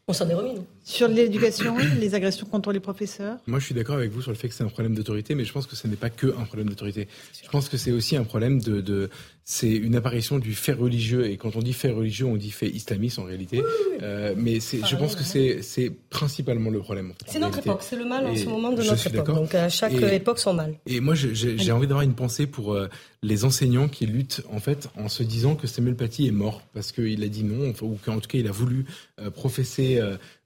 On 0.07 0.12
s'en 0.12 0.28
est 0.28 0.34
remis, 0.34 0.53
nous. 0.53 0.66
Sur 0.85 1.09
l'éducation, 1.09 1.76
les 1.99 2.14
agressions 2.14 2.47
contre 2.47 2.70
les 2.70 2.80
professeurs 2.80 3.39
Moi, 3.47 3.59
je 3.59 3.64
suis 3.64 3.74
d'accord 3.74 3.97
avec 3.97 4.11
vous 4.11 4.20
sur 4.20 4.30
le 4.30 4.37
fait 4.37 4.49
que 4.49 4.55
c'est 4.55 4.64
un 4.64 4.68
problème 4.68 4.95
d'autorité, 4.95 5.35
mais 5.35 5.45
je 5.45 5.53
pense 5.53 5.66
que 5.66 5.76
ce 5.76 5.87
n'est 5.89 5.97
pas 5.97 6.11
que 6.11 6.26
un 6.39 6.45
problème 6.45 6.68
d'autorité. 6.68 7.09
Je 7.43 7.49
pense 7.49 7.70
que 7.70 7.78
c'est 7.78 7.91
aussi 7.91 8.16
un 8.16 8.24
problème 8.24 8.61
de, 8.61 8.82
de 8.82 9.09
c'est 9.47 9.70
une 9.70 9.95
apparition 9.95 10.39
du 10.39 10.55
fait 10.55 10.72
religieux. 10.72 11.26
Et 11.26 11.37
quand 11.37 11.55
on 11.57 11.61
dit 11.61 11.74
fait 11.74 11.91
religieux, 11.91 12.24
on 12.24 12.37
dit 12.37 12.51
fait 12.51 12.68
islamiste 12.68 13.18
en 13.18 13.24
réalité. 13.24 13.62
Euh, 14.03 14.35
mais 14.37 14.59
c'est, 14.61 14.85
je 14.85 14.97
pense 14.97 15.14
que 15.14 15.22
c'est, 15.22 15.62
c'est 15.62 15.91
principalement 15.91 16.70
le 16.70 16.80
problème. 16.80 17.12
C'est 17.26 17.39
notre 17.39 17.59
époque, 17.59 17.82
c'est 17.82 17.97
le 17.97 18.07
mal 18.07 18.26
en 18.26 18.35
ce 18.35 18.47
moment 18.47 18.72
de 18.72 18.82
notre 18.82 19.07
époque. 19.07 19.26
Donc 19.26 19.55
à 19.55 19.68
chaque 19.68 19.93
époque, 19.93 20.39
son 20.39 20.55
mal. 20.55 20.74
Et 20.87 21.01
moi, 21.01 21.14
j'ai 21.14 21.72
envie 21.72 21.87
d'avoir 21.87 22.03
une 22.03 22.14
pensée 22.14 22.47
pour 22.47 22.72
euh, 22.72 22.89
les 23.22 23.45
enseignants 23.45 23.89
qui 23.89 24.07
luttent 24.07 24.43
en 24.51 24.61
fait 24.61 24.89
en 24.97 25.09
se 25.09 25.22
disant 25.22 25.57
que 25.57 25.66
Samuel 25.66 25.97
Paty 25.97 26.26
est 26.26 26.32
mort 26.32 26.62
parce 26.72 26.93
qu'il 26.93 27.22
a 27.22 27.28
dit 27.28 27.45
non, 27.45 27.72
ou 27.82 27.99
qu'en 28.05 28.20
tout 28.20 28.28
cas 28.28 28.39
il 28.39 28.49
a 28.49 28.53
voulu 28.53 28.87
euh, 29.20 29.30
professer 29.30 30.01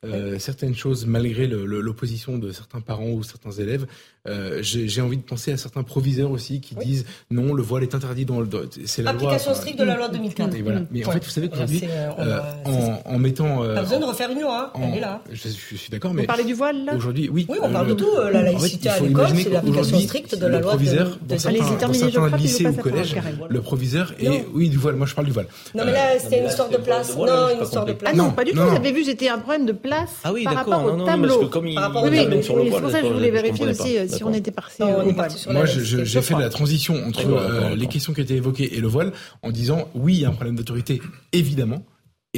euh, 0.05 0.28
euh, 0.29 0.39
certaines 0.39 0.75
choses 0.75 1.07
malgré 1.07 1.47
l'opposition 1.47 2.39
de 2.39 2.53
certains 2.53 2.81
parents 2.81 3.11
ou 3.11 3.23
certains 3.23 3.51
élèves. 3.53 3.87
Euh, 4.27 4.59
J'ai 4.63 5.01
envie 5.01 5.17
de 5.17 5.23
penser 5.23 5.53
à 5.53 5.57
certains 5.57 5.83
proviseurs 5.83 6.31
aussi 6.31 6.61
qui 6.61 6.75
disent 6.75 7.07
non, 7.31 7.55
le 7.55 7.63
voile 7.63 7.83
est 7.83 7.95
interdit 7.95 8.25
dans 8.25 8.41
le. 8.41 8.49
C'est 8.85 9.03
la 9.03 9.11
Application 9.11 9.55
stricte 9.55 9.79
de 9.79 9.85
la 9.85 9.97
loi 9.97 10.09
2004. 10.09 10.55
Et 10.55 10.63
voilà. 10.63 10.83
Mais 10.91 11.07
en 11.07 11.11
fait, 11.11 11.25
vous 11.25 11.31
savez 11.31 11.49
qu'aujourd'hui, 11.49 11.83
euh, 12.19 12.41
en, 12.67 13.15
en, 13.15 13.19
mettant. 13.19 13.63
Pas 13.63 13.83
besoin 13.83 14.01
de 14.01 14.05
refaire 14.05 14.31
une 14.31 14.41
loi, 14.41 14.73
hein. 14.75 14.81
elle 14.83 14.99
est 14.99 15.01
là. 15.01 15.23
Je, 15.31 15.49
je 15.49 15.77
suis 15.77 15.91
d'accord, 15.91 16.13
mais. 16.13 16.23
Vous 16.23 16.27
parlez 16.27 16.45
du 16.45 16.55
voile 16.55 16.85
là? 16.85 16.95
Aujourd'hui, 16.95 17.29
oui. 17.33 17.47
Oui, 17.49 17.59
on 17.63 17.71
parle 17.71 17.89
de 17.89 17.95
tout. 17.95 18.09
La 18.33 18.43
laïcité 18.43 18.91
à 18.91 19.01
l'école, 19.01 19.29
c'est 19.35 19.51
l'application 19.51 19.99
stricte 20.01 20.39
de 20.39 20.47
la 20.47 20.61
loi. 20.61 20.73
Proviseur, 20.73 21.19
dans 21.27 21.39
certains 21.39 22.37
lycées 22.37 22.67
ou 22.67 22.73
collèges, 22.75 23.17
le 23.49 23.61
proviseur 23.61 24.13
et 24.21 24.45
oui 24.53 24.69
du 24.69 24.77
voile. 24.77 24.97
Moi, 24.97 25.07
je 25.07 25.15
parle 25.15 25.27
du 25.27 25.33
voile. 25.33 25.47
Non, 25.75 25.85
mais 25.85 25.93
là, 25.93 26.19
c'était 26.19 26.41
une 26.41 26.47
histoire 26.49 26.69
de 26.69 26.77
place. 26.77 27.17
Non, 27.17 27.49
une 27.55 27.63
histoire 27.63 27.85
de 27.85 27.93
place. 27.93 28.15
Non, 28.15 28.31
pas 28.33 28.45
du 28.45 28.53
tout. 28.53 28.61
Vous 28.61 28.77
avez 28.77 28.93
vu, 28.93 29.05
c'était 29.05 29.29
un 29.29 29.39
problème 29.39 29.67
de 29.67 29.73
place. 29.73 30.18
Ah 30.25 30.33
oui, 30.33 30.45
d'accord 30.45 30.83
non, 30.83 30.97
non, 30.97 31.07
tableau. 31.07 31.29
Parce 31.29 31.41
que 31.41 31.53
comme 31.53 31.67
il, 31.67 31.79
oui, 31.79 32.43
sur 32.43 32.57
le 32.57 32.65
C'est 32.65 32.81
pour 32.81 32.91
ça 32.91 33.01
que 33.01 33.09
je 33.09 33.13
voulais 33.13 33.31
vérifier 33.31 33.67
aussi 33.69 34.09
si 34.09 34.25
on 34.25 34.33
était 34.33 34.51
parti. 34.51 34.83
Moi, 35.51 35.65
j'ai 35.67 36.23
fait 36.23 36.35
la 36.35 36.49
transition 36.51 36.95
entre 37.07 37.27
euh, 37.27 37.75
les 37.75 37.87
questions 37.87 38.13
qui 38.13 38.21
étaient 38.21 38.37
évoquées 38.37 38.77
et 38.77 38.81
le 38.81 38.89
voile 38.89 39.13
en 39.43 39.51
disant 39.51 39.89
oui, 39.95 40.15
il 40.15 40.21
y 40.21 40.25
a 40.25 40.29
un 40.29 40.33
problème 40.33 40.57
d'autorité, 40.57 41.01
évidemment. 41.33 41.83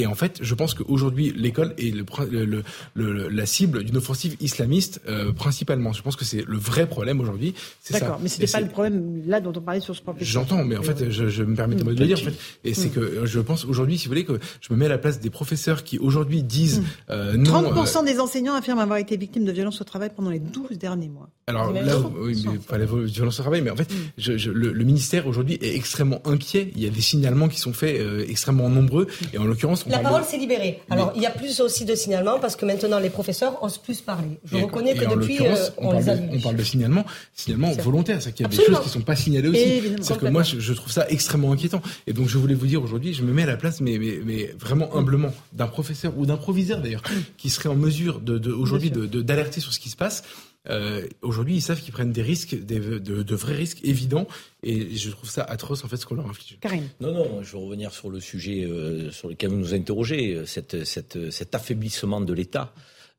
Et 0.01 0.07
en 0.07 0.15
fait, 0.15 0.39
je 0.41 0.55
pense 0.55 0.73
qu'aujourd'hui, 0.73 1.31
l'école 1.37 1.75
est 1.77 1.95
le, 1.95 2.07
le, 2.31 2.65
le, 2.95 3.29
la 3.29 3.45
cible 3.45 3.85
d'une 3.85 3.99
offensive 3.99 4.35
islamiste 4.41 5.03
euh, 5.07 5.31
principalement. 5.31 5.93
Je 5.93 6.01
pense 6.01 6.17
que 6.17 6.25
c'est 6.25 6.43
le 6.49 6.57
vrai 6.57 6.87
problème 6.87 7.21
aujourd'hui. 7.21 7.55
D'accord, 7.91 8.19
mais 8.23 8.31
c'était 8.31 8.51
pas 8.51 8.63
le 8.63 8.69
problème 8.69 9.23
là 9.27 9.43
dont 9.43 9.53
on 9.55 9.61
parlait 9.61 9.81
sur 9.81 9.95
ce 9.95 10.01
point. 10.01 10.15
J'entends, 10.19 10.65
mais 10.65 10.79
en 10.79 10.83
fait, 10.83 11.11
je, 11.11 11.29
je 11.29 11.43
me 11.43 11.55
permets 11.55 11.75
de 11.75 11.85
le 11.85 11.95
dire. 11.95 12.19
En 12.19 12.23
fait, 12.23 12.35
et 12.65 12.73
c'est 12.73 12.89
mm. 12.89 12.93
que 12.93 13.27
je 13.27 13.41
pense 13.41 13.67
aujourd'hui, 13.67 13.99
si 13.99 14.07
vous 14.07 14.13
voulez, 14.13 14.25
que 14.25 14.39
je 14.63 14.73
me 14.73 14.79
mets 14.79 14.87
à 14.87 14.89
la 14.89 14.97
place 14.97 15.21
des 15.21 15.29
professeurs 15.29 15.85
qui 15.85 15.99
aujourd'hui 15.99 16.43
disent 16.43 16.81
mm. 16.81 16.85
euh, 17.11 17.37
non. 17.37 17.63
30% 17.73 17.99
euh, 17.99 18.05
des 18.07 18.21
enseignants 18.21 18.55
affirment 18.55 18.81
avoir 18.81 18.99
été 18.99 19.19
victimes 19.19 19.45
de 19.45 19.53
violences 19.53 19.83
au 19.83 19.85
travail 19.85 20.09
pendant 20.17 20.31
les 20.31 20.41
12 20.41 20.79
derniers 20.79 21.11
mois. 21.11 21.29
Alors 21.47 21.73
là, 21.73 21.99
oui, 22.21 22.47
mais 22.51 22.59
pas 22.59 22.79
la 22.79 22.87
violence 22.87 23.39
au 23.39 23.43
travail, 23.43 23.61
mais 23.61 23.71
en 23.71 23.77
fait, 23.77 23.93
mm. 23.93 23.97
je, 24.17 24.37
je, 24.39 24.51
le, 24.51 24.73
ministère 24.85 25.27
aujourd'hui 25.27 25.59
est 25.61 25.75
extrêmement 25.75 26.23
inquiet. 26.25 26.71
Il 26.75 26.83
y 26.83 26.87
a 26.87 26.91
des 26.91 27.01
signalements 27.03 27.49
qui 27.49 27.61
sont 27.61 27.73
faits 27.73 28.01
euh, 28.01 28.25
extrêmement 28.29 28.71
nombreux, 28.71 29.07
et 29.33 29.39
en 29.39 29.45
l'occurrence 29.45 29.85
la 29.91 29.99
parole 29.99 30.25
s'est 30.25 30.39
libérée. 30.39 30.81
Alors, 30.91 31.13
il 31.15 31.23
y 31.23 31.27
a 31.27 31.31
plus 31.31 31.61
aussi 31.61 31.85
de 31.85 31.95
signalements 31.95 32.39
parce 32.39 32.57
que 32.57 32.65
maintenant, 32.65 32.99
les 32.99 33.11
professeurs 33.11 33.63
osent 33.63 33.79
plus 33.79 34.01
parler. 34.01 34.39
Je 34.45 34.57
reconnais 34.57 34.95
que 34.95 35.05
depuis, 35.05 35.47
euh, 35.47 35.55
on, 35.79 35.93
les 35.93 36.09
a 36.09 36.17
de, 36.17 36.37
on 36.37 36.41
parle 36.41 36.57
de 36.57 36.63
signalement, 36.63 37.05
signalement 37.35 37.73
volontaire. 37.73 38.21
C'est-à-dire 38.21 38.35
qu'il 38.35 38.45
y 38.45 38.49
a 38.49 38.51
des 38.51 38.73
choses 38.73 38.81
qui 38.81 38.87
ne 38.87 38.93
sont 38.93 39.01
pas 39.01 39.17
signalées 39.17 39.49
aussi. 39.49 39.83
C'est 40.03 40.19
que 40.19 40.27
moi, 40.27 40.43
je, 40.43 40.73
trouve 40.73 40.93
ça 40.93 41.07
extrêmement 41.09 41.53
inquiétant. 41.53 41.83
Et 42.07 42.13
donc, 42.13 42.29
je 42.29 42.39
voulais 42.39 42.55
vous 42.55 42.67
dire 42.67 42.83
aujourd'hui, 42.83 43.15
je 43.15 43.23
me 43.23 43.33
mets 43.33 43.43
à 43.43 43.47
la 43.47 43.57
place, 43.57 43.81
mais, 43.81 43.99
mais, 43.99 44.55
vraiment 44.59 44.95
humblement, 44.97 45.33
d'un 45.53 45.67
professeur 45.67 46.13
ou 46.17 46.27
d'un 46.27 46.37
proviseur 46.37 46.81
d'ailleurs, 46.81 47.03
qui 47.37 47.51
serait 47.51 47.69
en 47.69 47.77
mesure 47.77 48.21
de, 48.21 48.39
de 48.39 48.53
aujourd'hui 48.53 48.91
d'alerter 48.91 49.61
sur 49.61 49.73
ce 49.73 49.81
qui 49.81 49.91
se 49.91 49.97
passe 49.97 50.23
euh, 50.69 51.07
aujourd'hui, 51.23 51.57
ils 51.57 51.63
savent 51.63 51.81
qu'ils 51.81 51.93
prennent 51.93 52.13
des 52.13 52.23
risques, 52.23 52.55
de, 52.55 52.99
de, 52.99 53.35
vrais 53.35 53.55
risques 53.55 53.81
évidents, 53.83 54.27
et 54.63 54.95
je 54.95 55.11
trouve 55.11 55.31
ça 55.31 55.43
atroce 55.43 55.85
en 55.85 55.89
fait 55.89 55.97
ce 55.97 56.07
qu'on 56.07 56.17
leur 56.17 56.29
inflige. 56.29 56.59
Karine. 56.61 56.89
Non, 57.01 57.13
non, 57.13 57.43
je 57.43 57.53
veux 57.53 57.63
revenir 57.63 57.93
sur 57.93 58.11
le 58.11 58.21
sujet 58.21 58.65
euh, 58.65 59.11
sur 59.11 59.29
lequel 59.29 59.51
vous 59.51 59.57
nous 59.57 59.75
interrogez, 59.75 60.43
cette, 60.47 60.85
cette, 60.85 61.31
cet 61.31 61.55
affaiblissement 61.55 62.21
de 62.21 62.33
l'État 62.35 62.75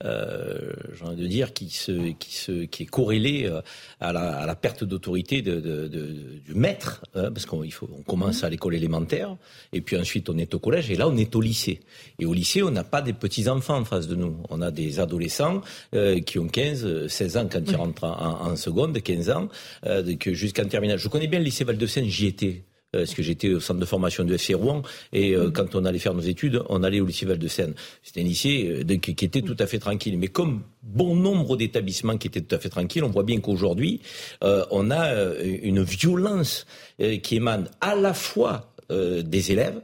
euh, 0.06 0.72
j'ai 0.93 1.06
envie 1.06 1.22
de 1.22 1.28
dire, 1.28 1.54
qui, 1.54 1.70
se, 1.70 2.12
qui, 2.14 2.36
se, 2.36 2.66
qui 2.66 2.84
est 2.84 2.88
corrélé 2.88 3.45
euh, 3.45 3.62
à 3.99 4.14
la, 4.14 4.38
à 4.38 4.45
la 4.45 4.56
perte 4.56 4.84
d'autorité 4.84 5.41
de, 5.41 5.60
de, 5.60 5.88
de, 5.88 6.08
du 6.45 6.54
maître, 6.54 7.04
hein, 7.16 7.32
parce 7.32 7.45
qu'on 7.45 7.70
faut, 7.70 7.89
on 7.97 8.02
commence 8.04 8.43
à 8.43 8.49
l'école 8.49 8.76
élémentaire, 8.76 9.36
et 9.74 9.82
puis 9.82 9.97
ensuite 9.97 10.30
on 10.30 10.38
est 10.38 10.54
au 10.54 10.60
collège, 10.60 10.89
et 10.91 10.95
là 10.95 11.08
on 11.08 11.18
est 11.18 11.36
au 11.36 11.41
lycée. 11.41 11.82
Et 12.20 12.26
au 12.26 12.34
lycée, 12.34 12.64
on 12.64 12.72
n'a 12.72 12.84
pas 12.84 13.02
des 13.02 13.14
petits-enfants 13.14 13.78
en 13.78 13.86
face 13.86 14.08
de 14.08 14.16
nous, 14.16 14.38
on 14.49 14.62
a 14.62 14.72
des 14.72 14.99
adolescents 14.99 15.62
euh, 15.95 16.20
qui 16.20 16.39
ont 16.39 16.47
15, 16.47 17.08
16 17.08 17.38
ans 17.38 17.47
quand 17.52 17.62
ils 17.68 17.76
rentrent 17.76 18.04
en, 18.06 18.52
en, 18.52 18.56
seconde, 18.56 18.99
15 19.02 19.30
ans, 19.30 19.49
euh, 19.86 20.04
jusqu'en 20.28 20.66
terminale. 20.66 20.97
Je 20.97 21.08
connais 21.08 21.28
bien 21.28 21.39
le 21.39 21.45
lycée 21.45 21.64
Val-de-Seine, 21.64 22.06
j'y 22.06 22.28
étais 22.28 22.64
parce 22.91 23.13
que 23.13 23.23
j'étais 23.23 23.49
au 23.49 23.59
centre 23.59 23.79
de 23.79 23.85
formation 23.85 24.23
du 24.23 24.33
FC 24.33 24.53
Rouen, 24.53 24.81
et 25.13 25.35
euh, 25.35 25.47
mm. 25.47 25.53
quand 25.53 25.75
on 25.75 25.85
allait 25.85 25.99
faire 25.99 26.13
nos 26.13 26.21
études, 26.21 26.61
on 26.69 26.83
allait 26.83 26.99
au 26.99 27.05
lycée 27.05 27.25
Val-de-Seine. 27.25 27.73
C'était 28.03 28.21
un 28.21 28.25
lycée 28.25 28.83
euh, 28.89 28.97
qui, 28.97 29.11
était 29.11 29.41
tout 29.41 29.57
à 29.59 29.67
fait 29.67 29.79
tranquille. 29.79 30.17
Mais 30.17 30.27
comme 30.27 30.63
bon 30.83 31.15
nombre 31.15 31.57
d'établissements 31.57 32.17
qui 32.17 32.27
étaient 32.27 32.41
tout 32.41 32.55
à 32.55 32.59
fait 32.59 32.69
tranquilles, 32.69 33.03
on 33.03 33.09
voit 33.09 33.23
bien 33.23 33.39
qu'aujourd'hui, 33.39 34.01
on 34.41 34.91
a 34.91 35.13
une 35.43 35.83
violence 35.83 36.65
qui 37.21 37.35
émane 37.35 37.69
à 37.79 37.95
la 37.95 38.13
fois 38.13 38.73
des 38.89 39.51
élèves, 39.51 39.81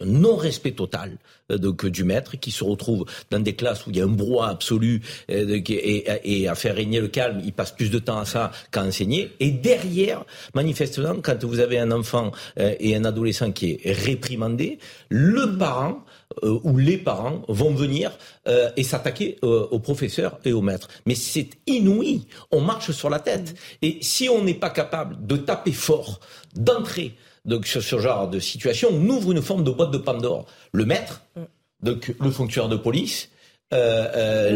non-respect 0.00 0.72
total 0.72 1.12
euh, 1.12 1.16
donc, 1.50 1.86
du 1.86 2.04
maître, 2.04 2.36
qui 2.38 2.50
se 2.50 2.64
retrouve 2.64 3.04
dans 3.30 3.40
des 3.40 3.54
classes 3.54 3.86
où 3.86 3.90
il 3.90 3.96
y 3.96 4.00
a 4.00 4.04
un 4.04 4.08
brouhaha 4.08 4.50
absolu 4.50 5.02
euh, 5.30 5.60
et, 5.66 6.48
à 6.48 6.54
faire 6.54 6.74
régner 6.74 7.00
le 7.00 7.08
calme, 7.08 7.40
il 7.44 7.52
passe 7.52 7.72
plus 7.72 7.90
de 7.90 7.98
temps 7.98 8.18
à 8.18 8.24
ça 8.24 8.50
qu'à 8.72 8.82
enseigner. 8.82 9.32
Et 9.40 9.50
derrière, 9.50 10.24
manifestement, 10.54 11.16
quand 11.22 11.44
vous 11.44 11.60
avez 11.60 11.78
un 11.78 11.90
enfant 11.90 12.32
euh, 12.58 12.74
et 12.80 12.96
un 12.96 13.04
adolescent 13.04 13.52
qui 13.52 13.78
est 13.82 13.92
réprimandé, 13.92 14.78
le 15.08 15.56
parent 15.58 16.04
ou 16.42 16.78
les 16.78 16.98
parents 16.98 17.42
vont 17.46 17.72
venir 17.74 18.18
et 18.76 18.82
s'attaquer 18.82 19.38
aux 19.42 19.78
professeurs 19.78 20.40
et 20.44 20.52
aux 20.52 20.62
maîtres. 20.62 20.88
Mais 21.06 21.14
c'est 21.14 21.50
inouï. 21.68 22.26
On 22.50 22.60
marche 22.60 22.90
sur 22.90 23.08
la 23.08 23.20
tête. 23.20 23.54
Et 23.82 23.98
si 24.00 24.28
on 24.28 24.42
n'est 24.42 24.54
pas 24.54 24.70
capable 24.70 25.24
de 25.24 25.36
taper 25.36 25.72
fort 25.72 26.18
d'entrer 26.56 27.14
donc 27.44 27.66
sur 27.66 27.82
ce 27.82 27.98
genre 27.98 28.28
de 28.28 28.40
situation, 28.40 28.88
on 28.92 29.08
ouvre 29.08 29.32
une 29.32 29.42
forme 29.42 29.64
de 29.64 29.70
boîte 29.70 29.90
de 29.90 29.98
Pandore. 29.98 30.46
Le 30.72 30.84
maître, 30.84 31.22
donc 31.82 32.14
le 32.20 32.30
fonctionnaire 32.30 32.70
de 32.70 32.76
police, 32.76 33.28
euh, 33.72 34.06
euh 34.16 34.50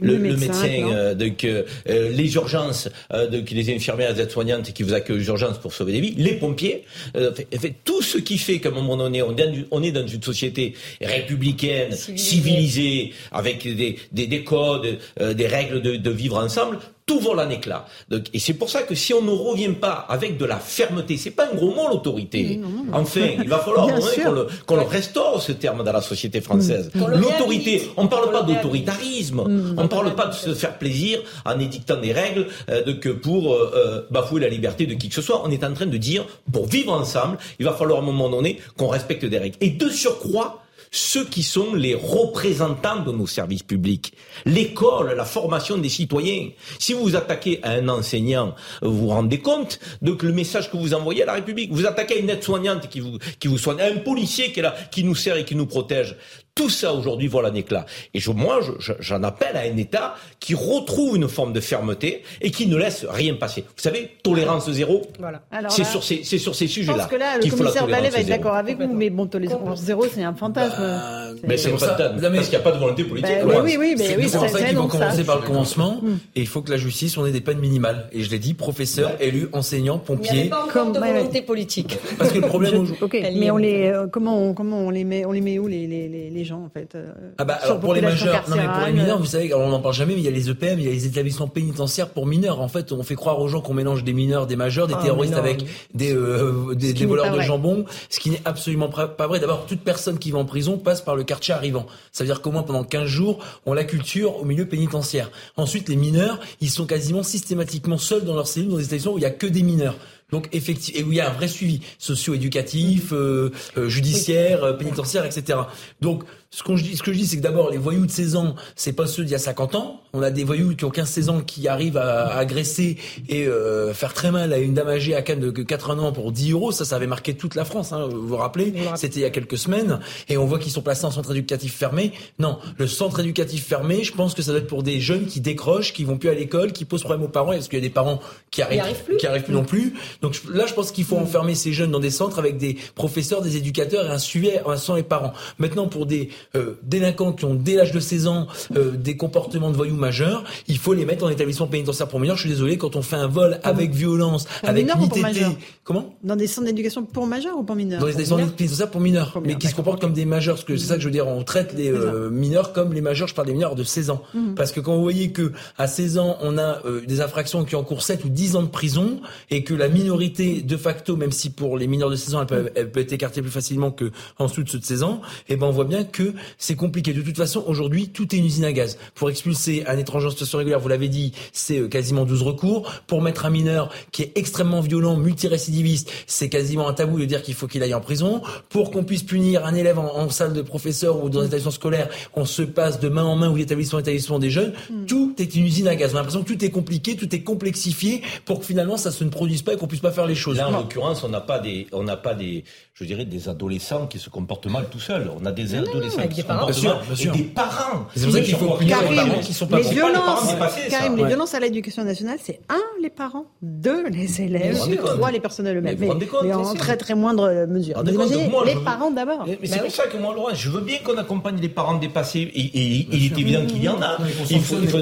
le, 0.00 0.18
médecin, 0.18 0.68
euh, 0.68 1.14
donc, 1.14 1.46
les 1.86 2.34
urgences, 2.34 2.88
donc, 3.32 3.50
les 3.50 3.74
infirmières, 3.74 4.12
les 4.12 4.22
aides-soignantes 4.22 4.72
qui 4.72 4.82
vous 4.82 4.92
accueillent 4.92 5.20
aux 5.20 5.30
urgences 5.30 5.58
pour 5.58 5.72
sauver 5.72 5.92
des 5.92 6.00
vies, 6.00 6.14
les 6.16 6.34
pompiers, 6.34 6.84
fait, 7.14 7.74
tout 7.84 8.02
ce 8.02 8.18
qui 8.18 8.38
fait 8.38 8.58
qu'à 8.58 8.68
un 8.68 8.72
moment 8.72 8.96
donné, 8.96 9.22
on, 9.22 9.34
on 9.70 9.82
est 9.82 9.92
dans 9.92 10.06
une 10.06 10.22
société 10.22 10.74
républicaine, 11.00 11.92
civilisée, 11.92 13.12
avec 13.32 13.62
des, 13.62 13.96
des, 14.12 14.26
des 14.26 14.44
codes, 14.44 14.98
des 15.18 15.46
règles 15.46 15.80
de, 15.80 15.96
de 15.96 16.10
vivre 16.10 16.36
ensemble, 16.36 16.78
tout 17.10 17.18
vole 17.18 17.40
en 17.40 17.50
éclat. 17.50 17.86
Donc, 18.08 18.26
et 18.32 18.38
c'est 18.38 18.54
pour 18.54 18.70
ça 18.70 18.82
que 18.82 18.94
si 18.94 19.12
on 19.12 19.20
ne 19.20 19.32
revient 19.32 19.72
pas 19.72 20.06
avec 20.08 20.38
de 20.38 20.44
la 20.44 20.58
fermeté, 20.58 21.16
c'est 21.16 21.32
pas 21.32 21.48
un 21.50 21.56
gros 21.56 21.74
mot 21.74 21.88
l'autorité. 21.88 22.60
Enfin, 22.92 23.30
il 23.42 23.48
va 23.48 23.58
falloir 23.58 23.88
qu'on 24.66 24.76
le, 24.76 24.80
le, 24.80 24.86
restaure 24.86 25.42
ce 25.42 25.50
terme 25.50 25.82
dans 25.82 25.92
la 25.92 26.02
société 26.02 26.40
française. 26.40 26.88
Mm. 26.94 27.06
L'autorité, 27.16 27.90
on 27.96 28.04
ne 28.04 28.08
parle 28.08 28.30
pas 28.30 28.42
d'autoritarisme, 28.42 29.42
mm. 29.42 29.74
on 29.76 29.82
ne 29.82 29.88
parle 29.88 30.14
pas 30.14 30.26
de 30.26 30.34
se 30.34 30.54
faire 30.54 30.78
plaisir 30.78 31.18
en 31.44 31.58
édictant 31.58 31.96
des 31.96 32.12
règles 32.12 32.46
euh, 32.68 32.84
de, 32.84 32.92
que 32.92 33.08
pour 33.08 33.54
euh, 33.54 33.72
euh, 33.74 34.02
bafouer 34.12 34.40
la 34.40 34.48
liberté 34.48 34.86
de 34.86 34.94
qui 34.94 35.08
que 35.08 35.16
ce 35.16 35.22
soit. 35.22 35.42
On 35.44 35.50
est 35.50 35.64
en 35.64 35.74
train 35.74 35.86
de 35.86 35.96
dire, 35.96 36.24
pour 36.52 36.66
vivre 36.66 36.92
ensemble, 36.92 37.38
il 37.58 37.64
va 37.66 37.72
falloir 37.72 37.98
à 37.98 38.02
un 38.02 38.06
moment 38.06 38.30
donné 38.30 38.60
qu'on 38.76 38.86
respecte 38.86 39.24
des 39.24 39.38
règles. 39.38 39.56
Et 39.60 39.70
de 39.70 39.88
surcroît, 39.88 40.62
ceux 40.90 41.24
qui 41.24 41.42
sont 41.42 41.74
les 41.74 41.94
représentants 41.94 43.02
de 43.02 43.12
nos 43.12 43.26
services 43.26 43.62
publics. 43.62 44.12
L'école, 44.44 45.14
la 45.16 45.24
formation 45.24 45.78
des 45.78 45.88
citoyens. 45.88 46.50
Si 46.78 46.92
vous 46.92 47.02
vous 47.02 47.16
attaquez 47.16 47.60
à 47.62 47.72
un 47.72 47.88
enseignant, 47.88 48.54
vous 48.82 48.96
vous 48.96 49.08
rendez 49.08 49.38
compte 49.38 49.78
de 50.02 50.16
le 50.20 50.32
message 50.32 50.70
que 50.70 50.76
vous 50.76 50.94
envoyez 50.94 51.22
à 51.22 51.26
la 51.26 51.34
République. 51.34 51.72
Vous 51.72 51.86
attaquez 51.86 52.14
à 52.14 52.18
une 52.18 52.30
aide-soignante 52.30 52.88
qui 52.88 53.00
vous, 53.00 53.18
qui 53.38 53.48
vous 53.48 53.58
soigne, 53.58 53.80
un 53.80 53.98
policier 53.98 54.52
qui 54.90 55.04
nous 55.04 55.14
sert 55.14 55.36
et 55.36 55.44
qui 55.44 55.54
nous 55.54 55.66
protège. 55.66 56.16
Tout 56.54 56.68
ça 56.68 56.92
aujourd'hui 56.92 57.28
voit 57.28 57.46
un 57.46 57.54
éclat. 57.54 57.86
Et 58.12 58.20
je, 58.20 58.30
moi, 58.30 58.60
j'en 58.98 59.22
appelle 59.22 59.56
à 59.56 59.60
un 59.60 59.76
État 59.76 60.14
qui 60.40 60.54
retrouve 60.54 61.16
une 61.16 61.28
forme 61.28 61.52
de 61.52 61.60
fermeté 61.60 62.22
et 62.40 62.50
qui 62.50 62.66
ne 62.66 62.76
laisse 62.76 63.06
rien 63.08 63.34
passer. 63.34 63.62
Vous 63.62 63.82
savez, 63.82 64.16
tolérance 64.22 64.70
zéro, 64.70 65.02
voilà. 65.18 65.42
c'est 65.68 65.84
sur 65.84 66.02
ces, 66.02 66.22
c'est 66.24 66.38
sur 66.38 66.54
ces 66.54 66.66
sujets-là. 66.66 66.94
Je 66.94 67.02
pense 67.02 67.10
que 67.10 67.16
là, 67.16 67.38
le 67.42 67.50
commissaire 67.50 67.86
Ballet 67.86 68.10
va 68.10 68.18
être 68.18 68.28
d'accord 68.28 68.54
avec 68.54 68.78
vous, 68.78 68.92
mais 68.92 69.10
bon, 69.10 69.26
tolérance 69.26 69.80
zéro, 69.80 70.04
c'est 70.12 70.22
un 70.22 70.34
fantasme. 70.34 70.76
Bah, 70.80 71.32
mais 71.44 71.56
c'est 71.56 71.72
un 71.72 71.78
fantasme, 71.78 72.20
parce 72.20 72.48
qu'il 72.48 72.50
n'y 72.50 72.56
a 72.56 72.60
pas 72.60 72.72
de 72.72 72.78
volonté 72.78 73.04
politique. 73.04 73.30
Bah, 73.46 73.62
oui, 73.62 73.76
oui, 73.78 73.94
mais 73.96 74.16
oui, 74.16 74.28
c'est 74.28 74.38
pour 74.38 74.48
ça 74.48 74.62
qu'il 74.62 74.76
faut 74.76 74.88
commencer 74.88 75.24
par 75.24 75.40
le 75.40 75.46
commencement, 75.46 76.00
mm. 76.02 76.18
et 76.36 76.40
il 76.40 76.46
faut 76.48 76.62
que 76.62 76.70
la 76.70 76.76
justice, 76.76 77.16
on 77.16 77.24
ait 77.26 77.32
des 77.32 77.40
peines 77.40 77.60
minimales. 77.60 78.08
Et 78.12 78.22
je 78.22 78.30
l'ai 78.30 78.38
dit, 78.38 78.54
professeur, 78.54 79.12
élu, 79.20 79.48
enseignant, 79.52 79.98
pompier. 79.98 80.30
Il 80.32 80.42
n'y 80.42 80.48
a 80.48 80.56
pas 80.56 80.64
encore 80.64 80.92
de 80.92 80.98
volonté 80.98 81.42
politique. 81.42 81.98
Parce 82.18 82.32
que 82.32 82.38
le 82.38 82.46
problème... 82.46 82.86
Ok, 83.00 83.16
mais 83.34 83.50
on 83.50 83.56
les, 83.56 83.92
comment, 84.12 84.54
on 84.58 84.90
les 84.90 85.04
met, 85.04 85.24
on 85.24 85.32
les 85.32 85.40
met 85.40 85.58
où 85.58 85.66
les, 85.66 85.86
les, 85.86 86.08
les 86.08 86.44
gens, 86.50 86.62
en 86.64 86.68
fait 86.68 86.94
euh, 86.94 87.12
ah 87.38 87.44
bah, 87.44 87.58
alors 87.62 87.80
pour 87.80 87.94
les 87.94 88.02
majeurs, 88.02 88.44
non 88.48 88.56
mais 88.56 88.66
pour 88.66 88.86
les 88.86 88.92
mineurs, 88.92 89.18
vous 89.18 89.24
savez, 89.24 89.54
on 89.54 89.68
n'en 89.68 89.80
parle 89.80 89.94
jamais, 89.94 90.14
mais 90.14 90.20
il 90.20 90.24
y 90.24 90.28
a 90.28 90.32
les 90.32 90.50
EPM, 90.50 90.78
il 90.78 90.84
y 90.84 90.88
a 90.88 90.90
les 90.90 91.06
établissements 91.06 91.48
pénitentiaires 91.48 92.10
pour 92.10 92.26
mineurs. 92.26 92.60
En 92.60 92.68
fait, 92.68 92.92
on 92.92 93.02
fait 93.02 93.14
croire 93.14 93.40
aux 93.40 93.48
gens 93.48 93.60
qu'on 93.60 93.74
mélange 93.74 94.04
des 94.04 94.12
mineurs, 94.12 94.46
des 94.46 94.56
majeurs, 94.56 94.86
des 94.86 94.94
ah, 94.96 95.02
terroristes 95.02 95.34
avec 95.34 95.64
des, 95.94 96.14
euh, 96.14 96.74
des, 96.74 97.06
voleurs 97.06 97.32
de 97.34 97.40
jambon, 97.40 97.84
ce 98.08 98.20
qui 98.20 98.30
n'est 98.30 98.42
absolument 98.44 98.88
pas 98.88 99.26
vrai. 99.26 99.40
D'abord, 99.40 99.66
toute 99.66 99.80
personne 99.80 100.18
qui 100.18 100.30
va 100.30 100.38
en 100.38 100.44
prison 100.44 100.78
passe 100.78 101.00
par 101.00 101.16
le 101.16 101.24
quartier 101.24 101.54
arrivant. 101.54 101.86
Ça 102.12 102.24
veut 102.24 102.28
dire 102.28 102.42
qu'au 102.42 102.50
moins 102.50 102.62
pendant 102.62 102.84
15 102.84 103.06
jours, 103.06 103.38
on 103.66 103.72
la 103.72 103.84
culture 103.84 104.40
au 104.40 104.44
milieu 104.44 104.66
pénitentiaire. 104.66 105.30
Ensuite, 105.56 105.88
les 105.88 105.96
mineurs, 105.96 106.40
ils 106.60 106.70
sont 106.70 106.86
quasiment 106.86 107.22
systématiquement 107.22 107.98
seuls 107.98 108.24
dans 108.24 108.34
leur 108.34 108.46
cellule, 108.46 108.70
dans 108.70 108.76
des 108.76 108.84
établissements 108.84 109.14
où 109.14 109.18
il 109.18 109.22
y 109.22 109.26
a 109.26 109.30
que 109.30 109.46
des 109.46 109.62
mineurs. 109.62 109.96
Donc 110.32 110.48
effectivement, 110.52 111.00
et 111.00 111.04
où 111.04 111.12
il 111.12 111.16
y 111.16 111.20
a 111.20 111.28
un 111.28 111.32
vrai 111.32 111.48
suivi 111.48 111.80
socio-éducatif, 111.98 113.12
euh, 113.12 113.50
euh, 113.76 113.88
judiciaire, 113.88 114.76
pénitentiaire, 114.78 115.24
etc. 115.24 115.58
Donc 116.00 116.24
ce, 116.52 116.64
qu'on 116.64 116.74
dis, 116.74 116.96
ce 116.96 117.02
que 117.02 117.12
je 117.12 117.18
dis, 117.18 117.26
c'est 117.26 117.36
que 117.36 117.42
d'abord, 117.42 117.70
les 117.70 117.78
voyous 117.78 118.06
de 118.06 118.10
16 118.10 118.34
ans, 118.34 118.56
c'est 118.74 118.92
pas 118.92 119.06
ceux 119.06 119.22
d'il 119.22 119.32
y 119.32 119.36
a 119.36 119.38
50 119.38 119.76
ans. 119.76 120.00
On 120.12 120.20
a 120.20 120.32
des 120.32 120.42
voyous 120.42 120.74
qui 120.74 120.84
ont 120.84 120.90
15-16 120.90 121.30
ans 121.30 121.40
qui 121.42 121.68
arrivent 121.68 121.96
à, 121.96 122.36
agresser 122.36 122.96
et 123.28 123.46
euh, 123.46 123.94
faire 123.94 124.12
très 124.14 124.32
mal 124.32 124.52
à 124.52 124.58
une 124.58 124.74
dame 124.74 124.88
âgée 124.88 125.14
à 125.14 125.22
Cannes 125.22 125.38
de 125.38 125.50
80 125.50 126.02
ans 126.02 126.12
pour 126.12 126.32
10 126.32 126.50
euros. 126.50 126.72
Ça, 126.72 126.84
ça 126.84 126.96
avait 126.96 127.06
marqué 127.06 127.34
toute 127.34 127.54
la 127.54 127.64
France, 127.64 127.92
hein, 127.92 128.08
vous 128.10 128.26
vous 128.26 128.36
rappelez? 128.36 128.74
C'était 128.96 129.20
il 129.20 129.22
y 129.22 129.26
a 129.26 129.30
quelques 129.30 129.58
semaines. 129.58 130.00
Et 130.28 130.36
on 130.36 130.44
voit 130.44 130.58
qu'ils 130.58 130.72
sont 130.72 130.82
placés 130.82 131.04
en 131.04 131.12
centre 131.12 131.30
éducatif 131.30 131.72
fermé. 131.72 132.12
Non, 132.40 132.58
le 132.78 132.88
centre 132.88 133.20
éducatif 133.20 133.64
fermé, 133.64 134.02
je 134.02 134.12
pense 134.12 134.34
que 134.34 134.42
ça 134.42 134.50
doit 134.50 134.60
être 134.60 134.66
pour 134.66 134.82
des 134.82 135.00
jeunes 135.00 135.26
qui 135.26 135.40
décrochent, 135.40 135.92
qui 135.92 136.02
vont 136.02 136.18
plus 136.18 136.30
à 136.30 136.34
l'école, 136.34 136.72
qui 136.72 136.84
posent 136.84 137.02
problème 137.02 137.22
aux 137.22 137.28
parents. 137.28 137.52
Est-ce 137.52 137.68
qu'il 137.68 137.78
y 137.78 137.82
a 137.82 137.86
des 137.86 137.90
parents 137.90 138.18
qui 138.50 138.62
arrivent, 138.62 138.82
plus. 139.04 139.16
qui 139.18 139.26
arrivent 139.28 139.44
plus 139.44 139.54
non 139.54 139.64
plus? 139.64 139.94
Donc 140.20 140.36
là, 140.52 140.66
je 140.66 140.74
pense 140.74 140.90
qu'il 140.90 141.04
faut 141.04 141.16
enfermer 141.16 141.54
ces 141.54 141.72
jeunes 141.72 141.92
dans 141.92 142.00
des 142.00 142.10
centres 142.10 142.40
avec 142.40 142.56
des 142.56 142.76
professeurs, 142.96 143.40
des 143.40 143.56
éducateurs 143.56 144.06
et 144.06 144.08
un 144.08 144.18
suivi 144.18 144.50
sans 144.76 144.96
les 144.96 145.04
parents. 145.04 145.32
Maintenant, 145.58 145.86
pour 145.86 146.06
des 146.06 146.30
euh, 146.54 146.74
délinquants 146.82 147.32
qui 147.32 147.44
ont 147.44 147.54
dès 147.54 147.74
l'âge 147.74 147.92
de 147.92 148.00
16 148.00 148.26
ans 148.26 148.46
euh, 148.76 148.92
des 148.92 149.16
comportements 149.16 149.70
de 149.70 149.76
voyous 149.76 149.96
majeurs, 149.96 150.44
il 150.68 150.78
faut 150.78 150.94
les 150.94 151.04
mettre 151.04 151.24
en 151.24 151.28
établissement 151.28 151.66
pénitentiaire 151.66 152.08
pour 152.08 152.20
mineurs. 152.20 152.36
Je 152.36 152.42
suis 152.42 152.50
désolé, 152.50 152.78
quand 152.78 152.96
on 152.96 153.02
fait 153.02 153.16
un 153.16 153.26
vol 153.26 153.60
avec 153.62 153.92
violence, 153.92 154.46
avec 154.62 154.88
unité, 154.94 155.44
comment? 155.84 156.14
Dans 156.22 156.36
des 156.36 156.46
centres 156.46 156.66
d'éducation 156.66 157.04
pour 157.04 157.26
majeurs 157.26 157.58
ou 157.58 157.62
pour 157.62 157.76
mineurs 157.76 158.00
Dans 158.00 158.06
des 158.06 158.24
centres 158.24 158.52
pénitentiaires 158.52 158.90
pour 158.90 159.00
mineurs, 159.00 159.40
mais 159.44 159.56
qui 159.56 159.68
se 159.68 159.74
comportent 159.74 160.00
comme 160.00 160.12
des 160.12 160.24
majeurs. 160.24 160.56
Parce 160.56 160.64
que 160.64 160.76
c'est 160.76 160.86
ça 160.86 160.94
que 160.94 161.00
je 161.00 161.06
veux 161.06 161.12
dire, 161.12 161.26
on 161.28 161.42
traite 161.42 161.74
les 161.74 161.90
euh, 161.90 162.30
mineurs 162.30 162.72
comme 162.72 162.92
les 162.92 163.00
majeurs. 163.00 163.28
Je 163.28 163.34
parle 163.34 163.46
des 163.46 163.52
mineurs 163.52 163.74
de 163.74 163.84
16 163.84 164.10
ans, 164.10 164.22
mhm. 164.34 164.54
parce 164.54 164.72
que 164.72 164.80
quand 164.80 164.94
vous 164.94 165.02
voyez 165.02 165.30
que 165.30 165.52
à 165.78 165.86
16 165.86 166.18
ans 166.18 166.36
on 166.42 166.58
a 166.58 166.84
euh, 166.84 167.02
des 167.06 167.20
infractions 167.20 167.64
qui 167.64 167.76
encourent 167.76 168.02
7 168.02 168.24
ou 168.24 168.28
10 168.28 168.56
ans 168.56 168.62
de 168.62 168.68
prison 168.68 169.20
et 169.50 169.64
que 169.64 169.74
la 169.74 169.88
minorité 169.88 170.62
de 170.62 170.76
facto, 170.76 171.16
même 171.16 171.32
si 171.32 171.50
pour 171.50 171.76
les 171.76 171.86
mineurs 171.86 172.10
de 172.10 172.16
16 172.16 172.34
ans 172.34 172.40
elle 172.40 172.46
peut, 172.46 172.70
elle 172.74 172.90
peut 172.90 173.00
être 173.00 173.12
écartée 173.12 173.42
plus 173.42 173.50
facilement 173.50 173.90
que 173.90 174.10
en 174.38 174.46
dessous 174.46 174.62
de 174.62 174.68
ceux 174.68 174.78
de 174.78 174.84
16 174.84 175.02
ans, 175.02 175.20
et 175.48 175.54
eh 175.54 175.56
ben 175.56 175.66
on 175.66 175.70
voit 175.70 175.84
bien 175.84 176.04
que 176.04 176.29
c'est 176.58 176.76
compliqué. 176.76 177.12
De 177.12 177.22
toute 177.22 177.36
façon, 177.36 177.64
aujourd'hui, 177.66 178.08
tout 178.08 178.34
est 178.34 178.38
une 178.38 178.46
usine 178.46 178.64
à 178.64 178.72
gaz. 178.72 178.98
Pour 179.14 179.30
expulser 179.30 179.84
un 179.86 179.98
étranger 179.98 180.26
en 180.26 180.30
situation 180.30 180.58
régulière, 180.58 180.80
vous 180.80 180.88
l'avez 180.88 181.08
dit, 181.08 181.32
c'est 181.52 181.78
euh, 181.78 181.88
quasiment 181.88 182.24
12 182.24 182.42
recours. 182.42 182.92
Pour 183.06 183.22
mettre 183.22 183.46
un 183.46 183.50
mineur 183.50 183.92
qui 184.12 184.22
est 184.22 184.32
extrêmement 184.36 184.80
violent, 184.80 185.16
multirécidiviste, 185.16 186.10
c'est 186.26 186.48
quasiment 186.48 186.88
un 186.88 186.94
tabou 186.94 187.18
de 187.18 187.24
dire 187.24 187.42
qu'il 187.42 187.54
faut 187.54 187.66
qu'il 187.66 187.82
aille 187.82 187.94
en 187.94 188.00
prison. 188.00 188.42
Pour 188.68 188.90
qu'on 188.90 189.04
puisse 189.04 189.22
punir 189.22 189.64
un 189.64 189.74
élève 189.74 189.98
en, 189.98 190.28
salle 190.30 190.52
de 190.52 190.62
professeur 190.62 191.22
ou 191.24 191.28
dans 191.28 191.40
un 191.40 191.46
établissement 191.46 191.70
scolaire, 191.70 192.08
on 192.34 192.44
se 192.44 192.62
passe 192.62 193.00
de 193.00 193.08
main 193.08 193.24
en 193.24 193.36
main 193.36 193.50
ou 193.50 193.56
d'établissement 193.56 193.98
en 193.98 194.02
établissement 194.02 194.38
des 194.38 194.50
jeunes. 194.50 194.72
Hmm. 194.90 195.06
Tout 195.06 195.34
est 195.38 195.54
une 195.54 195.64
usine 195.64 195.88
à 195.88 195.96
gaz. 195.96 196.12
On 196.12 196.16
a 196.16 196.18
l'impression 196.18 196.42
que 196.42 196.52
tout 196.52 196.64
est 196.64 196.70
compliqué, 196.70 197.16
tout 197.16 197.34
est 197.34 197.42
complexifié 197.42 198.22
pour 198.44 198.60
que 198.60 198.66
finalement 198.66 198.96
ça 198.96 199.10
se 199.10 199.24
ne 199.24 199.30
produise 199.30 199.62
pas 199.62 199.74
et 199.74 199.76
qu'on 199.76 199.86
puisse 199.86 200.00
pas 200.00 200.12
faire 200.12 200.26
les 200.26 200.34
choses. 200.34 200.56
Là, 200.56 200.68
en 200.68 200.72
l'occurrence, 200.72 201.24
on 201.24 201.28
n'a 201.28 201.40
pas 201.40 201.58
des, 201.58 201.86
on 201.92 202.02
n'a 202.02 202.16
pas 202.16 202.34
des, 202.34 202.64
je 202.94 203.04
dirais, 203.04 203.24
des 203.24 203.48
adolescents 203.48 204.06
qui 204.06 204.18
se 204.18 204.30
comportent 204.30 204.66
mal 204.66 204.86
tout 204.90 205.00
seuls. 205.00 205.30
On 205.40 205.44
a 205.46 205.52
des 205.52 205.74
adolescents 205.74 206.19
se 206.28 206.42
comportent 206.42 206.82
mal 206.82 207.02
et 207.20 207.26
des 207.28 207.44
parents. 207.44 208.06
C'est 208.14 208.24
pour 208.24 208.34
ça 208.34 208.40
qu'il 208.40 208.56
faut 208.56 208.70
punir 208.76 208.98
les 209.10 209.16
parents 209.16 209.40
qui 209.40 209.54
sont 209.54 209.66
pas 209.66 209.78
les 209.78 209.88
violences, 209.88 210.54
Karim, 210.90 211.16
les 211.16 211.24
violences 211.24 211.54
à 211.54 211.60
l'éducation 211.60 212.04
nationale, 212.04 212.38
c'est 212.42 212.60
un, 212.68 212.80
les 213.02 213.10
parents, 213.10 213.46
deux, 213.62 214.08
les 214.08 214.40
élèves, 214.42 214.78
trois, 214.96 215.30
les 215.30 215.40
personnels 215.40 215.78
eux-mêmes. 215.78 215.98
Mais, 215.98 216.52
en 216.52 216.74
très 216.74 216.96
très 216.96 217.14
moindre 217.14 217.66
mesure. 217.66 218.02
les 218.02 218.74
parents 218.76 219.10
d'abord. 219.10 219.44
Mais, 219.46 219.58
c'est 219.64 219.76
bah 219.76 219.82
pour 219.84 219.92
ça 219.92 220.06
que 220.06 220.16
moi, 220.16 220.34
Laurent, 220.34 220.54
je 220.54 220.70
veux 220.70 220.80
bien 220.80 220.98
qu'on 221.04 221.16
accompagne 221.16 221.56
les 221.60 221.68
parents 221.68 221.94
dépassés. 221.94 222.50
Et, 222.54 222.70
il 222.74 223.26
est 223.26 223.38
évident 223.38 223.66
qu'il 223.66 223.82
y 223.82 223.88
en 223.88 224.00
a. 224.02 224.18
Il 224.50 224.60
faut, 224.60 224.76
faut 224.76 224.98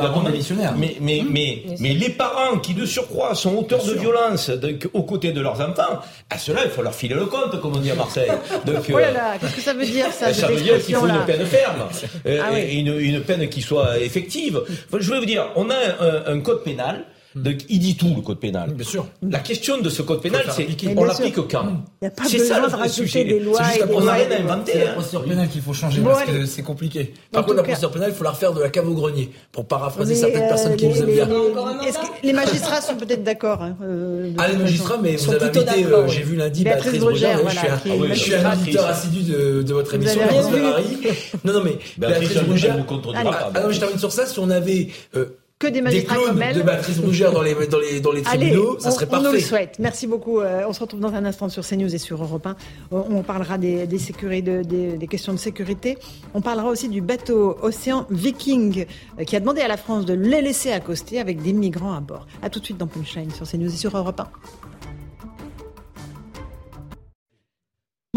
Mais, 0.76 0.96
mais, 1.00 1.22
mais, 1.28 1.64
mais 1.80 1.94
les 1.94 2.10
parents 2.10 2.58
qui 2.58 2.74
de 2.74 2.86
surcroît 2.86 3.34
sont 3.34 3.56
auteurs 3.56 3.84
de 3.84 3.92
violences 3.92 4.50
aux 4.92 5.02
côtés 5.02 5.32
de 5.32 5.40
leurs 5.40 5.60
enfants, 5.60 6.00
à 6.30 6.38
cela 6.38 6.64
il 6.64 6.70
faut 6.70 6.82
leur 6.82 6.94
filer 6.94 7.14
le 7.14 7.26
compte, 7.26 7.60
comme 7.60 7.76
on 7.76 7.80
dit 7.80 7.90
à 7.90 7.94
Marseille. 7.94 8.30
Donc, 8.66 8.84
oh 8.92 8.98
là 8.98 9.10
là, 9.10 9.38
qu'est-ce 9.38 9.56
que 9.56 9.62
ça 9.62 9.74
veut 9.74 9.86
dire 9.86 10.12
ça 10.12 10.32
Ça 10.38 10.48
veut 10.48 10.60
dire 10.60 10.82
qu'il 10.84 10.94
faut 10.94 11.06
une 11.08 11.24
peine 11.26 11.46
ferme. 11.46 11.88
Ah 12.26 12.58
une, 12.60 12.98
une, 12.98 13.20
peine 13.22 13.48
qui 13.48 13.62
soit 13.62 13.98
effective. 13.98 14.60
je 14.92 15.12
vais 15.12 15.18
vous 15.18 15.26
dire, 15.26 15.50
on 15.56 15.70
a 15.70 15.74
un, 15.74 16.34
un 16.34 16.40
code 16.40 16.62
pénal 16.64 17.04
donc, 17.34 17.56
il 17.68 17.78
dit 17.78 17.96
tout, 17.96 18.14
le 18.16 18.22
code 18.22 18.40
pénal. 18.40 18.72
Bien 18.72 18.86
sûr. 18.86 19.06
La 19.22 19.40
question 19.40 19.78
de 19.78 19.90
ce 19.90 20.00
code 20.00 20.22
pénal, 20.22 20.44
c'est 20.50 20.66
on 20.96 21.04
l'applique 21.04 21.36
quand 21.36 21.84
Il 22.00 22.04
n'y 22.04 22.08
a 22.08 22.10
pas 22.10 22.22
besoin 22.22 22.68
de 22.68 22.74
rajouter 22.74 23.24
des 23.24 23.40
lois. 23.40 23.62
C'est 23.64 23.80
juste 23.80 23.92
qu'on 23.92 24.04
n'a 24.04 24.12
rien 24.12 24.30
à 24.30 24.40
inventer. 24.40 24.72
C'est 24.72 24.84
la 24.84 24.92
procédure 24.92 25.24
pénale 25.24 25.48
qu'il 25.48 25.62
faut 25.62 25.74
changer 25.74 26.00
parce 26.02 26.24
que 26.24 26.46
c'est 26.46 26.62
compliqué. 26.62 27.14
Par 27.30 27.44
contre, 27.44 27.56
la 27.56 27.62
procédure 27.62 27.90
pénale, 27.90 28.10
il 28.10 28.16
faut 28.16 28.24
la 28.24 28.30
refaire 28.30 28.52
de 28.52 28.60
la 28.62 28.70
cave 28.70 28.88
au 28.88 28.94
grenier, 28.94 29.30
pour 29.52 29.66
paraphraser 29.66 30.14
certaines 30.14 30.44
euh, 30.44 30.48
personnes 30.48 30.76
qui 30.76 30.88
nous 30.88 30.96
aiment 30.96 31.12
bien. 31.12 31.28
Les 32.22 32.32
magistrats 32.32 32.80
sont 32.80 32.96
peut-être 32.96 33.22
d'accord. 33.22 33.62
Hein, 33.62 33.76
euh, 33.82 34.32
ah, 34.38 34.48
les 34.48 34.56
magistrats, 34.56 34.98
mais 35.02 35.16
vous 35.16 35.32
avez 35.32 35.44
invité, 35.44 35.84
euh, 35.84 36.08
j'ai 36.08 36.22
vu 36.22 36.36
lundi, 36.36 36.64
Béatrice 36.64 36.98
Brugère. 36.98 37.40
Je 37.48 38.14
suis 38.14 38.34
un 38.34 38.52
auditeur 38.52 38.86
assidu 38.86 39.22
de 39.22 39.72
votre 39.72 39.94
émission, 39.94 40.20
Non, 41.44 41.52
non, 41.52 41.62
mais 41.62 41.78
Béatrice 41.98 42.42
Brugère. 42.44 42.86
Ah 43.14 43.60
non, 43.60 43.70
je 43.70 43.78
termine 43.78 43.98
sur 43.98 44.12
ça. 44.12 44.26
Si 44.26 44.38
on 44.38 44.50
avait 44.50 44.88
que 45.58 45.66
des 45.66 45.82
magistrats 45.82 46.16
des 46.16 46.24
comme 46.24 46.42
elle. 46.42 46.56
de 46.56 46.62
Béatrice 46.62 46.98
Rougère 47.00 47.32
dans 47.32 47.42
les, 47.42 47.54
dans 47.66 47.78
les, 47.78 48.00
dans 48.00 48.12
les 48.12 48.22
tribunaux, 48.22 48.70
Allez, 48.70 48.80
ça 48.80 48.90
serait 48.92 49.06
on, 49.06 49.10
parfait. 49.10 49.26
On 49.26 49.30
nous 49.30 49.36
le 49.36 49.40
souhaite. 49.40 49.76
Merci 49.78 50.06
beaucoup. 50.06 50.40
Euh, 50.40 50.62
on 50.68 50.72
se 50.72 50.80
retrouve 50.80 51.00
dans 51.00 51.12
un 51.14 51.24
instant 51.24 51.48
sur 51.48 51.66
CNews 51.66 51.92
et 51.92 51.98
sur 51.98 52.22
Europe 52.22 52.46
1. 52.46 52.56
On 52.92 53.22
parlera 53.22 53.58
des, 53.58 53.86
des, 53.86 53.98
des, 54.96 55.06
questions 55.08 55.32
de 55.32 55.38
sécurité. 55.38 55.98
On 56.34 56.40
parlera 56.40 56.68
aussi 56.68 56.88
du 56.88 57.00
bateau 57.00 57.56
Océan 57.62 58.06
Viking 58.10 58.86
euh, 59.18 59.24
qui 59.24 59.34
a 59.34 59.40
demandé 59.40 59.60
à 59.60 59.68
la 59.68 59.76
France 59.76 60.06
de 60.06 60.14
les 60.14 60.42
laisser 60.42 60.70
accoster 60.70 61.18
avec 61.18 61.42
des 61.42 61.52
migrants 61.52 61.94
à 61.94 62.00
bord. 62.00 62.26
A 62.42 62.50
tout 62.50 62.60
de 62.60 62.64
suite 62.64 62.78
dans 62.78 62.86
Punchline 62.86 63.30
sur 63.32 63.48
CNews 63.48 63.66
et 63.72 63.76
sur 63.76 63.96
Europe 63.96 64.20
1. 64.20 64.28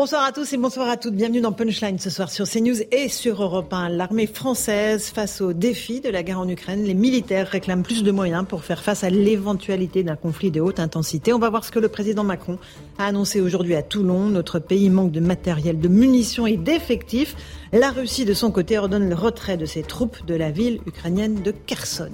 Bonsoir 0.01 0.23
à 0.23 0.31
tous 0.31 0.51
et 0.51 0.57
bonsoir 0.57 0.89
à 0.89 0.97
toutes. 0.97 1.13
Bienvenue 1.13 1.41
dans 1.41 1.51
Punchline 1.51 1.99
ce 1.99 2.09
soir 2.09 2.31
sur 2.31 2.49
CNews 2.49 2.81
et 2.91 3.07
sur 3.07 3.43
Europe 3.43 3.71
1. 3.71 3.89
L'armée 3.89 4.25
française 4.25 5.11
face 5.11 5.41
au 5.41 5.53
défi 5.53 6.01
de 6.01 6.09
la 6.09 6.23
guerre 6.23 6.39
en 6.39 6.49
Ukraine. 6.49 6.83
Les 6.83 6.95
militaires 6.95 7.47
réclament 7.47 7.83
plus 7.83 8.01
de 8.01 8.09
moyens 8.09 8.47
pour 8.49 8.63
faire 8.63 8.81
face 8.81 9.03
à 9.03 9.11
l'éventualité 9.11 10.01
d'un 10.01 10.15
conflit 10.15 10.49
de 10.49 10.59
haute 10.59 10.79
intensité. 10.79 11.33
On 11.33 11.37
va 11.37 11.51
voir 11.51 11.63
ce 11.63 11.71
que 11.71 11.77
le 11.77 11.87
président 11.87 12.23
Macron 12.23 12.57
a 12.97 13.05
annoncé 13.05 13.41
aujourd'hui 13.41 13.75
à 13.75 13.83
Toulon. 13.83 14.25
Notre 14.29 14.57
pays 14.57 14.89
manque 14.89 15.11
de 15.11 15.19
matériel, 15.19 15.79
de 15.79 15.87
munitions 15.87 16.47
et 16.47 16.57
d'effectifs. 16.57 17.35
La 17.71 17.91
Russie, 17.91 18.25
de 18.25 18.33
son 18.33 18.49
côté, 18.49 18.79
ordonne 18.79 19.07
le 19.07 19.13
retrait 19.13 19.57
de 19.57 19.67
ses 19.67 19.83
troupes 19.83 20.25
de 20.25 20.33
la 20.33 20.49
ville 20.49 20.81
ukrainienne 20.87 21.43
de 21.43 21.51
Kherson. 21.51 22.09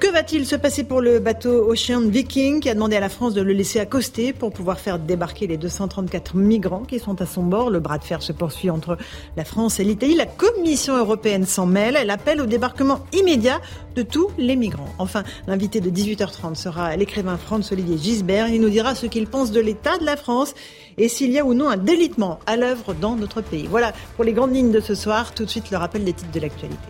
Que 0.00 0.12
va-t-il 0.12 0.46
se 0.46 0.54
passer 0.54 0.84
pour 0.84 1.00
le 1.00 1.18
bateau 1.18 1.68
Ocean 1.68 2.02
Viking 2.02 2.60
qui 2.60 2.70
a 2.70 2.74
demandé 2.74 2.94
à 2.94 3.00
la 3.00 3.08
France 3.08 3.34
de 3.34 3.42
le 3.42 3.52
laisser 3.52 3.80
accoster 3.80 4.32
pour 4.32 4.52
pouvoir 4.52 4.78
faire 4.78 5.00
débarquer 5.00 5.48
les 5.48 5.56
234 5.56 6.36
migrants 6.36 6.84
qui 6.84 7.00
sont 7.00 7.20
à 7.20 7.26
son 7.26 7.42
bord? 7.42 7.68
Le 7.68 7.80
bras 7.80 7.98
de 7.98 8.04
fer 8.04 8.22
se 8.22 8.32
poursuit 8.32 8.70
entre 8.70 8.96
la 9.36 9.44
France 9.44 9.80
et 9.80 9.84
l'Italie. 9.84 10.14
La 10.14 10.26
Commission 10.26 10.96
européenne 10.96 11.46
s'en 11.46 11.66
mêle. 11.66 11.96
Elle 11.96 12.10
appelle 12.10 12.40
au 12.40 12.46
débarquement 12.46 13.00
immédiat 13.12 13.60
de 13.96 14.02
tous 14.02 14.30
les 14.38 14.54
migrants. 14.54 14.94
Enfin, 14.98 15.24
l'invité 15.48 15.80
de 15.80 15.90
18h30 15.90 16.54
sera 16.54 16.94
l'écrivain 16.94 17.36
Franz-Olivier 17.36 17.98
Gisbert. 17.98 18.48
Il 18.48 18.60
nous 18.60 18.70
dira 18.70 18.94
ce 18.94 19.06
qu'il 19.06 19.26
pense 19.26 19.50
de 19.50 19.60
l'état 19.60 19.98
de 19.98 20.04
la 20.04 20.16
France 20.16 20.54
et 20.96 21.08
s'il 21.08 21.32
y 21.32 21.40
a 21.40 21.44
ou 21.44 21.54
non 21.54 21.68
un 21.68 21.76
délitement 21.76 22.38
à 22.46 22.56
l'œuvre 22.56 22.94
dans 22.94 23.16
notre 23.16 23.40
pays. 23.40 23.66
Voilà 23.68 23.92
pour 24.14 24.24
les 24.24 24.32
grandes 24.32 24.54
lignes 24.54 24.70
de 24.70 24.80
ce 24.80 24.94
soir. 24.94 25.34
Tout 25.34 25.44
de 25.44 25.50
suite, 25.50 25.72
le 25.72 25.76
rappel 25.76 26.04
des 26.04 26.12
titres 26.12 26.30
de 26.30 26.40
l'actualité. 26.40 26.88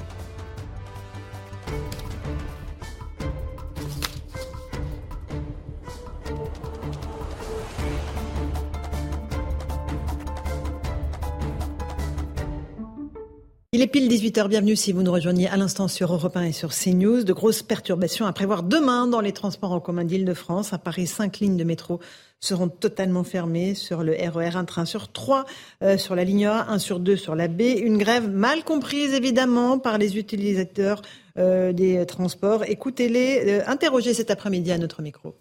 Il 13.72 13.82
est 13.82 13.86
pile 13.86 14.08
18h, 14.08 14.48
bienvenue 14.48 14.76
si 14.76 14.92
vous 14.92 15.02
nous 15.02 15.12
rejoignez 15.12 15.46
à 15.46 15.58
l'instant 15.58 15.88
sur 15.88 16.10
Europe 16.10 16.38
1 16.38 16.44
et 16.44 16.52
sur 16.52 16.70
CNews. 16.70 17.22
De 17.22 17.34
grosses 17.34 17.62
perturbations 17.62 18.24
à 18.24 18.32
prévoir 18.32 18.62
demain 18.62 19.06
dans 19.06 19.20
les 19.20 19.32
transports 19.32 19.72
en 19.72 19.78
commun 19.78 20.06
d'Île-de-France. 20.06 20.72
À 20.72 20.78
Paris, 20.78 21.06
cinq 21.06 21.40
lignes 21.40 21.58
de 21.58 21.64
métro 21.64 22.00
seront 22.40 22.70
totalement 22.70 23.24
fermées 23.24 23.74
sur 23.74 24.02
le 24.02 24.12
RER, 24.14 24.56
un 24.56 24.64
train 24.64 24.86
sur 24.86 25.12
trois 25.12 25.44
euh, 25.82 25.98
sur 25.98 26.14
la 26.16 26.24
ligne 26.24 26.46
A, 26.46 26.70
un 26.70 26.78
sur 26.78 26.98
deux 26.98 27.16
sur 27.16 27.34
la 27.34 27.46
B. 27.46 27.60
Une 27.60 27.98
grève 27.98 28.30
mal 28.30 28.64
comprise 28.64 29.12
évidemment 29.12 29.78
par 29.78 29.98
les 29.98 30.16
utilisateurs 30.16 31.02
euh, 31.36 31.74
des 31.74 32.06
transports. 32.06 32.64
Écoutez-les, 32.64 33.60
euh, 33.60 33.62
interrogez 33.66 34.14
cet 34.14 34.30
après-midi 34.30 34.72
à 34.72 34.78
notre 34.78 35.02
micro. 35.02 35.34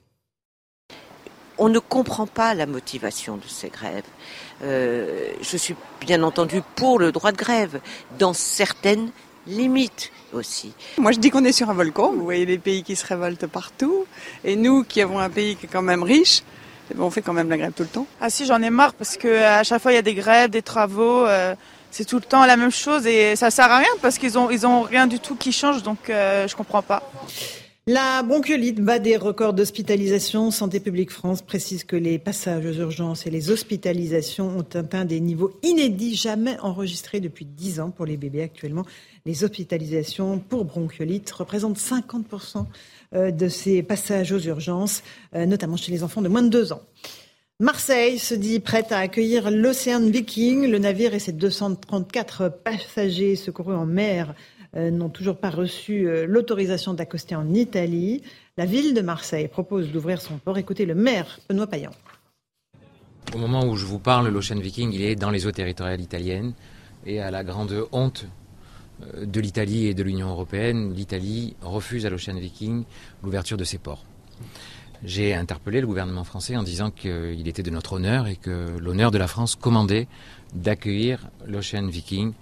On 1.59 1.69
ne 1.69 1.79
comprend 1.79 2.27
pas 2.27 2.53
la 2.53 2.65
motivation 2.65 3.37
de 3.37 3.47
ces 3.47 3.69
grèves. 3.69 4.03
Euh, 4.63 5.31
je 5.41 5.57
suis 5.57 5.75
bien 6.01 6.23
entendu 6.23 6.61
pour 6.75 6.99
le 6.99 7.11
droit 7.11 7.31
de 7.31 7.37
grève, 7.37 7.79
dans 8.17 8.33
certaines 8.33 9.11
limites 9.45 10.11
aussi. 10.33 10.73
Moi 10.97 11.11
je 11.11 11.19
dis 11.19 11.29
qu'on 11.29 11.43
est 11.45 11.51
sur 11.51 11.69
un 11.69 11.73
volcan, 11.73 12.11
vous 12.11 12.23
voyez 12.23 12.45
des 12.45 12.57
pays 12.57 12.83
qui 12.83 12.95
se 12.95 13.05
révoltent 13.05 13.47
partout, 13.47 14.05
et 14.43 14.55
nous 14.55 14.83
qui 14.83 15.01
avons 15.01 15.19
un 15.19 15.29
pays 15.29 15.55
qui 15.55 15.67
est 15.67 15.69
quand 15.69 15.81
même 15.81 16.03
riche, 16.03 16.43
eh 16.91 16.95
ben, 16.95 17.03
on 17.03 17.09
fait 17.09 17.21
quand 17.21 17.33
même 17.33 17.49
la 17.49 17.57
grève 17.57 17.73
tout 17.73 17.83
le 17.83 17.89
temps. 17.89 18.07
Ah 18.19 18.29
si 18.29 18.45
j'en 18.45 18.61
ai 18.61 18.69
marre 18.69 18.93
parce 18.93 19.17
que 19.17 19.43
à 19.43 19.63
chaque 19.63 19.81
fois 19.81 19.91
il 19.91 19.95
y 19.95 19.99
a 19.99 20.03
des 20.03 20.15
grèves, 20.15 20.49
des 20.49 20.61
travaux, 20.61 21.25
euh, 21.25 21.55
c'est 21.91 22.05
tout 22.05 22.17
le 22.17 22.23
temps 22.23 22.45
la 22.45 22.57
même 22.57 22.71
chose 22.71 23.05
et 23.07 23.35
ça 23.35 23.51
sert 23.51 23.71
à 23.71 23.77
rien 23.77 23.93
parce 24.01 24.17
qu'ils 24.17 24.37
ont 24.37 24.49
ils 24.49 24.65
ont 24.65 24.81
rien 24.81 25.07
du 25.07 25.19
tout 25.19 25.35
qui 25.35 25.51
change 25.51 25.83
donc 25.83 26.09
euh, 26.09 26.47
je 26.47 26.55
comprends 26.55 26.81
pas. 26.81 27.03
La 27.89 28.21
bronchiolite 28.21 28.81
bat 28.81 28.99
des 28.99 29.15
records 29.15 29.53
d'hospitalisation. 29.53 30.51
Santé 30.51 30.81
publique 30.81 31.09
France 31.09 31.41
précise 31.41 31.85
que 31.85 31.95
les 31.95 32.19
passages 32.19 32.65
aux 32.65 32.73
urgences 32.81 33.25
et 33.25 33.29
les 33.29 33.49
hospitalisations 33.49 34.57
ont 34.57 34.77
atteint 34.77 35.05
des 35.05 35.21
niveaux 35.21 35.57
inédits, 35.63 36.15
jamais 36.15 36.59
enregistrés 36.59 37.21
depuis 37.21 37.45
10 37.45 37.79
ans 37.79 37.89
pour 37.89 38.05
les 38.05 38.17
bébés. 38.17 38.41
Actuellement, 38.41 38.85
les 39.25 39.45
hospitalisations 39.45 40.37
pour 40.37 40.65
bronchiolite 40.65 41.31
représentent 41.31 41.79
50% 41.79 42.65
euh, 43.15 43.31
de 43.31 43.47
ces 43.47 43.83
passages 43.83 44.33
aux 44.33 44.41
urgences, 44.41 45.01
euh, 45.33 45.45
notamment 45.45 45.77
chez 45.77 45.93
les 45.93 46.03
enfants 46.03 46.21
de 46.21 46.27
moins 46.27 46.43
de 46.43 46.49
2 46.49 46.73
ans. 46.73 46.81
Marseille 47.61 48.19
se 48.19 48.35
dit 48.35 48.59
prête 48.59 48.91
à 48.91 48.99
accueillir 48.99 49.49
l'Océan 49.49 50.01
Viking. 50.01 50.69
Le 50.69 50.77
navire 50.77 51.13
et 51.13 51.19
ses 51.19 51.31
234 51.31 52.49
passagers 52.49 53.37
secourus 53.37 53.75
en 53.75 53.85
mer 53.85 54.35
n'ont 54.77 55.09
toujours 55.09 55.37
pas 55.37 55.49
reçu 55.49 56.07
euh, 56.07 56.25
l'autorisation 56.27 56.93
d'accoster 56.93 57.35
en 57.35 57.53
Italie. 57.53 58.21
La 58.57 58.65
ville 58.65 58.93
de 58.93 59.01
Marseille 59.01 59.47
propose 59.47 59.91
d'ouvrir 59.91 60.21
son 60.21 60.37
port. 60.37 60.57
Écoutez 60.57 60.85
le 60.85 60.95
maire, 60.95 61.39
Benoît 61.49 61.67
Payan. 61.67 61.91
Au 63.33 63.39
moment 63.39 63.65
où 63.65 63.75
je 63.75 63.85
vous 63.85 63.99
parle, 63.99 64.29
l'Ocean 64.29 64.59
Viking, 64.59 64.91
il 64.93 65.01
est 65.01 65.15
dans 65.15 65.31
les 65.31 65.47
eaux 65.47 65.51
territoriales 65.51 66.01
italiennes. 66.01 66.53
Et 67.05 67.19
à 67.19 67.31
la 67.31 67.43
grande 67.43 67.87
honte 67.91 68.27
euh, 69.15 69.25
de 69.25 69.39
l'Italie 69.39 69.87
et 69.87 69.93
de 69.95 70.03
l'Union 70.03 70.29
européenne, 70.29 70.93
l'Italie 70.93 71.55
refuse 71.61 72.05
à 72.05 72.09
l'Ocean 72.09 72.35
Viking 72.35 72.83
l'ouverture 73.23 73.57
de 73.57 73.63
ses 73.63 73.79
ports. 73.79 74.05
J'ai 75.03 75.33
interpellé 75.33 75.81
le 75.81 75.87
gouvernement 75.87 76.23
français 76.23 76.55
en 76.55 76.63
disant 76.63 76.91
qu'il 76.91 77.47
était 77.47 77.63
de 77.63 77.69
notre 77.69 77.93
honneur 77.93 78.27
et 78.27 78.35
que 78.35 78.77
l'honneur 78.79 79.09
de 79.09 79.17
la 79.17 79.27
France 79.27 79.55
commandait 79.55 80.07
d'accueillir 80.53 81.29
l'Ocean 81.45 81.85
Viking 81.85 82.33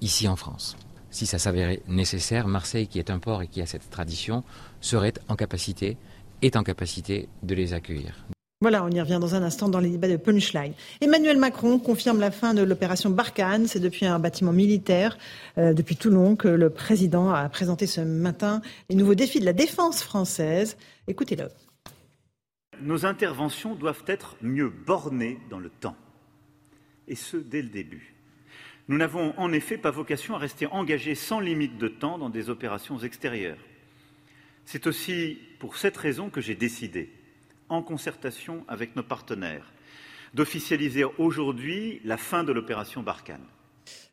ici 0.00 0.26
en 0.26 0.36
France 0.36 0.76
si 1.10 1.26
ça 1.26 1.38
s'avérait 1.38 1.82
nécessaire, 1.88 2.48
Marseille, 2.48 2.86
qui 2.86 2.98
est 2.98 3.10
un 3.10 3.18
port 3.18 3.42
et 3.42 3.48
qui 3.48 3.60
a 3.60 3.66
cette 3.66 3.90
tradition, 3.90 4.44
serait 4.80 5.14
en 5.28 5.36
capacité, 5.36 5.96
est 6.42 6.56
en 6.56 6.62
capacité 6.62 7.28
de 7.42 7.54
les 7.54 7.72
accueillir. 7.72 8.26
Voilà, 8.62 8.84
on 8.84 8.90
y 8.90 9.00
revient 9.00 9.16
dans 9.18 9.34
un 9.34 9.42
instant 9.42 9.70
dans 9.70 9.80
les 9.80 9.88
débats 9.88 10.06
de 10.06 10.18
Punchline. 10.18 10.74
Emmanuel 11.00 11.38
Macron 11.38 11.78
confirme 11.78 12.20
la 12.20 12.30
fin 12.30 12.52
de 12.52 12.60
l'opération 12.60 13.08
Barkhane. 13.08 13.66
C'est 13.66 13.80
depuis 13.80 14.04
un 14.04 14.18
bâtiment 14.18 14.52
militaire, 14.52 15.16
euh, 15.56 15.72
depuis 15.72 15.96
Toulon, 15.96 16.36
que 16.36 16.48
le 16.48 16.68
président 16.68 17.30
a 17.30 17.48
présenté 17.48 17.86
ce 17.86 18.02
matin 18.02 18.60
les 18.90 18.96
nouveaux 18.96 19.14
défis 19.14 19.40
de 19.40 19.46
la 19.46 19.54
défense 19.54 20.02
française. 20.02 20.76
Écoutez-le. 21.08 21.48
Nos 22.82 23.06
interventions 23.06 23.74
doivent 23.74 24.04
être 24.06 24.36
mieux 24.42 24.68
bornées 24.68 25.38
dans 25.48 25.58
le 25.58 25.70
temps, 25.70 25.96
et 27.08 27.14
ce, 27.14 27.38
dès 27.38 27.62
le 27.62 27.68
début. 27.68 28.14
Nous 28.90 28.98
n'avons 28.98 29.32
en 29.36 29.52
effet 29.52 29.78
pas 29.78 29.92
vocation 29.92 30.34
à 30.34 30.38
rester 30.38 30.66
engagés 30.66 31.14
sans 31.14 31.38
limite 31.38 31.78
de 31.78 31.86
temps 31.86 32.18
dans 32.18 32.28
des 32.28 32.50
opérations 32.50 32.98
extérieures. 32.98 33.64
C'est 34.64 34.88
aussi 34.88 35.38
pour 35.60 35.76
cette 35.76 35.96
raison 35.96 36.28
que 36.28 36.40
j'ai 36.40 36.56
décidé, 36.56 37.08
en 37.68 37.82
concertation 37.82 38.64
avec 38.66 38.96
nos 38.96 39.04
partenaires, 39.04 39.72
d'officialiser 40.34 41.04
aujourd'hui 41.18 42.00
la 42.04 42.16
fin 42.16 42.42
de 42.42 42.50
l'opération 42.50 43.04
Barkhane. 43.04 43.46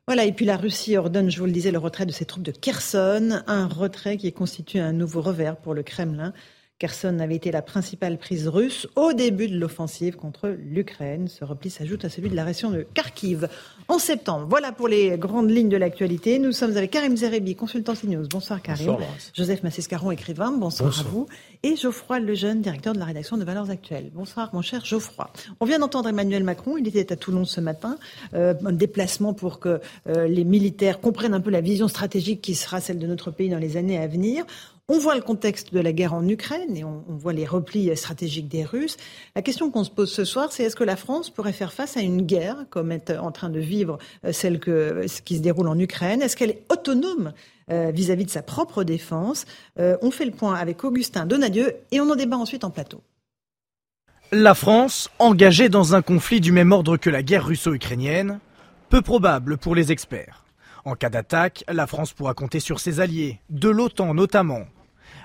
Voilà, 0.06 0.26
et 0.26 0.32
puis 0.32 0.46
la 0.46 0.58
Russie 0.58 0.96
ordonne, 0.96 1.32
je 1.32 1.40
vous 1.40 1.48
le 1.48 1.52
disais, 1.52 1.72
le 1.72 1.80
retrait 1.80 2.06
de 2.06 2.12
ses 2.12 2.26
troupes 2.26 2.44
de 2.44 2.52
Kherson, 2.52 3.42
un 3.48 3.68
retrait 3.68 4.18
qui 4.18 4.32
constitue 4.32 4.78
un 4.78 4.94
nouveau 4.94 5.22
revers 5.22 5.58
pour 5.58 5.74
le 5.74 5.82
Kremlin. 5.82 6.34
Kherson 6.80 7.18
avait 7.20 7.36
été 7.36 7.52
la 7.52 7.64
principale 7.64 8.20
prise 8.20 8.48
russe 8.48 8.88
au 8.96 9.12
début 9.12 9.48
de 9.48 9.58
l'offensive 9.58 10.16
contre 10.16 10.56
l'Ukraine. 10.64 11.28
Ce 11.28 11.44
repli 11.44 11.72
s'ajoute 11.72 12.06
à 12.06 12.10
celui 12.10 12.30
de 12.30 12.36
la 12.36 12.44
région 12.44 12.70
de 12.70 12.86
Kharkiv 12.94 13.48
en 13.88 13.98
septembre. 13.98 14.46
Voilà 14.48 14.72
pour 14.72 14.88
les 14.88 15.18
grandes 15.18 15.50
lignes 15.50 15.70
de 15.70 15.78
l'actualité. 15.78 16.38
Nous 16.38 16.52
sommes 16.52 16.78
avec 16.78 16.92
Karim 16.92 17.18
Zerebi, 17.18 17.56
consultant 17.56 17.96
CNews. 17.96 18.28
Bonsoir 18.28 18.62
Karim. 18.62 18.88
Bonsoir, 18.88 19.10
Joseph 19.34 19.64
Massescaron, 19.64 20.12
écrivain. 20.12 20.52
Bonsoir, 20.52 21.00
à 21.00 21.04
vous. 21.04 21.26
Et 21.64 21.76
Geoffroy 21.76 22.20
Lejeune, 22.20 22.62
directeur 22.62 22.94
de 22.94 23.00
la 23.00 23.06
rédaction 23.06 23.38
de 23.38 23.44
Valeurs 23.44 23.72
Actuelles. 23.72 24.12
Bonsoir 24.14 24.52
mon 24.54 24.62
cher 24.62 24.86
Geoffroy. 24.86 25.32
On 25.60 25.66
vient 25.66 25.80
d'entendre 25.80 26.10
Emmanuel 26.10 26.44
Macron. 26.44 26.78
Il 26.78 26.88
était 26.88 27.12
à 27.12 27.16
Toulon 27.16 27.46
ce 27.46 27.60
matin. 27.60 27.98
Euh, 28.36 28.54
un 28.64 28.72
déplacement 28.72 29.34
pour 29.34 29.60
que 29.60 29.82
euh, 30.08 30.28
les 30.28 30.44
militaires 30.44 31.02
comprennent 31.02 31.34
un 31.34 31.42
peu 31.42 31.50
la 31.50 31.62
vision 31.62 31.88
stratégique 31.88 32.42
qui 32.42 32.54
sera 32.54 32.82
celle 32.82 33.00
de 33.00 33.08
notre 33.08 33.32
pays 33.32 33.50
dans 33.50 33.58
les 33.58 33.78
années 33.78 33.98
à 33.98 34.06
venir. 34.06 34.46
On 34.90 35.00
voit 35.00 35.16
le 35.16 35.22
contexte 35.22 35.74
de 35.74 35.82
la 35.82 35.92
guerre 35.92 36.14
en 36.14 36.26
Ukraine 36.26 36.78
et 36.78 36.86
on, 36.86 37.04
voit 37.10 37.34
les 37.34 37.46
replis 37.46 37.92
stratégiques 37.98 38.48
des 38.48 38.64
Russes. 38.64 38.96
La 39.36 39.42
question 39.42 39.70
qu'on 39.70 39.84
se 39.84 39.90
pose 39.90 40.10
ce 40.10 40.24
soir, 40.24 40.54
c'est 40.54 40.64
est-ce 40.64 40.78
que 40.78 40.86
la 40.86 40.96
France 40.96 41.30
pourrait 41.30 41.52
faire 41.52 41.74
face 41.74 41.98
à 41.98 42.00
une 42.00 42.22
guerre 42.22 42.56
comme 42.70 42.94
est 42.94 43.12
en 43.12 43.34
train 43.34 43.50
de 43.50 43.60
vivre 43.60 43.98
euh, 44.24 44.32
celle 44.32 44.62
qui 44.62 45.36
se 45.36 45.42
déroule 45.42 45.68
en 45.68 45.78
Ukraine? 45.78 46.22
Est-ce 46.22 46.38
qu'elle 46.38 46.52
est 46.52 46.64
autonome 46.72 47.34
euh, 47.70 47.92
vis-à-vis 47.94 48.24
de 48.24 48.30
sa 48.30 48.42
propre 48.42 48.86
défense? 48.86 49.44
Euh, 49.78 49.98
On 50.02 50.10
fait 50.10 50.24
le 50.24 50.32
point 50.32 50.56
avec 50.56 50.86
Augustin 50.86 51.26
Donadieu 51.26 51.76
et 51.92 52.00
on 52.00 52.10
en 52.10 52.16
débat 52.16 52.38
ensuite 52.38 52.64
en 52.64 52.70
plateau. 52.70 53.02
La 54.32 54.56
France, 54.56 55.10
engagée 55.20 55.68
dans 55.68 55.96
un 55.96 56.02
conflit 56.02 56.40
du 56.40 56.54
même 56.54 56.72
ordre 56.72 56.96
que 56.96 57.10
la 57.10 57.24
guerre 57.24 57.46
russo-ukrainienne, 57.46 58.40
peu 58.88 59.02
probable 59.02 59.58
pour 59.58 59.76
les 59.76 59.92
experts. 59.92 60.46
En 60.86 60.96
cas 60.96 61.10
d'attaque, 61.10 61.66
la 61.68 61.88
France 61.88 62.14
pourra 62.14 62.34
compter 62.34 62.62
sur 62.62 62.80
ses 62.80 63.02
alliés, 63.02 63.42
de 63.50 63.68
l'OTAN 63.68 64.14
notamment, 64.14 64.64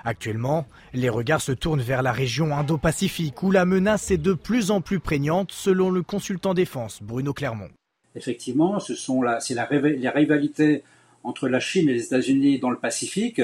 Actuellement, 0.05 0.65
les 0.93 1.09
regards 1.09 1.41
se 1.41 1.51
tournent 1.51 1.81
vers 1.81 2.03
la 2.03 2.11
région 2.11 2.55
Indo-Pacifique 2.55 3.41
où 3.41 3.51
la 3.51 3.65
menace 3.65 4.11
est 4.11 4.17
de 4.17 4.33
plus 4.33 4.69
en 4.69 4.81
plus 4.81 4.99
prégnante 4.99 5.51
selon 5.51 5.89
le 5.89 6.01
consultant 6.01 6.53
défense 6.53 7.01
Bruno 7.01 7.33
Clermont. 7.33 7.69
Effectivement, 8.15 8.79
ce 8.79 8.95
sont 8.95 9.21
la, 9.21 9.39
c'est 9.39 9.53
la, 9.53 9.67
les 9.71 10.09
rivalités 10.09 10.83
entre 11.23 11.47
la 11.47 11.59
Chine 11.59 11.89
et 11.89 11.93
les 11.93 12.05
États-Unis 12.05 12.59
dans 12.59 12.69
le 12.69 12.77
Pacifique 12.77 13.41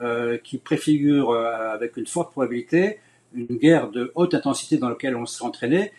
euh, 0.00 0.38
qui 0.38 0.58
préfigurent 0.58 1.30
euh, 1.30 1.72
avec 1.72 1.96
une 1.96 2.06
forte 2.06 2.32
probabilité 2.32 2.98
une 3.34 3.56
guerre 3.56 3.90
de 3.90 4.12
haute 4.14 4.34
intensité 4.34 4.76
dans 4.76 4.90
laquelle 4.90 5.16
on 5.16 5.26
s'est 5.26 5.42
entraîné 5.42 5.92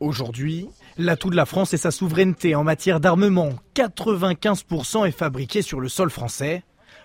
Aujourd'hui, 0.00 0.68
l'atout 0.98 1.30
de 1.30 1.36
la 1.36 1.46
France 1.46 1.72
est 1.72 1.78
sa 1.78 1.90
souveraineté 1.90 2.54
en 2.54 2.64
matière 2.64 3.00
d'armement. 3.00 3.50
95% 3.74 5.06
est 5.06 5.12
fabriqué 5.12 5.62
sur 5.62 5.80
le 5.80 5.88
sol 5.88 6.10
français. 6.10 6.62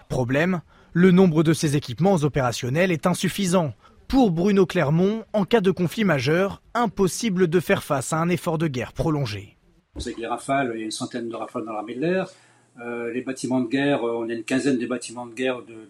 Problème, 0.09 0.61
le 0.93 1.11
nombre 1.11 1.43
de 1.43 1.53
ces 1.53 1.75
équipements 1.75 2.15
opérationnels 2.15 2.91
est 2.91 3.07
insuffisant. 3.07 3.73
Pour 4.07 4.31
Bruno 4.31 4.65
Clermont, 4.65 5.23
en 5.33 5.45
cas 5.45 5.61
de 5.61 5.69
conflit 5.69 6.03
majeur, 6.03 6.61
impossible 6.73 7.47
de 7.47 7.59
faire 7.59 7.83
face 7.83 8.11
à 8.11 8.17
un 8.17 8.29
effort 8.29 8.57
de 8.57 8.67
guerre 8.67 8.93
prolongé. 8.93 9.55
On 9.95 9.99
sait 9.99 10.13
que 10.13 10.21
les 10.21 10.27
rafales, 10.27 10.71
il 10.73 10.79
y 10.79 10.81
a 10.81 10.85
une 10.85 10.91
centaine 10.91 11.29
de 11.29 11.35
rafales 11.35 11.65
dans 11.65 11.73
l'armée 11.73 11.95
de 11.95 12.01
l'air. 12.01 12.27
Euh, 12.81 13.11
les 13.11 13.21
bâtiments 13.21 13.59
de 13.59 13.67
guerre, 13.67 14.03
euh, 14.03 14.17
on 14.17 14.29
a 14.29 14.33
une 14.33 14.43
quinzaine 14.43 14.77
de 14.77 14.87
bâtiments 14.87 15.27
de 15.27 15.33
guerre 15.33 15.61
de, 15.61 15.87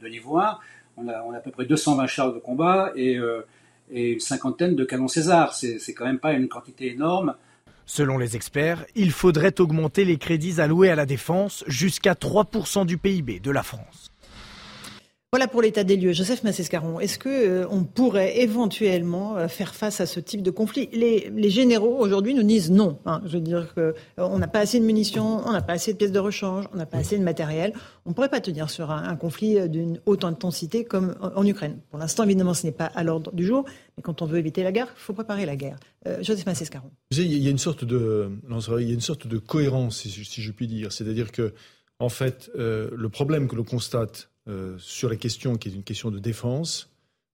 de, 0.00 0.08
niveau 0.08 0.38
1. 0.38 0.58
On 0.96 1.08
a, 1.08 1.22
on 1.22 1.32
a, 1.32 1.38
à 1.38 1.40
peu 1.40 1.50
près 1.50 1.64
220 1.64 2.06
chars 2.06 2.32
de 2.32 2.38
combat 2.38 2.92
et, 2.94 3.16
euh, 3.16 3.42
et 3.90 4.12
une 4.12 4.20
cinquantaine 4.20 4.74
de 4.74 4.84
canons 4.84 5.08
César. 5.08 5.54
C'est 5.54 5.94
quand 5.94 6.04
même 6.04 6.18
pas 6.18 6.32
une 6.32 6.48
quantité 6.48 6.90
énorme. 6.90 7.34
Selon 7.86 8.18
les 8.18 8.34
experts, 8.34 8.84
il 8.96 9.12
faudrait 9.12 9.60
augmenter 9.60 10.04
les 10.04 10.18
crédits 10.18 10.60
alloués 10.60 10.90
à 10.90 10.96
la 10.96 11.06
défense 11.06 11.62
jusqu'à 11.68 12.14
3% 12.14 12.84
du 12.84 12.98
PIB 12.98 13.38
de 13.38 13.50
la 13.52 13.62
France. 13.62 14.10
Voilà 15.32 15.48
pour 15.48 15.60
l'état 15.60 15.82
des 15.82 15.96
lieux. 15.96 16.12
Joseph 16.12 16.44
Massescaron, 16.44 17.00
est-ce 17.00 17.18
qu'on 17.18 17.28
euh, 17.28 17.66
on 17.68 17.82
pourrait 17.82 18.38
éventuellement 18.38 19.36
euh, 19.36 19.48
faire 19.48 19.74
face 19.74 20.00
à 20.00 20.06
ce 20.06 20.20
type 20.20 20.40
de 20.40 20.52
conflit? 20.52 20.88
Les, 20.92 21.50
généraux 21.50 21.98
aujourd'hui 21.98 22.32
nous 22.32 22.44
disent 22.44 22.70
non. 22.70 23.00
Hein. 23.06 23.20
Je 23.26 23.32
veux 23.32 23.40
dire 23.40 23.74
qu'on 23.74 23.92
euh, 24.18 24.38
n'a 24.38 24.46
pas 24.46 24.60
assez 24.60 24.78
de 24.78 24.84
munitions, 24.84 25.42
on 25.44 25.50
n'a 25.50 25.62
pas 25.62 25.72
assez 25.72 25.92
de 25.92 25.98
pièces 25.98 26.12
de 26.12 26.20
rechange, 26.20 26.66
on 26.72 26.76
n'a 26.76 26.86
pas 26.86 26.98
assez 26.98 27.18
de 27.18 27.24
matériel. 27.24 27.72
On 28.04 28.10
ne 28.10 28.14
pourrait 28.14 28.28
pas 28.28 28.40
tenir 28.40 28.70
sur 28.70 28.92
un, 28.92 29.16
conflit 29.16 29.68
d'une 29.68 30.00
haute 30.06 30.24
intensité 30.24 30.84
comme 30.84 31.16
en, 31.20 31.44
Ukraine. 31.44 31.80
Pour 31.90 31.98
l'instant, 31.98 32.22
évidemment, 32.22 32.54
ce 32.54 32.64
n'est 32.64 32.72
pas 32.72 32.86
à 32.86 33.02
l'ordre 33.02 33.32
du 33.32 33.44
jour, 33.44 33.64
mais 33.96 34.04
quand 34.04 34.22
on 34.22 34.26
veut 34.26 34.38
éviter 34.38 34.62
la 34.62 34.70
guerre, 34.70 34.88
il 34.96 35.00
faut 35.00 35.12
préparer 35.12 35.44
la 35.44 35.56
guerre. 35.56 35.76
Joseph 36.20 36.46
Massescaron. 36.46 36.90
Il 37.10 37.36
y 37.36 37.48
a 37.48 37.50
une 37.50 37.58
sorte 37.58 37.84
de, 37.84 38.30
il 38.78 38.86
y 38.86 38.90
a 38.90 38.94
une 38.94 39.00
sorte 39.00 39.26
de 39.26 39.38
cohérence, 39.38 39.98
si, 39.98 40.10
si 40.10 40.40
je 40.40 40.52
puis 40.52 40.68
dire. 40.68 40.92
C'est-à-dire 40.92 41.32
que, 41.32 41.52
en 41.98 42.10
fait, 42.10 42.48
le 42.54 43.08
problème 43.08 43.48
que 43.48 43.56
l'on 43.56 43.64
constate 43.64 44.30
euh, 44.48 44.76
sur 44.78 45.08
la 45.08 45.16
question 45.16 45.56
qui 45.56 45.68
est 45.68 45.72
une 45.72 45.82
question 45.82 46.10
de 46.10 46.18
défense, 46.18 46.88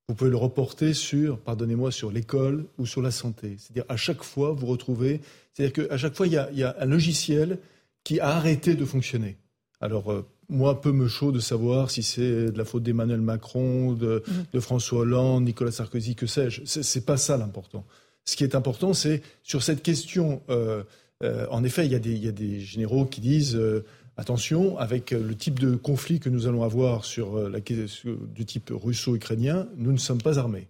vous 0.09 0.15
pouvez 0.15 0.31
le 0.31 0.37
reporter 0.37 0.95
sur, 0.95 1.39
pardonnez-moi, 1.39 1.93
sur 1.93 2.11
l'école 2.11 2.67
ou 2.79 2.87
sur 2.87 3.03
la 3.03 3.11
santé. 3.11 3.57
C'est-à-dire 3.59 3.85
à 3.89 3.97
chaque 3.97 4.23
fois, 4.23 4.53
vous 4.53 4.67
retrouvez, 4.67 5.21
c'est-à-dire 5.53 5.89
qu'à 5.89 5.97
chaque 5.97 6.15
fois, 6.15 6.27
il 6.27 6.33
y, 6.33 6.37
a, 6.37 6.77
un 6.79 6.87
logiciel 6.87 7.59
qui 8.03 8.19
a 8.19 8.29
arrêté 8.29 8.75
de 8.75 8.85
fonctionner. 8.85 9.37
Alors, 9.81 10.11
euh, 10.11 10.27
moi, 10.49 10.81
peu 10.81 10.93
me 10.93 11.07
chaud 11.07 11.33
de 11.33 11.39
savoir 11.39 11.91
si 11.91 12.03
c'est 12.03 12.51
de 12.51 12.59
la 12.59 12.65
faute 12.65 12.83
d'Emmanuel 12.83 13.21
Macron, 13.21 13.93
de, 13.93 14.23
mhm. 14.53 14.61
François 14.61 15.01
Hollande, 15.01 15.45
Nicolas 15.45 15.71
Sarkozy, 15.71 16.15
que 16.15 16.27
sais-je. 16.27 16.63
C'est 16.65 17.07
pas 17.07 17.17
ça 17.17 17.37
l'important. 17.37 17.85
Ce 18.25 18.37
qui 18.37 18.45
est 18.45 18.55
important, 18.55 18.95
c'est 18.95 19.23
sur 19.43 19.63
cette 19.63 19.83
question. 19.83 20.43
Euh, 20.49 20.83
en 21.51 21.63
effet, 21.63 21.87
il 21.87 21.93
y, 21.93 21.95
a 21.95 22.33
des, 22.33 22.61
généraux 22.61 23.05
qui 23.07 23.21
disent 23.21 23.59
Attention, 24.19 24.79
avec 24.79 25.13
euh, 25.13 25.27
le 25.27 25.35
type 25.35 25.59
de 25.59 25.75
conflit 25.75 26.21
que 26.21 26.29
nous 26.29 26.47
allons 26.47 26.63
avoir 26.65 27.07
sur 27.07 27.39
euh, 27.39 27.49
la 27.49 27.61
du 27.61 28.45
type 28.45 28.71
russo-ukrainien, 28.71 29.69
nous 29.77 29.91
ne 29.91 29.97
sommes 29.97 30.21
pas 30.21 30.39
armés. 30.39 30.69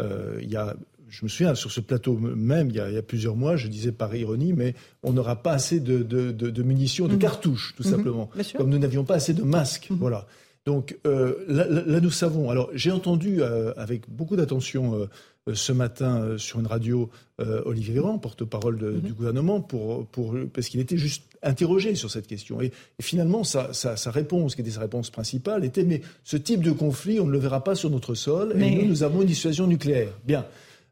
Euh, 0.00 0.38
il 0.40 0.48
y 0.48 0.54
a, 0.54 0.76
je 1.08 1.24
me 1.24 1.28
souviens, 1.28 1.56
sur 1.56 1.72
ce 1.72 1.80
plateau 1.80 2.16
même, 2.16 2.70
il 2.70 2.76
y, 2.76 2.80
a, 2.80 3.02
plusieurs 3.02 3.34
mois, 3.34 3.56
je 3.56 3.66
disais 3.66 3.90
par 3.90 4.14
ironie, 4.14 4.52
mais 4.52 4.74
on 5.02 5.12
n'aura 5.12 5.42
pas 5.42 5.52
assez 5.52 5.80
de, 5.80 6.62
munitions, 6.62 7.08
de 7.08 7.14
mhm. 7.14 7.18
cartouches, 7.18 7.74
tout 7.76 7.82
mhm. 7.82 7.90
simplement. 7.90 8.30
Comme 8.56 8.70
nous 8.70 8.78
n'avions 8.78 9.04
pas 9.04 9.14
assez 9.14 9.34
de 9.34 9.42
masques. 9.42 9.88
Mhm. 9.90 9.98
Voilà. 9.98 10.26
Donc 10.64 10.96
là, 11.04 12.00
nous 12.00 12.10
savons. 12.10 12.48
Alors, 12.48 12.70
j'ai 12.74 12.90
entendu 12.90 13.42
avec 13.42 14.08
beaucoup 14.08 14.34
d'attention 14.36 15.08
euh, 15.48 15.54
ce 15.54 15.72
matin 15.72 16.38
sur 16.38 16.60
une 16.60 16.66
radio 16.66 17.10
Olivier 17.38 17.94
Véran, 17.94 18.18
porte-parole 18.18 19.00
du 19.02 19.12
gouvernement, 19.12 19.60
pour, 19.60 20.06
pour, 20.06 20.34
parce 20.54 20.68
qu'il 20.68 20.80
était 20.80 20.96
juste 20.96 21.24
interrogé 21.44 21.94
sur 21.94 22.10
cette 22.10 22.26
question. 22.26 22.60
Et, 22.60 22.72
finalement, 23.00 23.44
sa, 23.44 23.70
réponse, 24.10 24.54
qui 24.54 24.62
était 24.62 24.70
sa 24.70 24.80
réponse 24.80 25.10
principale, 25.10 25.64
était 25.64 25.84
mais 25.84 26.00
ce 26.24 26.36
type 26.36 26.62
de 26.62 26.72
conflit, 26.72 27.20
on 27.20 27.26
ne 27.26 27.32
le 27.32 27.38
verra 27.38 27.62
pas 27.62 27.74
sur 27.74 27.90
notre 27.90 28.14
sol, 28.14 28.54
et 28.60 28.70
nous, 28.70 28.86
nous 28.86 29.02
avons 29.02 29.22
une 29.22 29.28
dissuasion 29.28 29.66
nucléaire. 29.66 30.12
Bien. 30.24 30.44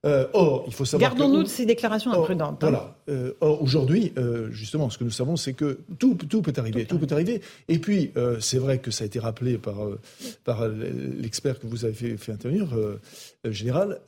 Euh, 0.05 0.27
or, 0.33 0.65
il 0.67 0.73
faut 0.73 0.85
savoir. 0.85 1.15
Gardons-nous 1.15 1.45
de 1.45 1.49
ces 1.49 1.65
déclarations 1.65 2.11
imprudentes. 2.13 2.65
Hein. 2.65 2.71
Voilà. 2.71 2.97
Euh, 3.09 3.33
or, 3.41 3.63
aujourd'hui, 3.63 4.13
euh, 4.19 4.51
justement, 4.51 4.91
ce 4.91 4.99
que 4.99 5.05
nous 5.05 5.11
savons, 5.11 5.37
c'est 5.37 5.53
que 5.53 5.79
tout, 5.99 6.15
tout 6.15 6.43
peut 6.43 6.53
arriver. 6.57 6.87
Tout, 6.87 6.99
peut 6.99 7.13
arriver. 7.13 7.41
Et 7.69 7.79
puis, 7.79 8.13
c'est 8.41 8.59
vrai 8.59 8.79
que 8.79 8.91
ça 8.91 9.05
a 9.05 9.07
été 9.07 9.21
rappelé 9.21 9.59
par, 9.59 9.77
par 10.45 10.69
l'expert 10.69 11.61
que 11.61 11.67
vous 11.67 11.85
avez 11.85 11.95
fait, 11.95 12.17
fait 12.17 12.33
intervenir, 12.33 12.69
général. 13.45 14.01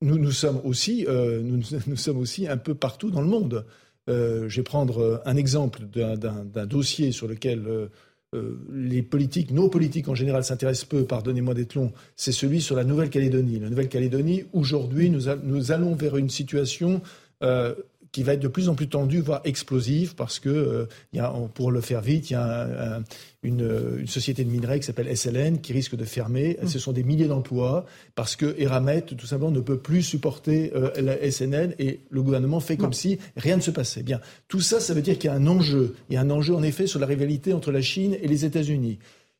nous, 0.00 0.18
nous 0.18 0.32
sommes 0.32 0.60
aussi, 0.64 1.06
nous, 1.06 1.60
nous, 1.86 1.96
sommes 1.96 2.18
aussi 2.18 2.48
un 2.48 2.56
peu 2.56 2.74
partout 2.74 3.10
dans 3.10 3.20
le 3.20 3.28
monde. 3.28 3.64
Je 4.08 4.56
vais 4.56 4.62
prendre 4.62 5.22
un 5.24 5.36
exemple 5.36 5.82
d'un 5.84 6.66
dossier 6.66 7.12
sur 7.12 7.28
lequel 7.28 7.88
euh, 8.34 8.58
les 8.70 9.00
politiques, 9.00 9.52
nos 9.52 9.70
politiques 9.70 10.06
en 10.08 10.14
général 10.14 10.44
s'intéressent 10.44 10.84
peu, 10.84 11.04
pardonnez-moi 11.04 11.54
d'être 11.54 11.74
long, 11.74 11.92
c'est 12.14 12.32
celui 12.32 12.60
sur 12.60 12.76
la 12.76 12.84
Nouvelle-Calédonie. 12.84 13.58
La 13.58 13.70
Nouvelle-Calédonie, 13.70 14.44
aujourd'hui, 14.52 15.08
nous, 15.08 15.72
allons 15.72 15.94
vers 15.94 16.18
une 16.18 16.28
situation 16.28 17.00
euh, 17.42 17.74
qui 18.12 18.22
va 18.22 18.34
être 18.34 18.40
de 18.40 18.48
plus 18.48 18.68
en 18.68 18.74
plus 18.74 18.88
tendue, 18.88 19.20
voire 19.20 19.40
explosive, 19.44 20.14
parce 20.14 20.38
que, 20.38 20.48
euh, 20.48 20.86
y 21.12 21.18
a, 21.18 21.32
pour 21.54 21.70
le 21.70 21.80
faire 21.80 22.00
vite, 22.00 22.30
il 22.30 22.34
y 22.34 22.36
a 22.36 23.00
une, 23.42 24.06
société 24.06 24.44
de 24.44 24.50
minerais 24.50 24.80
qui 24.80 24.86
s'appelle 24.86 25.14
SLN 25.14 25.60
qui 25.60 25.72
risque 25.72 25.96
de 25.96 26.04
fermer. 26.04 26.58
Mmh. 26.62 26.68
Ce 26.68 26.78
sont 26.78 26.92
des 26.92 27.02
milliers 27.02 27.28
d'emplois, 27.28 27.86
parce 28.14 28.36
que 28.36 28.54
Eramet, 28.58 29.02
tout 29.02 29.26
simplement, 29.26 29.50
ne 29.50 29.60
peut 29.60 29.78
plus 29.78 30.02
supporter 30.02 30.72
euh, 30.74 30.90
la 31.00 31.30
SNN, 31.30 31.74
et 31.78 32.00
le 32.10 32.22
gouvernement 32.22 32.60
fait 32.60 32.76
comme 32.76 32.92
si 32.92 33.18
rien 33.36 33.56
ne 33.56 33.62
se 33.62 33.70
passait. 33.70 34.02
Bien, 34.02 34.20
tout 34.48 34.60
ça, 34.60 34.80
ça 34.80 34.94
veut 34.94 35.02
dire 35.02 35.18
qu'il 35.18 35.30
y 35.30 35.32
a 35.32 35.36
un 35.36 35.46
enjeu. 35.46 35.94
Il 36.08 36.14
y 36.14 36.16
a 36.16 36.20
un 36.20 36.30
enjeu, 36.30 36.54
en 36.54 36.62
effet, 36.62 36.86
sur 36.86 37.00
la 37.00 37.06
rivalité 37.06 37.52
entre 37.52 37.72
la 37.72 37.82
Chine 37.82 38.16
et 38.20 38.28
les 38.28 38.44
États-Unis. 38.44 38.98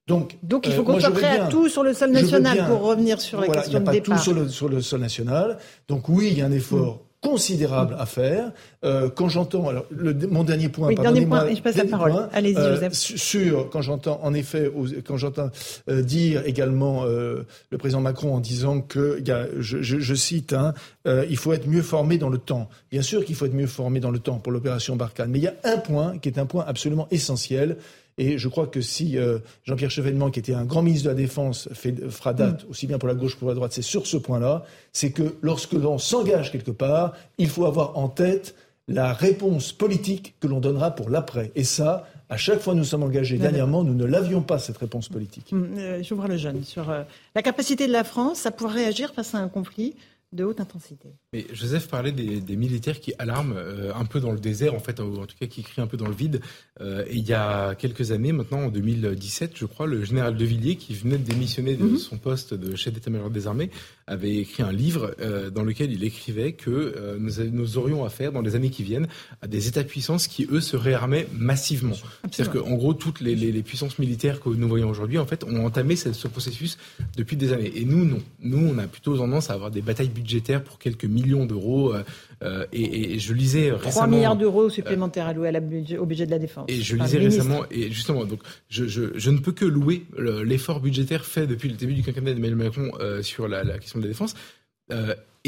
Donc, 0.09 0.39
Donc, 0.43 0.67
il 0.67 0.73
faut 0.73 0.81
euh, 0.81 0.85
qu'on 0.85 1.01
soit 1.01 1.11
prêt 1.11 1.39
à 1.39 1.49
tout 1.49 1.69
sur 1.69 1.83
le 1.83 1.93
sol 1.93 2.11
national 2.11 2.67
pour 2.67 2.81
revenir 2.81 3.21
sur 3.21 3.41
la 3.41 3.49
question 3.49 3.81
de 3.81 3.91
départ. 3.91 3.95
Il 3.95 4.01
n'y 4.01 4.09
a 4.09 4.13
pas 4.15 4.17
tout 4.17 4.23
sur 4.23 4.35
le, 4.35 4.49
sur 4.49 4.69
le 4.69 4.81
sol 4.81 5.01
national. 5.01 5.59
Donc 5.87 6.09
oui, 6.09 6.29
il 6.33 6.39
y 6.39 6.41
a 6.41 6.47
un 6.47 6.53
effort 6.53 7.03
considérable 7.21 7.97
à 7.99 8.07
faire. 8.07 8.53
Euh, 8.85 9.11
quand 9.11 9.29
j'entends, 9.29 9.69
alors 9.69 9.87
le, 9.91 10.15
mon 10.29 10.45
dernier 10.45 10.69
point, 10.69 10.89
oui, 10.89 10.95
dernier 10.95 11.27
point, 11.27 11.53
je 11.53 11.61
passe 11.61 11.77
la 11.77 11.85
parole. 11.85 12.29
Allez-y, 12.33 12.57
euh, 12.57 12.75
Joseph. 12.75 12.93
Sur 12.93 13.71
quand 13.71 13.83
j'entends, 13.83 14.21
en 14.23 14.35
effet, 14.35 14.71
quand 15.05 15.17
j'entends 15.17 15.51
euh, 15.89 16.03
dire 16.03 16.43
également 16.47 17.05
euh, 17.05 17.45
le 17.71 17.79
président 17.79 18.01
Macron 18.01 18.35
en 18.35 18.41
disant 18.41 18.81
que, 18.81 19.21
y 19.27 19.33
a, 19.33 19.47
je, 19.59 19.83
je, 19.83 19.99
je, 19.99 20.15
cite, 20.15 20.53
hein, 20.53 20.75
euh, 21.07 21.27
il 21.29 21.37
faut 21.37 21.53
être 21.53 21.67
mieux 21.67 21.83
formé 21.83 22.19
dans 22.19 22.29
le 22.29 22.39
temps. 22.39 22.69
Bien 22.93 23.03
sûr 23.03 23.25
qu'il 23.25 23.35
faut 23.35 23.47
être 23.47 23.55
mieux 23.55 23.67
formé 23.67 23.99
dans 23.99 24.13
le 24.13 24.21
temps 24.21 24.39
pour 24.39 24.53
l'opération 24.53 24.95
Barkhane, 24.95 25.31
mais 25.31 25.39
il 25.39 25.45
y 25.45 25.49
a 25.49 25.55
un 25.65 25.79
point 25.79 26.19
qui 26.19 26.29
est 26.29 26.39
un 26.39 26.47
point 26.47 26.65
absolument 26.69 27.09
essentiel, 27.11 27.79
et 28.19 28.37
je 28.37 28.49
crois 28.49 28.67
que 28.67 28.81
si 28.81 29.17
euh, 29.17 29.39
Jean-Pierre 29.65 29.91
Chevènement, 29.91 30.31
qui 30.31 30.41
était 30.41 30.55
un 30.55 30.65
grand 30.65 30.83
ministre 30.83 31.05
de 31.05 31.11
la 31.11 31.15
Défense, 31.15 31.69
fait, 31.73 32.11
fera 32.11 32.35
date, 32.35 32.65
mm. 32.65 32.71
aussi 32.71 32.87
bien 32.87 32.99
pour 32.99 33.09
la 33.09 33.15
gauche 33.15 33.35
que 33.35 33.39
pour 33.39 33.49
la 33.49 33.55
droite, 33.55 33.73
c'est 33.73 33.83
sur 33.83 34.07
ce 34.07 34.17
point-là, 34.17 34.65
c'est 34.93 35.13
que 35.13 35.37
lorsque 35.41 35.73
l'on 35.73 35.99
s'engage 35.99 36.53
quelque 36.53 36.73
part, 36.73 37.15
il 37.39 37.49
faut 37.49 37.65
avoir 37.65 37.97
en 37.97 38.09
tête 38.09 38.55
la 38.89 39.13
réponse 39.13 39.73
politique 39.73 40.35
que 40.41 40.47
l'on 40.47 40.61
donnera 40.61 40.91
pour 40.91 41.11
l'après. 41.11 41.53
Et 41.55 41.65
ça, 41.65 42.07
à 42.29 42.37
chaque 42.37 42.61
fois 42.61 42.73
que 42.73 42.79
nous 42.79 42.85
sommes 42.85 43.03
engagés 43.03 43.39
dernièrement, 43.39 43.85
nous 43.85 43.95
ne 43.95 44.05
l'avions 44.05 44.43
pas, 44.43 44.59
cette 44.59 44.79
réponse 44.79 45.09
politique. 45.09 45.53
Mm, 45.53 45.79
euh, 45.79 46.03
j'ouvre 46.03 46.27
le 46.27 46.37
jeune 46.37 46.65
sur 46.65 46.91
euh, 46.91 47.03
la 47.35 47.43
capacité 47.43 47.87
de 47.87 47.93
la 47.93 48.05
France 48.05 48.47
à 48.47 48.51
pouvoir 48.51 48.75
réagir 48.75 49.15
face 49.15 49.35
à 49.35 49.39
un 49.39 49.49
conflit 49.49 49.95
de 50.33 50.45
haute 50.45 50.61
intensité. 50.61 51.09
Mais 51.35 51.47
Joseph 51.53 51.89
parlait 51.89 52.11
des, 52.11 52.57
militaires 52.57 53.01
qui 53.01 53.13
alarment 53.19 53.53
euh, 53.55 53.93
un 53.95 54.07
peu 54.07 54.19
dans 54.19 54.33
le 54.33 54.39
désert, 54.39 54.73
en 54.73 54.79
fait, 54.79 54.99
ou 54.99 55.21
en 55.21 55.27
tout 55.27 55.37
cas 55.39 55.45
qui 55.45 55.63
crient 55.63 55.83
un 55.83 55.87
peu 55.87 55.99
dans 55.99 56.09
le 56.09 56.15
vide. 56.15 56.41
Euh, 56.81 57.05
et 57.07 57.17
il 57.17 57.29
y 57.29 57.35
a 57.35 57.75
quelques 57.75 58.13
années, 58.13 58.33
maintenant 58.33 58.61
en 58.61 58.69
2017, 58.71 59.53
je 59.55 59.67
crois, 59.67 59.87
le 59.87 60.03
général 60.05 60.39
De 60.39 60.45
Villiers, 60.47 60.77
qui 60.77 60.95
venait 60.95 61.19
de 61.19 61.25
démissionner 61.25 61.75
de 61.75 61.85
mhm. 61.85 61.99
son 61.99 62.17
poste 62.17 62.55
de 62.55 62.75
chef 62.77 62.95
d'état-major 62.95 63.29
des 63.29 63.47
armées, 63.47 63.71
avait 64.07 64.37
écrit 64.37 64.63
un 64.63 64.73
livre 64.73 65.15
euh, 65.21 65.51
dans 65.51 65.65
lequel 65.65 65.93
il 65.93 66.03
écrivait 66.03 66.53
que 66.53 67.19
nous, 67.19 67.45
nous, 67.53 67.77
aurions 67.77 68.07
affaire, 68.07 68.33
dans 68.33 68.41
les 68.41 68.57
années 68.57 68.71
qui 68.71 68.83
viennent, 68.83 69.09
à 69.43 69.49
des 69.49 69.69
États-puissances 69.69 70.29
qui, 70.29 70.49
eux, 70.51 70.63
se 70.63 70.79
réarmaient 70.79 71.29
massivement. 71.35 71.97
C'est-à-dire 72.31 72.63
qu'en 72.63 72.75
gros, 72.77 72.95
toutes 72.95 73.21
les, 73.21 73.35
les, 73.35 73.63
puissances 73.63 73.99
militaires 73.99 74.41
que 74.41 74.49
nous 74.49 74.67
voyons 74.67 74.89
aujourd'hui, 74.89 75.19
en 75.19 75.27
fait, 75.27 75.45
ont 75.45 75.67
entamé 75.67 75.95
ce, 75.95 76.15
ce, 76.15 76.27
processus 76.27 76.79
depuis 77.19 77.37
des 77.37 77.53
années. 77.53 77.73
Et 77.75 77.85
nous, 77.85 78.07
non. 78.07 78.23
Nous, 78.41 78.67
on 78.67 78.79
a 78.79 78.87
plutôt 78.87 79.15
tendance 79.19 79.51
à 79.51 79.53
avoir 79.53 79.71
des 79.71 79.83
batailles 79.83 80.09
budgétaire 80.09 80.65
pour 80.65 80.79
quelques 80.79 81.05
millions 81.21 81.47
d'euros. 81.47 81.95
Euh, 81.95 82.03
euh, 82.43 82.67
et, 82.73 83.19
je 83.19 83.33
lisais 83.33 83.73
récemment 83.73 83.91
3 83.91 84.07
milliards 84.07 84.37
d'euros 84.37 84.71
supplémentaires 84.71 85.27
alloués 85.27 85.51
au 85.99 86.07
budget 86.07 86.27
de 86.27 86.31
la 86.31 86.39
défense. 86.39 86.67
Et 86.69 86.81
je 86.81 86.97
lisais 86.97 87.19
récemment, 87.19 87.65
et 87.71 87.91
justement, 87.91 88.25
donc 88.25 88.41
je, 88.69 88.87
je, 88.87 89.31
ne 89.31 89.39
peux 89.39 89.53
que 89.53 89.65
louer 89.65 90.05
l'effort 90.17 90.81
budgétaire 90.81 91.25
fait 91.25 91.47
depuis 91.47 91.69
le 91.69 91.77
début 91.77 91.95
du 91.95 92.03
quinquennat 92.03 92.35
d'Emmanuel 92.35 92.57
Macron 92.57 92.91
euh, 93.01 93.23
sur 93.23 93.49
la, 93.49 93.65
question 93.79 93.99
de 93.99 94.05
la 94.05 94.09
défense. 94.09 94.35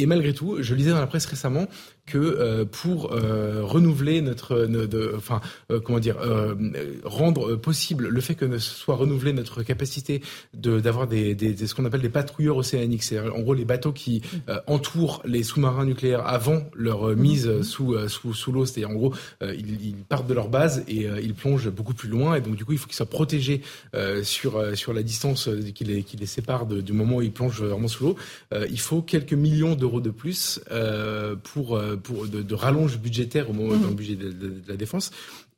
Et 0.01 0.07
malgré 0.07 0.33
tout, 0.33 0.63
je 0.63 0.75
lisais 0.75 0.93
dans 0.93 0.99
la 0.99 1.07
presse 1.07 1.27
récemment 1.27 1.67
que 2.07 2.19
euh, 2.19 2.65
pour 2.65 3.13
euh, 3.13 3.63
renouveler 3.63 4.21
notre, 4.21 4.69
enfin 5.17 5.41
euh, 5.71 5.81
comment 5.81 6.01
dire, 6.01 6.17
rendre 7.05 7.57
possible 7.57 8.09
le 8.09 8.21
fait 8.21 8.35
que 8.35 8.59
soit 8.59 8.97
renouvelée 8.97 9.33
notre 9.33 9.63
capacité 9.63 10.23
de 10.55 10.81
d'avoir 10.81 11.07
des, 11.07 11.35
des, 11.35 11.67
ce 11.67 11.75
qu'on 11.75 11.85
appelle 11.85 12.01
des 12.01 12.09
patrouilleurs 12.09 12.57
océaniques, 12.57 13.03
c'est 13.03 13.19
en 13.19 13.41
gros 13.41 13.55
les 13.55 13.65
bateaux 13.65 13.93
qui 13.93 14.23
entourent 14.67 15.23
les 15.25 15.43
sous-marins 15.43 15.85
nucléaires 15.85 16.27
avant 16.27 16.63
leur 16.75 17.15
mise 17.17 17.63
sous 17.63 17.97
sous, 18.09 18.35
sous 18.35 18.53
l'eau, 18.53 18.67
c'est-à-dire 18.67 18.91
en 18.91 18.95
gros 18.95 19.15
ils, 19.43 19.87
ils, 19.87 19.95
partent 20.09 20.27
de 20.27 20.35
leur 20.35 20.49
base 20.49 20.85
et 20.89 21.07
ils 21.23 21.35
plongent 21.35 21.71
beaucoup 21.71 21.95
plus 21.95 22.09
loin. 22.09 22.35
Et 22.35 22.41
donc 22.41 22.57
du 22.57 22.65
coup 22.65 22.73
il 22.73 22.79
faut 22.79 22.87
qu'ils 22.87 22.97
soient 22.97 23.07
protégés 23.07 23.63
sur 24.23 24.77
sur 24.77 24.93
la 24.93 25.03
distance 25.03 25.49
qui 25.75 25.85
les 25.85 26.03
qui 26.03 26.17
les 26.17 26.27
sépare 26.27 26.67
du 26.67 26.93
moment 26.93 27.17
où 27.17 27.23
ils 27.23 27.33
plongent 27.33 27.63
vraiment 27.63 27.89
sous 27.89 28.05
l'eau. 28.05 28.17
il 28.71 28.81
faut 28.81 29.03
quelques 29.03 29.35
millions 29.35 29.77
d'euros 29.91 30.01
de 30.01 30.11
plus 30.11 30.61
pour 31.43 31.81
pour, 32.03 32.27
de, 32.27 32.43
de, 32.43 32.55
rallonge 32.55 32.99
budgétaire 32.99 33.51
au 33.51 33.53
moment 33.53 33.75
mmh. 33.75 33.83
dans 33.83 33.89
le 33.89 33.95
budget 33.95 34.17
de, 34.17 34.31
de, 34.31 34.63
la 34.69 34.77
défense. 34.77 35.11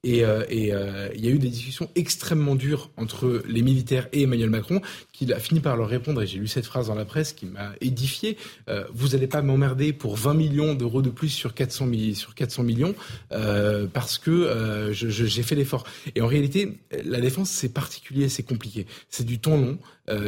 Et, 0.04 0.24
euh, 0.24 0.44
et 0.48 0.72
euh, 0.72 1.08
il 1.14 1.24
y 1.24 1.28
a 1.28 1.30
eu 1.30 1.38
des 1.38 1.48
discussions 1.48 1.88
extrêmement 1.94 2.56
dures 2.56 2.90
entre 2.96 3.42
les 3.46 3.62
militaires 3.62 4.08
et 4.12 4.22
Emmanuel 4.22 4.50
Macron, 4.50 4.80
qu'il 5.22 5.32
a 5.32 5.38
fini 5.38 5.60
par 5.60 5.76
leur 5.76 5.88
répondre, 5.88 6.20
et 6.22 6.26
j'ai 6.26 6.38
lu 6.38 6.48
cette 6.48 6.66
phrase 6.66 6.88
dans 6.88 6.94
la 6.94 7.04
presse 7.04 7.32
qui 7.32 7.46
m'a 7.46 7.72
édifié, 7.80 8.36
euh, 8.68 8.84
vous 8.92 9.08
n'allez 9.08 9.28
pas 9.28 9.40
m'emmerder 9.40 9.92
pour 9.92 10.16
20 10.16 10.34
millions 10.34 10.74
d'euros 10.74 11.00
de 11.00 11.10
plus 11.10 11.28
sur 11.28 11.54
400, 11.54 11.88
sur 12.14 12.34
400 12.34 12.64
millions, 12.64 12.94
euh, 13.30 13.86
parce 13.92 14.18
que 14.18 14.30
euh, 14.30 14.92
j'ai 14.92 15.42
fait 15.42 15.54
l'effort. 15.54 15.84
Et 16.16 16.20
en 16.20 16.26
réalité, 16.26 16.78
la 17.04 17.20
défense, 17.20 17.50
c'est 17.50 17.72
particulier, 17.72 18.28
c'est 18.28 18.42
compliqué. 18.42 18.86
C'est 19.10 19.24
du 19.24 19.38
temps 19.38 19.56
long, 19.56 19.78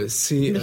c'est 0.06 0.54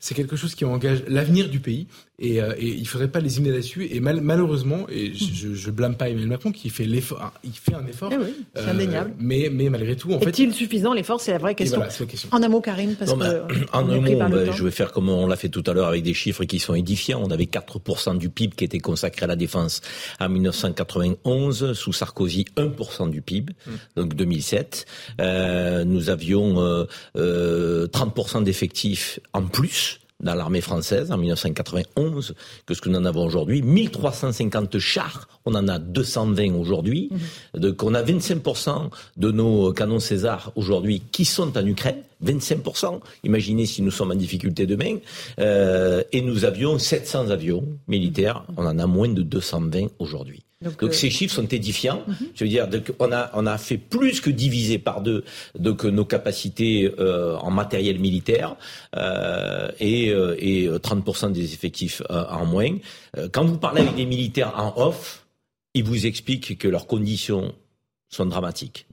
c'est 0.00 0.14
quelque 0.14 0.36
chose 0.36 0.54
qui 0.54 0.64
engage 0.64 1.02
l'avenir 1.08 1.48
du 1.48 1.58
pays. 1.58 1.86
Et, 2.20 2.36
et 2.36 2.68
il 2.68 2.86
faudrait 2.86 3.10
pas 3.10 3.18
lésiner 3.18 3.50
là-dessus. 3.50 3.88
Et 3.90 3.98
mal, 3.98 4.20
malheureusement, 4.20 4.86
et 4.88 5.12
je, 5.12 5.52
je, 5.52 5.70
blâme 5.72 5.96
pas 5.96 6.08
Emmanuel 6.08 6.28
Macron 6.28 6.52
qui 6.52 6.70
fait 6.70 6.84
l'effort, 6.84 7.32
il 7.42 7.50
fait 7.50 7.74
un 7.74 7.84
effort. 7.88 8.10
Eh 8.12 8.16
oui, 8.16 8.36
c'est 8.54 8.68
indéniable. 8.68 9.14
Mais, 9.18 9.50
mais 9.52 9.68
malgré 9.68 9.96
tout, 9.96 10.12
en 10.12 10.20
fait. 10.20 10.28
Est-il 10.28 10.54
suffisant 10.54 10.94
l'effort? 10.94 11.20
C'est 11.20 11.32
la 11.32 11.38
vraie 11.38 11.56
question. 11.56 11.78
Voilà, 11.78 11.92
la 11.98 12.06
question. 12.06 12.28
En 12.30 12.42
un 12.42 12.48
mot, 12.48 12.60
Karine, 12.84 12.96
parce 12.96 13.12
que 13.12 13.70
en 13.72 13.88
un 13.88 14.00
mot, 14.00 14.18
ben, 14.18 14.52
je 14.52 14.64
vais 14.64 14.70
faire 14.70 14.92
comme 14.92 15.08
on 15.08 15.26
l'a 15.26 15.36
fait 15.36 15.48
tout 15.48 15.62
à 15.66 15.72
l'heure 15.72 15.88
avec 15.88 16.02
des 16.02 16.14
chiffres 16.14 16.44
qui 16.44 16.58
sont 16.58 16.74
édifiants. 16.74 17.20
On 17.22 17.30
avait 17.30 17.44
4% 17.44 18.18
du 18.18 18.28
PIB 18.28 18.54
qui 18.56 18.64
était 18.64 18.78
consacré 18.78 19.24
à 19.24 19.26
la 19.26 19.36
défense 19.36 19.80
en 20.20 20.28
1991, 20.28 21.72
sous 21.72 21.92
Sarkozy 21.92 22.46
1% 22.56 23.10
du 23.10 23.22
PIB, 23.22 23.52
mm. 23.66 23.70
donc 23.96 24.14
2007. 24.14 24.86
Euh, 25.20 25.84
nous 25.84 26.10
avions 26.10 26.60
euh, 26.60 26.84
euh, 27.16 27.86
30% 27.88 28.44
d'effectifs 28.44 29.20
en 29.32 29.42
plus 29.42 30.00
dans 30.24 30.34
l'armée 30.34 30.60
française 30.60 31.12
en 31.12 31.18
1991 31.18 32.34
que 32.66 32.74
ce 32.74 32.80
que 32.80 32.88
nous 32.88 32.98
en 32.98 33.04
avons 33.04 33.24
aujourd'hui. 33.24 33.62
1350 33.62 34.78
chars, 34.78 35.28
on 35.44 35.54
en 35.54 35.68
a 35.68 35.78
220 35.78 36.54
aujourd'hui. 36.54 37.10
Mmh. 37.12 37.60
Donc 37.60 37.82
on 37.82 37.94
a 37.94 38.02
25% 38.02 38.90
de 39.16 39.30
nos 39.30 39.72
canons 39.72 40.00
César 40.00 40.50
aujourd'hui 40.56 41.02
qui 41.12 41.24
sont 41.24 41.56
en 41.56 41.66
Ukraine. 41.66 42.02
25%. 42.24 43.00
Imaginez 43.24 43.66
si 43.66 43.82
nous 43.82 43.90
sommes 43.90 44.12
en 44.12 44.14
difficulté 44.14 44.66
demain. 44.66 44.96
Euh, 45.40 46.02
et 46.12 46.22
nous 46.22 46.44
avions 46.44 46.78
700 46.78 47.30
avions 47.30 47.64
militaires. 47.86 48.44
On 48.56 48.66
en 48.66 48.78
a 48.78 48.86
moins 48.86 49.08
de 49.08 49.22
220 49.22 49.88
aujourd'hui. 49.98 50.43
Donc, 50.62 50.82
euh, 50.82 50.92
ces 50.92 51.10
chiffres 51.10 51.34
sont 51.34 51.46
édifiants. 51.46 52.02
Mhm. 52.06 52.16
Je 52.34 52.44
veux 52.44 52.50
dire, 52.50 52.68
on 52.98 53.12
a 53.12 53.30
on 53.34 53.46
a 53.46 53.58
fait 53.58 53.76
plus 53.76 54.20
que 54.20 54.30
diviser 54.30 54.78
par 54.78 55.00
deux 55.00 55.24
donc 55.58 55.84
nos 55.84 56.04
capacités 56.04 56.92
euh, 56.98 57.36
en 57.36 57.50
matériel 57.50 57.98
militaire 57.98 58.56
euh, 58.96 59.70
et, 59.80 60.10
euh, 60.10 60.36
et 60.38 60.68
30% 60.68 61.32
des 61.32 61.52
effectifs 61.52 62.02
en 62.08 62.46
moins. 62.46 62.76
quand 63.32 63.44
vous 63.44 63.58
parlez 63.58 63.82
avec 63.82 63.96
des 63.96 64.06
militaires 64.06 64.52
en 64.56 64.72
off, 64.80 65.26
ils 65.74 65.84
vous 65.84 66.06
expliquent 66.06 66.58
que 66.58 66.68
leurs 66.68 66.86
conditions 66.86 67.54
sont 68.08 68.26
dramatiques. 68.26 68.86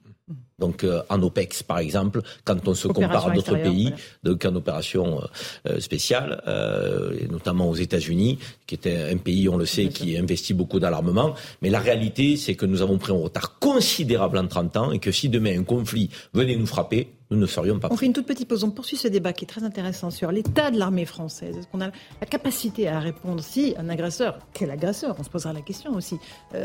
Donc 0.62 0.84
euh, 0.84 1.02
en 1.10 1.22
OPEX, 1.22 1.64
par 1.64 1.80
exemple, 1.80 2.22
quand 2.46 2.68
on 2.68 2.76
se 2.76 2.88
compare 2.88 3.28
à 3.28 3.32
d'autres 3.32 3.58
pays, 3.58 3.94
donc 4.24 4.46
en 4.46 4.56
opération 4.56 5.22
euh, 5.68 5.80
spéciale, 5.80 6.42
euh, 6.48 7.18
et 7.20 7.28
notamment 7.28 7.68
aux 7.68 7.76
États-Unis, 7.76 8.38
qui 8.68 8.76
est 8.76 8.88
un 8.88 9.18
pays, 9.18 9.50
on 9.50 9.58
le 9.58 9.66
sait, 9.66 9.90
qui 9.90 10.18
investit 10.18 10.54
beaucoup 10.54 10.80
dans 10.80 10.92
l'armement. 10.92 11.34
Mais 11.62 11.70
la 11.70 11.80
réalité, 11.80 12.38
c'est 12.38 12.54
que 12.54 12.68
nous 12.68 12.84
avons 12.84 13.00
pris 13.00 13.12
un 13.12 13.18
retard 13.18 13.58
considérable 13.60 14.38
en 14.38 14.48
30 14.48 14.78
ans 14.78 14.92
et 14.92 15.00
que 15.00 15.12
si 15.12 15.30
demain 15.30 15.60
un 15.60 15.64
conflit 15.64 16.12
venait 16.34 16.56
nous 16.56 16.68
frapper, 16.68 17.10
nous 17.32 17.38
ne 17.38 17.46
serions 17.48 17.80
pas. 17.80 17.88
On 17.90 17.98
fait 17.98 18.06
une 18.06 18.14
toute 18.14 18.28
petite 18.28 18.48
pause. 18.48 18.64
On 18.64 18.72
poursuit 18.72 18.98
ce 18.98 19.08
débat 19.08 19.34
qui 19.34 19.46
est 19.46 19.48
très 19.48 19.64
intéressant 19.64 20.12
sur 20.12 20.32
l'état 20.32 20.70
de 20.70 20.78
l'armée 20.78 21.06
française. 21.06 21.58
Est-ce 21.58 21.68
qu'on 21.68 21.82
a 21.82 21.88
la 21.88 22.28
capacité 22.30 22.88
à 22.88 23.00
répondre 23.00 23.42
si 23.42 23.74
un 23.78 23.90
agresseur, 23.90 24.38
quel 24.54 24.70
agresseur 24.70 25.16
On 25.18 25.24
se 25.24 25.30
posera 25.30 25.54
la 25.54 25.62
question 25.62 25.96
aussi, 25.96 26.18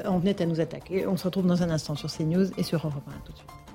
en 0.05 0.18
venait 0.18 0.43
à 0.43 0.44
nous 0.44 0.60
attaquer. 0.60 1.06
On 1.06 1.16
se 1.16 1.24
retrouve 1.24 1.47
dans 1.47 1.62
un 1.62 1.70
instant 1.70 1.94
sur 1.94 2.12
CNews 2.12 2.48
et 2.59 2.62
sur 2.62 2.85
Europe 2.85 3.05
1 3.09 3.12
tout 3.24 3.32
de 3.32 3.39
suite. 3.39 3.65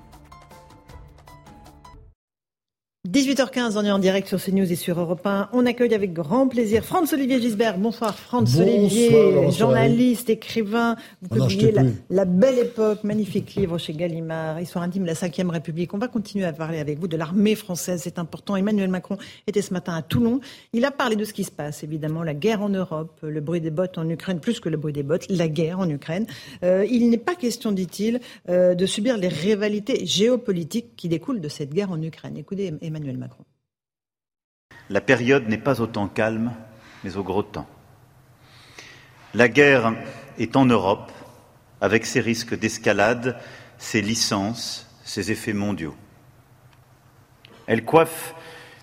18h15, 3.10 3.76
on 3.76 3.84
est 3.84 3.90
en 3.90 3.98
direct 3.98 4.28
sur 4.28 4.40
CNews 4.40 4.70
et 4.70 4.76
sur 4.76 5.00
Europe 5.00 5.26
1. 5.26 5.48
On 5.52 5.66
accueille 5.66 5.92
avec 5.92 6.12
grand 6.12 6.46
plaisir 6.46 6.84
Franz-Olivier 6.84 7.42
Gisbert. 7.42 7.76
Bonsoir 7.76 8.16
Franz-Olivier, 8.16 9.50
journaliste, 9.50 10.30
écrivain. 10.30 10.94
Vous 11.20 11.42
ah 11.42 11.48
publiez 11.48 11.74
la, 12.10 12.24
Belle 12.24 12.60
Époque, 12.60 13.02
magnifique 13.02 13.56
livre 13.56 13.76
chez 13.76 13.92
Gallimard, 13.92 14.60
Histoire 14.60 14.84
intime 14.84 15.02
de 15.02 15.08
la 15.08 15.14
Ve 15.14 15.50
République. 15.50 15.92
On 15.94 15.98
va 15.98 16.06
continuer 16.06 16.44
à 16.44 16.52
parler 16.52 16.78
avec 16.78 17.00
vous 17.00 17.08
de 17.08 17.16
l'armée 17.16 17.56
française, 17.56 18.02
c'est 18.04 18.20
important. 18.20 18.54
Emmanuel 18.54 18.88
Macron 18.88 19.18
était 19.48 19.62
ce 19.62 19.72
matin 19.72 19.94
à 19.94 20.02
Toulon. 20.02 20.38
Il 20.72 20.84
a 20.84 20.92
parlé 20.92 21.16
de 21.16 21.24
ce 21.24 21.32
qui 21.32 21.42
se 21.42 21.50
passe, 21.50 21.82
évidemment, 21.82 22.22
la 22.22 22.34
guerre 22.34 22.62
en 22.62 22.68
Europe, 22.68 23.18
le 23.22 23.40
bruit 23.40 23.60
des 23.60 23.72
bottes 23.72 23.98
en 23.98 24.08
Ukraine, 24.08 24.38
plus 24.38 24.60
que 24.60 24.68
le 24.68 24.76
bruit 24.76 24.92
des 24.92 25.02
bottes, 25.02 25.26
la 25.28 25.48
guerre 25.48 25.80
en 25.80 25.88
Ukraine. 25.88 26.26
Euh, 26.62 26.86
il 26.88 27.10
n'est 27.10 27.18
pas 27.18 27.34
question, 27.34 27.72
dit-il, 27.72 28.20
euh, 28.48 28.76
de 28.76 28.86
subir 28.86 29.18
les 29.18 29.26
rivalités 29.26 30.06
géopolitiques 30.06 30.94
qui 30.94 31.08
découlent 31.08 31.40
de 31.40 31.48
cette 31.48 31.74
guerre 31.74 31.90
en 31.90 32.00
Ukraine. 32.00 32.36
Écoutez, 32.36 32.72
Emmanuel 32.92 33.16
Macron. 33.16 33.46
La 34.90 35.00
période 35.00 35.48
n'est 35.48 35.56
pas 35.56 35.80
au 35.80 35.86
temps 35.86 36.08
calme, 36.08 36.52
mais 37.02 37.16
au 37.16 37.22
gros 37.22 37.42
temps. 37.42 37.66
La 39.32 39.48
guerre 39.48 39.94
est 40.36 40.56
en 40.56 40.66
Europe, 40.66 41.10
avec 41.80 42.04
ses 42.04 42.20
risques 42.20 42.54
d'escalade, 42.54 43.38
ses 43.78 44.02
licences, 44.02 44.90
ses 45.04 45.32
effets 45.32 45.54
mondiaux. 45.54 45.96
Elle 47.66 47.82
coiffe 47.86 48.34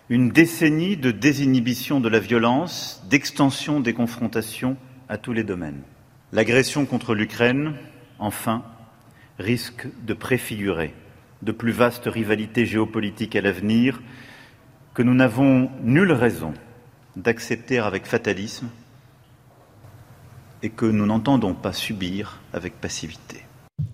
une 0.09 0.31
décennie 0.31 0.97
de 0.97 1.11
désinhibition 1.11 1.99
de 1.99 2.09
la 2.09 2.19
violence, 2.19 3.03
d'extension 3.11 3.79
des 3.79 3.93
confrontations 3.93 4.75
à 5.07 5.19
tous 5.19 5.33
les 5.33 5.43
domaines. 5.43 5.83
L'agression 6.31 6.87
contre 6.87 7.13
l'Ukraine, 7.13 7.75
enfin, 8.17 8.63
risque 9.37 9.87
de 10.03 10.15
préfigurer 10.15 10.95
de 11.41 11.51
plus 11.51 11.71
vastes 11.71 12.05
rivalités 12.05 12.65
géopolitiques 12.65 13.35
à 13.35 13.41
l'avenir 13.41 14.01
que 14.93 15.03
nous 15.03 15.13
n'avons 15.13 15.69
nulle 15.81 16.11
raison 16.11 16.53
d'accepter 17.15 17.79
avec 17.79 18.05
fatalisme 18.05 18.69
et 20.61 20.69
que 20.69 20.85
nous 20.85 21.05
n'entendons 21.05 21.53
pas 21.53 21.73
subir 21.73 22.39
avec 22.53 22.79
passivité. 22.81 23.43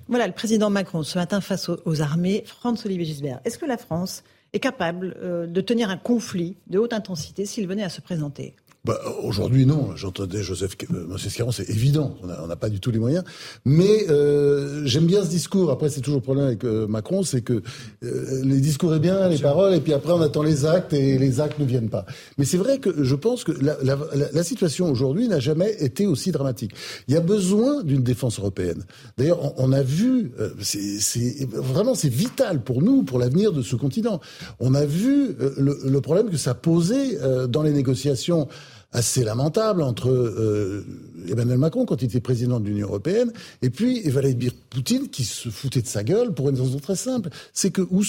Voilà 0.07 0.27
le 0.27 0.33
président 0.33 0.69
Macron 0.69 1.03
ce 1.03 1.17
matin 1.17 1.41
face 1.41 1.69
aux, 1.69 2.01
armées. 2.01 2.43
Franz-Olivier 2.45 3.05
Gisbert, 3.05 3.39
est-ce 3.45 3.57
que 3.57 3.65
la 3.65 3.77
France 3.77 4.23
est 4.53 4.59
capable 4.59 5.15
euh, 5.21 5.47
de 5.47 5.61
tenir 5.61 5.89
un 5.89 5.97
conflit 5.97 6.55
de 6.67 6.79
haute 6.79 6.93
intensité 6.93 7.45
s'il 7.45 7.67
venait 7.67 7.83
à 7.83 7.89
se 7.89 8.01
présenter? 8.01 8.55
Bah, 8.85 8.99
Aujourd'hui, 9.23 9.65
non. 9.65 9.95
J'entendais 9.95 10.41
Joseph 10.41 10.75
euh, 10.93 11.17
Scaron, 11.17 11.51
c'est 11.51 11.69
évident. 11.69 12.15
On 12.23 12.47
n'a 12.47 12.55
pas 12.55 12.69
du 12.69 12.79
tout 12.79 12.91
les 12.91 12.99
moyens. 12.99 13.23
Mais 13.65 14.09
euh, 14.09 14.85
j'aime 14.85 15.05
bien 15.05 15.23
ce 15.23 15.29
discours. 15.29 15.71
Après, 15.71 15.89
c'est 15.89 16.01
toujours 16.01 16.19
le 16.19 16.23
problème 16.23 16.45
avec 16.45 16.63
euh, 16.63 16.87
Macron, 16.87 17.23
c'est 17.23 17.41
que 17.41 17.61
euh, 18.03 18.41
les 18.43 18.59
discours 18.59 18.93
est 18.95 18.99
bien, 18.99 19.27
les 19.27 19.39
paroles, 19.39 19.73
et 19.73 19.79
puis 19.81 19.93
après, 19.93 20.13
on 20.13 20.21
attend 20.21 20.43
les 20.43 20.65
actes, 20.65 20.93
et 20.93 21.17
les 21.17 21.41
actes 21.41 21.59
ne 21.59 21.65
viennent 21.65 21.89
pas. 21.89 22.05
Mais 22.37 22.45
c'est 22.45 22.57
vrai 22.57 22.79
que 22.79 23.03
je 23.03 23.15
pense 23.15 23.43
que 23.43 23.51
la, 23.51 23.77
la, 23.83 23.97
la 24.31 24.43
situation 24.43 24.89
aujourd'hui 24.89 25.27
n'a 25.27 25.39
jamais 25.39 25.75
été 25.79 26.05
aussi 26.05 26.31
dramatique. 26.31 26.71
Il 27.07 27.13
y 27.13 27.17
a 27.17 27.21
besoin 27.21 27.83
d'une 27.83 28.03
défense 28.03 28.39
européenne. 28.39 28.85
D'ailleurs, 29.17 29.43
on, 29.43 29.69
on, 29.69 29.71
a 29.71 29.81
vu, 29.81 30.31
euh, 30.39 30.51
c'est 30.61 31.47
vraiment 31.51 31.95
c'est 31.95 32.09
vital 32.09 32.61
pour 32.63 32.81
nous, 32.81 33.03
pour 33.03 33.19
l'avenir 33.19 33.51
de 33.51 33.61
ce 33.61 33.75
continent. 33.75 34.21
On 34.59 34.75
a 34.75 34.85
vu 34.85 35.35
le, 35.57 35.79
le, 35.83 36.01
problème 36.01 36.29
que 36.29 36.37
ça 36.37 36.53
posait 36.53 37.17
dans 37.47 37.63
les 37.63 37.71
négociations 37.71 38.47
assez 38.95 39.23
lamentable 39.23 39.81
entre 39.83 40.09
euh, 40.09 40.85
Emmanuel 41.29 41.57
Macron 41.57 41.85
quand 41.85 42.01
il 42.01 42.05
était 42.05 42.19
président 42.19 42.59
de 42.59 42.65
l'Union 42.65 42.87
européenne 42.87 43.31
et 43.61 43.69
puis 43.69 44.01
Vladimir 44.09 44.51
Poutine 44.69 45.09
qui 45.09 45.23
se 45.23 45.49
foutait 45.49 45.81
de 45.81 45.87
sa 45.87 46.03
gueule 46.03 46.33
pour 46.33 46.49
une 46.49 46.59
raison 46.59 46.79
très 46.79 46.95
simple, 46.95 47.29
c'est 47.53 47.71
que 47.71 47.81
où, 47.81 48.03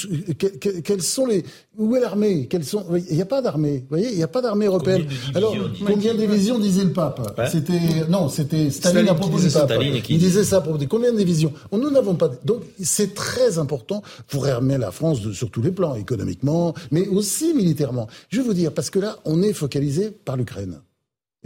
quels 0.85 1.03
sont 1.03 1.27
les 1.27 1.45
où 1.79 1.95
est 1.95 2.01
l'armée? 2.01 2.47
Quels 2.49 2.65
sont 2.65 2.85
Il 3.11 3.17
n'y 3.17 3.23
a 3.23 3.27
pas 3.27 3.43
d'armée. 3.43 3.81
Vous 3.81 3.97
voyez, 3.97 4.11
il 4.11 4.17
n'y 4.17 4.23
a 4.23 4.29
pas 4.29 4.41
d'armée 4.41 4.67
européenne. 4.67 5.07
Alors 5.35 5.55
combien 5.85 6.15
de 6.15 6.19
divisions 6.19 6.59
disait 6.59 6.85
le 6.85 6.93
pape? 6.93 7.39
C'était 7.51 7.81
non, 8.09 8.29
c'était 8.29 8.71
Staline, 8.71 9.09
à 9.09 9.15
propos 9.15 9.39
du 9.39 9.49
pape. 9.49 9.73
il 10.09 10.19
disait 10.19 10.45
ça 10.45 10.59
à 10.59 10.61
propos 10.61 10.79
de 10.79 10.87
combien 10.87 11.13
de 11.13 11.19
divisions? 11.19 11.53
Nous 11.73 11.91
n'avons 11.91 12.15
pas. 12.15 12.31
Donc 12.45 12.63
c'est 12.83 13.15
très 13.15 13.59
important 13.59 14.03
pour 14.29 14.47
armer 14.47 14.79
la 14.79 14.91
France 14.91 15.21
de, 15.21 15.33
sur 15.33 15.51
tous 15.51 15.63
les 15.63 15.71
plans, 15.71 15.95
économiquement, 15.95 16.75
mais 16.91 17.07
aussi 17.09 17.55
militairement. 17.55 18.09
Je 18.31 18.41
vais 18.41 18.47
vous 18.47 18.55
dire 18.55 18.73
parce 18.73 18.91
que 18.91 18.99
là, 18.99 19.19
on 19.25 19.43
est 19.43 19.53
focalisé 19.53 20.11
par 20.11 20.37
l'Ukraine. 20.37 20.81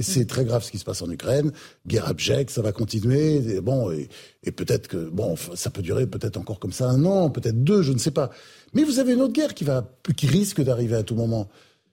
Et 0.01 0.03
c'est 0.03 0.25
très 0.25 0.47
grave 0.47 0.65
ce 0.65 0.71
qui 0.71 0.79
se 0.79 0.85
passe 0.85 1.03
en 1.03 1.11
Ukraine. 1.11 1.53
Guerre 1.87 2.09
abjecte, 2.09 2.49
ça 2.49 2.63
va 2.63 2.73
continuer. 2.73 3.37
Et 3.37 3.61
bon, 3.61 3.91
et, 3.91 4.09
et 4.43 4.51
peut-être 4.51 4.89
que 4.89 4.97
bon, 4.97 5.37
ça 5.55 5.69
peut 5.69 5.83
durer 5.83 6.07
peut-être 6.07 6.39
encore 6.39 6.59
comme 6.59 6.73
ça 6.73 6.89
un 6.89 7.05
an, 7.05 7.29
peut-être 7.29 7.63
deux, 7.63 7.83
je 7.83 7.93
ne 7.93 7.99
sais 7.99 8.11
pas. 8.11 8.31
Mais 8.73 8.83
vous 8.83 8.99
avez 8.99 9.13
une 9.13 9.21
autre 9.21 9.35
guerre 9.35 9.53
qui 9.53 9.65
va, 9.65 9.87
qui 10.17 10.27
risque 10.27 10.63
d'arriver 10.63 10.97
à 10.97 11.03
tout 11.03 11.15
moment. 11.15 11.51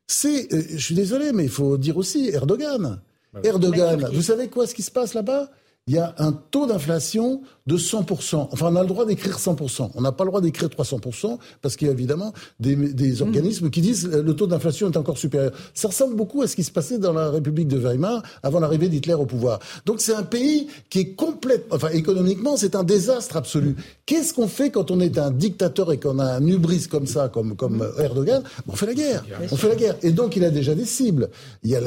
C'est, 0.07 0.53
euh, 0.53 0.63
je 0.71 0.77
suis 0.77 0.95
désolé, 0.95 1.33
mais 1.33 1.43
il 1.43 1.49
faut 1.49 1.77
dire 1.77 1.97
aussi 1.97 2.29
Erdogan. 2.29 3.01
Bah 3.33 3.41
Erdogan, 3.43 4.09
vous 4.13 4.21
savez 4.21 4.47
quoi, 4.47 4.65
ce 4.67 4.73
qui 4.73 4.83
se 4.83 4.91
passe 4.91 5.13
là-bas? 5.13 5.51
Il 5.87 5.93
y 5.93 5.97
a 5.97 6.13
un 6.17 6.33
taux 6.33 6.67
d'inflation 6.67 7.41
de 7.65 7.77
100%. 7.77 8.49
Enfin, 8.51 8.67
on 8.71 8.75
a 8.75 8.81
le 8.81 8.87
droit 8.87 9.05
d'écrire 9.05 9.37
100%. 9.37 9.91
On 9.95 10.01
n'a 10.01 10.11
pas 10.11 10.25
le 10.25 10.29
droit 10.29 10.41
d'écrire 10.41 10.69
300% 10.69 11.37
parce 11.61 11.75
qu'il 11.75 11.87
y 11.87 11.89
a 11.89 11.93
évidemment 11.93 12.33
des, 12.59 12.75
des 12.75 13.21
mm. 13.21 13.21
organismes 13.21 13.69
qui 13.69 13.81
disent 13.81 14.07
le 14.07 14.33
taux 14.35 14.47
d'inflation 14.47 14.89
est 14.89 14.97
encore 14.97 15.17
supérieur. 15.17 15.51
Ça 15.73 15.87
ressemble 15.87 16.15
beaucoup 16.15 16.41
à 16.41 16.47
ce 16.47 16.55
qui 16.55 16.63
se 16.63 16.71
passait 16.71 16.97
dans 16.97 17.13
la 17.13 17.29
République 17.29 17.67
de 17.67 17.77
Weimar 17.77 18.21
avant 18.43 18.59
l'arrivée 18.59 18.89
d'Hitler 18.89 19.13
au 19.13 19.25
pouvoir. 19.25 19.59
Donc 19.85 20.01
c'est 20.01 20.13
un 20.13 20.23
pays 20.23 20.67
qui 20.89 20.99
est 20.99 21.13
complètement, 21.13 21.75
enfin 21.75 21.89
économiquement, 21.89 22.57
c'est 22.57 22.75
un 22.75 22.83
désastre 22.83 23.37
absolu. 23.37 23.75
Qu'est-ce 24.05 24.33
qu'on 24.33 24.47
fait 24.47 24.71
quand 24.71 24.91
on 24.91 24.99
est 24.99 25.17
un 25.17 25.31
dictateur 25.31 25.91
et 25.91 25.99
qu'on 25.99 26.19
a 26.19 26.25
un 26.25 26.47
hubris 26.47 26.87
comme 26.87 27.07
ça, 27.07 27.29
comme, 27.29 27.55
comme 27.55 27.77
mm. 27.77 28.01
Erdogan? 28.01 28.43
On 28.67 28.75
fait 28.75 28.87
la 28.87 28.93
guerre. 28.93 29.25
On 29.51 29.55
fait 29.55 29.69
la 29.69 29.75
guerre. 29.75 29.95
Et 30.03 30.11
donc 30.11 30.35
il 30.35 30.43
a 30.43 30.49
déjà 30.49 30.75
des 30.75 30.85
cibles. 30.85 31.29
Il 31.63 31.69
y 31.69 31.75
a 31.75 31.81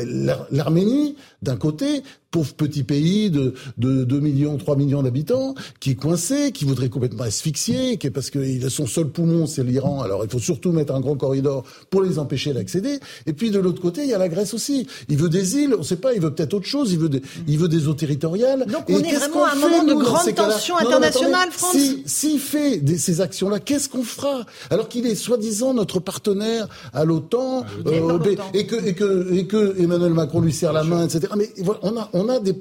l'Arménie 0.51 1.17
d'un 1.43 1.57
côté, 1.57 2.03
pauvre 2.31 2.55
petit 2.55 2.83
pays 2.83 3.31
de, 3.31 3.55
de 3.79 3.90
2 4.05 4.21
millions, 4.21 4.57
3 4.57 4.77
millions 4.77 5.03
d'habitants, 5.03 5.55
qui 5.81 5.91
est 5.91 5.95
coincé, 5.95 6.53
qui 6.53 6.65
voudrait 6.65 6.89
complètement 6.89 7.25
asphyxier, 7.25 7.97
qui 7.97 8.07
est 8.07 8.11
parce 8.11 8.31
que 8.31 8.69
son 8.69 8.87
seul 8.87 9.09
poumon, 9.09 9.47
c'est 9.47 9.65
l'Iran. 9.65 10.03
Alors 10.03 10.25
il 10.25 10.31
faut 10.31 10.39
surtout 10.39 10.73
mettre 10.73 10.95
un 10.95 11.01
grand 11.01 11.17
corridor 11.17 11.65
pour 11.91 12.03
les 12.03 12.19
empêcher 12.19 12.53
d'accéder. 12.53 12.99
Et 13.27 13.33
puis 13.33 13.51
de 13.51 13.59
l'autre 13.59 13.81
côté, 13.81 14.03
il 14.03 14.09
y 14.09 14.15
a 14.15 14.19
la 14.19 14.29
Grèce 14.29 14.55
aussi. 14.55 14.87
Il 15.09 15.17
veut 15.17 15.29
des 15.29 15.57
îles, 15.57 15.75
on 15.75 15.79
ne 15.79 15.85
sait 15.85 15.97
pas, 15.97 16.15
il 16.15 16.21
veut 16.21 16.33
peut-être 16.33 16.55
autre 16.55 16.67
chose, 16.67 16.93
il 16.93 16.99
veut 16.99 17.09
des, 17.09 17.23
il 17.47 17.59
veut 17.59 17.69
des 17.69 17.89
eaux 17.89 17.95
territoriales. 17.95 18.67
Donc 18.67 18.85
on 18.89 18.99
est 18.99 19.15
vraiment 19.15 19.45
à 19.45 19.53
un 19.53 19.55
moment 19.57 19.85
de 19.85 19.95
grande 19.95 20.35
tension 20.35 20.77
internationale, 20.77 21.51
France. 21.51 21.77
S'il 22.07 22.39
fait 22.39 22.83
ces 22.99 23.21
actions-là, 23.21 23.61
qu'est-ce 23.61 23.89
qu'on 23.89 24.03
fera 24.03 24.45
Alors 24.71 24.89
qu'il 24.89 25.07
est 25.07 25.15
soi-disant 25.15 25.75
notre 25.75 26.01
partenaire 26.01 26.69
à 26.93 27.05
l'OTAN, 27.05 27.65
euh, 27.87 28.19
et, 28.55 28.67
que, 28.67 28.77
et, 28.87 28.95
que, 28.95 29.33
et 29.35 29.47
que 29.47 29.81
Emmanuel 29.81 30.13
Macron 30.13 30.41
lui 30.41 30.53
serre 30.53 30.73
la 30.73 30.85
main, 30.85 31.05
etc. 31.05 31.33
Mais 31.37 31.51
on 31.83 31.97
a, 31.97 32.09
on 32.13 32.29
a 32.29 32.39
des 32.39 32.55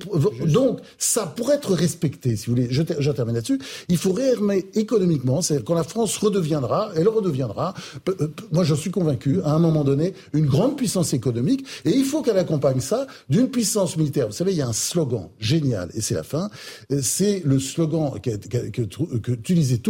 donc 0.46 0.80
ça 0.98 1.19
pour 1.28 1.52
être 1.52 1.74
respecté, 1.74 2.36
si 2.36 2.48
vous 2.48 2.56
voulez, 2.56 2.68
je, 2.70 3.12
termine 3.12 3.36
là-dessus. 3.36 3.60
Il 3.88 3.98
faut 3.98 4.12
réarmer 4.12 4.66
économiquement, 4.76 5.42
c'est-à-dire 5.42 5.66
quand 5.66 5.74
la 5.74 5.84
France 5.84 6.18
redeviendra, 6.18 6.92
elle 6.96 7.08
redeviendra. 7.08 7.74
Euh, 8.08 8.28
moi, 8.52 8.64
je 8.64 8.76
suis 8.76 8.92
convaincu, 8.92 9.42
à 9.44 9.52
un 9.52 9.60
moment 9.60 9.84
donné, 9.84 10.14
une 10.34 10.46
grande 10.46 10.78
puissance 10.78 11.14
économique, 11.14 11.66
et 11.86 11.92
il 11.92 12.06
faut 12.06 12.22
qu'elle 12.22 12.38
accompagne 12.38 12.80
ça 12.80 13.08
d'une 13.30 13.50
puissance 13.50 13.98
militaire. 13.98 14.28
Vous 14.28 14.34
savez, 14.34 14.52
il 14.52 14.58
y 14.58 14.62
a 14.62 14.68
un 14.68 14.74
slogan 14.74 15.30
génial, 15.40 15.90
et 15.94 16.02
c'est 16.02 16.16
la 16.16 16.24
fin. 16.24 16.50
Euh, 16.92 17.00
c'est 17.02 17.42
le 17.46 17.60
slogan 17.60 18.12
que, 18.22 18.82
tout 18.82 19.08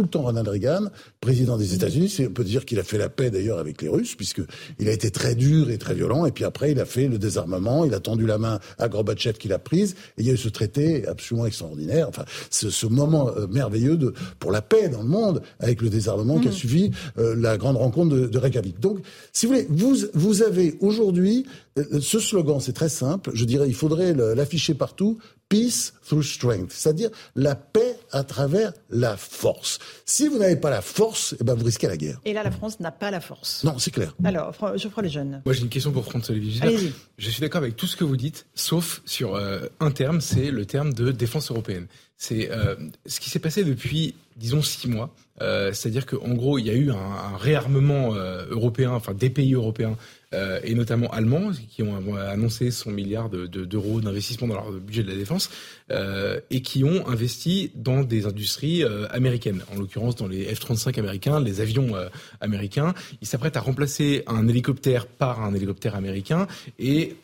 le 0.02 0.08
temps 0.08 0.22
Ronald 0.22 0.48
Reagan, 0.48 0.84
président 1.20 1.56
des 1.56 1.74
États-Unis. 1.74 2.14
On 2.20 2.32
peut 2.32 2.44
dire 2.44 2.64
qu'il 2.64 2.78
a 2.78 2.84
fait 2.84 2.98
la 2.98 3.08
paix 3.08 3.30
d'ailleurs 3.30 3.58
avec 3.58 3.82
les 3.82 3.88
Russes, 3.88 4.14
puisque 4.14 4.42
il 4.78 4.88
a 4.88 4.92
été 4.92 5.10
très 5.10 5.34
dur 5.34 5.70
et 5.70 5.78
très 5.78 5.94
violent, 5.94 6.26
et 6.26 6.32
puis 6.32 6.44
après, 6.44 6.72
il 6.72 6.80
a 6.80 6.84
fait 6.84 7.08
le 7.08 7.18
désarmement, 7.18 7.84
il 7.84 7.94
a 7.94 8.00
tendu 8.00 8.26
la 8.26 8.38
main 8.38 8.58
à 8.78 8.88
Gorbatchev 8.88 9.38
qu'il 9.38 9.52
a 9.52 9.58
prise, 9.58 9.94
et 10.16 10.22
il 10.22 10.26
y 10.26 10.30
a 10.30 10.34
eu 10.34 10.36
ce 10.36 10.48
traité 10.48 11.06
absolument 11.20 11.46
extraordinaire, 11.46 12.08
enfin, 12.08 12.24
ce, 12.50 12.70
ce 12.70 12.86
moment 12.86 13.30
euh, 13.36 13.46
merveilleux 13.46 13.96
de, 13.96 14.14
pour 14.38 14.50
la 14.50 14.62
paix 14.62 14.88
dans 14.88 15.02
le 15.02 15.08
monde, 15.08 15.42
avec 15.60 15.82
le 15.82 15.90
désarmement 15.90 16.38
qui 16.38 16.48
a 16.48 16.50
mm. 16.50 16.54
suivi 16.54 16.90
euh, 17.18 17.36
la 17.36 17.58
grande 17.58 17.76
rencontre 17.76 18.14
de, 18.16 18.26
de 18.26 18.38
Reykjavik. 18.38 18.80
Donc, 18.80 18.98
si 19.32 19.46
vous 19.46 19.52
voulez, 19.52 19.66
vous, 19.70 19.96
vous 20.14 20.42
avez 20.42 20.76
aujourd'hui 20.80 21.46
ce 21.76 22.18
slogan, 22.18 22.60
c'est 22.60 22.72
très 22.72 22.88
simple, 22.88 23.30
je 23.34 23.44
dirais, 23.44 23.68
il 23.68 23.74
faudrait 23.74 24.14
l'afficher 24.14 24.74
partout, 24.74 25.18
Peace 25.50 25.92
through 26.06 26.22
strength, 26.22 26.70
c'est-à-dire 26.70 27.10
la 27.34 27.56
paix 27.56 27.96
à 28.12 28.22
travers 28.22 28.72
la 28.88 29.16
force. 29.16 29.80
Si 30.06 30.28
vous 30.28 30.38
n'avez 30.38 30.54
pas 30.54 30.70
la 30.70 30.80
force, 30.80 31.34
eh 31.40 31.44
ben 31.44 31.54
vous 31.54 31.64
risquez 31.64 31.88
la 31.88 31.96
guerre. 31.96 32.20
Et 32.24 32.32
là, 32.32 32.44
la 32.44 32.52
France 32.52 32.78
n'a 32.78 32.92
pas 32.92 33.10
la 33.10 33.20
force. 33.20 33.64
Non, 33.64 33.76
c'est 33.76 33.90
clair. 33.90 34.14
Alors, 34.22 34.54
je 34.76 34.88
ferai 34.88 35.02
les 35.02 35.08
jeunes. 35.08 35.42
Moi, 35.44 35.52
j'ai 35.52 35.62
une 35.62 35.68
question 35.68 35.90
pour 35.90 36.04
François-Olivier 36.04 36.92
Je 37.18 37.30
suis 37.30 37.40
d'accord 37.40 37.62
avec 37.62 37.74
tout 37.74 37.88
ce 37.88 37.96
que 37.96 38.04
vous 38.04 38.16
dites, 38.16 38.46
sauf 38.54 39.02
sur 39.04 39.34
euh, 39.34 39.66
un 39.80 39.90
terme, 39.90 40.20
c'est 40.20 40.52
le 40.52 40.66
terme 40.66 40.92
de 40.92 41.10
défense 41.10 41.50
européenne. 41.50 41.88
C'est 42.16 42.52
euh, 42.52 42.76
ce 43.06 43.18
qui 43.18 43.28
s'est 43.28 43.40
passé 43.40 43.64
depuis, 43.64 44.14
disons, 44.36 44.62
six 44.62 44.86
mois. 44.86 45.12
Euh, 45.40 45.72
c'est-à-dire 45.72 46.06
qu'en 46.06 46.34
gros, 46.34 46.58
il 46.58 46.66
y 46.66 46.70
a 46.70 46.74
eu 46.74 46.92
un, 46.92 46.94
un 46.94 47.36
réarmement 47.36 48.14
euh, 48.14 48.46
européen, 48.50 48.92
enfin 48.92 49.14
des 49.14 49.30
pays 49.30 49.54
européens 49.54 49.96
euh, 50.32 50.60
et 50.62 50.76
notamment 50.76 51.08
allemands, 51.08 51.50
qui 51.68 51.82
ont 51.82 52.14
annoncé 52.14 52.70
son 52.70 52.92
milliard 52.92 53.28
d'euros 53.30 54.00
de, 54.00 54.04
d'investissement 54.04 54.46
dans 54.46 54.54
leur 54.54 54.70
budget 54.70 55.02
de 55.02 55.08
la 55.08 55.16
défense, 55.16 55.50
euh, 55.90 56.38
et 56.50 56.62
qui 56.62 56.84
ont 56.84 57.08
investi 57.08 57.72
dans 57.74 58.04
des 58.04 58.26
industries 58.26 58.84
euh, 58.84 59.08
américaines, 59.10 59.64
en 59.74 59.78
l'occurrence 59.78 60.14
dans 60.14 60.28
les 60.28 60.44
F-35 60.54 60.96
américains, 61.00 61.40
les 61.40 61.60
avions 61.60 61.96
américains. 62.40 62.94
Ils 63.20 63.26
s'apprêtent 63.26 63.56
à 63.56 63.60
remplacer 63.60 64.22
un 64.28 64.46
hélicoptère 64.46 65.06
par 65.06 65.42
un 65.42 65.52
hélicoptère 65.52 65.96
américain, 65.96 66.46
et 66.78 67.16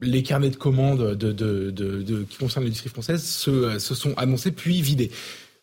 les 0.00 0.22
carnets 0.22 0.48
de 0.48 0.56
commandes 0.56 1.14
de, 1.14 1.32
de, 1.32 1.70
de, 1.70 2.22
qui 2.22 2.38
concernent 2.38 2.64
l'industrie 2.64 2.88
française 2.88 3.22
se, 3.22 3.78
se 3.78 3.94
sont 3.94 4.14
annoncés 4.16 4.50
puis 4.50 4.80
vidés. 4.80 5.10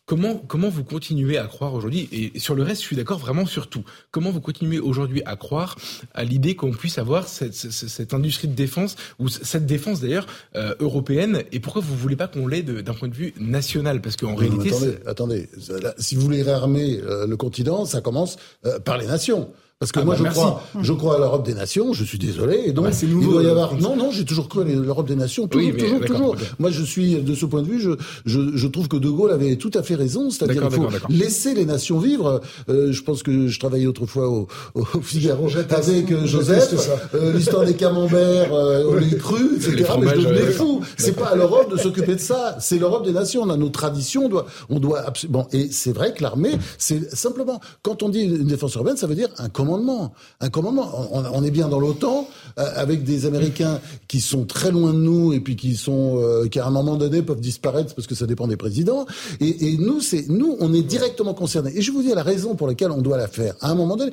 Comment, 0.08 0.36
comment 0.36 0.70
vous 0.70 0.86
continuez 0.86 1.38
à 1.38 1.48
croire 1.48 1.74
aujourd'hui, 1.74 2.08
et 2.14 2.40
sur 2.40 2.56
le 2.56 2.64
reste, 2.64 2.82
je 2.82 2.88
suis 2.88 2.96
d'accord 2.96 3.20
vraiment 3.20 3.46
sur 3.46 3.68
tout, 3.68 3.84
comment 4.10 4.32
vous 4.32 4.40
continuez 4.40 4.80
aujourd'hui 4.80 5.22
à 5.26 5.36
croire 5.36 5.76
à 6.14 6.24
l'idée 6.24 6.56
qu'on 6.56 6.72
puisse 6.72 6.98
avoir 6.98 7.28
cette, 7.28 7.54
cette, 7.54 8.14
industrie 8.14 8.48
de 8.48 8.54
défense, 8.54 8.96
ou 9.20 9.28
cette 9.28 9.66
défense 9.66 10.00
d'ailleurs 10.00 10.26
euh, 10.56 10.74
européenne, 10.80 11.44
et 11.52 11.60
pourquoi 11.60 11.82
vous 11.82 11.94
voulez 11.94 12.16
pas 12.16 12.30
qu'on 12.30 12.48
l'ait 12.48 12.62
d'un 12.62 12.94
point 12.94 13.10
de 13.10 13.14
vue 13.14 13.34
national? 13.38 14.00
Parce 14.00 14.16
qu'en 14.16 14.36
réalité... 14.36 14.70
Attendez, 14.70 14.98
attendez, 15.06 15.50
si 15.98 16.16
vous 16.16 16.22
voulez 16.22 16.42
réarmer 16.42 17.02
euh, 17.04 17.28
le 17.28 17.36
continent, 17.36 17.84
ça 17.84 18.00
commence 18.00 18.38
euh, 18.66 18.80
par 18.80 18.98
les 18.98 19.08
nations. 19.08 19.52
Parce 19.80 19.92
que 19.92 20.00
ah 20.00 20.06
moi, 20.06 20.16
bah 20.16 20.24
je, 20.26 20.32
crois, 20.32 20.64
je 20.82 20.94
crois 20.94 21.16
à 21.18 21.20
l'Europe 21.20 21.46
des 21.46 21.54
nations, 21.54 21.94
je 21.94 22.04
suis 22.04 22.18
désolé. 22.18 22.64
Et 22.66 22.72
donc, 22.72 22.88
il 23.04 23.20
doit 23.20 23.44
y 23.44 23.48
avoir. 23.48 23.76
Non, 23.80 23.96
non, 23.96 24.10
j'ai 24.10 24.26
toujours 24.26 24.50
cru 24.50 24.62
à 24.62 24.64
l'Europe 24.64 25.08
des 25.08 25.16
nations. 25.16 25.48
Toujours, 25.48 25.78
toujours, 25.78 26.02
toujours. 26.02 26.36
Moi, 26.58 26.72
je 26.72 26.82
suis, 26.82 27.18
de 27.18 27.36
ce 27.36 27.46
point 27.46 27.62
de 27.62 27.68
vue, 27.68 27.80
je, 27.80 27.92
je, 28.26 28.40
je, 28.56 28.68
trouve 28.68 28.88
que 28.88 28.98
De 28.98 29.08
Gaulle 29.08 29.30
avait 29.30 29.56
tout 29.58 29.70
à 29.76 29.84
fait 29.84 29.94
raison. 29.94 30.32
C'est-à-dire 30.32 30.68
qu'il 30.68 30.72
faut 30.72 30.90
laisser 31.10 31.54
les 31.54 31.66
nations 31.66 32.00
vivre. 32.00 32.42
Euh, 32.70 32.92
je 32.92 33.04
pense 33.04 33.22
que 33.22 33.48
je 33.48 33.60
travaillais 33.60 33.86
autrefois 33.86 34.28
au, 34.30 34.48
au 34.74 34.84
Figaro 35.02 35.48
avec 35.56 36.12
euh, 36.12 36.26
Joseph. 36.26 36.90
Euh, 37.14 37.34
L'histoire 37.34 37.64
des 37.64 37.76
camemberts, 37.76 38.52
euh, 38.56 39.00
les 39.00 39.16
crus, 39.16 39.68
etc. 39.68 39.92
mais 40.02 40.08
je 40.10 40.16
devenais 40.16 40.52
fou. 40.54 40.82
C'est 40.98 41.16
pas 41.16 41.28
à 41.28 41.36
l'Europe 41.36 41.72
de 41.72 41.78
s'occuper 41.78 42.16
de 42.16 42.20
ça. 42.20 42.58
C'est 42.60 42.80
l'Europe 42.80 43.06
des 43.06 43.14
nations. 43.14 43.44
On 43.44 43.50
a 43.52 43.58
nos 43.58 43.70
traditions. 43.70 44.26
On 44.26 44.30
doit, 44.30 44.46
on 44.70 44.80
doit 44.80 45.02
absolument. 45.02 45.48
Et 45.52 45.70
c'est 45.72 45.94
vrai 45.94 46.16
que 46.16 46.24
l'armée, 46.24 46.58
c'est 46.80 47.14
simplement, 47.16 47.62
quand 47.84 48.02
on 48.02 48.10
dit 48.10 48.22
une 48.22 48.48
défense 48.48 48.74
urbaine, 48.74 48.98
ça 48.98 49.06
veut 49.06 49.14
dire 49.14 49.30
un 49.38 49.50
commandement. 49.68 50.14
Un 50.40 50.50
commandement. 50.50 51.10
On, 51.12 51.44
est 51.44 51.52
bien 51.52 51.68
dans 51.68 51.80
l'OTAN 51.80 52.28
euh, 52.58 52.64
avec 52.76 53.04
des 53.04 53.26
Américains 53.26 53.80
qui 54.08 54.22
sont 54.22 54.46
très 54.46 54.72
loin 54.72 54.94
de 54.94 55.00
nous 55.00 55.34
et 55.34 55.40
puis 55.40 55.56
qui 55.56 55.76
sont 55.76 56.20
euh, 56.22 56.48
qui 56.48 56.60
à 56.60 56.66
un 56.66 56.72
moment 56.72 56.96
donné 56.96 57.22
peuvent 57.22 57.40
disparaître 57.40 57.94
parce 57.94 58.08
que 58.08 58.16
ça 58.16 58.26
dépend 58.26 58.48
des 58.48 58.58
présidents. 58.58 59.06
Et, 59.40 59.68
et 59.68 59.78
nous, 59.78 60.02
c'est 60.02 60.28
nous, 60.30 60.56
on 60.60 60.74
est 60.74 60.82
directement 60.82 61.34
concernés. 61.34 61.72
Et 61.76 61.82
je 61.82 61.92
vous 61.92 62.02
dis 62.02 62.14
la 62.14 62.24
raison 62.24 62.56
pour 62.56 62.68
laquelle 62.68 62.92
on 62.92 63.02
doit 63.02 63.18
la 63.18 63.28
faire. 63.28 63.56
À 63.62 63.72
un 63.72 63.76
moment 63.76 63.98
donné, 63.98 64.12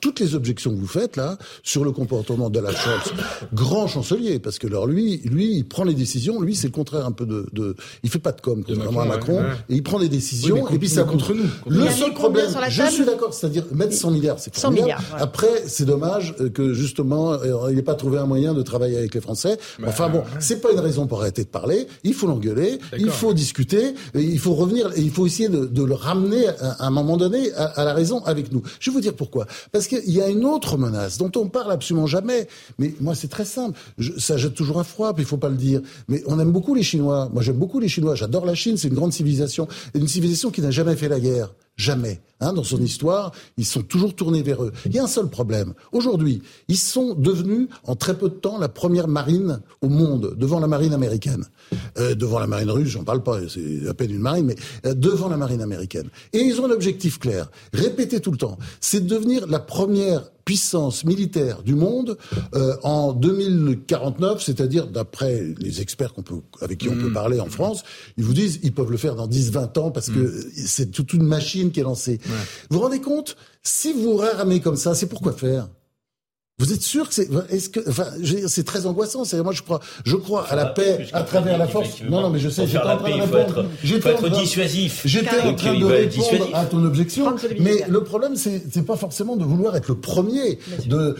toutes 0.00 0.20
les 0.20 0.34
objections 0.34 0.70
que 0.70 0.78
vous 0.78 0.86
faites 0.86 1.16
là 1.16 1.38
sur 1.62 1.84
le 1.84 1.92
comportement 1.92 2.50
de 2.50 2.60
la 2.60 2.72
Scholz, 2.72 3.12
grand 3.54 3.86
chancelier, 3.86 4.38
parce 4.38 4.58
que 4.58 4.66
alors 4.66 4.86
lui, 4.86 5.18
lui, 5.24 5.56
il 5.56 5.64
prend 5.64 5.84
les 5.84 5.94
décisions. 5.94 6.40
Lui, 6.40 6.54
c'est 6.54 6.68
le 6.68 6.72
contraire 6.72 7.06
un 7.06 7.12
peu 7.12 7.26
de, 7.26 7.46
de, 7.52 7.76
il 8.02 8.10
fait 8.10 8.18
pas 8.18 8.32
de 8.32 8.40
com 8.40 8.62
contrairement 8.66 9.00
à 9.00 9.06
Macron. 9.06 9.42
Et 9.68 9.76
il 9.76 9.82
prend 9.82 9.98
des 9.98 10.08
décisions 10.08 10.68
et 10.68 10.78
puis 10.78 10.88
ça 10.88 11.04
contre 11.04 11.34
nous. 11.34 11.48
Le 11.66 11.88
seul 11.90 12.12
problème, 12.14 12.50
je 12.68 12.82
suis 12.90 13.04
d'accord, 13.04 13.32
c'est-à-dire 13.32 13.64
mettre 13.72 13.94
100 13.94 14.10
milliards, 14.10 14.38
c'est 14.38 14.54
100 14.54 14.70
milliards. 14.70 14.81
Après, 15.18 15.62
c'est 15.66 15.84
dommage 15.84 16.34
que 16.54 16.74
justement, 16.74 17.32
euh, 17.32 17.70
il 17.70 17.76
n'ait 17.76 17.82
pas 17.82 17.94
trouvé 17.94 18.18
un 18.18 18.26
moyen 18.26 18.54
de 18.54 18.62
travailler 18.62 18.98
avec 18.98 19.14
les 19.14 19.20
Français. 19.20 19.58
Bah, 19.78 19.86
enfin 19.88 20.08
bon, 20.08 20.22
c'est 20.38 20.60
pas 20.60 20.72
une 20.72 20.80
raison 20.80 21.06
pour 21.06 21.20
arrêter 21.20 21.44
de 21.44 21.48
parler. 21.48 21.86
Il 22.04 22.14
faut 22.14 22.26
l'engueuler, 22.26 22.78
il 22.98 23.10
faut 23.10 23.34
discuter, 23.34 23.94
il 24.14 24.38
faut 24.38 24.54
revenir, 24.54 24.90
et 24.96 25.00
il 25.00 25.10
faut 25.10 25.26
essayer 25.26 25.48
de, 25.48 25.82
le 25.82 25.94
ramener 25.94 26.46
à, 26.48 26.86
un 26.86 26.90
moment 26.90 27.16
donné 27.16 27.52
à, 27.54 27.84
la 27.84 27.92
raison 27.92 28.22
avec 28.24 28.52
nous. 28.52 28.62
Je 28.78 28.90
vais 28.90 28.94
vous 28.94 29.00
dire 29.00 29.14
pourquoi. 29.14 29.46
Parce 29.72 29.86
qu'il 29.86 30.10
y 30.10 30.20
a 30.20 30.28
une 30.28 30.44
autre 30.44 30.78
menace 30.78 31.18
dont 31.18 31.32
on 31.36 31.48
parle 31.48 31.72
absolument 31.72 32.06
jamais. 32.06 32.48
Mais 32.78 32.94
moi, 33.00 33.14
c'est 33.14 33.28
très 33.28 33.44
simple. 33.44 33.78
ça 34.18 34.36
jette 34.36 34.54
toujours 34.54 34.78
un 34.78 34.84
froid, 34.84 35.12
puis 35.12 35.24
il 35.24 35.26
faut 35.26 35.36
pas 35.36 35.48
le 35.48 35.56
dire. 35.56 35.80
Mais 36.08 36.22
on 36.26 36.38
aime 36.38 36.52
beaucoup 36.52 36.74
les 36.74 36.82
Chinois. 36.82 37.28
Moi, 37.32 37.42
j'aime 37.42 37.56
beaucoup 37.56 37.80
les 37.80 37.88
Chinois. 37.88 38.14
J'adore 38.14 38.46
la 38.46 38.54
Chine. 38.54 38.76
C'est 38.76 38.88
une 38.88 38.94
grande 38.94 39.12
civilisation, 39.12 39.68
une 39.94 40.08
civilisation 40.08 40.50
qui 40.50 40.60
n'a 40.60 40.70
jamais 40.70 40.96
fait 40.96 41.08
la 41.08 41.20
guerre. 41.20 41.52
Jamais. 41.76 42.20
Hein, 42.40 42.52
dans 42.52 42.64
son 42.64 42.82
histoire, 42.82 43.32
ils 43.56 43.64
sont 43.64 43.82
toujours 43.82 44.14
tournés 44.14 44.42
vers 44.42 44.62
eux. 44.64 44.72
Il 44.84 44.94
y 44.94 44.98
a 44.98 45.04
un 45.04 45.08
seul 45.08 45.28
problème. 45.28 45.74
Aujourd'hui, 45.92 46.42
ils 46.66 46.76
sont 46.76 47.14
devenus, 47.14 47.68
en 47.84 47.94
très 47.94 48.18
peu 48.18 48.28
de 48.28 48.34
temps, 48.34 48.58
la 48.58 48.68
première 48.68 49.06
marine 49.06 49.60
au 49.80 49.88
monde, 49.88 50.34
devant 50.36 50.58
la 50.58 50.66
marine 50.66 50.92
américaine. 50.92 51.44
Euh, 51.98 52.14
devant 52.14 52.40
la 52.40 52.48
marine 52.48 52.70
russe, 52.70 52.88
j'en 52.88 53.04
parle 53.04 53.22
pas, 53.22 53.38
c'est 53.48 53.88
à 53.88 53.94
peine 53.94 54.10
une 54.10 54.18
marine, 54.18 54.46
mais 54.46 54.56
euh, 54.86 54.94
devant 54.94 55.28
la 55.28 55.36
marine 55.36 55.62
américaine. 55.62 56.08
Et 56.32 56.40
ils 56.40 56.60
ont 56.60 56.66
un 56.66 56.70
objectif 56.70 57.18
clair, 57.18 57.48
répété 57.72 58.20
tout 58.20 58.32
le 58.32 58.38
temps, 58.38 58.58
c'est 58.80 59.06
de 59.06 59.08
devenir 59.08 59.46
la 59.46 59.60
première 59.60 60.30
puissance 60.44 61.04
militaire 61.04 61.62
du 61.62 61.74
monde 61.74 62.18
euh, 62.54 62.76
en 62.82 63.12
2049, 63.12 64.42
c'est-à-dire 64.42 64.86
d'après 64.86 65.54
les 65.58 65.80
experts 65.80 66.12
qu'on 66.12 66.22
peut, 66.22 66.40
avec 66.60 66.78
qui 66.78 66.88
on 66.88 66.96
peut 66.96 67.10
mm. 67.10 67.14
parler 67.14 67.40
en 67.40 67.46
France, 67.46 67.82
ils 68.16 68.24
vous 68.24 68.34
disent 68.34 68.60
ils 68.62 68.72
peuvent 68.72 68.90
le 68.90 68.96
faire 68.96 69.14
dans 69.14 69.28
10-20 69.28 69.78
ans 69.78 69.90
parce 69.90 70.08
que 70.08 70.18
mm. 70.18 70.50
c'est 70.54 70.90
toute 70.90 71.12
une 71.12 71.24
machine 71.24 71.70
qui 71.70 71.80
est 71.80 71.84
lancée. 71.84 72.20
Vous 72.70 72.78
vous 72.78 72.82
rendez 72.82 73.00
compte 73.00 73.36
Si 73.62 73.92
vous 73.92 74.16
ramez 74.16 74.60
comme 74.60 74.76
ça, 74.76 74.94
c'est 74.94 75.06
pourquoi 75.06 75.32
faire? 75.32 75.68
Vous 76.62 76.72
êtes 76.72 76.82
sûr 76.82 77.08
que 77.08 77.14
c'est 77.14 77.28
est-ce 77.50 77.68
que 77.70 77.80
enfin 77.88 78.06
c'est 78.46 78.64
très 78.64 78.86
angoissant. 78.86 79.24
C'est 79.24 79.42
moi 79.42 79.52
je 79.52 79.62
crois 79.62 79.80
je 80.04 80.14
crois 80.14 80.46
à 80.48 80.54
la 80.54 80.66
paix 80.66 81.08
à 81.12 81.22
travers 81.22 81.58
la 81.58 81.66
force. 81.66 82.02
non 82.08 82.20
non 82.20 82.30
mais 82.30 82.38
je 82.38 82.48
sais 82.48 82.68
j'étais 82.68 82.78
en 82.84 82.98
train 82.98 83.16
de 83.16 83.22
répondre. 83.22 83.64
j'étais 83.82 84.10
être 84.10 84.28
dissuasif. 84.28 85.02
j'étais 85.04 85.40
en 85.40 85.54
train 85.54 85.76
de 85.76 85.84
répondre 85.84 86.48
à 86.54 86.64
ton 86.66 86.84
objection. 86.84 87.34
Mais 87.58 87.84
le 87.88 88.04
problème 88.04 88.36
c'est 88.36 88.62
c'est 88.70 88.86
pas 88.86 88.94
forcément 88.94 89.34
de 89.34 89.42
vouloir 89.42 89.74
être 89.74 89.88
le 89.88 89.96
premier 89.96 90.60
de 90.86 91.16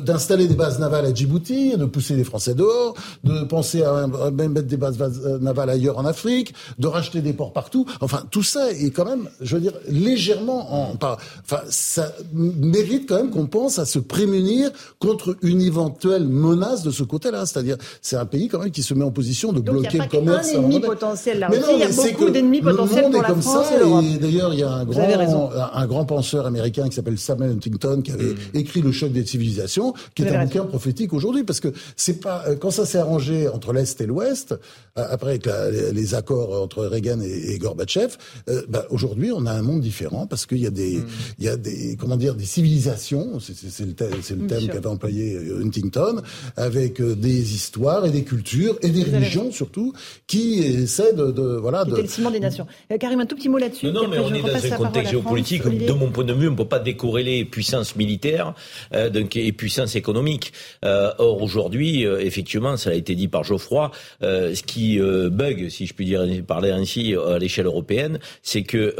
d'installer 0.00 0.48
des 0.48 0.56
bases 0.56 0.80
navales 0.80 1.06
à 1.06 1.14
Djibouti 1.14 1.76
de 1.76 1.84
pousser 1.84 2.16
les 2.16 2.24
Français 2.24 2.54
dehors 2.54 2.94
de 3.22 3.44
penser 3.44 3.84
à 3.84 4.08
même 4.32 4.52
mettre 4.52 4.66
des 4.66 4.76
bases 4.76 4.98
euh, 5.00 5.38
navales 5.38 5.70
ailleurs 5.70 5.98
en 5.98 6.04
Afrique 6.04 6.54
de 6.80 6.88
racheter 6.88 7.20
des 7.20 7.32
ports 7.32 7.52
partout. 7.52 7.86
Enfin 8.00 8.24
tout 8.32 8.42
ça 8.42 8.72
est 8.72 8.90
quand 8.90 9.04
même 9.04 9.28
je 9.40 9.54
veux 9.54 9.62
dire 9.62 9.74
légèrement 9.88 10.74
en 10.74 10.94
enfin 10.96 11.60
ça 11.68 12.12
mérite 12.32 13.08
quand 13.08 13.18
même 13.18 13.30
qu'on 13.30 13.46
pense 13.46 13.78
à 13.78 13.84
se 13.84 14.00
prémunir 14.00 14.71
contre 14.98 15.36
une 15.42 15.60
éventuelle 15.60 16.26
menace 16.26 16.82
de 16.82 16.90
ce 16.90 17.02
côté-là. 17.02 17.46
C'est-à-dire, 17.46 17.76
c'est 18.00 18.16
un 18.16 18.26
pays 18.26 18.48
quand 18.48 18.58
même 18.58 18.70
qui 18.70 18.82
se 18.82 18.94
met 18.94 19.04
en 19.04 19.10
position 19.10 19.52
de 19.52 19.60
bloquer 19.60 19.98
le 19.98 20.08
commerce. 20.08 20.48
Il 20.48 20.54
y 20.54 20.56
a 20.56 20.60
ennemi 20.60 20.80
potentiel 20.80 21.38
là 21.38 21.50
aussi. 21.50 21.60
il 21.72 21.78
y 21.78 21.82
a 21.82 21.88
beaucoup 21.88 22.30
d'ennemis 22.30 22.60
potentiels 22.60 23.10
pour 23.10 23.22
la 23.22 23.34
France 23.34 23.66
et 23.74 23.78
l'Europe. 23.78 24.04
D'ailleurs, 24.20 24.54
il 24.54 24.60
y 24.60 24.62
a 24.62 24.72
un 24.72 24.84
grand, 24.84 25.50
un 25.74 25.86
grand 25.86 26.04
penseur 26.04 26.46
américain 26.46 26.88
qui 26.88 26.94
s'appelle 26.94 27.18
Samuel 27.18 27.50
Huntington 27.50 28.02
qui 28.02 28.12
avait 28.12 28.34
mm. 28.34 28.36
écrit 28.54 28.82
Le 28.82 28.92
choc 28.92 29.12
des 29.12 29.24
civilisations, 29.24 29.94
qui 30.14 30.22
est 30.22 30.34
un 30.34 30.44
bouquin 30.44 30.64
prophétique 30.64 31.12
aujourd'hui, 31.12 31.44
parce 31.44 31.60
que 31.60 31.68
c'est 31.96 32.20
pas 32.20 32.44
euh, 32.48 32.56
quand 32.56 32.70
ça 32.70 32.86
s'est 32.86 32.98
arrangé 32.98 33.48
entre 33.48 33.72
l'Est 33.72 34.00
et 34.00 34.06
l'Ouest, 34.06 34.52
euh, 34.98 35.06
après 35.10 35.38
les, 35.92 36.14
accords 36.14 36.62
entre 36.62 36.84
Reagan 36.84 37.20
et, 37.20 37.58
Gorbatchev, 37.58 38.16
euh, 38.48 38.62
bah, 38.68 38.86
aujourd'hui 38.90 39.32
on 39.32 39.46
a 39.46 39.52
un 39.52 39.62
monde 39.62 39.80
différent 39.80 40.26
parce 40.26 40.46
qu'il 40.46 40.58
y 40.58 40.66
a 40.66 40.70
des, 40.70 40.98
mm. 40.98 41.06
il 41.38 41.44
y 41.44 41.48
a 41.48 41.56
des, 41.56 41.96
comment 41.98 42.16
dire, 42.16 42.34
des 42.34 42.44
civilisations. 42.44 43.38
C'est 43.40 43.84
le, 43.84 43.94
le 44.36 44.46
thème 44.54 44.68
qu'avait 44.68 44.86
employé 44.86 45.36
euh, 45.36 45.62
Huntington, 45.64 46.22
avec 46.56 47.00
euh, 47.00 47.14
des 47.14 47.54
histoires 47.54 48.04
et 48.06 48.10
des 48.10 48.24
cultures 48.24 48.76
et 48.82 48.90
des 48.90 49.04
religions 49.04 49.50
surtout, 49.50 49.92
qui 50.26 50.60
essaient 50.60 51.12
de, 51.12 51.30
de 51.30 51.56
voilà. 51.56 51.84
de... 51.84 51.96
le 51.96 52.06
ciment 52.06 52.30
des 52.30 52.40
nations. 52.40 52.66
Euh, 52.90 52.98
Karim, 52.98 53.20
un 53.20 53.26
tout 53.26 53.36
petit 53.36 53.48
mot 53.48 53.58
là-dessus. 53.58 53.86
Non, 53.86 54.02
non, 54.02 54.08
mais 54.08 54.18
on 54.18 54.32
est 54.32 54.42
dans 54.42 54.72
un 54.72 54.76
contexte 54.76 55.10
géopolitique. 55.10 55.62
De 55.62 55.92
mon 55.92 56.10
point 56.10 56.24
de 56.24 56.32
vue, 56.32 56.48
on 56.48 56.52
ne 56.52 56.56
peut 56.56 56.68
pas 56.68 56.78
décorréler 56.78 57.44
puissance 57.44 57.96
militaire 57.96 58.54
euh, 58.94 59.10
donc, 59.10 59.36
et 59.36 59.52
puissance 59.52 59.96
économique. 59.96 60.52
Euh, 60.84 61.12
or 61.18 61.42
aujourd'hui, 61.42 62.02
effectivement, 62.02 62.76
ça 62.76 62.90
a 62.90 62.94
été 62.94 63.14
dit 63.14 63.28
par 63.28 63.44
Geoffroy, 63.44 63.90
ce 64.20 64.62
qui 64.62 64.98
bug, 64.98 65.68
si 65.68 65.86
je 65.86 65.94
puis 65.94 66.04
dire 66.04 66.22
parler 66.46 66.70
ainsi, 66.70 67.14
à 67.14 67.38
l'échelle 67.38 67.66
européenne, 67.66 68.18
c'est 68.42 68.62
que 68.62 68.94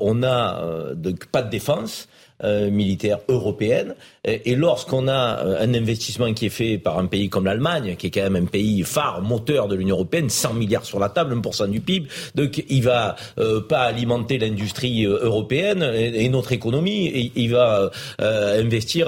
on 0.00 0.22
a 0.22 0.94
donc 0.94 1.26
pas 1.26 1.42
de 1.42 1.50
défense. 1.50 2.08
Euh, 2.44 2.72
militaire 2.72 3.20
européenne. 3.28 3.94
Et, 4.24 4.56
lorsqu'on 4.56 5.06
a 5.06 5.46
euh, 5.46 5.60
un 5.60 5.74
investissement 5.74 6.34
qui 6.34 6.46
est 6.46 6.48
fait 6.48 6.76
par 6.76 6.98
un 6.98 7.06
pays 7.06 7.28
comme 7.28 7.44
l'Allemagne, 7.44 7.94
qui 7.94 8.08
est 8.08 8.10
quand 8.10 8.28
même 8.28 8.34
un 8.34 8.46
pays 8.46 8.82
phare, 8.82 9.22
moteur 9.22 9.68
de 9.68 9.76
l'Union 9.76 9.94
européenne, 9.94 10.28
100 10.28 10.54
milliards 10.54 10.84
sur 10.84 10.98
la 10.98 11.08
table, 11.08 11.36
1% 11.36 11.70
du 11.70 11.80
PIB, 11.80 12.08
donc 12.34 12.64
il 12.68 12.82
va 12.82 13.14
euh, 13.38 13.60
pas 13.60 13.82
alimenter 13.82 14.38
l'industrie 14.38 15.04
européenne 15.04 15.84
et, 15.94 16.28
notre 16.30 16.50
économie, 16.50 17.06
et 17.06 17.32
il 17.36 17.52
va 17.52 17.92
investir 18.18 19.06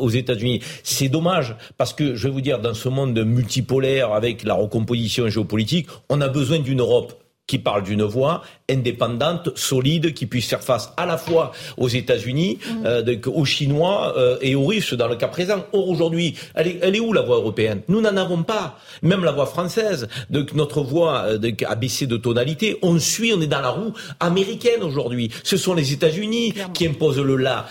aux 0.00 0.10
États-Unis. 0.10 0.60
C'est 0.82 1.08
dommage 1.08 1.56
parce 1.78 1.94
que 1.94 2.14
je 2.14 2.28
vais 2.28 2.34
vous 2.34 2.42
dire, 2.42 2.58
dans 2.58 2.74
ce 2.74 2.90
monde 2.90 3.18
multipolaire 3.24 4.12
avec 4.12 4.44
la 4.44 4.54
recomposition 4.54 5.26
géopolitique, 5.28 5.86
on 6.10 6.20
a 6.20 6.28
besoin 6.28 6.58
d'une 6.58 6.80
Europe 6.80 7.14
qui 7.46 7.58
parle 7.58 7.82
d'une 7.82 8.02
voix 8.02 8.42
indépendante, 8.70 9.50
solide, 9.56 10.14
qui 10.14 10.26
puisse 10.26 10.48
faire 10.48 10.62
face 10.62 10.92
à 10.96 11.04
la 11.04 11.18
fois 11.18 11.52
aux 11.76 11.88
États-Unis, 11.88 12.58
mm. 12.66 12.86
euh, 12.86 13.16
aux 13.26 13.44
Chinois 13.44 14.14
euh, 14.16 14.38
et 14.40 14.54
aux 14.54 14.64
Russes 14.64 14.94
dans 14.94 15.08
le 15.08 15.16
cas 15.16 15.28
présent. 15.28 15.64
Or 15.72 15.88
aujourd'hui, 15.88 16.34
elle 16.54 16.68
est, 16.68 16.78
elle 16.80 16.96
est 16.96 17.00
où 17.00 17.12
la 17.12 17.22
voix 17.22 17.36
européenne? 17.36 17.82
Nous 17.88 18.00
n'en 18.00 18.16
avons 18.16 18.42
pas. 18.42 18.78
Même 19.02 19.24
la 19.24 19.32
voix 19.32 19.46
française, 19.46 20.08
donc 20.30 20.54
notre 20.54 20.80
voix 20.80 21.24
euh, 21.26 21.50
a 21.66 21.74
baissé 21.74 22.06
de 22.06 22.16
tonalité. 22.16 22.78
On 22.82 22.98
suit, 22.98 23.32
on 23.34 23.40
est 23.40 23.46
dans 23.46 23.60
la 23.60 23.70
roue 23.70 23.92
américaine 24.20 24.82
aujourd'hui. 24.82 25.30
Ce 25.42 25.56
sont 25.56 25.74
les 25.74 25.92
États-Unis 25.92 26.54
qui 26.72 26.86
imposent 26.86 27.18
le 27.18 27.36
là, 27.36 27.66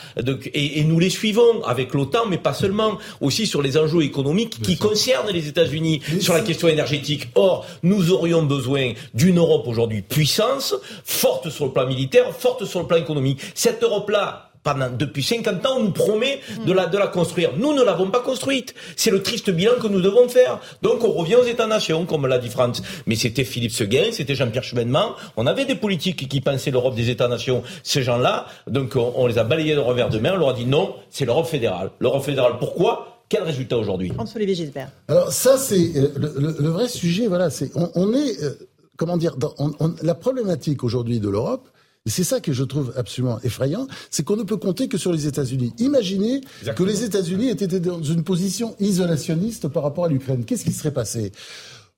et, 0.53 0.79
et, 0.79 0.83
nous 0.83 0.99
les 0.99 1.09
suivons 1.09 1.63
avec 1.65 1.93
l'OTAN, 1.93 2.25
mais 2.29 2.37
pas 2.37 2.53
seulement, 2.53 2.97
aussi 3.21 3.47
sur 3.47 3.61
les 3.61 3.77
enjeux 3.77 4.03
économiques 4.03 4.61
qui 4.61 4.77
concernent 4.77 5.31
les 5.31 5.47
États-Unis 5.47 6.01
sur 6.19 6.33
la 6.33 6.41
question 6.41 6.67
énergétique. 6.67 7.29
Or, 7.35 7.65
nous 7.81 8.11
aurions 8.11 8.43
besoin 8.43 8.93
d'une 9.13 9.37
Europe 9.37 9.67
aujourd'hui 9.67 10.01
puissance, 10.01 10.75
forte 11.03 11.49
sur 11.49 11.65
le 11.65 11.71
plan 11.71 11.85
militaire, 11.85 12.33
forte 12.33 12.65
sur 12.65 12.81
le 12.81 12.87
plan 12.87 12.97
économique. 12.97 13.41
Cette 13.55 13.83
Europe-là, 13.83 14.49
pendant, 14.63 14.89
depuis 14.89 15.23
50 15.23 15.65
ans, 15.65 15.77
on 15.77 15.83
nous 15.83 15.91
promet 15.91 16.39
de 16.65 16.71
la, 16.71 16.85
de 16.85 16.97
la 16.97 17.07
construire. 17.07 17.51
Nous 17.57 17.73
ne 17.73 17.83
l'avons 17.83 18.09
pas 18.09 18.21
construite. 18.21 18.73
C'est 18.95 19.11
le 19.11 19.21
triste 19.21 19.49
bilan 19.49 19.73
que 19.81 19.87
nous 19.87 20.01
devons 20.01 20.27
faire. 20.29 20.59
Donc 20.81 21.03
on 21.03 21.11
revient 21.11 21.35
aux 21.35 21.43
États-nations, 21.43 22.05
comme 22.05 22.25
l'a 22.27 22.37
dit 22.37 22.49
France. 22.49 22.81
Mais 23.05 23.15
c'était 23.15 23.43
Philippe 23.43 23.73
Seguin, 23.73 24.05
c'était 24.11 24.35
Jean-Pierre 24.35 24.63
Chevènement. 24.63 25.15
On 25.37 25.47
avait 25.47 25.65
des 25.65 25.75
politiques 25.75 26.27
qui 26.27 26.41
pensaient 26.41 26.71
l'Europe 26.71 26.95
des 26.95 27.09
États-nations. 27.09 27.63
Ces 27.83 28.03
gens-là, 28.03 28.45
donc 28.67 28.95
on, 28.95 29.27
les 29.27 29.37
a 29.37 29.43
balayés 29.43 29.75
de 29.75 29.79
revers 29.79 30.09
de 30.09 30.19
main. 30.19 30.33
On 30.33 30.37
leur 30.37 30.49
a 30.49 30.53
dit 30.53 30.65
non, 30.65 30.95
c'est 31.09 31.25
l'Europe 31.25 31.47
fédérale. 31.47 31.91
L'Europe 31.99 32.23
fédérale, 32.23 32.53
pourquoi? 32.59 33.09
Quel 33.29 33.43
résultat 33.43 33.77
aujourd'hui? 33.77 34.09
François-Olivier 34.09 34.53
Gisbert. 34.53 34.89
Alors 35.07 35.31
ça, 35.31 35.57
c'est 35.57 35.97
euh, 35.97 36.11
le, 36.17 36.69
vrai 36.69 36.87
sujet. 36.87 37.27
Voilà, 37.27 37.49
c'est 37.49 37.71
on, 37.75 38.13
est 38.13 38.43
euh, 38.43 38.69
comment 39.03 39.17
dire, 39.17 39.35
dans, 39.35 39.53
la 40.01 40.15
problématique 40.15 40.81
aujourd'hui 40.81 41.19
de 41.19 41.27
l'Europe, 41.27 41.67
et 42.05 42.09
c'est 42.09 42.23
ça 42.23 42.39
que 42.39 42.53
je 42.53 42.63
trouve 42.63 42.93
absolument 42.95 43.37
effrayant, 43.43 43.85
c'est 44.09 44.23
qu'on 44.23 44.37
ne 44.37 44.43
peut 44.43 44.55
compter 44.55 44.87
que 44.87 44.97
sur 44.97 45.11
les 45.11 45.27
États-Unis. 45.27 45.73
Imaginez 45.77 46.39
que 46.73 46.83
les 46.83 47.03
États-Unis 47.03 47.49
étaient 47.49 47.67
dans 47.81 48.01
une 48.01 48.23
position 48.23 48.77
isolationniste 48.79 49.67
par 49.67 49.83
rapport 49.83 50.05
à 50.05 50.07
l'Ukraine. 50.07 50.45
Qu'est-ce 50.45 50.63
qui 50.63 50.71
serait 50.71 50.93
passé? 50.93 51.33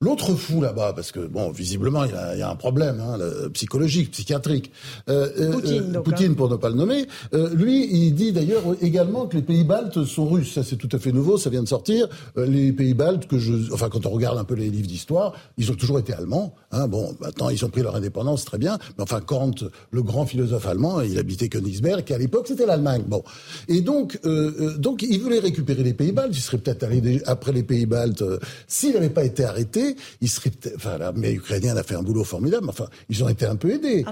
L'autre 0.01 0.35
fou 0.35 0.59
là-bas, 0.59 0.91
parce 0.93 1.13
que 1.13 1.21
bon, 1.21 1.51
visiblement 1.51 2.03
il 2.03 2.11
y 2.11 2.41
a, 2.41 2.49
un 2.49 2.55
problème 2.57 2.99
hein, 2.99 3.17
psychologique, 3.53 4.11
psychiatrique. 4.11 4.69
Euh, 5.07 5.29
euh 5.39 5.51
Poutine, 5.53 5.95
euh, 5.95 6.01
Poutine 6.01 6.31
hein. 6.33 6.35
pour 6.35 6.49
ne 6.49 6.57
pas 6.57 6.67
le 6.67 6.75
nommer. 6.75 7.07
Euh, 7.33 7.55
lui, 7.55 7.87
il 7.89 8.13
dit 8.13 8.33
d'ailleurs 8.33 8.63
également 8.81 9.25
que 9.25 9.37
les 9.37 9.41
pays 9.41 9.63
baltes 9.63 10.03
sont 10.03 10.27
russes. 10.27 10.53
Ça 10.53 10.63
c'est 10.63 10.75
tout 10.75 10.89
à 10.91 10.99
fait 10.99 11.13
nouveau, 11.13 11.37
ça 11.37 11.49
vient 11.49 11.63
de 11.63 11.67
sortir. 11.69 12.09
les 12.35 12.73
pays 12.73 12.93
baltes 12.93 13.25
que 13.25 13.39
je, 13.39 13.71
enfin 13.71 13.87
quand 13.87 14.05
on 14.05 14.09
regarde 14.09 14.37
un 14.37 14.43
peu 14.43 14.55
les 14.55 14.69
livres 14.69 14.89
d'histoire, 14.89 15.31
ils 15.57 15.71
ont 15.71 15.75
toujours 15.75 15.97
été 15.97 16.11
allemands. 16.11 16.53
Hein. 16.73 16.89
Bon, 16.89 17.15
maintenant 17.21 17.47
ils 17.47 17.63
ont 17.63 17.69
pris 17.69 17.81
leur 17.81 17.95
indépendance, 17.95 18.43
très 18.43 18.57
bien. 18.57 18.77
Mais 18.97 19.03
enfin, 19.03 19.21
Kant, 19.21 19.55
le 19.91 20.03
grand 20.03 20.25
philosophe 20.25 20.67
allemand, 20.67 20.99
il 20.99 21.17
habitait 21.17 21.47
Königsberg, 21.47 22.03
qui 22.03 22.13
à 22.13 22.17
l'époque 22.17 22.47
c'était 22.49 22.65
l'Allemagne. 22.65 23.03
Bon, 23.07 23.23
et 23.69 23.79
donc 23.79 24.19
donc 24.77 25.03
il 25.03 25.21
voulait 25.21 25.39
récupérer 25.39 25.83
les 25.83 25.93
pays 25.93 26.11
baltes. 26.11 26.35
Il 26.35 26.41
serait 26.41 26.57
peut-être 26.57 26.83
allé 26.83 27.21
après 27.25 27.53
les 27.53 27.63
pays 27.63 27.85
baltes 27.85 28.25
s'il 28.67 28.93
n'avait 28.93 29.09
pas 29.09 29.23
été 29.23 29.45
arrêté 29.45 29.94
il 30.21 30.29
serait 30.29 30.51
enfin, 30.75 30.97
l'armée 30.97 31.33
ukrainienne 31.33 31.77
a 31.77 31.83
fait 31.83 31.95
un 31.95 32.03
boulot 32.03 32.23
formidable. 32.23 32.67
Enfin, 32.69 32.87
ils 33.09 33.23
ont 33.23 33.29
été 33.29 33.45
un 33.45 33.55
peu 33.55 33.71
aidés, 33.71 34.05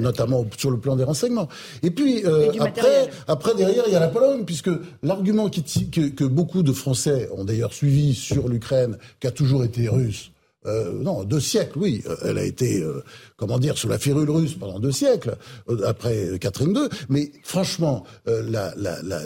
notamment 0.00 0.44
sur 0.56 0.70
le 0.70 0.78
plan 0.78 0.96
des 0.96 1.04
renseignements. 1.04 1.48
Et 1.82 1.90
puis 1.90 2.24
euh, 2.24 2.52
après, 2.60 3.10
après 3.28 3.54
derrière, 3.54 3.84
il 3.86 3.92
y 3.92 3.96
a 3.96 4.00
la 4.00 4.08
Pologne, 4.08 4.44
puisque 4.44 4.70
l'argument 5.02 5.48
que, 5.48 6.08
que 6.08 6.24
beaucoup 6.24 6.62
de 6.62 6.72
Français 6.72 7.28
ont 7.36 7.44
d'ailleurs 7.44 7.72
suivi 7.72 8.14
sur 8.14 8.48
l'Ukraine, 8.48 8.98
qui 9.20 9.26
a 9.26 9.30
toujours 9.30 9.64
été 9.64 9.88
russe, 9.88 10.30
euh, 10.66 10.92
non, 10.92 11.24
deux 11.24 11.40
siècles, 11.40 11.78
oui. 11.78 12.02
Euh, 12.06 12.16
elle 12.24 12.38
a 12.38 12.44
été, 12.44 12.82
euh, 12.82 13.02
comment 13.36 13.58
dire, 13.58 13.78
sous 13.78 13.88
la 13.88 13.98
férule 13.98 14.30
russe 14.30 14.54
pendant 14.54 14.78
deux 14.78 14.92
siècles, 14.92 15.36
après 15.84 16.38
Catherine 16.40 16.76
II. 16.76 16.88
Mais 17.08 17.30
franchement, 17.42 18.04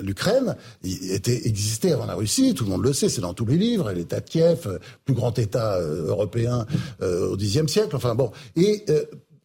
l'Ukraine 0.03 0.57
était 0.85 1.47
existait 1.47 1.93
avant 1.93 2.07
la 2.07 2.15
Russie, 2.15 2.55
tout 2.55 2.65
le 2.65 2.71
monde 2.71 2.85
le 2.85 2.93
sait, 2.93 3.09
c'est 3.09 3.21
dans 3.21 3.35
tous 3.35 3.47
les 3.47 3.57
livres. 3.57 3.93
L'État 3.93 4.21
de 4.21 4.29
Kiev, 4.29 4.79
plus 5.05 5.15
grand 5.15 5.39
État 5.39 5.81
européen 5.81 6.67
au 7.03 7.37
Xe 7.37 7.67
siècle. 7.67 7.97
Enfin 7.97 8.15
bon, 8.15 8.31
et 8.57 8.85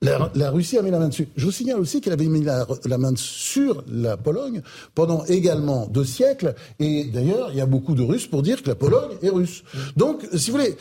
la, 0.01 0.51
Russie 0.51 0.77
a 0.77 0.81
mis 0.81 0.91
la 0.91 0.99
main 0.99 1.07
dessus. 1.07 1.27
Je 1.35 1.45
vous 1.45 1.51
signale 1.51 1.79
aussi 1.79 2.01
qu'elle 2.01 2.13
avait 2.13 2.25
mis 2.25 2.43
la, 2.43 2.65
main 2.97 3.13
sur 3.15 3.83
la 3.91 4.17
Pologne 4.17 4.61
pendant 4.93 5.23
également 5.25 5.87
deux 5.87 6.03
siècles. 6.03 6.53
Et 6.79 7.05
d'ailleurs, 7.05 7.49
il 7.51 7.57
y 7.57 7.61
a 7.61 7.65
beaucoup 7.65 7.95
de 7.95 8.03
Russes 8.03 8.27
pour 8.27 8.41
dire 8.41 8.61
que 8.61 8.69
la 8.69 8.75
Pologne 8.75 9.17
est 9.21 9.29
russe. 9.29 9.63
Donc, 9.95 10.27
si 10.35 10.51
vous 10.51 10.57
voulez, 10.57 10.75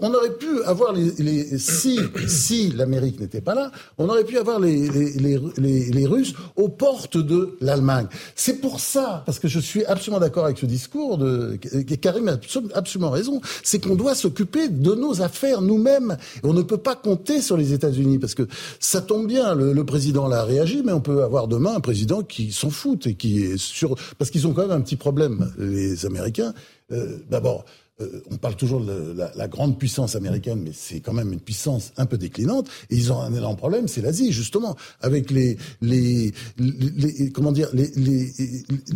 on 0.00 0.12
aurait 0.12 0.34
pu 0.34 0.62
avoir 0.64 0.92
les, 0.92 1.58
si 1.58 1.98
si 2.26 2.70
l'Amérique 2.72 3.20
n'était 3.20 3.40
pas 3.40 3.54
là, 3.54 3.70
on 3.96 4.08
aurait 4.08 4.24
pu 4.24 4.38
avoir 4.38 4.60
les, 4.60 4.88
les, 4.88 6.06
Russes 6.06 6.34
aux 6.56 6.68
portes 6.68 7.18
de 7.18 7.56
l'Allemagne. 7.60 8.06
C'est 8.34 8.60
pour 8.60 8.80
ça, 8.80 9.22
parce 9.26 9.38
que 9.38 9.48
je 9.48 9.60
suis 9.60 9.84
absolument 9.84 10.20
d'accord 10.20 10.44
avec 10.44 10.58
ce 10.58 10.66
discours 10.66 11.18
de 11.18 11.58
Karim 12.00 12.28
a 12.28 12.38
absolument 12.74 13.10
raison, 13.10 13.40
c'est 13.62 13.82
qu'on 13.82 13.94
doit 13.94 14.14
s'occuper 14.14 14.68
de 14.68 14.94
nos 14.94 15.22
affaires 15.22 15.60
nous-mêmes. 15.60 16.16
On 16.42 16.52
ne 16.52 16.62
peut 16.62 16.78
pas 16.78 16.96
compter 16.96 17.40
sur 17.40 17.56
les 17.56 17.72
États-Unis 17.72 18.18
parce 18.18 18.34
que 18.34 18.47
ça 18.80 19.00
tombe 19.00 19.26
bien, 19.26 19.54
le, 19.54 19.84
président 19.84 20.28
l'a 20.28 20.44
réagi, 20.44 20.82
mais 20.84 20.92
on 20.92 21.00
peut 21.00 21.22
avoir 21.22 21.48
demain 21.48 21.74
un 21.76 21.80
président 21.80 22.22
qui 22.22 22.52
s'en 22.52 22.70
fout 22.70 23.06
et 23.06 23.14
qui 23.14 23.44
est 23.44 23.56
sur... 23.56 23.94
Parce 24.18 24.30
qu'ils 24.30 24.46
ont 24.46 24.52
quand 24.52 24.62
même 24.62 24.70
un 24.70 24.80
petit 24.80 24.96
problème, 24.96 25.52
les 25.58 26.04
Américains. 26.06 26.52
Euh, 26.92 27.18
D'abord, 27.30 27.64
euh, 28.00 28.22
on 28.30 28.36
parle 28.36 28.54
toujours 28.54 28.80
de 28.80 29.12
la, 29.16 29.32
la, 29.34 29.48
grande 29.48 29.76
puissance 29.76 30.14
américaine, 30.14 30.60
mais 30.62 30.70
c'est 30.72 31.00
quand 31.00 31.12
même 31.12 31.32
une 31.32 31.40
puissance 31.40 31.92
un 31.96 32.06
peu 32.06 32.16
déclinante. 32.16 32.68
Et 32.90 32.96
ils 32.96 33.12
ont 33.12 33.20
un 33.20 33.34
énorme 33.34 33.56
problème, 33.56 33.88
c'est 33.88 34.00
l'Asie 34.00 34.32
justement, 34.32 34.76
avec 35.00 35.32
les, 35.32 35.56
les, 35.82 36.32
les, 36.58 37.30
comment 37.32 37.50
dire, 37.50 37.68
les, 37.72 37.90
les, 37.96 38.30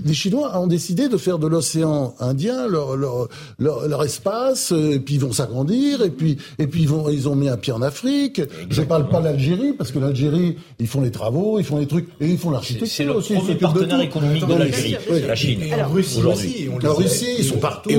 les, 0.04 0.14
Chinois 0.14 0.56
ont 0.56 0.68
décidé 0.68 1.08
de 1.08 1.16
faire 1.16 1.40
de 1.40 1.48
l'océan 1.48 2.14
Indien 2.20 2.68
leur, 2.68 2.96
leur, 2.96 3.28
leur, 3.58 4.04
espace, 4.04 4.72
et 4.72 5.00
puis 5.00 5.14
ils 5.14 5.20
vont 5.20 5.32
s'agrandir, 5.32 6.02
et 6.02 6.10
puis 6.10 6.36
et 6.58 6.68
puis 6.68 6.82
ils 6.82 6.88
vont 6.88 7.08
ils 7.10 7.28
ont 7.28 7.34
mis 7.34 7.48
un 7.48 7.56
pied 7.56 7.72
en 7.72 7.82
Afrique. 7.82 8.40
Je 8.70 8.82
parle 8.82 9.08
pas 9.08 9.20
d'Algérie 9.20 9.72
parce 9.72 9.90
que 9.90 9.98
l'Algérie 9.98 10.56
ils 10.78 10.86
font 10.86 11.00
les 11.00 11.10
travaux, 11.10 11.58
ils 11.58 11.64
font 11.64 11.78
les 11.78 11.88
trucs 11.88 12.08
et 12.20 12.28
ils 12.28 12.38
font 12.38 12.50
l'architecture 12.50 13.16
aussi. 13.16 13.34
C'est 13.46 13.54
le 13.54 13.58
partenaire 13.58 14.00
économique 14.00 14.46
de 14.46 14.54
l'Algérie, 14.54 14.96
la 15.26 15.34
Chine. 15.34 15.60
La 15.76 15.88
Russie 15.88 16.22
aussi. 16.22 16.68
La 16.80 16.92
Russie, 16.92 17.34
ils 17.38 17.44
sont 17.44 17.58
partout. 17.58 17.90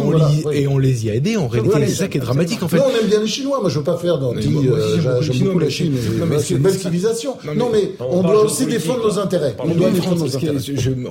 Et 0.52 0.68
on 0.68 0.78
les 0.78 0.93
y 1.06 1.10
a 1.10 1.16
aidés 1.16 1.38
en 1.38 1.48
réalité. 1.48 1.88
c'est 1.88 1.96
ça 1.96 2.08
qui 2.08 2.18
est 2.18 2.22
dramatique 2.22 2.64
en 2.64 2.68
fait. 2.68 2.78
Non, 2.78 2.86
on 2.88 3.02
aime 3.02 3.08
bien 3.08 3.20
les 3.20 3.28
Chinois. 3.28 3.60
Moi, 3.60 3.70
je 3.70 3.78
veux 3.78 3.84
pas 3.84 3.98
faire 3.98 4.18
d'anti. 4.18 4.54
Euh, 4.68 5.22
j'aime 5.22 5.40
beaucoup 5.40 5.60
la 5.60 5.70
Chine. 5.70 5.94
C'est 6.40 6.54
une 6.54 6.60
belle 6.60 6.74
civilisation. 6.74 7.38
Non, 7.56 7.70
mais 7.72 7.92
on 8.00 8.22
doit 8.22 8.44
aussi 8.44 8.66
défendre 8.66 9.04
nos 9.04 9.20
intérêts. 9.20 9.56
On 9.60 9.74
doit 9.74 9.90
défendre 9.92 10.20
nos 10.20 10.36
intérêts. 10.36 10.58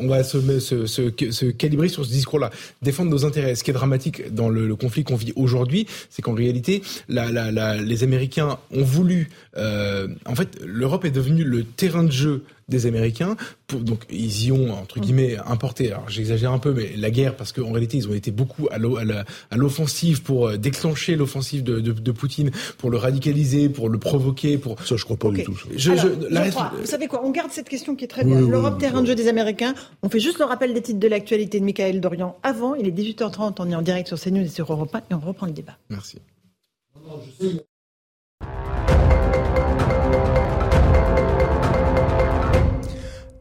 On 0.01 0.09
va 0.09 0.23
se 0.23 1.51
calibrer 1.51 1.89
sur 1.89 2.05
ce 2.05 2.11
discours-là. 2.11 2.51
Défendre 2.83 3.11
nos 3.11 3.25
intérêts. 3.25 3.55
Ce 3.55 3.65
qui 3.65 3.71
est 3.71 3.75
dramatique 3.75 4.35
dans 4.35 4.49
le 4.49 4.77
conflit 4.77 5.05
qu'on 5.05 5.17
vit 5.17 5.33
aujourd'hui, 5.37 5.87
c'est 6.11 6.23
qu'en 6.23 6.35
réalité, 6.35 6.83
les 7.09 8.03
Américains 8.03 8.59
ont 8.75 8.85
voulu. 8.85 9.31
Euh, 9.57 10.09
en 10.27 10.35
fait, 10.35 10.59
l'Europe 10.65 11.05
est 11.05 11.11
devenue 11.11 11.45
le 11.45 11.65
terrain 11.65 12.05
de 12.05 12.13
jeu 12.13 12.45
des 12.69 12.87
Américains. 12.87 13.37
Pour, 13.67 13.81
donc 13.81 14.05
ils 14.11 14.47
y 14.47 14.53
ont 14.53 14.73
entre 14.73 15.01
guillemets 15.01 15.37
importé. 15.47 15.93
Alors 15.93 16.09
j'exagère 16.09 16.53
un 16.53 16.59
peu, 16.59 16.73
mais 16.73 16.93
la 16.97 17.11
guerre 17.11 17.37
parce 17.37 17.53
qu'en 17.53 17.73
réalité 17.73 17.97
ils 17.97 18.09
ont 18.09 18.15
été 18.15 18.31
beaucoup 18.31 18.69
à 18.71 18.79
l'offensive 19.57 20.23
pour 20.23 20.49
euh, 20.49 20.57
déclencher 20.57 21.17
l'offensive 21.17 21.63
de, 21.63 21.81
de, 21.81 21.93
de, 21.93 22.13
Poutine, 22.13 22.51
pour 22.79 22.91
le 22.91 22.99
radicaliser, 22.99 23.69
pour 23.69 23.89
le 23.89 23.99
provoquer. 23.99 24.59
Pour 24.59 24.81
ça 24.85 24.97
je 24.97 25.05
crois 25.05 25.17
pas 25.17 25.31
du 25.31 25.45
tout. 25.45 25.59
Je, 25.77 25.95
je, 25.97 26.09
vous 26.09 26.87
savez 26.87 27.07
quoi 27.07 27.23
On 27.25 27.31
garde 27.31 27.51
cette 27.51 27.69
question 27.69 27.97
qui 27.97 28.05
est 28.05 28.09
très 28.09 28.25
bien. 28.25 28.41
L'Europe 28.41 28.79
terrain 28.79 29.03
de 29.03 29.07
jeu 29.07 29.15
des 29.15 29.29
Américains. 29.29 29.75
On 30.03 30.09
fait 30.09 30.21
juste 30.21 30.39
le 30.39 30.45
rappel 30.45 30.75
des 30.75 30.83
titres 30.83 31.01
de 31.01 31.09
l'actualité 31.09 31.61
de 31.61 31.65
Michael 31.65 32.01
Dorian. 32.01 32.37
Avant, 32.43 32.75
il 32.75 32.87
est 32.87 32.91
18h30, 32.91 33.55
on 33.59 33.71
est 33.71 33.75
en 33.75 33.83
direct 33.83 34.09
sur 34.09 34.21
CNews 34.21 34.43
et 34.43 34.49
sur 34.49 34.73
Europe 34.73 34.95
1 34.95 34.99
et 34.99 35.15
on 35.15 35.21
reprend 35.21 35.47
le 35.47 35.53
débat. 35.53 35.77
Merci. 35.91 36.19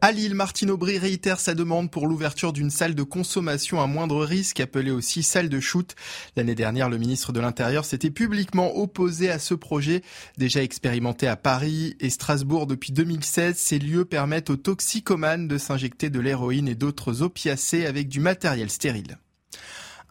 À 0.04 0.12
Lille, 0.12 0.34
Martine 0.34 0.72
Aubry 0.72 0.98
réitère 0.98 1.40
sa 1.40 1.54
demande 1.54 1.92
pour 1.92 2.08
l'ouverture 2.08 2.54
d'une 2.54 2.72
salle 2.72 2.96
de 2.96 3.04
consommation 3.04 3.80
à 3.80 3.86
moindre 3.86 4.26
risque, 4.26 4.60
appelée 4.60 4.90
aussi 4.90 5.22
salle 5.22 5.48
de 5.48 5.60
shoot. 5.60 5.96
L'année 6.36 6.56
dernière, 6.56 6.90
le 6.90 6.98
ministre 6.98 7.32
de 7.32 7.40
l'Intérieur 7.40 7.86
s'était 7.86 8.10
publiquement 8.10 8.76
opposé 8.80 9.30
à 9.30 9.38
ce 9.38 9.54
projet. 9.54 10.02
Déjà 10.40 10.64
expérimenté 10.64 11.28
à 11.28 11.36
Paris 11.36 11.98
et 12.00 12.10
Strasbourg 12.10 12.66
depuis 12.66 12.94
2016, 12.94 13.56
ces 13.56 13.78
lieux 13.78 14.06
permettent 14.06 14.50
aux 14.50 14.58
toxicomanes 14.58 15.48
de 15.48 15.60
s'injecter 15.60 16.10
de 16.10 16.20
l'héroïne 16.20 16.68
et 16.68 16.74
d'autres 16.74 17.22
opiacés 17.22 17.86
avec 17.86 18.10
du 18.10 18.22
matériel 18.22 18.72
stérile. 18.72 19.20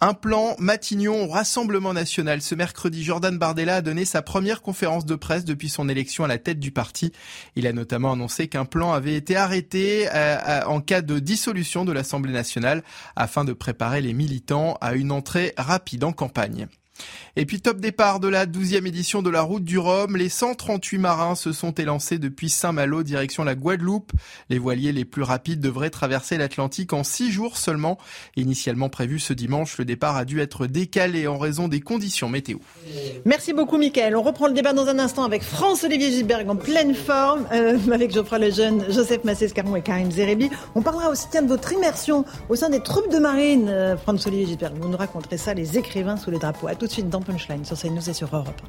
Un 0.02 0.14
plan 0.14 0.56
Matignon 0.58 1.24
au 1.24 1.28
Rassemblement 1.28 1.92
national. 1.92 2.40
Ce 2.40 2.54
mercredi, 2.54 3.04
Jordan 3.04 3.36
Bardella 3.36 3.76
a 3.76 3.80
donné 3.82 4.06
sa 4.06 4.22
première 4.22 4.62
conférence 4.62 5.04
de 5.04 5.14
presse 5.14 5.44
depuis 5.44 5.68
son 5.68 5.90
élection 5.90 6.24
à 6.24 6.26
la 6.26 6.38
tête 6.38 6.58
du 6.58 6.70
parti. 6.70 7.12
Il 7.54 7.66
a 7.66 7.74
notamment 7.74 8.12
annoncé 8.12 8.48
qu'un 8.48 8.64
plan 8.64 8.94
avait 8.94 9.14
été 9.14 9.36
arrêté 9.36 10.08
euh, 10.08 10.38
euh, 10.48 10.62
en 10.64 10.80
cas 10.80 11.02
de 11.02 11.18
dissolution 11.18 11.84
de 11.84 11.92
l'Assemblée 11.92 12.32
nationale 12.32 12.82
afin 13.14 13.44
de 13.44 13.52
préparer 13.52 14.00
les 14.00 14.14
militants 14.14 14.78
à 14.80 14.94
une 14.94 15.12
entrée 15.12 15.52
rapide 15.58 16.04
en 16.04 16.12
campagne. 16.12 16.66
Et 17.36 17.46
puis 17.46 17.60
top 17.60 17.78
départ 17.78 18.20
de 18.20 18.28
la 18.28 18.46
12e 18.46 18.86
édition 18.86 19.22
de 19.22 19.30
la 19.30 19.42
route 19.42 19.64
du 19.64 19.78
Rhum, 19.78 20.16
les 20.16 20.28
138 20.28 20.98
marins 20.98 21.34
se 21.34 21.52
sont 21.52 21.72
élancés 21.72 22.18
depuis 22.18 22.50
Saint-Malo 22.50 23.02
direction 23.02 23.44
la 23.44 23.54
Guadeloupe. 23.54 24.12
Les 24.48 24.58
voiliers 24.58 24.92
les 24.92 25.04
plus 25.04 25.22
rapides 25.22 25.60
devraient 25.60 25.90
traverser 25.90 26.36
l'Atlantique 26.38 26.92
en 26.92 27.04
6 27.04 27.30
jours 27.30 27.56
seulement. 27.56 27.98
Initialement 28.36 28.88
prévu 28.88 29.18
ce 29.18 29.32
dimanche, 29.32 29.78
le 29.78 29.84
départ 29.84 30.16
a 30.16 30.24
dû 30.24 30.40
être 30.40 30.66
décalé 30.66 31.26
en 31.26 31.38
raison 31.38 31.68
des 31.68 31.80
conditions 31.80 32.28
météo. 32.28 32.58
Merci 33.24 33.52
beaucoup 33.52 33.78
Mickaël. 33.78 34.16
On 34.16 34.22
reprend 34.22 34.46
le 34.46 34.54
débat 34.54 34.72
dans 34.72 34.86
un 34.86 34.98
instant 34.98 35.24
avec 35.24 35.42
France-Olivier 35.42 36.10
Gilberg 36.10 36.48
en 36.48 36.56
pleine 36.56 36.94
forme, 36.94 37.46
euh, 37.52 37.78
avec 37.92 38.12
Geoffroy 38.12 38.38
Lejeune, 38.38 38.84
Joseph 38.90 39.24
Massescaron 39.24 39.76
et 39.76 39.82
Karine 39.82 40.10
Zerebi. 40.10 40.50
On 40.74 40.82
parlera 40.82 41.10
aussi 41.10 41.26
de 41.30 41.46
votre 41.46 41.72
immersion 41.72 42.24
au 42.48 42.56
sein 42.56 42.70
des 42.70 42.80
troupes 42.80 43.10
de 43.12 43.18
marine, 43.18 43.68
euh, 43.68 43.96
France-Olivier 43.96 44.46
Gilberg. 44.46 44.74
Vous 44.80 44.88
nous 44.88 44.96
raconterez 44.96 45.38
ça, 45.38 45.54
les 45.54 45.78
écrivains 45.78 46.16
sous 46.16 46.30
les 46.30 46.38
drapeaux. 46.38 46.68
À 46.68 46.74
tout 46.74 46.86
de 46.90 46.94
suite 46.94 47.08
dans 47.08 47.22
Punchline 47.22 47.64
sur 47.64 47.78
CNews 47.78 48.10
et 48.10 48.12
sur 48.12 48.34
Europe. 48.34 48.60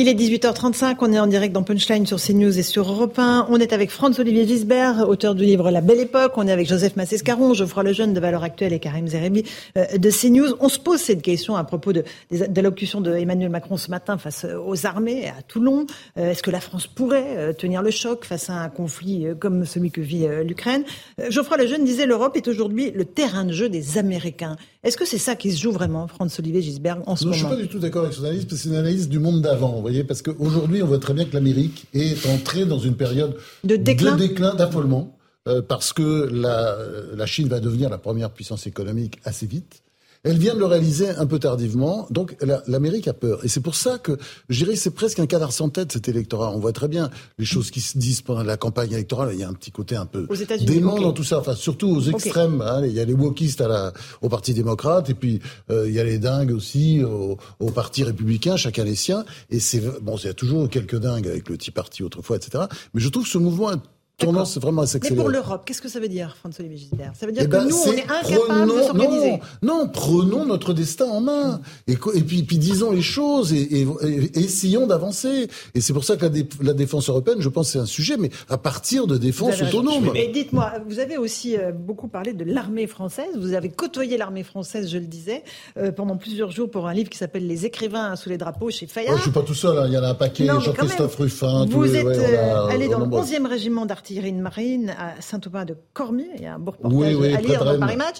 Il 0.00 0.08
est 0.08 0.14
18h35, 0.14 0.96
on 1.02 1.12
est 1.12 1.20
en 1.20 1.28
direct 1.28 1.54
dans 1.54 1.62
Punchline 1.62 2.04
sur 2.04 2.20
CNews 2.20 2.58
et 2.58 2.64
sur 2.64 2.90
Europe 2.90 3.16
1. 3.16 3.46
On 3.48 3.60
est 3.60 3.72
avec 3.72 3.92
Franz-Olivier 3.92 4.44
Gisbert, 4.44 5.08
auteur 5.08 5.36
du 5.36 5.44
livre 5.44 5.70
La 5.70 5.80
Belle 5.80 6.00
Époque. 6.00 6.32
On 6.34 6.48
est 6.48 6.50
avec 6.50 6.66
Joseph 6.66 6.96
Massescaron, 6.96 7.54
Geoffroy 7.54 7.84
Lejeune 7.84 8.12
de 8.12 8.18
Valeurs 8.18 8.42
Actuelles 8.42 8.72
et 8.72 8.80
Karim 8.80 9.06
Zerebi 9.06 9.44
euh, 9.78 9.96
de 9.96 10.10
CNews. 10.10 10.56
On 10.58 10.68
se 10.68 10.80
pose 10.80 10.98
cette 10.98 11.22
question 11.22 11.54
à 11.54 11.62
propos 11.62 11.92
de, 11.92 12.02
de 12.32 12.56
l'allocution 12.56 13.00
de 13.00 13.14
Emmanuel 13.14 13.50
Macron 13.50 13.76
ce 13.76 13.88
matin 13.88 14.18
face 14.18 14.44
aux 14.66 14.84
armées 14.84 15.28
à 15.28 15.42
Toulon. 15.42 15.86
Euh, 16.18 16.32
est-ce 16.32 16.42
que 16.42 16.50
la 16.50 16.60
France 16.60 16.88
pourrait 16.88 17.36
euh, 17.36 17.52
tenir 17.52 17.80
le 17.80 17.92
choc 17.92 18.24
face 18.24 18.50
à 18.50 18.54
un 18.54 18.70
conflit 18.70 19.28
comme 19.38 19.64
celui 19.64 19.92
que 19.92 20.00
vit 20.00 20.26
l'Ukraine? 20.44 20.82
Geoffroy 21.28 21.58
Lejeune 21.58 21.84
disait 21.84 22.06
l'Europe 22.06 22.36
est 22.36 22.48
aujourd'hui 22.48 22.90
le 22.90 23.04
terrain 23.04 23.44
de 23.44 23.52
jeu 23.52 23.68
des 23.68 23.96
Américains. 23.96 24.56
Est-ce 24.82 24.96
que 24.96 25.06
c'est 25.06 25.18
ça 25.18 25.36
qui 25.36 25.52
se 25.52 25.62
joue 25.62 25.70
vraiment, 25.70 26.08
Franz-Olivier 26.08 26.62
Gisbert, 26.62 26.98
en 27.06 27.14
ce 27.14 27.24
non, 27.24 27.30
moment 27.30 27.38
Je 27.38 27.44
ne 27.44 27.48
suis 27.48 27.56
pas 27.56 27.62
du 27.62 27.68
tout 27.68 27.78
d'accord 27.78 28.02
avec 28.02 28.14
son 28.14 28.24
analyse, 28.24 28.44
parce 28.44 28.56
que 28.56 28.62
c'est 28.64 28.68
une 28.68 28.74
analyse 28.74 29.08
du 29.08 29.20
monde 29.20 29.40
d'avant 29.40 29.83
voyez, 29.84 30.04
parce 30.04 30.22
qu'aujourd'hui, 30.22 30.82
on 30.82 30.86
voit 30.86 30.98
très 30.98 31.14
bien 31.14 31.24
que 31.24 31.34
l'Amérique 31.34 31.86
est 31.94 32.26
entrée 32.26 32.64
dans 32.64 32.78
une 32.78 32.96
période 32.96 33.36
de 33.62 33.76
déclin, 33.76 34.54
d'affolement, 34.54 35.16
euh, 35.46 35.62
parce 35.62 35.92
que 35.92 36.28
la, 36.32 36.76
la 37.14 37.26
Chine 37.26 37.48
va 37.48 37.60
devenir 37.60 37.90
la 37.90 37.98
première 37.98 38.30
puissance 38.30 38.66
économique 38.66 39.20
assez 39.24 39.46
vite. 39.46 39.83
Elle 40.24 40.38
vient 40.38 40.54
de 40.54 40.58
le 40.58 40.64
réaliser 40.64 41.10
un 41.10 41.26
peu 41.26 41.38
tardivement, 41.38 42.06
donc 42.10 42.36
l'Amérique 42.66 43.08
a 43.08 43.12
peur. 43.12 43.44
Et 43.44 43.48
c'est 43.48 43.60
pour 43.60 43.74
ça 43.74 43.98
que, 43.98 44.16
je 44.48 44.64
dirais, 44.64 44.76
c'est 44.76 44.90
presque 44.90 45.18
un 45.18 45.26
cadre 45.26 45.52
sans 45.52 45.68
tête, 45.68 45.92
cet 45.92 46.08
électorat. 46.08 46.50
On 46.50 46.58
voit 46.58 46.72
très 46.72 46.88
bien 46.88 47.10
les 47.38 47.44
choses 47.44 47.70
qui 47.70 47.82
se 47.82 47.98
disent 47.98 48.22
pendant 48.22 48.42
la 48.42 48.56
campagne 48.56 48.92
électorale. 48.92 49.30
Il 49.34 49.40
y 49.40 49.42
a 49.42 49.48
un 49.48 49.52
petit 49.52 49.70
côté 49.70 49.96
un 49.96 50.06
peu 50.06 50.26
dément 50.60 50.98
dans 50.98 51.12
tout 51.12 51.24
ça, 51.24 51.38
enfin, 51.38 51.54
surtout 51.54 51.88
aux 51.88 52.00
extrêmes. 52.00 52.62
Hein. 52.62 52.86
il 52.86 52.92
y 52.92 53.00
a 53.00 53.04
les 53.04 53.12
wokistes 53.12 53.60
à 53.60 53.68
la, 53.68 53.92
au 54.22 54.30
Parti 54.30 54.54
démocrate, 54.54 55.10
et 55.10 55.14
puis 55.14 55.40
euh, 55.70 55.86
il 55.86 55.94
y 55.94 56.00
a 56.00 56.04
les 56.04 56.18
dingues 56.18 56.52
aussi 56.52 57.02
au, 57.04 57.36
au 57.60 57.70
Parti 57.70 58.02
républicain, 58.02 58.56
chacun 58.56 58.84
les 58.84 58.94
siens. 58.94 59.24
Et 59.50 59.60
c'est 59.60 59.82
bon, 60.00 60.16
il 60.16 60.24
y 60.24 60.28
a 60.28 60.34
toujours 60.34 60.68
quelques 60.70 60.98
dingues 60.98 61.28
avec 61.28 61.48
le 61.50 61.58
Tea 61.58 61.70
Party 61.70 62.02
autrefois, 62.02 62.36
etc. 62.36 62.64
Mais 62.94 63.00
je 63.00 63.08
trouve 63.10 63.26
ce 63.26 63.36
mouvement 63.36 63.72
tendance 64.16 64.58
vraiment 64.58 64.82
à 64.82 64.86
s'accélérer. 64.86 65.16
Mais 65.16 65.22
pour 65.22 65.30
l'Europe, 65.30 65.62
qu'est-ce 65.66 65.82
que 65.82 65.88
ça 65.88 65.98
veut 65.98 66.08
dire, 66.08 66.36
François-Olivier 66.36 66.78
Gisbert 66.78 67.12
Ça 67.18 67.26
veut 67.26 67.32
dire 67.32 67.42
eh 67.44 67.48
que 67.48 67.50
ben, 67.50 67.68
nous, 67.68 67.76
on 67.76 67.92
est 67.92 68.02
incapables 68.02 68.70
de 68.70 68.82
s'organiser. 68.82 69.40
Non, 69.62 69.78
non, 69.78 69.88
prenons 69.88 70.46
notre 70.46 70.72
destin 70.72 71.06
en 71.06 71.20
main. 71.20 71.60
Et, 71.88 71.92
et 71.92 72.20
puis, 72.20 72.42
puis 72.44 72.58
disons 72.58 72.92
les 72.92 73.02
choses 73.02 73.52
et, 73.52 73.62
et, 73.62 73.86
et 74.02 74.38
essayons 74.38 74.86
d'avancer. 74.86 75.48
Et 75.74 75.80
c'est 75.80 75.92
pour 75.92 76.04
ça 76.04 76.16
que 76.16 76.26
la, 76.26 76.32
la, 76.62 76.72
défense 76.74 77.08
européenne, 77.08 77.40
je 77.40 77.48
pense, 77.48 77.70
c'est 77.70 77.78
un 77.78 77.86
sujet, 77.86 78.16
mais 78.16 78.30
à 78.48 78.58
partir 78.58 79.06
de 79.06 79.18
défense 79.18 79.60
autonome. 79.62 80.10
Mais 80.12 80.28
dites-moi, 80.28 80.74
vous 80.86 81.00
avez 81.00 81.16
aussi 81.16 81.56
euh, 81.56 81.72
beaucoup 81.72 82.08
parlé 82.08 82.32
de 82.32 82.44
l'armée 82.44 82.86
française. 82.86 83.36
Vous 83.36 83.54
avez 83.54 83.68
côtoyé 83.68 84.16
l'armée 84.16 84.44
française, 84.44 84.90
je 84.90 84.98
le 84.98 85.06
disais, 85.06 85.42
euh, 85.76 85.90
pendant 85.90 86.16
plusieurs 86.16 86.52
jours 86.52 86.70
pour 86.70 86.86
un 86.86 86.94
livre 86.94 87.10
qui 87.10 87.18
s'appelle 87.18 87.46
Les 87.46 87.66
écrivains 87.66 88.14
sous 88.14 88.28
les 88.28 88.38
drapeaux 88.38 88.70
chez 88.70 88.86
Fayard. 88.86 89.14
Oh, 89.14 89.18
je 89.18 89.22
suis 89.22 89.32
pas 89.32 89.42
tout 89.42 89.54
seul, 89.54 89.76
hein. 89.76 89.84
il 89.88 89.92
y 89.92 89.98
en 89.98 90.04
a 90.04 90.10
un 90.10 90.14
paquet, 90.14 90.46
Jean-Christophe 90.46 91.16
Ruffin. 91.16 91.66
Vous 91.66 91.96
êtes 91.96 92.06
euh, 92.06 92.66
allé 92.66 92.88
dans 92.88 93.00
le 93.00 93.06
11e 93.06 93.46
régiment 93.46 93.86
d'artillerie 93.86 94.03
artillerie 94.04 94.32
de 94.32 94.38
marine 94.38 94.94
à 94.98 95.18
Saint-Aubin 95.22 95.64
de 95.64 95.78
Cormier. 95.94 96.28
Il 96.36 96.42
y 96.42 96.46
a 96.46 96.56
un 96.56 96.58
beau 96.58 96.72
reportage 96.72 97.32
à 97.32 97.40
lire 97.40 97.64
dans 97.64 97.78
Paris 97.78 97.96
Match. 97.96 98.16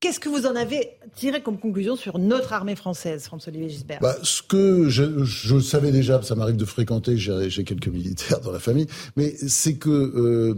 Qu'est-ce 0.00 0.18
que 0.18 0.28
vous 0.28 0.46
en 0.46 0.56
avez 0.56 0.90
tiré 1.14 1.42
comme 1.42 1.60
conclusion 1.60 1.94
sur 1.94 2.18
notre 2.18 2.52
armée 2.52 2.74
française, 2.74 3.22
François-Olivier 3.22 3.68
Gisbert? 3.68 4.00
Bah, 4.00 4.16
Ce 4.24 4.42
que 4.42 4.88
je, 4.88 5.22
je 5.22 5.60
savais 5.60 5.92
déjà, 5.92 6.20
ça 6.22 6.34
m'arrive 6.34 6.56
de 6.56 6.64
fréquenter, 6.64 7.16
j'ai 7.16 7.62
quelques 7.62 7.86
militaires 7.86 8.40
dans 8.40 8.50
la 8.50 8.58
famille, 8.58 8.88
mais 9.14 9.32
c'est 9.46 9.74
que 9.74 9.90
euh, 9.90 10.54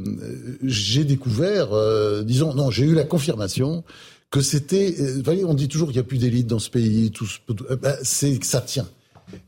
j'ai 0.62 1.04
découvert, 1.04 1.74
euh, 1.74 2.22
disons, 2.22 2.54
non, 2.54 2.70
j'ai 2.70 2.84
eu 2.84 2.94
la 2.94 3.04
confirmation 3.04 3.84
que 4.30 4.40
c'était, 4.40 4.94
euh, 4.98 5.44
on 5.46 5.52
dit 5.52 5.68
toujours 5.68 5.88
qu'il 5.88 5.96
n'y 5.96 6.06
a 6.06 6.08
plus 6.08 6.18
d'élite 6.18 6.46
dans 6.46 6.58
ce 6.58 6.70
pays, 6.70 7.10
tout, 7.10 7.28
bah, 7.82 7.96
c'est 8.02 8.38
que 8.38 8.46
ça 8.46 8.62
tient. 8.62 8.88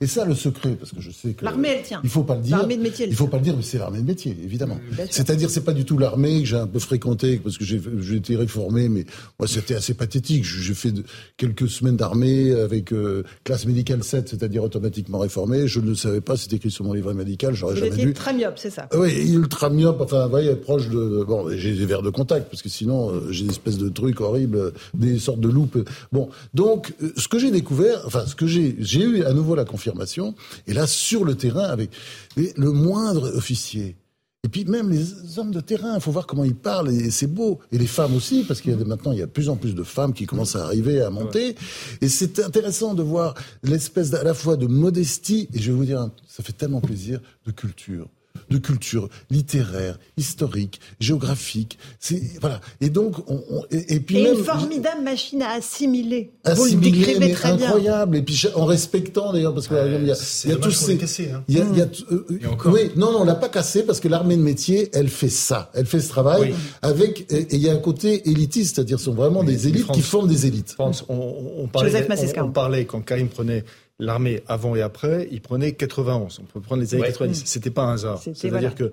Et 0.01 0.07
ça, 0.07 0.25
le 0.25 0.35
secret, 0.35 0.73
parce 0.73 0.93
que 0.93 1.01
je 1.01 1.11
sais 1.11 1.33
que 1.33 1.45
l'armée, 1.45 1.69
elle 1.69 1.83
tient. 1.83 2.01
Il 2.05 2.11
faut 2.11 2.25
pas 2.25 2.37
le 2.37 2.43
dire. 2.43 2.59
L'armée 2.59 2.77
de 2.77 2.83
métier. 2.83 3.07
Il 3.09 3.15
faut 3.15 3.27
pas 3.27 3.39
le 3.39 3.43
dire, 3.43 3.57
mais 3.57 3.63
c'est 3.63 3.79
l'armée 3.79 4.01
de 4.01 4.07
métier, 4.07 4.37
évidemment. 4.43 4.79
C'est-à-dire, 5.11 5.51
c'est 5.51 5.65
pas 5.65 5.73
du 5.73 5.85
tout 5.85 5.99
l'armée 5.99 6.41
que 6.41 6.49
j'ai 6.49 6.57
un 6.57 6.67
peu 6.67 6.79
fréquenté 6.79 7.39
parce 7.39 7.59
que 7.59 7.65
j'ai 7.65 8.17
été 8.17 8.37
réformé, 8.37 8.89
mais 8.89 9.05
moi, 9.39 9.49
c'était 9.49 9.75
assez 9.75 9.95
pathétique. 9.95 10.45
J'ai 10.45 10.75
fait 10.75 10.93
quelques 11.37 11.69
semaines 11.69 11.97
d'armée 11.97 12.53
avec 12.53 12.93
euh, 12.93 13.25
classe 13.45 13.67
médicale 13.67 14.03
7, 14.03 14.29
c'est-à-dire 14.29 14.63
automatiquement 14.63 15.19
réformé. 15.19 15.67
Je 15.67 15.81
ne 15.81 15.89
le 15.89 15.95
savais 15.95 16.21
pas, 16.21 16.37
c'était 16.37 16.57
écrit 16.57 16.71
sur 16.71 16.85
mon 16.85 16.93
livret 16.93 17.15
médical, 17.15 17.55
j'aurais 17.55 17.77
jamais 17.77 17.97
dû. 17.97 18.13
Très 18.13 18.35
myope, 18.35 18.59
c'est 18.59 18.71
ça? 18.71 18.89
Oui, 18.95 19.33
ultra 19.33 19.71
myope. 19.71 20.01
Enfin, 20.01 20.25
vous 20.25 20.31
voyez, 20.31 20.55
proche 20.55 20.89
de. 20.89 21.25
Bon, 21.27 21.47
j'ai 21.51 21.73
des 21.75 21.87
verres 21.87 22.03
de 22.03 22.11
contact 22.11 22.49
parce 22.51 22.63
que 22.63 22.69
sinon, 22.69 23.11
euh, 23.11 23.31
j'ai 23.31 23.45
des 23.45 23.51
espèces 23.51 23.79
de 23.79 23.89
trucs 23.89 24.21
horribles, 24.21 24.73
des 24.95 25.19
sortes 25.19 25.41
de 25.41 25.49
loupes. 25.49 25.79
Bon, 26.13 26.29
donc, 26.55 26.95
euh, 27.03 27.13
ce 27.17 27.29
que 27.29 27.39
j'ai 27.39 27.51
découvert, 27.51 28.03
enfin, 28.07 28.25
ce 28.27 28.35
que 28.35 28.47
j'ai, 28.47 28.77
j'ai 28.79 29.03
eu 29.03 29.25
à 29.25 29.33
nouveau 29.33 29.55
la 29.55 29.65
confirmation. 29.73 30.35
Et 30.67 30.75
là, 30.75 30.87
sur 30.87 31.25
le 31.25 31.35
terrain, 31.35 31.65
avec 31.65 31.91
le 32.37 32.71
moindre 32.71 33.35
officier, 33.35 33.97
et 34.45 34.49
puis 34.49 34.65
même 34.65 34.91
les 34.91 35.39
hommes 35.39 35.53
de 35.53 35.61
terrain, 35.61 35.95
il 35.95 36.01
faut 36.01 36.11
voir 36.11 36.27
comment 36.27 36.43
ils 36.43 36.57
parlent 36.57 36.91
et 36.91 37.13
c'est 37.13 37.29
beau. 37.29 37.61
Et 37.71 37.79
les 37.79 37.87
femmes 37.87 38.17
aussi, 38.17 38.43
parce 38.43 38.61
qu'il 38.61 38.73
y 38.73 38.75
a 38.75 38.85
maintenant 38.85 39.13
il 39.13 39.19
y 39.19 39.23
a 39.23 39.27
de 39.27 39.31
plus 39.31 39.49
en 39.49 39.57
plus 39.57 39.77
de 39.77 39.85
femmes 39.85 40.13
qui 40.13 40.27
commencent 40.27 40.57
à 40.57 40.65
arriver 40.65 41.01
à 41.01 41.11
monter. 41.11 41.55
Et 42.01 42.09
c'est 42.09 42.41
intéressant 42.41 42.95
de 42.95 43.05
voir 43.05 43.35
l'espèce 43.63 44.13
à 44.15 44.25
la 44.25 44.35
fois 44.35 44.57
de 44.57 44.67
modestie 44.67 45.49
et 45.55 45.61
je 45.61 45.71
vais 45.71 45.77
vous 45.77 45.85
dire, 45.85 46.11
ça 46.27 46.43
fait 46.43 46.53
tellement 46.53 46.81
plaisir 46.81 47.21
de 47.47 47.53
culture 47.53 48.09
de 48.51 48.59
culture 48.59 49.09
littéraire, 49.31 49.99
historique, 50.17 50.81
géographique. 51.01 51.79
C'est 52.01 52.21
voilà. 52.41 52.61
Et 52.81 52.91
donc, 52.91 53.17
on, 53.29 53.43
et, 53.71 54.01
puis 54.01 54.19
et 54.19 54.31
une 54.31 54.45
formidable 54.45 55.03
machine 55.03 55.43
à 55.43 55.53
assimiler. 55.53 56.33
Assimiler, 56.45 57.19
mais 57.19 57.33
très 57.33 57.51
incroyable. 57.51 58.17
Et 58.17 58.23
puis 58.23 58.41
en 58.55 58.65
respectant 58.65 59.33
d'ailleurs, 59.33 59.55
parce 59.55 59.69
que 59.69 59.75
il 59.75 60.07
y 60.07 60.11
a, 60.11 60.17
il 60.45 60.51
y 60.51 60.53
a 60.53 60.57
tous 60.57 60.71
ces. 60.71 60.97
Cassé, 60.97 61.31
hein. 61.31 61.45
il 61.49 61.57
y 61.57 61.61
a, 61.61 61.65
il 61.65 61.79
y 61.79 61.83
a, 61.83 61.89
euh, 62.11 62.27
oui, 62.67 62.91
non, 62.97 63.13
non, 63.13 63.21
on 63.21 63.25
l'a 63.25 63.35
pas 63.35 63.49
cassé 63.49 63.83
parce 63.83 64.01
que 64.01 64.09
l'armée 64.09 64.37
de 64.37 64.43
métier, 64.43 64.91
elle 64.93 65.09
fait 65.09 65.29
ça, 65.29 65.71
elle 65.75 65.87
fait 65.87 66.01
ce 66.01 66.09
travail 66.09 66.55
avec. 66.83 67.27
Et 67.33 67.47
il 67.53 67.63
y 67.63 67.69
a 67.69 67.73
un 67.73 67.79
côté 67.79 68.29
élitiste, 68.29 68.77
c'est-à-dire 68.77 69.01
sont 69.01 69.15
vraiment 69.15 69.45
des 69.45 69.69
élites 69.69 69.91
qui 69.93 70.03
forment 70.03 70.29
des 70.29 70.47
élites. 70.47 70.73
France, 70.73 71.05
on, 71.09 71.15
on, 71.59 71.69
parlait, 71.69 72.07
on, 72.39 72.45
on 72.45 72.51
parlait 72.51 72.85
quand 72.85 73.01
Karim 73.01 73.29
prenait 73.29 73.65
l'armée 73.99 74.43
avant 74.49 74.75
et 74.75 74.83
après, 74.83 75.29
il 75.31 75.41
prenait 75.41 75.73
91. 75.73 76.41
On 76.41 76.45
peut 76.45 76.61
prendre 76.61 76.83
les 76.83 76.95
années 76.95 77.05
90. 77.05 77.43
C'était 77.47 77.71
pas 77.71 77.83
un 77.83 77.95
hasard. 77.95 78.23
C'est-à-dire 78.23 78.75
que 78.75 78.93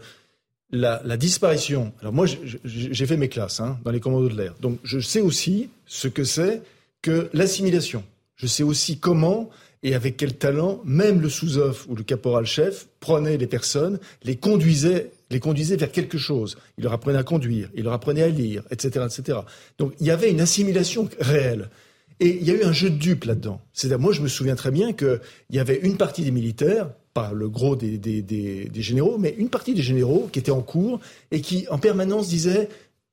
la, 0.72 1.18
disparition. 1.18 1.94
Alors 2.02 2.14
moi, 2.14 2.26
j'ai 2.64 3.06
fait 3.06 3.18
mes 3.18 3.30
classes 3.30 3.60
hein, 3.60 3.80
dans 3.84 3.92
les 3.92 4.00
commandos 4.00 4.30
de 4.30 4.38
l'air, 4.38 4.56
donc 4.62 4.80
je 4.84 5.00
sais 5.00 5.22
aussi 5.22 5.70
ce 5.86 6.08
que 6.08 6.24
c'est 6.24 6.62
que 7.02 7.30
l'assimilation. 7.34 8.04
Je 8.36 8.48
sais 8.48 8.64
aussi 8.64 9.00
comment 9.00 9.50
et 9.84 9.96
avec 9.96 10.18
quel 10.18 10.36
talent 10.36 10.82
même 10.84 11.22
le 11.22 11.30
sous-off 11.30 11.86
ou 11.88 11.96
le 11.96 12.04
caporal-chef 12.04 12.88
prenait 13.00 13.38
les 13.38 13.48
personnes, 13.48 14.00
les 14.24 14.36
conduisait, 14.36 15.12
les 15.30 15.40
conduisait 15.40 15.78
vers 15.78 15.92
quelque 15.92 16.18
chose. 16.18 16.58
Il 16.78 16.84
leur 16.84 16.94
apprenait 16.94 17.18
à 17.18 17.24
conduire, 17.24 17.70
il 17.76 17.84
leur 17.84 17.94
apprenait 17.94 18.24
à 18.24 18.28
lire, 18.28 18.64
etc., 18.72 19.06
etc. 19.06 19.40
Donc 19.78 19.94
il 20.00 20.08
y 20.08 20.12
avait 20.12 20.32
une 20.32 20.42
assimilation 20.42 21.10
réelle. 21.20 21.70
Et 22.20 22.38
il 22.38 22.44
y 22.44 22.52
a 22.52 22.54
eu 22.54 22.64
un 22.64 22.74
jeu 22.74 22.90
de 22.90 22.98
dupes 22.98 23.26
là-dedans. 23.26 23.62
C'est-à-dire, 23.74 24.00
moi, 24.00 24.12
je 24.12 24.22
me 24.22 24.28
souviens 24.28 24.56
très 24.56 24.72
bien 24.72 24.94
qu'il 24.94 25.20
y 25.52 25.60
avait 25.60 25.80
une 25.82 25.98
partie 25.98 26.24
des 26.24 26.32
militaires, 26.32 26.90
pas 27.14 27.32
le 27.34 27.50
gros 27.50 27.76
des, 27.76 27.98
des, 27.98 28.70
généraux, 28.76 29.18
mais 29.18 29.34
une 29.38 29.50
partie 29.50 29.74
des 29.74 29.82
généraux 29.82 30.30
qui 30.32 30.40
étaient 30.40 30.52
en 30.52 30.62
cours 30.62 31.00
et 31.32 31.42
qui, 31.42 31.66
en 31.70 31.78
permanence, 31.78 32.28
disaient 32.28 32.70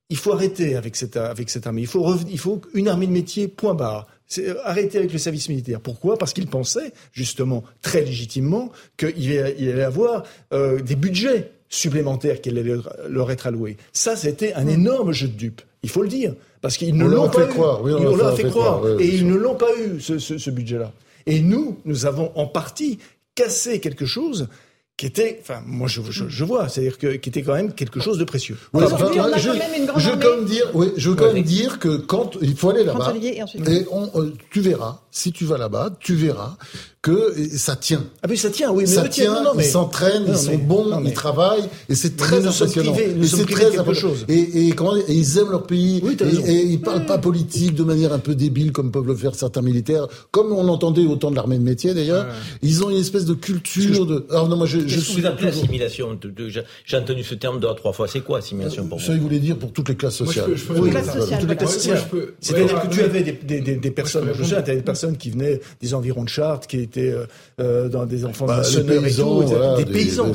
il 0.09 0.17
faut 0.17 0.33
arrêter 0.33 0.77
avec 0.77 0.95
cette, 0.97 1.17
avec 1.17 1.51
cette 1.51 1.67
armée. 1.67 1.83
Il 1.83 1.87
faut, 1.87 2.17
il 2.31 2.39
faut 2.39 2.61
une 2.75 2.89
armée 2.89 3.07
de 3.07 3.13
métier, 3.13 3.49
point 3.49 3.75
barre. 3.75 4.07
Euh, 4.39 4.57
arrêter 4.65 4.99
avec 4.99 5.13
le 5.13 5.19
service 5.19 5.49
militaire. 5.49 5.81
Pourquoi? 5.81 6.17
Parce 6.17 6.33
qu'ils 6.33 6.49
pensaient, 6.49 6.93
justement, 7.13 7.65
très 7.83 8.03
légitimement, 8.03 8.73
qu'il 8.97 9.39
allait 9.39 9.83
avoir 9.83 10.25
euh, 10.53 10.81
des 10.81 10.97
budgets 10.97 11.53
supplémentaires 11.69 12.41
qui 12.41 12.51
allaient 12.51 12.77
leur 13.09 13.31
être 13.31 13.47
alloués. 13.47 13.77
Ça, 13.93 14.17
c'était 14.17 14.53
un 14.55 14.67
énorme 14.67 15.13
jeu 15.13 15.29
de 15.29 15.33
dupes. 15.33 15.63
Il 15.83 15.91
faut 15.91 16.03
le 16.03 16.09
dire. 16.09 16.35
Parce 16.67 16.79
qu'ils 16.79 16.97
ne 16.97 17.07
l'ont 17.07 17.29
pas, 17.29 17.47
croire. 17.47 17.81
Oui, 17.81 17.93
on, 17.93 18.17
l'a 18.17 18.33
fait, 18.33 18.51
croire. 18.51 18.83
et 18.99 19.07
ils 19.07 19.25
ne 19.25 19.37
l'ont 19.37 19.55
pas 19.55 19.71
eu, 19.79 20.01
ce, 20.01 20.19
ce 20.19 20.51
budget-là. 20.51 20.91
Et 21.27 21.39
nous, 21.39 21.79
nous 21.85 22.07
avons 22.07 22.33
en 22.35 22.49
partie 22.49 22.99
cassé 23.37 23.79
quelque 23.79 24.05
chose 24.05 24.49
qui 24.97 25.05
était, 25.05 25.39
enfin, 25.43 25.61
moi 25.67 25.89
je, 25.89 26.01
je, 26.11 26.45
vois, 26.45 26.71
c'est-à-dire 26.71 26.97
que 26.97 27.17
qui 27.17 27.29
était 27.29 27.43
quand 27.43 27.53
même 27.53 27.75
quelque 27.75 28.01
chose 28.01 28.17
de 28.17 28.25
précieux. 28.25 28.57
Oui, 28.73 28.83
enfin, 28.83 28.97
je, 28.97 29.03
je, 29.37 30.11
veux 30.11 30.17
quand 30.17 30.37
même 30.37 30.47
dire, 30.47 30.71
oui, 30.73 30.87
je 30.97 31.11
veux 31.11 31.17
quand 31.17 31.33
même 31.35 31.43
dire 31.43 31.79
que 31.79 31.99
quand 31.99 32.39
il 32.41 32.57
faut 32.57 32.71
aller 32.71 32.83
là-bas, 32.85 33.13
et, 33.23 33.43
on, 33.91 34.11
euh, 34.19 34.33
tu 34.51 34.61
verras, 34.61 35.01
si 35.11 35.33
tu 35.33 35.45
vas 35.45 35.59
là-bas, 35.59 35.91
tu 36.01 36.15
verras 36.15 36.57
que 37.03 37.35
ça 37.57 37.77
tient. 37.77 38.05
Ah 38.23 38.27
oui, 38.29 38.37
ça 38.37 38.51
tient, 38.51 38.73
oui. 38.73 38.85
Mais 38.85 38.87
ça 38.87 39.09
tient, 39.09 39.43
non, 39.43 39.53
mais... 39.55 39.65
ils 39.65 39.71
s'entraînent, 39.71 40.25
ils 40.27 40.37
sont 40.37 40.57
bons, 40.57 41.05
ils 41.05 41.13
travaillent, 41.13 41.69
et 41.89 41.95
c'est 41.95 42.17
très 42.17 42.47
impressionnant. 42.47 42.97
et 42.97 43.27
c'est 43.27 43.47
très 43.47 43.79
impressionnant. 43.79 44.15
Et, 44.29 44.69
et, 44.69 44.73
comment, 44.73 44.97
et 44.97 45.05
ils 45.09 45.39
aiment 45.39 45.51
leur 45.51 45.67
pays, 45.67 46.03
et, 46.21 46.25
et, 46.25 46.65
ils 46.65 46.81
parlent 46.81 47.07
pas 47.07 47.19
politique 47.19 47.75
de 47.75 47.85
manière 47.85 48.15
un 48.15 48.19
peu 48.19 48.35
débile 48.35 48.73
comme 48.73 48.91
peuvent 48.91 49.07
le 49.07 49.15
faire 49.15 49.35
certains 49.35 49.63
militaires, 49.63 50.09
comme 50.31 50.53
on 50.53 50.69
entendait 50.69 51.05
autant 51.05 51.31
de 51.31 51.37
l'armée 51.37 51.59
de 51.59 51.63
métier 51.63 51.93
d'ailleurs. 51.93 52.27
Ils 52.63 52.83
ont 52.83 52.89
une 52.89 52.97
espèce 52.97 53.27
de 53.27 53.35
culture 53.35 54.07
de. 54.07 54.27
Alors 54.31 54.49
non, 54.49 54.57
moi 54.57 54.67
je 54.67 54.86
Qu'est-ce 54.87 55.15
que 55.15 55.21
vous 55.21 55.27
appelez 55.27 55.49
assimilation 55.49 56.19
J'ai 56.85 56.97
entendu 56.97 57.23
ce 57.23 57.35
terme 57.35 57.61
deux 57.61 57.69
à 57.69 57.75
trois 57.75 57.93
fois. 57.93 58.09
C'est 58.09 58.21
quoi 58.21 58.39
assimilation 58.39 58.87
pour 58.87 58.99
vous? 58.99 59.05
Ça, 59.05 59.15
il 59.15 59.21
voulait 59.21 59.39
dire 59.39 59.57
pour 59.59 59.73
toutes 59.73 59.89
les 59.89 59.97
classes 59.97 60.17
sociales. 60.17 60.47
Toutes 60.67 60.85
les 60.85 60.91
classes 60.91 61.13
sociales. 61.13 62.09
C'est-à-dire 62.41 62.83
que 62.83 62.95
tu 62.95 63.03
avais 63.03 63.23
des 63.23 63.91
personnes, 63.91 64.29
je 64.35 64.45
sais, 64.45 64.63
des 64.63 64.83
personnes 64.83 65.17
qui 65.17 65.31
venaient 65.31 65.61
des 65.81 65.95
environs 65.95 66.25
de 66.25 66.29
Chartres, 66.29 66.67
qui 66.67 66.79
étaient 66.81 67.13
euh, 67.13 67.27
euh, 67.61 67.89
dans 67.89 68.07
des 68.07 68.25
enfants 68.25 68.47
bah, 68.47 68.61
de 68.61 69.07
et 69.07 69.15
tout, 69.15 69.45
des 69.77 69.85
paysans. 69.85 70.33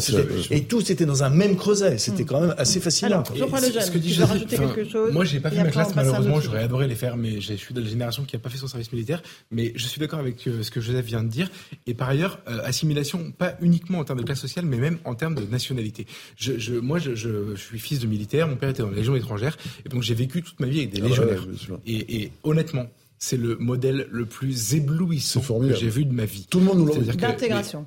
Et 0.49 0.63
tous 0.63 0.89
étaient 0.89 1.05
dans 1.05 1.23
un 1.23 1.29
même 1.29 1.55
creuset. 1.55 1.97
C'était 1.97 2.25
quand 2.25 2.41
même 2.41 2.55
assez 2.57 2.79
fascinant. 2.79 3.23
Ce 3.25 3.91
que 3.91 3.97
dit 3.97 4.13
je 4.13 4.23
rajouter 4.23 4.57
quelque 4.57 4.87
chose. 4.89 5.13
Moi, 5.13 5.25
j'ai 5.25 5.39
pas 5.39 5.49
fait 5.51 5.63
ma 5.63 5.69
classe, 5.69 5.95
malheureusement. 5.95 6.39
J'aurais 6.41 6.63
adoré 6.63 6.87
les 6.87 6.95
faire, 6.95 7.17
mais 7.17 7.41
je 7.41 7.53
suis 7.53 7.73
de 7.73 7.81
la 7.81 7.87
génération 7.87 8.23
qui 8.23 8.35
n'a 8.35 8.39
pas 8.39 8.49
fait 8.49 8.57
son 8.57 8.67
service 8.67 8.91
militaire. 8.91 9.21
Mais 9.51 9.73
je 9.75 9.85
suis 9.87 9.99
d'accord 9.99 10.19
avec 10.19 10.47
euh, 10.47 10.63
ce 10.63 10.71
que 10.71 10.81
Joseph 10.81 11.05
vient 11.05 11.23
de 11.23 11.29
dire. 11.29 11.49
Et 11.87 11.93
par 11.93 12.09
ailleurs, 12.09 12.39
assimilation, 12.63 13.31
pas 13.31 13.55
uniquement 13.61 13.99
en 13.99 14.03
termes 14.03 14.19
de 14.19 14.25
classe 14.25 14.40
sociale, 14.41 14.65
mais 14.65 14.77
même 14.77 14.97
en 15.05 15.15
termes 15.15 15.35
de 15.35 15.43
nationalité. 15.43 16.05
Je, 16.37 16.57
je, 16.57 16.73
moi, 16.75 16.99
je, 16.99 17.15
je, 17.15 17.55
suis 17.55 17.79
fils 17.79 17.99
de 17.99 18.07
militaire, 18.07 18.47
mon 18.47 18.55
père 18.55 18.69
était 18.69 18.83
dans 18.83 18.89
la 18.89 18.95
Légion 18.95 19.15
étrangère, 19.15 19.57
et 19.85 19.89
donc 19.89 20.03
j'ai 20.03 20.15
vécu 20.15 20.41
toute 20.41 20.59
ma 20.59 20.67
vie 20.67 20.79
avec 20.79 20.91
des 20.91 21.01
ah 21.01 21.07
légionnaires. 21.07 21.45
et, 21.85 22.21
et 22.21 22.31
honnêtement, 22.43 22.87
c'est 23.21 23.37
le 23.37 23.55
modèle 23.57 24.07
le 24.11 24.25
plus 24.25 24.73
éblouissant 24.73 25.41
que 25.41 25.75
j'ai 25.75 25.89
vu 25.89 26.05
de 26.05 26.11
ma 26.11 26.25
vie. 26.25 26.47
Tout 26.49 26.59
le 26.59 26.65
monde 26.65 26.79
nous 26.79 26.87
l'a 26.87 27.13
D'intégration 27.13 27.85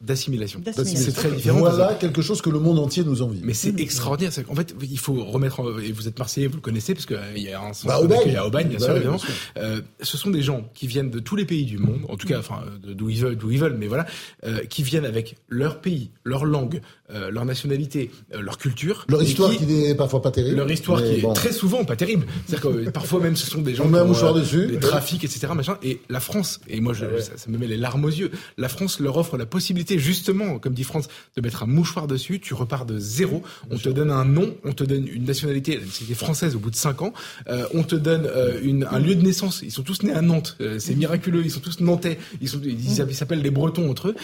d'assimilation. 0.00 0.60
C'est 0.72 1.12
très 1.12 1.30
différent. 1.30 1.60
Voilà 1.60 1.94
quelque 1.94 2.22
chose 2.22 2.40
que 2.40 2.50
le 2.50 2.58
monde 2.58 2.78
entier 2.78 3.04
nous 3.04 3.22
envie. 3.22 3.40
Mais 3.42 3.54
c'est 3.54 3.72
mmh. 3.72 3.78
extraordinaire. 3.78 4.32
En 4.48 4.54
fait, 4.54 4.74
il 4.80 4.98
faut 4.98 5.24
remettre. 5.24 5.80
Et 5.82 5.92
vous 5.92 6.08
êtes 6.08 6.18
Marseillais, 6.18 6.46
vous 6.46 6.56
le 6.56 6.62
connaissez, 6.62 6.94
parce 6.94 7.06
qu'il 7.06 7.16
euh, 7.16 7.36
y 7.38 7.52
a 7.52 7.60
un 7.60 7.72
sens 7.72 7.86
bah, 7.86 8.00
Aubagne. 8.00 8.36
à 8.36 8.46
Aubagne, 8.46 8.68
bien 8.68 8.78
bah 8.78 8.84
sûr, 8.86 8.96
évidemment. 8.96 9.20
Euh, 9.58 9.80
ce 10.00 10.16
sont 10.16 10.30
des 10.30 10.42
gens 10.42 10.70
qui 10.74 10.86
viennent 10.86 11.10
de 11.10 11.18
tous 11.18 11.36
les 11.36 11.44
pays 11.44 11.64
du 11.64 11.78
monde, 11.78 12.00
en 12.08 12.16
tout 12.16 12.26
cas, 12.26 12.38
enfin, 12.38 12.62
d'où 12.82 13.10
ils 13.10 13.20
veulent, 13.20 13.36
d'où 13.36 13.50
ils 13.50 13.58
veulent, 13.58 13.76
mais 13.78 13.86
voilà, 13.86 14.06
euh, 14.44 14.64
qui 14.64 14.82
viennent 14.82 15.04
avec 15.04 15.36
leur 15.48 15.80
pays, 15.80 16.10
leur 16.24 16.44
langue, 16.44 16.80
euh, 17.12 17.30
leur 17.30 17.44
nationalité, 17.44 18.10
euh, 18.34 18.40
leur 18.40 18.58
culture. 18.58 19.06
Leur 19.08 19.22
histoire 19.22 19.50
qui, 19.50 19.66
n'est 19.66 19.94
parfois 19.94 20.22
pas 20.22 20.30
terrible. 20.30 20.56
Leur 20.56 20.70
histoire 20.70 21.02
qui 21.02 21.14
est 21.14 21.32
très 21.34 21.52
souvent 21.52 21.84
pas 21.84 21.96
terrible. 21.96 22.26
C'est-à-dire 22.46 22.70
que 22.70 22.90
parfois 22.90 23.20
même 23.20 23.36
ce 23.36 23.48
sont 23.48 23.60
des 23.60 23.74
gens 23.74 23.88
qui 23.88 23.94
ont 23.94 24.32
dessus, 24.32 24.66
des 24.66 24.78
trafics, 24.78 25.24
etc. 25.24 25.48
Machin. 25.54 25.78
Et 25.82 26.00
la 26.08 26.20
France, 26.20 26.60
et 26.68 26.80
moi 26.80 26.92
je, 26.92 27.04
ah 27.04 27.20
ça, 27.20 27.32
ça, 27.36 27.50
me 27.50 27.58
met 27.58 27.66
les 27.66 27.76
larmes 27.76 28.04
aux 28.04 28.08
yeux, 28.08 28.30
la 28.58 28.68
France 28.68 29.00
leur 29.00 29.16
offre 29.16 29.36
la 29.36 29.46
possibilité 29.46 29.98
justement, 29.98 30.58
comme 30.58 30.74
dit 30.74 30.84
France, 30.84 31.08
de 31.36 31.42
mettre 31.42 31.62
un 31.62 31.66
mouchoir 31.66 32.06
dessus. 32.06 32.40
Tu 32.40 32.54
repars 32.54 32.86
de 32.86 32.98
zéro. 32.98 33.42
On 33.70 33.76
te 33.76 33.88
donne 33.88 34.10
un 34.10 34.24
nom, 34.24 34.54
on 34.64 34.72
te 34.72 34.84
donne 34.84 35.06
une 35.06 35.24
nationalité, 35.24 35.76
la 35.76 35.84
nationalité 35.84 36.14
française 36.14 36.56
au 36.56 36.58
bout 36.58 36.70
de 36.70 36.76
cinq 36.76 37.02
ans. 37.02 37.12
Euh, 37.48 37.66
on 37.74 37.82
te 37.82 37.96
donne 37.96 38.26
euh, 38.26 38.60
une, 38.62 38.86
un 38.90 38.98
lieu 38.98 39.14
de 39.14 39.22
naissance. 39.22 39.62
Ils 39.62 39.72
sont 39.72 39.82
tous 39.82 40.02
nés 40.02 40.12
à 40.12 40.22
Nantes. 40.22 40.56
Euh, 40.60 40.78
c'est 40.78 40.94
miraculeux. 40.94 41.42
Ils 41.44 41.50
sont 41.50 41.60
tous 41.60 41.80
nantais. 41.80 42.18
Ils 42.40 42.48
sont, 42.48 42.60
ils 42.62 43.14
s'appellent 43.14 43.42
les 43.42 43.50
Bretons 43.50 43.90
entre 43.90 44.08
eux. 44.08 44.14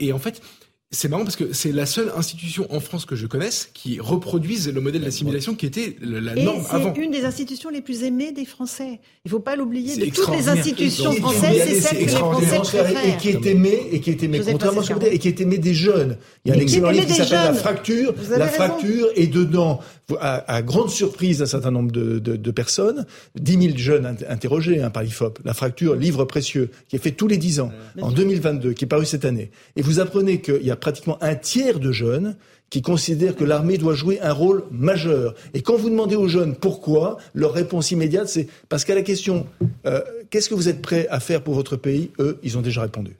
et 0.00 0.12
en 0.12 0.18
fait, 0.18 0.40
c'est 0.92 1.08
marrant 1.08 1.24
parce 1.24 1.34
que 1.34 1.52
c'est 1.52 1.72
la 1.72 1.84
seule 1.84 2.12
institution 2.16 2.66
en 2.70 2.78
France 2.78 3.06
que 3.06 3.16
je 3.16 3.26
connaisse 3.26 3.68
qui 3.74 3.98
reproduise 3.98 4.72
le 4.72 4.80
modèle 4.80 5.02
d'assimilation 5.02 5.56
qui 5.56 5.66
était 5.66 5.96
la 6.00 6.36
norme 6.36 6.64
avant. 6.70 6.94
C'est 6.94 7.02
une 7.02 7.10
des 7.10 7.24
institutions 7.24 7.70
les 7.70 7.80
plus 7.80 8.04
aimées 8.04 8.30
des 8.30 8.44
Français. 8.44 9.00
Il 9.24 9.28
ne 9.28 9.30
faut 9.30 9.40
pas 9.40 9.56
l'oublier. 9.56 9.96
De 9.96 10.14
toutes 10.14 10.30
les 10.30 10.48
institutions 10.48 11.10
françaises, 11.12 11.62
c'est 11.66 11.80
celle 11.80 11.98
que 11.98 12.04
les 12.04 12.08
Français 12.10 12.58
préfèrent. 12.58 13.04
Et 13.04 13.16
qui 13.16 13.30
est 13.30 13.46
aimée, 13.46 13.80
et 13.90 14.00
qui 14.00 14.10
est 14.10 14.22
aimée, 14.22 14.40
contrairement 14.48 14.80
à 14.80 15.06
et 15.08 15.18
qui 15.18 15.26
est 15.26 15.40
aimée 15.40 15.58
des 15.58 15.74
jeunes. 15.74 16.18
Il 16.44 16.50
y 16.50 16.54
a 16.54 16.56
un 16.56 16.60
excellent 16.60 16.90
livre 16.90 17.06
qui 17.06 17.14
s'appelle 17.14 17.32
La 17.32 17.54
fracture. 17.54 18.14
La 18.30 18.46
fracture 18.46 19.08
est 19.16 19.26
dedans, 19.26 19.80
à, 20.20 20.62
grande 20.62 20.90
surprise 20.90 21.38
d'un 21.38 21.46
certain 21.46 21.72
nombre 21.72 21.90
de, 21.90 22.20
de, 22.20 22.36
de, 22.36 22.50
personnes, 22.52 23.06
10 23.34 23.52
000 23.60 23.76
jeunes 23.76 24.16
interrogés 24.28 24.80
hein, 24.80 24.90
par 24.90 25.02
l'IFOP. 25.02 25.40
La 25.44 25.52
fracture, 25.52 25.96
livre 25.96 26.24
précieux, 26.24 26.70
qui 26.88 26.94
est 26.94 27.00
fait 27.00 27.10
tous 27.10 27.26
les 27.26 27.38
10 27.38 27.58
ans, 27.58 27.72
en 28.00 28.12
2022, 28.12 28.72
qui 28.72 28.84
est 28.84 28.88
paru 28.88 29.04
cette 29.04 29.24
année. 29.24 29.50
Et 29.74 29.82
vous 29.82 29.98
apprenez 29.98 30.40
qu'il 30.40 30.62
y 30.62 30.70
a 30.70 30.75
pratiquement 30.76 31.18
un 31.22 31.34
tiers 31.34 31.80
de 31.80 31.92
jeunes 31.92 32.36
qui 32.70 32.82
considèrent 32.82 33.36
que 33.36 33.44
l'armée 33.44 33.78
doit 33.78 33.94
jouer 33.94 34.20
un 34.20 34.32
rôle 34.32 34.64
majeur. 34.70 35.34
Et 35.54 35.62
quand 35.62 35.76
vous 35.76 35.88
demandez 35.88 36.16
aux 36.16 36.28
jeunes 36.28 36.56
pourquoi, 36.56 37.18
leur 37.34 37.52
réponse 37.52 37.90
immédiate, 37.92 38.28
c'est 38.28 38.48
parce 38.68 38.84
qu'à 38.84 38.94
la 38.94 39.02
question 39.02 39.46
euh, 39.86 40.00
qu'est-ce 40.30 40.48
que 40.48 40.54
vous 40.54 40.68
êtes 40.68 40.82
prêt 40.82 41.06
à 41.10 41.20
faire 41.20 41.42
pour 41.42 41.54
votre 41.54 41.76
pays, 41.76 42.10
eux, 42.18 42.38
ils 42.42 42.58
ont 42.58 42.62
déjà 42.62 42.82
répondu. 42.82 43.16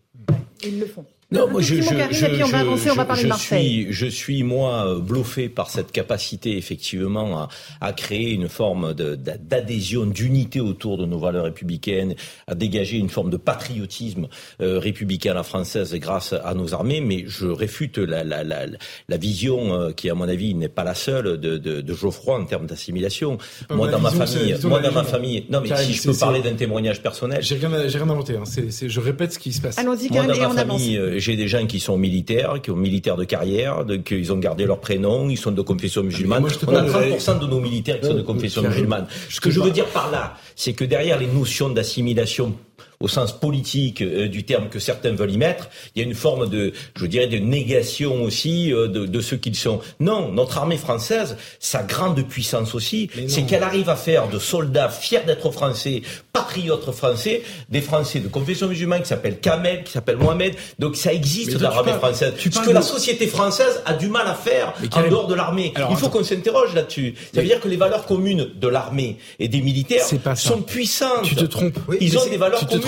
ils 0.64 0.80
le 0.80 0.86
font. 0.86 1.04
Non, 1.32 1.48
moi, 1.50 1.60
je, 1.60 1.74
je, 1.76 1.82
je, 1.82 2.42
on 2.44 2.46
va 2.46 2.60
avancer, 2.60 2.88
on 2.90 2.94
va 2.94 3.04
parler 3.04 3.24
de 3.24 3.28
Marseille. 3.28 3.82
Suis, 3.84 3.92
je 3.92 4.06
suis, 4.06 4.42
moi, 4.44 4.96
bluffé 5.00 5.48
par 5.48 5.70
cette 5.70 5.90
capacité, 5.90 6.56
effectivement, 6.56 7.40
à, 7.40 7.48
à 7.80 7.92
créer 7.92 8.30
une 8.30 8.48
forme 8.48 8.94
d'adhésion, 8.94 10.06
d'unité 10.06 10.60
autour 10.60 10.98
de 10.98 11.04
nos 11.04 11.18
valeurs 11.18 11.44
républicaines, 11.44 12.14
à 12.46 12.54
dégager 12.54 12.98
une 12.98 13.08
forme 13.08 13.30
de 13.30 13.36
patriotisme 13.36 14.28
euh, 14.60 14.78
républicain 14.78 15.32
à 15.32 15.34
la 15.34 15.42
française 15.42 15.92
grâce 15.96 16.32
à 16.32 16.54
nos 16.54 16.74
armées. 16.74 17.00
Mais 17.00 17.24
je 17.26 17.46
réfute 17.46 17.98
la, 17.98 18.22
la, 18.22 18.44
la, 18.44 18.66
la 19.08 19.16
vision 19.16 19.74
euh, 19.74 19.90
qui, 19.90 20.08
à 20.08 20.14
mon 20.14 20.28
avis, 20.28 20.54
n'est 20.54 20.68
pas 20.68 20.84
la 20.84 20.94
seule 20.94 21.40
de, 21.40 21.58
de, 21.58 21.80
de 21.80 21.94
Geoffroy 21.94 22.38
en 22.38 22.44
termes 22.44 22.66
d'assimilation. 22.66 23.38
Moi, 23.70 23.88
dans 23.88 23.98
ma 23.98 24.12
famille, 24.12 24.54
moi, 24.62 24.80
dans 24.80 24.92
ma 24.92 25.02
famille, 25.02 25.44
non, 25.50 25.60
mais 25.60 25.76
si 25.76 25.94
je 25.94 26.02
peux 26.04 26.16
parler 26.16 26.40
d'un 26.40 26.54
témoignage 26.54 27.02
personnel. 27.02 27.42
J'ai 27.42 27.56
rien, 27.56 27.68
rien 27.70 28.02
inventé. 28.02 28.36
Hein. 28.36 28.44
je 28.46 29.00
répète 29.00 29.32
ce 29.32 29.40
qui 29.40 29.52
se 29.52 29.60
passe. 29.60 29.76
Allons-y, 29.76 30.08
Moi, 30.08 30.24
dans 30.26 30.52
ma 30.52 30.64
famille, 30.64 30.96
euh, 30.96 31.15
j'ai 31.18 31.36
des 31.36 31.48
gens 31.48 31.66
qui 31.66 31.80
sont 31.80 31.96
militaires, 31.96 32.60
qui 32.62 32.70
sont 32.70 32.76
militaires 32.76 33.16
de 33.16 33.24
carrière, 33.24 33.84
de, 33.84 33.96
qu'ils 33.96 34.32
ont 34.32 34.38
gardé 34.38 34.64
leur 34.66 34.80
prénom, 34.80 35.28
ils 35.28 35.36
sont 35.36 35.52
de 35.52 35.62
confession 35.62 36.02
musulmane. 36.02 36.44
on 36.66 36.74
a 36.74 36.82
30% 36.82 37.38
de 37.38 37.46
nos 37.46 37.60
militaires 37.60 38.00
qui 38.00 38.06
sont 38.06 38.14
de 38.14 38.22
confession 38.22 38.62
musulmane. 38.62 39.06
Ce 39.28 39.40
que 39.40 39.50
je 39.50 39.60
veux 39.60 39.70
dire 39.70 39.86
par 39.86 40.10
là, 40.10 40.34
c'est 40.54 40.72
que 40.72 40.84
derrière 40.84 41.18
les 41.18 41.26
notions 41.26 41.68
d'assimilation 41.68 42.54
au 43.00 43.08
sens 43.08 43.38
politique 43.38 44.02
euh, 44.02 44.28
du 44.28 44.44
terme 44.44 44.68
que 44.68 44.78
certains 44.78 45.12
veulent 45.12 45.32
y 45.32 45.38
mettre, 45.38 45.68
il 45.94 46.02
y 46.02 46.04
a 46.04 46.08
une 46.08 46.14
forme 46.14 46.48
de, 46.48 46.72
je 46.96 47.06
dirais, 47.06 47.26
de 47.26 47.38
négation 47.38 48.22
aussi 48.22 48.72
euh, 48.72 48.88
de, 48.88 49.06
de 49.06 49.20
ceux 49.20 49.36
qu'ils 49.36 49.56
sont. 49.56 49.80
Non, 50.00 50.32
notre 50.32 50.58
armée 50.58 50.76
française, 50.76 51.36
sa 51.60 51.82
grande 51.82 52.20
puissance 52.22 52.74
aussi, 52.74 53.10
c'est 53.28 53.42
qu'elle 53.42 53.62
arrive 53.62 53.88
à 53.88 53.96
faire 53.96 54.28
de 54.28 54.38
soldats 54.38 54.88
fiers 54.88 55.20
d'être 55.26 55.50
français, 55.50 56.02
patriotes 56.32 56.90
français, 56.92 57.42
des 57.68 57.80
Français 57.80 58.20
de 58.20 58.28
confession 58.28 58.68
musulmane 58.68 59.02
qui 59.02 59.08
s'appellent 59.08 59.40
Kamel, 59.40 59.84
qui 59.84 59.92
s'appellent 59.92 60.16
Mohamed. 60.16 60.54
Donc 60.78 60.96
ça 60.96 61.12
existe 61.12 61.56
dans 61.56 61.70
l'armée 61.70 61.92
française. 61.92 62.34
Ce 62.38 62.48
que 62.48 62.70
la 62.70 62.82
société 62.82 63.26
française 63.26 63.82
a 63.84 63.94
du 63.94 64.08
mal 64.08 64.26
à 64.26 64.34
faire 64.34 64.72
en 64.92 65.08
dehors 65.08 65.26
de 65.26 65.34
l'armée. 65.34 65.72
Il 65.90 65.96
faut 65.96 66.08
qu'on 66.08 66.24
s'interroge 66.24 66.74
là-dessus. 66.74 67.14
Ça 67.34 67.40
veut 67.40 67.46
dire 67.46 67.60
que 67.60 67.68
les 67.68 67.76
valeurs 67.76 68.06
communes 68.06 68.48
de 68.54 68.68
l'armée 68.68 69.18
et 69.38 69.48
des 69.48 69.60
militaires 69.60 70.04
sont 70.34 70.62
puissantes. 70.62 71.22
Tu 71.22 71.34
te 71.34 71.44
trompes. 71.44 71.78
Ils 72.00 72.16
ont 72.18 72.26
des 72.28 72.36
valeurs 72.36 72.66
communes. 72.66 72.85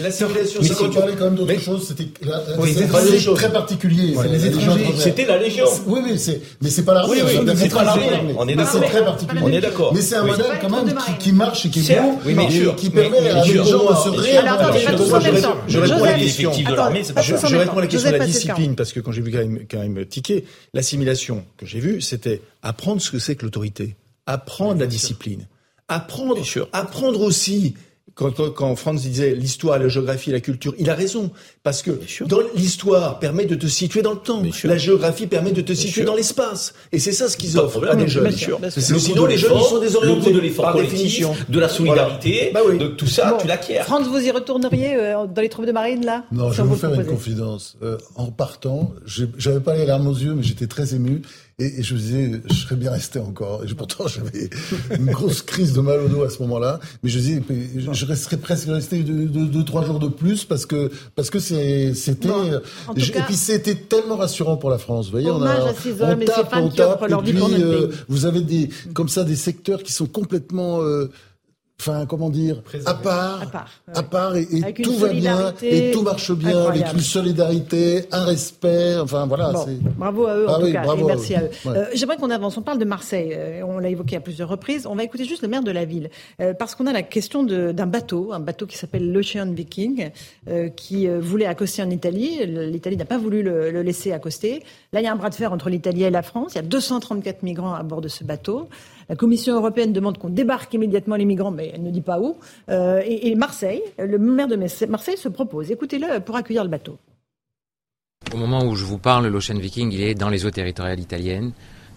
La 0.00 0.10
circulation, 0.10 0.62
ça 0.62 0.74
quand 0.74 0.88
tu 0.88 0.98
parlais 0.98 1.14
quand 1.18 1.24
même 1.24 1.34
d'autre 1.34 1.60
chose, 1.60 1.86
c'était 1.88 2.08
très 3.34 3.52
particulier. 3.52 4.14
C'était 4.98 5.26
la 5.26 5.38
Légion. 5.38 5.66
Oui, 5.86 6.00
mais 6.04 6.16
c'est 6.18 6.40
mais 6.60 6.70
c'est 6.70 6.84
pas 6.84 6.94
l'armée. 6.94 7.18
C'est 7.56 7.68
pas 7.72 7.84
l'armée. 7.84 8.34
On 8.36 8.48
est 8.48 8.54
d'accord. 8.54 8.80
C'est 8.80 8.88
très 8.88 9.04
particulier. 9.04 9.40
On 9.44 9.48
est 9.48 9.60
d'accord. 9.60 9.94
Mais 9.94 10.00
c'est 10.00 10.16
un 10.16 10.24
modèle 10.24 10.58
quand 10.60 10.70
même 10.70 10.94
qui 11.18 11.32
marche 11.32 11.66
et 11.66 11.70
qui 11.70 11.80
est 11.90 12.00
bon, 12.00 12.18
et 12.26 12.74
qui 12.76 12.90
permet 12.90 13.28
à 13.30 13.44
des 13.44 13.54
gens 13.54 13.64
de 13.64 13.96
se 13.96 14.08
réinventer. 14.08 14.86
Je 15.68 15.78
réponds 15.78 16.04
à 16.04 16.10
la 16.10 16.18
question 16.18 16.50
de 16.50 16.74
l'armée. 16.74 17.02
Je 17.22 17.56
réponds 17.56 17.78
à 17.78 17.80
la 17.82 17.86
question 17.86 18.10
de 18.10 18.16
la 18.16 18.26
discipline 18.26 18.74
parce 18.74 18.92
que 18.92 19.00
quand 19.00 19.12
j'ai 19.12 19.22
vu 19.22 19.32
quand 19.70 19.78
même 19.78 20.06
tiquer, 20.06 20.44
l'assimilation 20.72 21.44
que 21.56 21.66
j'ai 21.66 21.80
vue, 21.80 22.00
c'était 22.00 22.40
apprendre 22.62 23.00
ce 23.00 23.10
que 23.10 23.18
c'est 23.18 23.34
que 23.36 23.44
l'autorité, 23.44 23.96
apprendre 24.26 24.80
la 24.80 24.86
discipline, 24.86 25.46
apprendre, 25.88 26.42
apprendre 26.72 27.20
aussi 27.20 27.74
quand, 28.14 28.32
quand, 28.52 28.76
Franz 28.76 29.08
disait 29.08 29.34
l'histoire, 29.34 29.78
la 29.78 29.88
géographie, 29.88 30.30
la 30.30 30.40
culture, 30.40 30.74
il 30.78 30.88
a 30.88 30.94
raison. 30.94 31.30
Parce 31.62 31.82
que 31.82 31.90
dans 32.26 32.38
l'histoire 32.54 33.18
permet 33.18 33.44
de 33.46 33.54
te 33.54 33.66
situer 33.66 34.02
dans 34.02 34.12
le 34.12 34.18
temps. 34.18 34.42
La 34.64 34.76
géographie 34.76 35.26
permet 35.26 35.52
de 35.52 35.62
te 35.62 35.72
situer 35.72 36.04
dans 36.04 36.14
l'espace. 36.14 36.74
Et 36.92 36.98
c'est 36.98 37.12
ça 37.12 37.28
ce 37.28 37.36
qu'ils 37.36 37.58
offrent 37.58 37.86
à 37.88 37.96
des 37.96 38.08
jeunes. 38.08 38.30
Sinon, 38.30 39.26
les 39.26 39.38
jeunes, 39.38 39.56
ils 39.56 39.64
sont 39.64 39.80
désorientés. 39.80 40.30
Le 40.30 40.36
de 40.36 40.40
l'effort 40.40 40.72
collectif, 40.72 41.26
de 41.48 41.60
la 41.60 41.68
solidarité, 41.68 42.50
bah 42.52 42.60
de 42.78 42.86
tout 42.88 43.06
ça, 43.06 43.36
tu 43.40 43.46
l'acquiers. 43.46 43.80
Franz, 43.80 44.08
vous 44.08 44.20
y 44.20 44.30
retourneriez 44.30 44.96
euh, 44.96 45.26
dans 45.26 45.42
les 45.42 45.48
troupes 45.48 45.66
de 45.66 45.72
marine, 45.72 46.04
là? 46.04 46.24
Non, 46.32 46.50
je 46.52 46.62
vais 46.62 46.68
vous 46.68 46.76
faire 46.76 46.92
une 46.92 47.04
confidence. 47.04 47.76
Euh, 47.82 47.98
en 48.14 48.26
partant, 48.26 48.92
j'avais 49.06 49.60
pas 49.60 49.76
les 49.76 49.86
larmes 49.86 50.06
aux 50.06 50.14
yeux, 50.14 50.34
mais 50.34 50.42
j'étais 50.42 50.66
très 50.66 50.94
ému. 50.94 51.22
Et, 51.60 51.84
je 51.84 51.94
me 51.94 51.98
disais, 52.00 52.40
je 52.50 52.54
serais 52.54 52.74
bien 52.74 52.90
resté 52.90 53.20
encore. 53.20 53.62
Et 53.64 53.72
pourtant, 53.74 54.08
j'avais 54.08 54.50
une 54.98 55.12
grosse 55.12 55.42
crise 55.42 55.72
de 55.72 55.80
mal 55.80 56.00
au 56.00 56.08
dos 56.08 56.22
à 56.24 56.30
ce 56.30 56.42
moment-là. 56.42 56.80
Mais 57.02 57.10
je 57.10 57.18
disais, 57.18 57.42
je, 57.76 58.06
resterais 58.06 58.38
presque 58.38 58.66
resté 58.66 59.04
deux, 59.04 59.26
deux, 59.26 59.64
trois 59.64 59.84
jours 59.84 60.00
de 60.00 60.08
plus 60.08 60.44
parce 60.44 60.66
que 60.66 60.90
parce 61.14 61.30
que 61.30 61.38
c'était. 61.38 62.28
et 62.96 63.22
puis 63.26 63.36
c'était 63.36 63.76
tellement 63.76 64.16
rassurant 64.16 64.56
pour 64.56 64.70
la 64.70 64.78
France. 64.78 65.06
Vous 65.06 65.12
voyez, 65.12 65.30
on, 65.30 65.42
a, 65.42 65.60
on 66.00 66.16
tape, 66.24 66.54
on 66.54 66.68
tape. 66.70 67.04
Et 67.08 67.30
puis, 67.32 67.62
euh, 67.62 67.88
vous 68.08 68.26
avez 68.26 68.40
des 68.40 68.68
comme 68.92 69.08
ça 69.08 69.22
des 69.22 69.36
secteurs 69.36 69.82
qui 69.82 69.92
sont 69.92 70.06
complètement 70.06 70.82
euh, 70.82 71.10
enfin 71.80 72.06
comment 72.06 72.30
dire, 72.30 72.62
à 72.86 72.94
part, 72.94 73.70
à 73.92 74.02
part, 74.02 74.36
et, 74.36 74.46
tout 74.74 74.96
va 74.96 75.08
bien, 75.08 75.52
et 75.60 75.90
tout 75.90 76.02
marche 76.02 76.32
bien, 76.32 76.66
avec 76.66 76.92
une 76.92 77.00
solidarité, 77.00 78.06
un 78.12 78.24
respect, 78.24 78.96
enfin 78.98 79.26
voilà. 79.26 79.52
bravo 79.96 80.26
à 80.26 80.36
eux 80.36 80.48
en 80.48 80.54
ah 80.54 80.60
tout 80.60 80.72
cas, 80.72 80.94
et 80.94 81.02
merci 81.02 81.34
à 81.34 81.42
eux. 81.42 81.50
Euh, 81.66 81.86
j'aimerais 81.94 82.16
qu'on 82.16 82.30
avance, 82.30 82.56
on 82.56 82.62
parle 82.62 82.78
de 82.78 82.84
Marseille, 82.84 83.32
euh, 83.34 83.62
on 83.66 83.78
l'a 83.78 83.88
évoqué 83.88 84.16
à 84.16 84.20
plusieurs 84.20 84.48
reprises, 84.48 84.86
on 84.86 84.94
va 84.94 85.02
écouter 85.02 85.24
juste 85.24 85.42
le 85.42 85.48
maire 85.48 85.62
de 85.62 85.72
la 85.72 85.84
ville, 85.84 86.10
euh, 86.40 86.54
parce 86.54 86.74
qu'on 86.74 86.86
a 86.86 86.92
la 86.92 87.02
question 87.02 87.42
d'un 87.42 87.86
bateau, 87.86 88.32
un 88.32 88.40
bateau 88.40 88.66
qui 88.66 88.78
s'appelle 88.78 89.12
l'Ocean 89.12 89.50
Viking, 89.50 90.10
qui 90.76 91.08
voulait 91.08 91.46
accoster 91.46 91.82
en 91.82 91.90
Italie, 91.90 92.46
l'Italie 92.46 92.96
n'a 92.96 93.04
pas 93.04 93.18
voulu 93.18 93.42
le, 93.42 93.70
le 93.70 93.82
laisser 93.82 94.12
accoster. 94.12 94.62
Là, 94.92 95.00
il 95.00 95.04
y 95.04 95.06
a 95.06 95.12
un 95.12 95.16
bras 95.16 95.30
de 95.30 95.34
fer 95.34 95.52
entre 95.52 95.68
l'Italie 95.68 96.04
et 96.04 96.10
la 96.10 96.22
France, 96.22 96.52
il 96.52 96.56
y 96.56 96.58
a 96.58 96.62
234 96.62 97.42
migrants 97.42 97.74
à 97.74 97.82
bord 97.82 98.00
de 98.00 98.08
ce 98.08 98.24
bateau. 98.24 98.68
La 99.08 99.16
Commission 99.16 99.54
européenne 99.54 99.92
demande 99.92 100.18
qu'on 100.18 100.30
débarque 100.30 100.72
immédiatement 100.74 101.16
les 101.16 101.24
migrants, 101.24 101.50
mais 101.50 101.72
elle 101.74 101.82
ne 101.82 101.90
dit 101.90 102.00
pas 102.00 102.20
où. 102.20 102.36
Euh, 102.70 103.02
et, 103.04 103.34
Marseille, 103.34 103.82
le 103.98 104.18
maire 104.18 104.48
de 104.48 104.56
Marseille 104.86 105.16
se 105.16 105.28
propose, 105.28 105.70
écoutez-le, 105.70 106.20
pour 106.20 106.36
accueillir 106.36 106.64
le 106.64 106.70
bateau. 106.70 106.98
Au 108.32 108.36
moment 108.36 108.64
où 108.64 108.74
je 108.74 108.84
vous 108.84 108.98
parle, 108.98 109.26
l'Ocean 109.26 109.58
Viking, 109.58 109.92
est 109.94 110.14
dans 110.14 110.30
les 110.30 110.46
eaux 110.46 110.50
territoriales 110.50 111.00
italiennes. 111.00 111.52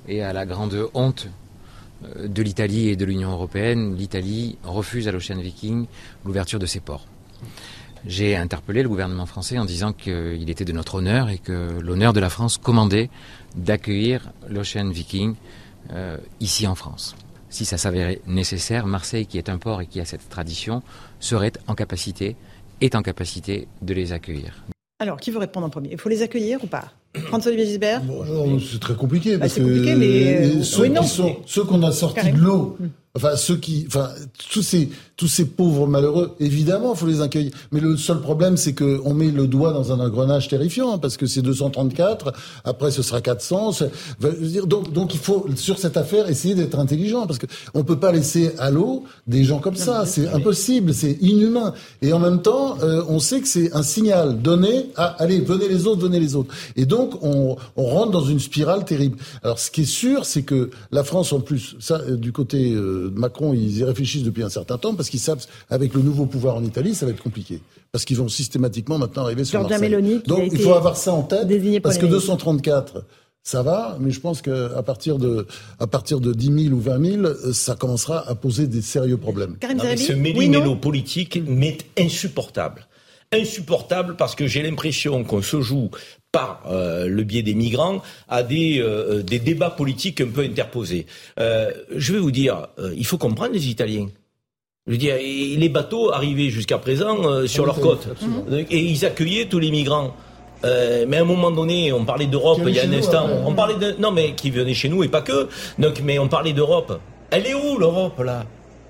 Et 0.07 0.21
à 0.21 0.33
la 0.33 0.45
grande 0.45 0.89
honte 0.93 1.27
euh, 2.05 2.27
de 2.27 2.41
l'Italie 2.41 2.89
et 2.89 2.95
de 2.95 3.05
l'Union 3.05 3.31
européenne, 3.31 3.95
l'Italie 3.95 4.57
refuse 4.63 5.07
à 5.07 5.11
l'Ocean 5.11 5.39
Viking 5.39 5.85
l'ouverture 6.25 6.59
de 6.59 6.65
ses 6.65 6.79
ports. 6.79 7.07
J'ai 8.05 8.35
interpellé 8.35 8.83
le 8.83 8.89
gouvernement 8.89 9.25
français 9.25 9.57
en 9.57 9.65
disant 9.65 9.91
qu'il 9.91 10.49
était 10.49 10.65
de 10.65 10.71
notre 10.71 10.95
honneur 10.95 11.29
et 11.29 11.39
que 11.39 11.79
l'honneur 11.81 12.13
de 12.13 12.19
la 12.19 12.29
France 12.29 12.57
commandait 12.57 13.09
d'accueillir 13.55 14.31
l'Ocean 14.47 14.89
Viking 14.89 15.35
euh, 15.91 16.17
ici 16.39 16.67
en 16.67 16.75
France. 16.75 17.15
Si 17.49 17.65
ça 17.65 17.77
s'avérait 17.77 18.21
nécessaire, 18.27 18.87
Marseille, 18.87 19.25
qui 19.25 19.37
est 19.37 19.49
un 19.49 19.57
port 19.57 19.81
et 19.81 19.87
qui 19.87 19.99
a 19.99 20.05
cette 20.05 20.27
tradition, 20.29 20.83
serait 21.19 21.53
en 21.67 21.75
capacité, 21.75 22.35
est 22.81 22.95
en 22.95 23.01
capacité 23.01 23.67
de 23.81 23.93
les 23.93 24.11
accueillir. 24.11 24.63
Alors, 24.99 25.19
qui 25.19 25.31
veut 25.31 25.39
répondre 25.39 25.67
en 25.67 25.69
premier? 25.69 25.91
Il 25.91 25.97
faut 25.97 26.09
les 26.09 26.23
accueillir 26.23 26.63
ou 26.63 26.67
pas? 26.67 26.91
François-Olivier 27.25 27.67
Gisbert 27.67 28.01
C'est 28.71 28.79
très 28.79 28.95
compliqué. 28.95 29.37
Bah, 29.37 29.49
c'est 29.49 29.61
compliqué, 29.61 29.95
mais... 29.95 30.63
ceux, 30.63 31.63
qu'on 31.63 31.83
a 31.83 31.91
sortis 31.91 32.31
de 32.31 32.37
l'eau, 32.37 32.77
mm. 32.79 32.85
enfin, 33.15 33.35
ceux 33.35 33.57
qui, 33.57 33.85
enfin, 33.87 34.09
tous 34.49 34.61
ces, 34.61 34.89
tous 35.17 35.27
ces 35.27 35.45
pauvres 35.45 35.87
malheureux, 35.87 36.35
évidemment, 36.39 36.93
il 36.93 36.97
faut 36.97 37.07
les 37.07 37.21
accueillir. 37.21 37.51
Mais 37.71 37.79
le 37.79 37.97
seul 37.97 38.21
problème, 38.21 38.55
c'est 38.55 38.75
qu'on 38.75 39.15
met 39.15 39.31
le 39.31 39.47
doigt 39.47 39.73
dans 39.73 39.91
un 39.91 39.99
engrenage 39.99 40.47
terrifiant, 40.47 40.93
hein, 40.93 40.97
parce 40.99 41.17
que 41.17 41.25
c'est 41.25 41.41
234, 41.41 42.33
après 42.63 42.91
ce 42.91 43.01
sera 43.01 43.19
400. 43.19 43.71
Donc, 44.67 44.93
donc 44.93 45.15
il 45.15 45.19
faut, 45.19 45.47
sur 45.55 45.79
cette 45.79 45.97
affaire, 45.97 46.29
essayer 46.29 46.53
d'être 46.53 46.77
intelligent, 46.77 47.25
parce 47.25 47.39
que 47.39 47.47
on 47.73 47.83
peut 47.83 47.97
pas 47.97 48.11
laisser 48.11 48.51
à 48.59 48.69
l'eau 48.69 49.05
des 49.25 49.43
gens 49.43 49.57
comme 49.57 49.75
ça. 49.75 50.05
C'est 50.05 50.27
impossible, 50.27 50.93
c'est 50.93 51.17
inhumain. 51.19 51.73
Et 52.03 52.13
en 52.13 52.19
même 52.19 52.43
temps, 52.43 52.77
euh, 52.83 53.01
on 53.09 53.17
sait 53.17 53.41
que 53.41 53.47
c'est 53.47 53.73
un 53.75 53.83
signal 53.83 54.39
donné 54.39 54.91
à, 54.95 55.05
allez, 55.19 55.39
venez 55.39 55.67
les 55.67 55.87
autres, 55.87 56.01
venez 56.01 56.19
les 56.19 56.35
autres. 56.35 56.53
Et 56.75 56.85
donc, 56.85 57.06
on, 57.21 57.55
on 57.75 57.83
rentre 57.85 58.11
dans 58.11 58.23
une 58.23 58.39
spirale 58.39 58.85
terrible. 58.85 59.17
Alors, 59.43 59.59
ce 59.59 59.71
qui 59.71 59.81
est 59.81 59.85
sûr, 59.85 60.25
c'est 60.25 60.43
que 60.43 60.69
la 60.91 61.03
France, 61.03 61.33
en 61.33 61.39
plus, 61.39 61.75
ça, 61.79 62.01
euh, 62.01 62.15
du 62.15 62.31
côté 62.31 62.71
euh, 62.71 63.09
de 63.13 63.19
Macron, 63.19 63.53
ils 63.53 63.77
y 63.79 63.83
réfléchissent 63.83 64.23
depuis 64.23 64.43
un 64.43 64.49
certain 64.49 64.77
temps, 64.77 64.95
parce 64.95 65.09
qu'ils 65.09 65.19
savent, 65.19 65.45
avec 65.69 65.93
le 65.93 66.01
nouveau 66.01 66.25
pouvoir 66.25 66.55
en 66.55 66.63
Italie, 66.63 66.95
ça 66.95 67.05
va 67.05 67.11
être 67.11 67.23
compliqué. 67.23 67.61
Parce 67.91 68.05
qu'ils 68.05 68.17
vont 68.17 68.27
systématiquement 68.27 68.97
maintenant 68.97 69.23
arriver 69.23 69.43
sur 69.43 69.61
Marseille. 69.61 70.21
Donc 70.25 70.49
il 70.51 70.59
faut 70.59 70.73
avoir 70.73 70.97
ça 70.97 71.13
en 71.13 71.23
tête, 71.23 71.47
parce 71.81 71.97
que 71.97 72.05
234, 72.05 73.03
ça 73.43 73.63
va, 73.63 73.97
mais 74.01 74.11
je 74.11 74.19
pense 74.19 74.41
qu'à 74.41 74.83
partir 74.83 75.17
de 75.17 75.47
à 75.79 75.87
partir 75.87 76.19
de 76.19 76.33
10 76.33 76.65
000 76.65 76.75
ou 76.75 76.81
20 76.81 77.21
000, 77.23 77.53
ça 77.53 77.75
commencera 77.75 78.27
à 78.27 78.35
poser 78.35 78.67
des 78.67 78.81
sérieux 78.81 79.17
problèmes. 79.17 79.55
Non, 79.63 79.83
mais 79.83 79.95
ce 79.95 80.11
méli-mélo 80.11 80.75
politique 80.75 81.41
m'est 81.47 81.77
insupportable. 81.97 82.86
Insupportable 83.33 84.15
parce 84.15 84.35
que 84.35 84.47
j'ai 84.47 84.61
l'impression 84.63 85.23
qu'on 85.23 85.41
se 85.41 85.61
joue 85.61 85.89
par 86.31 86.63
euh, 86.69 87.07
le 87.07 87.23
biais 87.23 87.43
des 87.43 87.55
migrants 87.55 88.01
à 88.29 88.43
des, 88.43 88.79
euh, 88.79 89.21
des 89.21 89.39
débats 89.39 89.69
politiques 89.69 90.21
un 90.21 90.27
peu 90.27 90.41
interposés. 90.41 91.05
Euh, 91.39 91.71
je 91.95 92.13
vais 92.13 92.19
vous 92.19 92.31
dire, 92.31 92.67
il 92.95 93.05
faut 93.05 93.17
comprendre 93.17 93.53
les 93.53 93.67
Italiens. 93.67 94.07
Je 94.87 94.93
veux 94.93 94.97
dire, 94.97 95.15
les 95.17 95.69
bateaux 95.69 96.13
arrivaient 96.13 96.49
jusqu'à 96.49 96.77
présent 96.77 97.17
euh, 97.25 97.45
sur 97.45 97.65
leur 97.65 97.81
côte 97.81 98.07
et 98.49 98.79
ils 98.79 99.05
accueillaient 99.05 99.47
tous 99.47 99.59
les 99.59 99.69
migrants. 99.69 100.15
Euh, 100.63 101.05
mais 101.07 101.17
à 101.17 101.21
un 101.21 101.25
moment 101.25 101.51
donné, 101.51 101.91
on 101.91 102.05
parlait 102.05 102.25
d'Europe 102.25 102.61
il 102.65 102.73
y 102.73 102.79
a 102.79 102.83
un 102.83 102.93
instant. 102.93 103.27
on 103.45 103.53
parlait 103.53 103.75
de 103.75 103.95
non 103.99 104.11
mais 104.11 104.33
qui 104.33 104.49
venaient 104.49 104.73
chez 104.73 104.87
nous 104.87 105.03
et 105.03 105.09
pas 105.09 105.21
que. 105.21 105.49
Donc 105.77 106.01
mais 106.03 106.17
on 106.19 106.29
parlait 106.29 106.53
d'Europe. 106.53 106.99
Elle 107.31 107.45
est 107.45 107.53
où 107.53 107.77
l'Europe 107.77 108.19
là? 108.23 108.45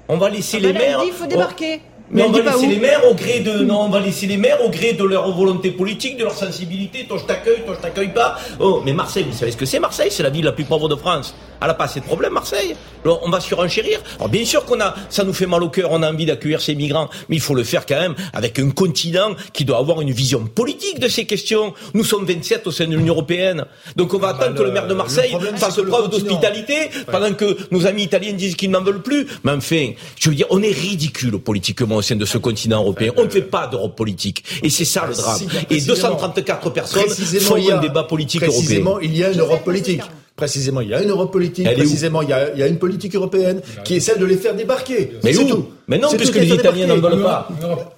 On 0.08 0.18
va 0.18 0.30
laisser 0.30 0.58
ah 0.62 0.68
les 0.68 0.74
bah 0.74 0.80
mers. 0.80 1.02
Il 1.04 1.12
faut 1.12 1.26
débarquer. 1.26 1.82
Mais, 2.10 2.24
on 2.24 2.32
va 2.32 2.40
laisser 2.40 2.68
les 2.68 2.80
maires 2.80 3.02
au 3.10 3.14
gré 3.14 3.42
de 3.42 3.64
non, 3.64 3.82
on 3.82 3.90
va 3.90 4.00
laisser 4.00 4.28
les 4.28 4.38
maires 4.38 4.64
au 4.64 4.70
gré 4.70 4.94
de 4.94 5.04
leur 5.04 5.30
volonté 5.36 5.72
politique, 5.72 6.18
de 6.18 6.24
leur 6.24 6.34
sensibilité. 6.34 7.06
Toi 7.06 7.18
je 7.20 7.26
t'accueille, 7.26 7.64
toi 7.66 7.76
je 7.76 7.82
t'accueille 7.82 8.14
pas. 8.14 8.38
Oh, 8.60 8.82
mais 8.86 8.94
Marseille, 8.94 9.26
vous 9.30 9.38
savez 9.38 9.52
ce 9.52 9.58
que 9.58 9.66
c'est 9.66 9.80
Marseille? 9.80 10.10
C'est 10.10 10.24
la 10.24 10.30
ville 10.30 10.46
la 10.46 10.54
plus 10.54 10.64
pauvre 10.64 10.88
de 10.88 10.96
France. 10.96 11.36
Elle 11.62 11.70
a 11.70 11.74
pas 11.74 11.86
assez 11.86 12.00
de 12.00 12.06
problèmes 12.06 12.34
Marseille. 12.34 12.76
Alors, 13.04 13.22
on 13.24 13.30
va 13.30 13.40
surenchérir. 13.40 14.00
Alors 14.18 14.30
bien 14.30 14.46
sûr 14.46 14.66
qu'on 14.66 14.80
a, 14.80 14.96
ça 15.10 15.24
nous 15.24 15.34
fait 15.34 15.46
mal 15.46 15.64
au 15.64 15.70
cœur, 15.70 15.90
on 15.92 16.04
a 16.04 16.12
envie 16.12 16.26
d'accueillir 16.26 16.62
ces 16.62 16.76
migrants, 16.76 17.10
mais 17.30 17.36
il 17.36 17.42
faut 17.42 17.56
le 17.56 17.64
faire 17.64 17.86
quand 17.86 18.00
même 18.00 18.16
avec 18.34 18.60
un 18.60 18.70
continent 18.70 19.32
qui 19.54 19.66
doit 19.66 19.78
avoir 19.78 20.02
une 20.02 20.12
vision 20.12 20.46
politique 20.46 21.00
de 21.00 21.08
ces 21.08 21.26
questions. 21.26 21.74
Nous 21.94 22.04
sommes 22.04 22.26
27 22.26 22.68
au 22.68 22.72
sein 22.72 22.86
de 22.86 22.96
l'Union 22.96 23.14
européenne, 23.14 23.66
donc 23.96 24.14
on 24.14 24.18
va 24.18 24.30
attendre 24.30 24.56
que 24.56 24.64
le 24.64 24.72
maire 24.72 24.88
de 24.88 24.94
Marseille 24.94 25.36
fasse 25.56 25.82
preuve 25.82 26.10
d'hospitalité 26.10 26.90
pendant 27.12 27.34
que 27.34 27.58
nos 27.72 27.86
amis 27.86 28.04
italiens 28.04 28.34
disent 28.34 28.56
qu'ils 28.56 28.72
n'en 28.72 28.84
veulent 28.84 29.02
plus. 29.02 29.28
Mais 29.44 29.52
enfin, 29.52 29.92
je 30.20 30.30
veux 30.30 30.36
dire, 30.36 30.48
on 30.50 30.62
est 30.62 30.72
ridicule 30.72 31.40
politiquement 31.40 31.97
au 31.98 32.02
sein 32.02 32.16
de 32.16 32.26
ce 32.26 32.38
continent 32.38 32.82
européen. 32.82 33.12
On 33.18 33.26
ne 33.26 33.30
fait 33.30 33.42
pas 33.42 33.68
d'Europe 33.68 33.96
politique. 33.96 34.44
Et 34.64 34.70
c'est 34.70 34.86
ça 34.86 35.06
le 35.08 35.14
drame. 35.14 35.42
Et 35.70 35.82
234 35.82 36.70
personnes 36.72 37.10
font 37.42 37.56
un 37.56 37.78
débat 37.80 38.04
politique 38.04 38.44
européen. 38.44 38.60
Précisément, 38.62 39.00
il 39.00 39.16
y 39.16 39.24
a 39.24 39.32
une 39.32 39.40
Europe 39.40 39.64
politique. 39.64 40.02
Précisément, 40.38 40.82
il 40.82 40.90
y 40.90 40.94
a 40.94 41.02
une 41.02 41.10
Europe 41.10 41.32
politique. 41.32 41.66
précisément, 41.66 42.22
il 42.22 42.30
y, 42.30 42.34
a, 42.34 42.54
il 42.54 42.60
y, 42.60 42.64
a, 42.64 42.68
une 42.68 42.78
politique 42.78 43.16
européenne 43.16 43.60
qui 43.84 43.96
essaie 43.96 44.20
de 44.20 44.26
les 44.26 44.38
faire 44.38 44.54
débarquer. 44.54 45.14
Mais 45.24 45.36
où 45.36 45.48
tout. 45.48 45.66
Mais 45.88 45.98
non, 45.98 46.10
puisque 46.16 46.36
les 46.36 46.54
Italiens 46.54 46.86
n'en 46.86 46.98
veulent 46.98 47.24
pas. 47.24 47.48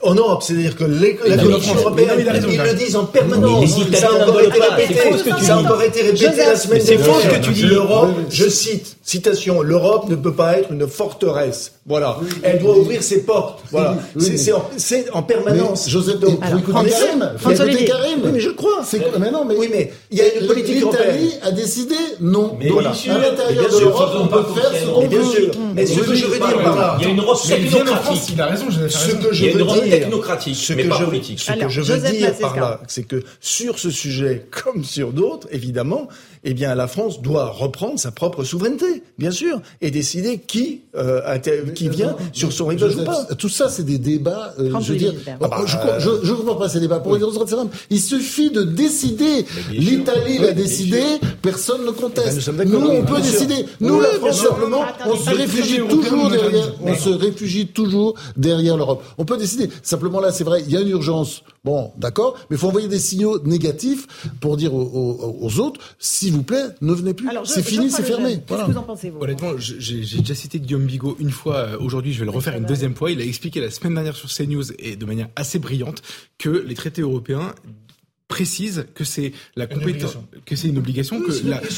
En 0.01 0.15
Europe, 0.15 0.41
c'est-à-dire 0.41 0.77
que 0.77 0.85
les, 0.85 1.19
la 1.27 1.37
Commission 1.37 1.75
européenne, 1.75 2.25
ils 2.49 2.57
le 2.57 2.73
disent 2.75 2.95
en 2.95 3.03
permanence. 3.03 3.61
les 3.61 3.81
Italiens 3.81 4.25
n'en 4.25 4.31
veulent 4.31 4.57
pas. 4.57 4.77
C'est 4.77 4.93
faux 4.93 5.17
ce 5.17 5.23
que 5.23 5.29
tu 5.31 5.35
dis. 5.35 5.45
Ça 5.45 5.55
a 5.55 5.59
encore 5.59 5.83
été 5.83 6.01
répété 6.01 6.37
la 6.37 6.55
semaine 6.55 6.81
dernière. 6.81 7.05
C'est 7.05 7.11
faux 7.11 7.19
ce 7.19 7.27
que 7.27 7.43
tu 7.43 7.51
dis. 7.51 7.63
L'Europe, 7.63 8.11
je 8.29 8.47
cite, 8.47 8.95
citation, 9.03 9.61
l'Europe 9.61 10.07
ne 10.07 10.15
peut 10.15 10.33
pas 10.33 10.57
être 10.57 10.71
une 10.71 10.87
forteresse. 10.87 11.78
Voilà. 11.89 12.19
Elle 12.43 12.59
doit 12.59 12.77
ouvrir 12.77 13.01
ses 13.01 13.23
portes. 13.23 13.63
Voilà. 13.71 13.97
C'est 14.15 14.53
en, 14.53 15.17
en, 15.17 15.23
permanence. 15.23 15.89
Joseph, 15.89 16.19
donc, 16.19 16.39
vous 16.39 16.57
écoutez 16.59 16.89
Karim. 16.91 17.31
François 17.37 17.65
Karim. 17.65 18.19
Oui, 18.23 18.29
mais 18.31 18.39
je 18.39 18.51
crois. 18.51 18.83
Mais 19.19 19.31
non, 19.31 19.43
mais. 19.43 19.55
Oui, 19.57 19.69
mais 19.71 19.91
il 20.11 20.19
y 20.19 20.21
a 20.21 20.35
une 20.39 20.45
politique 20.45 20.83
européenne. 20.83 21.17
L'Italie 21.17 21.33
a 21.41 21.51
décidé 21.51 21.95
non. 22.21 22.55
Mais 22.59 22.69
voilà. 22.69 22.91
À 22.91 23.17
l'intérieur 23.17 23.73
de 23.73 23.79
l'Europe, 23.79 24.11
on 24.21 24.27
peut 24.27 24.43
faire 24.53 24.71
ce 24.71 24.85
qu'on 24.85 25.07
veut. 25.07 25.51
Mais 25.73 25.85
ce 25.87 25.99
que 25.99 26.13
je 26.13 26.25
veux 26.27 26.37
dire 26.37 26.61
par 26.61 26.75
là. 26.75 26.97
Il 26.99 27.05
y 27.05 27.07
a 27.07 27.09
une 27.09 27.19
Europe 27.19 27.41
technocratique. 27.41 28.29
Il 28.33 28.41
a 28.41 28.45
raison, 28.45 28.65
Ce 28.69 29.11
que 29.15 29.33
je 29.33 29.45
veux 29.45 29.63
dire. 29.63 29.89
technocratique, 29.89 30.55
ce 30.55 30.73
mais 30.73 30.83
pas 30.83 30.99
politique. 30.99 31.39
Ce 31.39 31.53
que 31.53 31.69
je 31.69 31.81
veux 31.81 32.11
dire 32.11 32.37
par 32.37 32.55
là, 32.55 32.81
c'est 32.87 33.03
que 33.03 33.23
sur 33.39 33.79
ce 33.79 33.89
sujet, 33.89 34.45
comme 34.63 34.83
sur 34.83 35.11
d'autres, 35.11 35.47
évidemment, 35.51 36.07
eh 36.43 36.53
bien, 36.53 36.75
la 36.75 36.87
France 36.87 37.21
doit 37.21 37.47
reprendre 37.47 37.99
sa 37.99 38.11
propre 38.11 38.43
souveraineté, 38.43 39.03
bien 39.17 39.31
sûr, 39.31 39.59
et 39.81 39.91
décider 39.91 40.37
qui, 40.37 40.81
euh, 40.95 41.21
qui 41.79 41.89
vient 41.89 42.15
sur 42.33 42.51
son 42.51 42.67
rivage 42.67 42.95
ou 42.97 43.03
pas. 43.03 43.25
Tout 43.37 43.49
ça, 43.49 43.69
c'est 43.69 43.83
des 43.83 43.97
débats, 43.97 44.53
euh, 44.59 44.71
je 44.81 44.93
veux 44.93 44.99
dire, 44.99 45.13
ah 45.41 45.47
bah, 45.47 45.63
je, 45.65 46.09
je, 46.23 46.33
comprends 46.33 46.55
pas 46.55 46.69
ces 46.69 46.79
débats. 46.79 46.99
Pour 46.99 47.15
une 47.15 47.23
raison 47.23 47.45
très 47.45 47.55
simple, 47.55 47.75
il 47.89 48.01
suffit 48.01 48.51
de 48.51 48.63
décider. 48.63 49.45
L'Italie 49.71 50.37
l'a 50.39 50.51
décidé, 50.51 51.01
personne 51.41 51.85
ne 51.85 51.91
conteste. 51.91 52.49
nous, 52.65 52.79
on 52.79 53.03
peut 53.03 53.21
décider. 53.21 53.65
Nous, 53.79 53.99
la 53.99 54.09
France, 54.09 54.41
simplement, 54.43 54.83
on 55.05 55.15
se 55.15 55.29
réfugie 55.29 55.79
toujours 55.87 56.29
derrière, 56.29 56.73
on 56.83 56.95
se 56.95 57.09
réfugie 57.09 57.67
toujours 57.67 58.15
derrière 58.35 58.77
l'Europe. 58.77 59.03
On 59.17 59.25
peut 59.25 59.37
décider. 59.37 59.69
Simplement 59.81 60.19
là, 60.19 60.31
c'est 60.31 60.43
vrai, 60.43 60.61
il 60.65 60.73
y 60.73 60.77
a 60.77 60.81
une 60.81 60.89
urgence. 60.89 61.43
Bon, 61.65 61.91
d'accord, 61.97 62.35
mais 62.49 62.55
il 62.55 62.59
faut 62.59 62.67
envoyer 62.67 62.87
des 62.87 62.99
signaux 62.99 63.39
négatifs 63.43 64.07
pour 64.39 64.55
dire 64.55 64.73
aux, 64.73 65.37
aux 65.41 65.59
autres, 65.59 65.81
si 65.99 66.19
s'il 66.29 66.33
vous 66.33 66.43
plaît, 66.43 66.65
ne 66.81 66.93
venez 66.93 67.13
plus. 67.13 67.27
C'est 67.45 67.63
fini, 67.63 67.89
c'est 67.89 68.03
fermé. 68.03 68.41
Qu'est-ce 68.45 68.65
que 68.65 68.71
vous 68.71 68.77
en 68.77 68.83
pensez, 68.83 69.09
vous 69.09 69.19
Honnêtement, 69.19 69.53
j'ai 69.57 70.19
déjà 70.19 70.35
cité 70.35 70.59
Guillaume 70.59 70.85
Bigot 70.85 71.17
une 71.19 71.31
fois. 71.31 71.55
Euh, 71.55 71.77
aujourd'hui, 71.79 72.13
je 72.13 72.19
vais 72.19 72.25
le 72.25 72.31
refaire 72.31 72.55
une 72.55 72.65
deuxième 72.65 72.93
fois. 72.93 73.09
Il 73.09 73.19
a 73.19 73.25
expliqué 73.25 73.59
la 73.59 73.71
semaine 73.71 73.95
dernière 73.95 74.15
sur 74.15 74.29
CNews 74.29 74.71
et 74.77 74.95
de 74.95 75.05
manière 75.05 75.29
assez 75.35 75.57
brillante 75.57 76.03
que 76.37 76.49
les 76.49 76.75
traités 76.75 77.01
européens 77.01 77.55
précise 78.29 78.85
que 78.93 79.03
c'est 79.03 79.33
la 79.55 79.65
compétence, 79.65 80.17
que 80.45 80.55
c'est 80.55 80.69
une 80.69 80.77
obligation, 80.77 81.19
que 81.19 81.31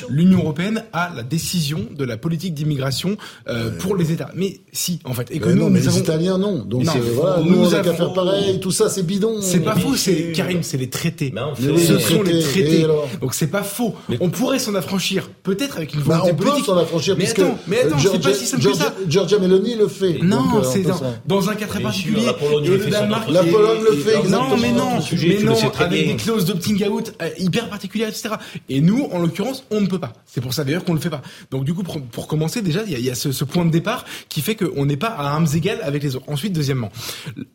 l'Union 0.10 0.40
européenne 0.40 0.84
a 0.94 1.12
la 1.16 1.24
décision 1.24 1.88
de 1.90 2.04
la 2.04 2.18
politique 2.18 2.54
d'immigration 2.54 3.18
euh, 3.48 3.72
pour 3.80 3.96
les 3.96 4.12
États. 4.12 4.30
Mais 4.36 4.60
si, 4.74 5.00
en 5.06 5.14
fait, 5.14 5.32
et 5.32 5.40
que 5.40 5.50
nous, 5.50 5.70
mais 5.70 5.80
les 5.80 5.98
Italiens 5.98 6.38
non. 6.38 6.64
Donc 6.66 6.84
voilà, 6.84 7.42
nous, 7.42 7.56
nous 7.56 7.70
on 7.70 7.74
a 7.74 7.80
qu'à 7.80 7.94
faire 7.94 8.14
pareil. 8.14 8.60
Tout 8.60 8.72
ça, 8.72 8.90
c'est 8.90 9.04
bidon. 9.04 9.42
C'est 9.42 9.62
pas 9.62 9.76
faux. 9.76 9.96
C'est 9.96 10.34
Karim, 10.34 10.62
c'est 10.62 10.78
les 10.78 10.90
traités. 10.90 11.34
Ce 11.58 11.98
sont 11.98 12.22
les 12.22 12.42
traités. 12.42 12.86
Donc 13.22 13.34
c'est 13.34 13.48
pas 13.48 13.64
faux. 13.64 13.96
On 14.20 14.30
pourrait 14.30 14.60
s'en 14.60 14.76
affranchir, 14.76 15.30
peut-être 15.44 15.78
avec 15.78 15.94
une 15.94 16.02
volonté 16.02 16.32
bah, 16.32 16.38
on 16.38 16.44
politique. 16.44 16.66
s'en 16.66 16.78
affranchir. 16.78 17.16
Mais 17.18 17.30
attends, 17.30 17.58
mais 17.68 17.80
attends, 17.80 17.98
c'est 17.98 18.22
pas 18.22 18.34
si 18.34 18.46
simple 18.46 18.64
que 18.64 18.74
ça. 18.74 18.94
Georgia 19.08 19.40
Meloni 19.40 19.76
le 19.76 19.88
fait. 19.88 20.20
Non, 20.22 20.58
euh, 20.58 20.64
c'est 20.64 20.84
dans 21.26 21.50
un 21.50 21.56
cas 21.56 21.68
très 21.68 21.80
particulier. 21.80 22.26
La 22.26 22.34
Pologne 22.34 22.68
le 22.68 22.78
fait. 22.78 24.30
Non, 24.30 24.58
mais 24.62 24.74
non, 24.74 25.00
mais 25.14 25.40
non, 25.40 25.56
avec 25.80 26.08
des 26.08 26.16
clauses 26.18 26.41
d'opting 26.46 26.84
out 26.88 27.14
euh, 27.22 27.30
hyper 27.38 27.70
particulière, 27.70 28.10
etc. 28.10 28.36
Et 28.70 28.82
nous, 28.82 29.08
en 29.12 29.20
l'occurrence, 29.20 29.66
on 29.72 29.82
ne 29.82 29.88
peut 29.88 30.00
pas. 30.00 30.14
C'est 30.26 30.42
pour 30.42 30.54
ça 30.54 30.64
d'ailleurs 30.64 30.84
qu'on 30.84 30.94
ne 30.94 30.98
le 30.98 31.04
fait 31.04 31.10
pas. 31.10 31.22
Donc 31.50 31.66
du 31.66 31.74
coup, 31.74 31.84
pour, 31.84 32.28
commencer, 32.28 32.62
déjà, 32.62 32.84
il 32.84 33.00
y 33.00 33.10
a, 33.10 33.16
ce, 33.16 33.44
point 33.44 33.66
de 33.66 33.72
départ 33.72 34.06
qui 34.30 34.42
fait 34.42 34.56
qu'on 34.56 34.86
n'est 34.86 34.98
pas 34.98 35.10
à 35.10 35.28
armes 35.28 35.48
égales 35.54 35.82
avec 35.84 36.04
les 36.04 36.16
autres. 36.16 36.30
Ensuite, 36.30 36.54
deuxièmement, 36.54 36.92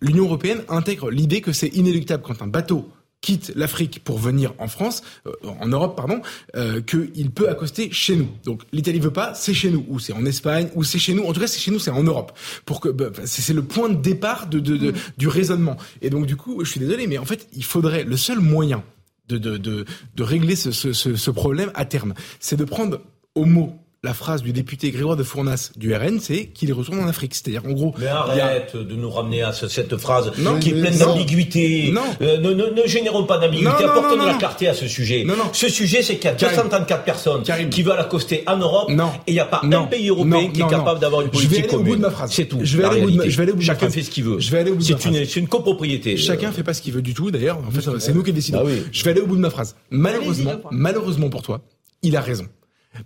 l'Union 0.00 0.24
européenne 0.24 0.62
intègre 0.68 1.10
l'idée 1.10 1.40
que 1.40 1.52
c'est 1.52 1.68
inéluctable 1.68 2.22
quand 2.22 2.42
un 2.42 2.46
bateau 2.46 2.88
quitte 3.26 3.52
l'Afrique 3.56 4.04
pour 4.04 4.18
venir 4.18 4.54
en 4.58 4.68
France, 4.68 5.02
euh, 5.26 5.32
en 5.60 5.66
Europe 5.66 5.96
pardon, 5.96 6.20
euh, 6.54 6.80
qu'il 6.80 7.32
peut 7.32 7.48
accoster 7.48 7.90
chez 7.90 8.14
nous. 8.14 8.28
Donc 8.44 8.62
l'Italie 8.72 9.00
veut 9.00 9.12
pas, 9.12 9.34
c'est 9.34 9.52
chez 9.52 9.68
nous, 9.68 9.84
ou 9.88 9.98
c'est 9.98 10.12
en 10.12 10.24
Espagne, 10.24 10.68
ou 10.76 10.84
c'est 10.84 11.00
chez 11.00 11.12
nous. 11.12 11.24
En 11.24 11.32
tout 11.32 11.40
cas, 11.40 11.48
c'est 11.48 11.58
chez 11.58 11.72
nous, 11.72 11.80
c'est 11.80 11.90
en 11.90 12.04
Europe. 12.04 12.30
Pour 12.66 12.78
que 12.78 12.88
bah, 12.88 13.06
c'est 13.24 13.52
le 13.52 13.62
point 13.62 13.88
de 13.88 13.96
départ 14.00 14.46
de, 14.46 14.60
de, 14.60 14.92
mm. 14.92 14.94
du 15.18 15.26
raisonnement. 15.26 15.76
Et 16.02 16.08
donc 16.08 16.26
du 16.26 16.36
coup, 16.36 16.64
je 16.64 16.70
suis 16.70 16.78
désolé, 16.78 17.08
mais 17.08 17.18
en 17.18 17.24
fait, 17.24 17.48
il 17.52 17.64
faudrait 17.64 18.04
le 18.04 18.16
seul 18.16 18.38
moyen 18.38 18.84
de, 19.28 19.38
de, 19.38 19.56
de, 19.56 19.84
de 20.14 20.22
régler 20.22 20.54
ce, 20.54 20.70
ce, 20.70 20.92
ce, 20.92 21.30
problème 21.32 21.72
à 21.74 21.84
terme. 21.84 22.14
C'est 22.38 22.54
de 22.54 22.64
prendre 22.64 23.00
au 23.34 23.44
mot 23.44 23.76
la 24.06 24.14
phrase 24.14 24.42
du 24.42 24.52
député 24.52 24.92
Grégoire 24.92 25.16
de 25.16 25.24
Fournas 25.24 25.72
du 25.76 25.92
RN, 25.92 26.20
c'est 26.20 26.46
qu'il 26.46 26.72
retourne 26.72 27.00
en 27.00 27.08
Afrique. 27.08 27.34
C'est-à-dire, 27.34 27.62
en 27.66 27.72
gros. 27.72 27.92
Mais 27.98 28.06
arrête 28.06 28.76
de 28.76 28.94
nous 28.94 29.10
ramener 29.10 29.42
à 29.42 29.52
cette 29.52 29.96
phrase 29.96 30.30
qui 30.60 30.70
est 30.70 30.80
pleine 30.80 30.96
d'ambiguïté. 30.96 31.90
Non. 31.92 32.02
Euh, 32.22 32.38
ne, 32.38 32.52
ne, 32.52 32.66
ne, 32.70 32.86
générons 32.86 33.24
pas 33.24 33.38
d'ambiguïté. 33.38 33.84
Apportons 33.84 34.16
de 34.16 34.26
la 34.26 34.34
clarté 34.34 34.68
à 34.68 34.74
ce 34.74 34.86
sujet. 34.86 35.24
Non, 35.24 35.36
non. 35.36 35.50
Ce 35.52 35.68
sujet, 35.68 36.02
c'est 36.02 36.16
qu'il 36.16 36.26
y 36.26 36.32
a 36.32 36.34
234 36.34 37.02
personnes 37.02 37.42
qui 37.70 37.82
veulent 37.82 37.98
accoster 37.98 38.44
en 38.46 38.56
Europe. 38.56 38.90
Non. 38.90 39.10
Et 39.26 39.32
il 39.32 39.34
n'y 39.34 39.40
a 39.40 39.44
pas 39.44 39.60
un 39.62 39.82
pays 39.84 40.08
européen 40.08 40.48
qui 40.52 40.62
est 40.62 40.68
capable 40.68 41.00
d'avoir 41.00 41.22
une 41.22 41.30
politique 41.30 41.50
je 41.50 41.56
vais 41.56 41.62
aller 41.62 41.68
commune. 41.68 41.86
Au 41.86 41.90
bout 41.90 41.96
de 41.96 42.02
ma 42.02 42.10
phrase. 42.10 42.32
C'est 42.32 42.44
tout. 42.46 42.60
Je 42.62 42.76
vais, 42.76 42.84
aller 42.84 43.02
au 43.02 43.06
bout 43.06 43.10
de, 43.10 43.28
je 43.28 43.36
vais 43.36 43.42
aller 43.42 43.52
au 43.52 43.56
bout 43.56 43.60
de 43.60 43.66
Chacun 43.66 43.90
fait 43.90 44.02
ce 44.02 44.10
qu'il 44.10 44.24
veut. 44.24 44.38
Je 44.38 44.50
vais 44.50 44.58
aller 44.58 44.70
au 44.70 44.76
bout 44.76 44.84
de 44.84 44.92
ma 44.92 44.98
phrase. 44.98 45.14
C'est 45.28 45.40
une, 45.40 45.48
copropriété. 45.48 46.16
Chacun 46.16 46.52
fait 46.52 46.62
pas 46.62 46.74
ce 46.74 46.82
qu'il 46.82 46.92
veut 46.92 47.02
du 47.02 47.14
tout, 47.14 47.30
d'ailleurs. 47.30 47.58
En 47.58 47.70
fait, 47.70 47.98
c'est 47.98 48.14
nous 48.14 48.22
qui 48.22 48.32
décidons. 48.32 48.64
Ah 48.64 48.70
je 48.92 49.04
vais 49.04 49.10
aller 49.10 49.20
au 49.20 49.26
bout 49.26 49.36
de 49.36 49.40
ma 49.40 49.50
phrase. 49.50 49.74
Malheureusement, 49.90 50.52
malheureusement 50.70 51.28
pour 51.28 51.42
toi, 51.42 51.60
il 52.02 52.16
a 52.16 52.20
raison. 52.20 52.46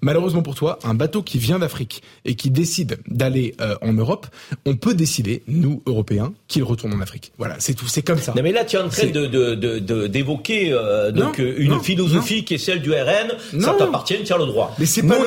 Malheureusement 0.02 0.42
pour 0.42 0.54
toi, 0.54 0.78
un 0.84 0.94
bateau 0.94 1.22
qui 1.22 1.38
vient 1.38 1.58
d'Afrique 1.58 2.02
et 2.24 2.34
qui 2.34 2.50
décide 2.50 2.98
d'aller 3.08 3.54
euh, 3.60 3.74
en 3.82 3.92
Europe, 3.92 4.26
on 4.66 4.76
peut 4.76 4.94
décider, 4.94 5.42
nous 5.46 5.82
Européens, 5.86 6.32
qu'il 6.48 6.62
retourne 6.62 6.92
en 6.92 7.00
Afrique. 7.00 7.32
Voilà, 7.38 7.56
c'est 7.58 7.74
tout, 7.74 7.88
c'est 7.88 8.02
comme 8.02 8.18
ça. 8.18 8.32
Non 8.36 8.42
mais 8.42 8.52
là, 8.52 8.64
tu 8.64 8.76
es 8.76 8.78
en 8.78 8.88
train 8.88 9.06
de 9.06 10.06
d'évoquer 10.06 10.72
euh, 10.72 11.10
donc 11.10 11.38
une 11.38 11.80
philosophie 11.80 12.44
qui 12.44 12.54
est 12.54 12.58
celle 12.58 12.80
du 12.80 12.92
RN. 12.92 13.60
Ça 13.60 13.74
t'appartient, 13.78 14.22
tu 14.24 14.32
as 14.32 14.38
le 14.38 14.46
droit. 14.46 14.74
Mais 14.78 14.86
c'est 14.86 15.02
pas 15.02 15.18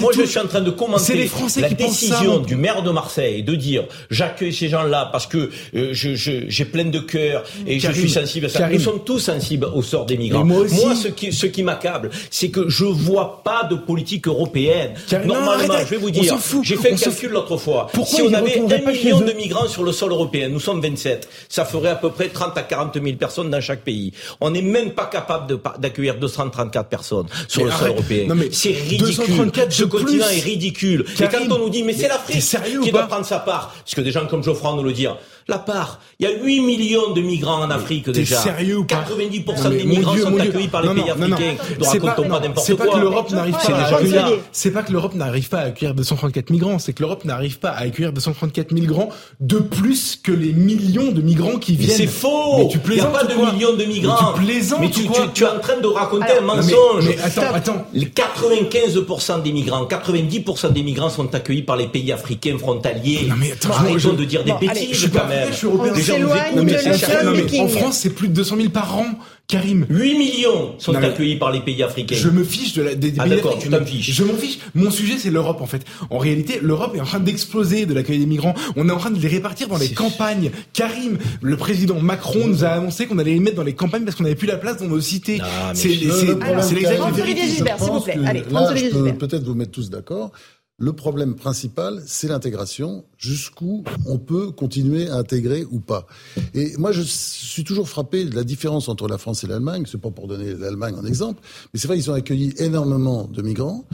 Moi, 0.00 0.12
je 0.14 0.22
suis 0.24 0.38
en 0.38 0.46
train 0.46 0.60
de 0.60 0.70
commenter 0.70 1.28
la 1.60 1.70
décision 1.70 2.38
du 2.38 2.56
maire 2.56 2.82
de 2.82 2.90
Marseille 2.90 3.42
de 3.42 3.54
dire 3.54 3.84
j'accueille 4.10 4.52
ces 4.52 4.68
gens-là 4.68 5.08
parce 5.12 5.26
que 5.26 5.50
euh, 5.74 5.92
j'ai 5.92 6.64
plein 6.64 6.84
de 6.84 6.98
cœur 6.98 7.44
et 7.66 7.78
je 7.78 7.92
suis 7.92 8.10
sensible 8.10 8.46
à 8.46 8.48
ça. 8.48 8.68
Nous 8.68 8.80
sommes 8.80 9.04
tous 9.04 9.18
sensibles 9.18 9.66
au 9.74 9.82
sort 9.82 10.06
des 10.06 10.16
migrants. 10.16 10.44
Moi, 10.44 10.64
moi, 10.70 10.94
ce 10.94 11.08
qui 11.08 11.32
ce 11.32 11.46
qui 11.46 11.62
m'accable, 11.62 12.10
c'est 12.30 12.50
que 12.50 12.68
je 12.68 12.84
vois 12.84 13.42
pas 13.42 13.64
de 13.64 13.74
politique 13.74 13.97
politique 13.98 14.28
européenne. 14.28 14.94
Normalement, 15.24 15.74
je 15.84 15.90
vais 15.90 15.96
vous 15.96 16.10
dire, 16.10 16.36
j'ai 16.62 16.76
fait 16.76 16.92
le 16.92 16.96
calcul 16.96 17.30
l'autre 17.30 17.56
fois. 17.56 17.88
si 18.06 18.22
on 18.22 18.32
avait 18.32 18.60
un 18.60 18.90
million 18.90 19.20
de 19.20 19.32
migrants 19.32 19.66
sur 19.66 19.82
le 19.82 19.90
sol 19.90 20.12
européen, 20.12 20.48
nous 20.48 20.60
sommes 20.60 20.80
27, 20.80 21.28
ça 21.48 21.64
ferait 21.64 21.90
à 21.90 21.96
peu 21.96 22.10
près 22.10 22.28
30 22.28 22.56
à 22.56 22.62
40 22.62 22.94
000 23.02 23.16
personnes 23.16 23.50
dans 23.50 23.60
chaque 23.60 23.80
pays. 23.80 24.12
On 24.40 24.50
n'est 24.50 24.62
même 24.62 24.92
pas 24.92 25.06
capable 25.06 25.58
d'accueillir 25.78 26.16
234 26.16 26.88
personnes 26.88 27.26
sur 27.48 27.64
le 27.64 27.72
sol 27.72 27.88
européen. 27.88 28.28
C'est 28.52 28.70
ridicule. 28.70 29.50
Ce 29.70 29.84
continent 29.84 30.28
est 30.28 30.44
ridicule. 30.44 31.04
Et 31.20 31.24
quand 31.24 31.50
on 31.50 31.58
nous 31.58 31.70
dit, 31.70 31.82
mais 31.82 31.94
c'est 31.94 32.08
l'Afrique 32.08 32.44
qui 32.84 32.92
doit 32.92 33.08
prendre 33.08 33.26
sa 33.26 33.40
part, 33.40 33.74
parce 33.84 33.94
que 33.96 34.00
des 34.00 34.12
gens 34.12 34.26
comme 34.26 34.44
Geoffroy 34.44 34.74
nous 34.76 34.84
le 34.84 34.92
disent, 34.92 35.08
la 35.48 35.58
part. 35.58 36.00
Il 36.20 36.28
y 36.28 36.32
a 36.32 36.36
8 36.36 36.60
millions 36.60 37.12
de 37.12 37.20
migrants 37.22 37.62
en 37.62 37.70
Afrique 37.70 38.10
déjà. 38.10 38.36
sérieux 38.36 38.78
ou 38.78 38.84
pas 38.84 39.04
90% 39.08 39.70
des 39.70 39.84
migrants 39.84 40.16
sont 40.16 40.38
accueillis 40.38 40.68
par 40.68 40.82
les 40.82 41.00
pays 41.00 41.10
africains. 41.10 41.54
C'est 41.80 42.00
pas, 42.00 42.16
C'est 42.56 42.76
pas 42.76 42.86
que 42.86 42.98
l'Europe 42.98 43.30
n'arrive 43.30 43.54
pas 43.54 43.74
à 43.74 43.96
accueillir. 43.96 44.28
C'est 44.52 44.70
pas 44.70 44.82
que 44.82 44.92
l'Europe 44.92 45.14
n'arrive 45.14 45.48
pas 45.48 45.58
à 45.60 45.64
accueillir 45.64 45.94
234 45.94 46.50
migrants. 46.50 46.78
C'est 46.78 46.92
que 46.92 47.02
l'Europe 47.02 47.24
n'arrive 47.24 47.58
pas 47.58 47.70
à 47.70 47.82
accueillir 47.82 48.12
234 48.12 48.72
migrants 48.72 49.08
de 49.40 49.58
plus 49.58 50.16
que 50.22 50.32
les 50.32 50.52
millions 50.52 51.12
de 51.12 51.22
migrants 51.22 51.58
qui 51.58 51.76
viennent. 51.76 51.96
C'est 51.96 52.06
faux. 52.06 52.68
Il 52.88 52.94
n'y 52.94 53.00
a 53.00 53.06
pas 53.06 53.24
de 53.24 53.34
millions 53.34 53.74
de 53.74 53.84
migrants. 53.84 54.32
Mais 54.32 54.40
tu 54.40 54.44
plaisantes. 54.44 54.80
Mais 54.80 54.90
tu, 54.90 55.08
tu, 55.32 55.44
es 55.44 55.46
en 55.46 55.60
train 55.60 55.78
de 55.80 55.86
raconter 55.86 56.32
un 56.38 56.42
mensonge. 56.42 57.06
Mais, 57.06 57.18
attends, 57.22 57.54
attends. 57.54 57.86
Les 57.94 58.06
95% 58.06 59.42
des 59.42 59.52
migrants, 59.52 59.86
90% 59.86 60.72
des 60.72 60.82
migrants 60.82 61.10
sont 61.10 61.34
accueillis 61.34 61.62
par 61.62 61.76
les 61.76 61.88
pays 61.88 62.12
africains 62.12 62.58
frontaliers. 62.58 63.26
Non 63.28 63.36
mais 63.38 63.52
attends, 63.52 63.70
Arrêtons 63.70 64.12
de 64.12 64.24
dire 64.24 64.44
des 64.44 64.52
bêtises 64.52 65.10
quand 65.12 65.26
même. 65.26 65.37
Je 65.46 65.52
suis 65.52 65.66
européen. 65.66 65.92
Déjà, 65.92 66.18
non, 66.18 67.32
mais, 67.34 67.60
en 67.60 67.68
France, 67.68 67.98
c'est 67.98 68.10
plus 68.10 68.28
de 68.28 68.34
200 68.34 68.56
000 68.56 68.68
par 68.70 68.96
an. 68.96 69.06
Karim. 69.48 69.86
8 69.88 70.18
millions 70.18 70.74
sont 70.78 70.94
accueillis 70.94 71.36
par 71.36 71.50
les 71.50 71.60
pays 71.60 71.82
africains. 71.82 72.16
Je 72.16 72.28
me 72.28 72.44
fiche 72.44 72.74
de 72.74 72.82
la, 72.82 72.94
des, 72.94 73.14
ah, 73.16 73.22
pays 73.22 73.36
d'accord, 73.36 73.58
tu 73.58 73.70
t'en 73.70 73.82
fiches. 73.82 74.10
Je 74.10 74.22
m'en 74.22 74.34
fiche. 74.34 74.58
Mon 74.74 74.90
sujet, 74.90 75.14
c'est 75.16 75.30
l'Europe, 75.30 75.62
en 75.62 75.66
fait. 75.66 75.86
En 76.10 76.18
réalité, 76.18 76.58
l'Europe 76.60 76.94
est 76.94 77.00
en 77.00 77.06
train 77.06 77.18
d'exploser 77.18 77.86
de 77.86 77.94
l'accueil 77.94 78.18
des 78.18 78.26
migrants. 78.26 78.52
On 78.76 78.86
est 78.90 78.92
en 78.92 78.98
train 78.98 79.10
de 79.10 79.18
les 79.18 79.26
répartir 79.28 79.68
dans 79.68 79.78
les 79.78 79.88
campagnes. 79.88 80.50
Karim, 80.74 81.16
le 81.40 81.56
président 81.56 81.98
Macron 81.98 82.46
nous 82.46 82.62
a 82.62 82.68
annoncé 82.68 83.06
qu'on 83.06 83.18
allait 83.18 83.32
les 83.32 83.40
mettre 83.40 83.56
dans 83.56 83.62
les 83.62 83.74
campagnes 83.74 84.04
parce 84.04 84.16
qu'on 84.18 84.24
n'avait 84.24 84.34
plus 84.34 84.46
la 84.46 84.58
place 84.58 84.76
dans 84.76 84.86
nos 84.86 85.00
cités. 85.00 85.40
C'est 85.72 85.88
l'exact 85.88 87.14
vérité. 87.14 87.40
s'il 87.46 87.64
vous 87.64 88.00
plaît. 88.00 88.18
Allez, 88.26 88.42
là, 88.50 88.74
je 88.76 88.88
peux 88.90 89.14
peut-être 89.14 89.44
vous 89.44 89.54
mettre 89.54 89.72
tous 89.72 89.88
d'accord. 89.88 90.30
Le 90.80 90.92
problème 90.92 91.34
principal, 91.34 92.00
c'est 92.06 92.28
l'intégration. 92.28 93.04
Jusqu'où 93.16 93.82
on 94.06 94.16
peut 94.16 94.52
continuer 94.52 95.08
à 95.08 95.16
intégrer 95.16 95.66
ou 95.72 95.80
pas. 95.80 96.06
Et 96.54 96.76
moi, 96.76 96.92
je 96.92 97.02
suis 97.02 97.64
toujours 97.64 97.88
frappé 97.88 98.24
de 98.24 98.36
la 98.36 98.44
différence 98.44 98.88
entre 98.88 99.08
la 99.08 99.18
France 99.18 99.42
et 99.42 99.48
l'Allemagne. 99.48 99.86
C'est 99.90 100.00
pas 100.00 100.12
pour 100.12 100.28
donner 100.28 100.54
l'Allemagne 100.54 100.94
en 100.94 101.04
exemple, 101.04 101.42
mais 101.74 101.80
c'est 101.80 101.88
vrai 101.88 101.96
qu'ils 101.96 102.08
ont 102.12 102.14
accueilli 102.14 102.54
énormément 102.58 103.24
de 103.24 103.42
migrants. 103.42 103.86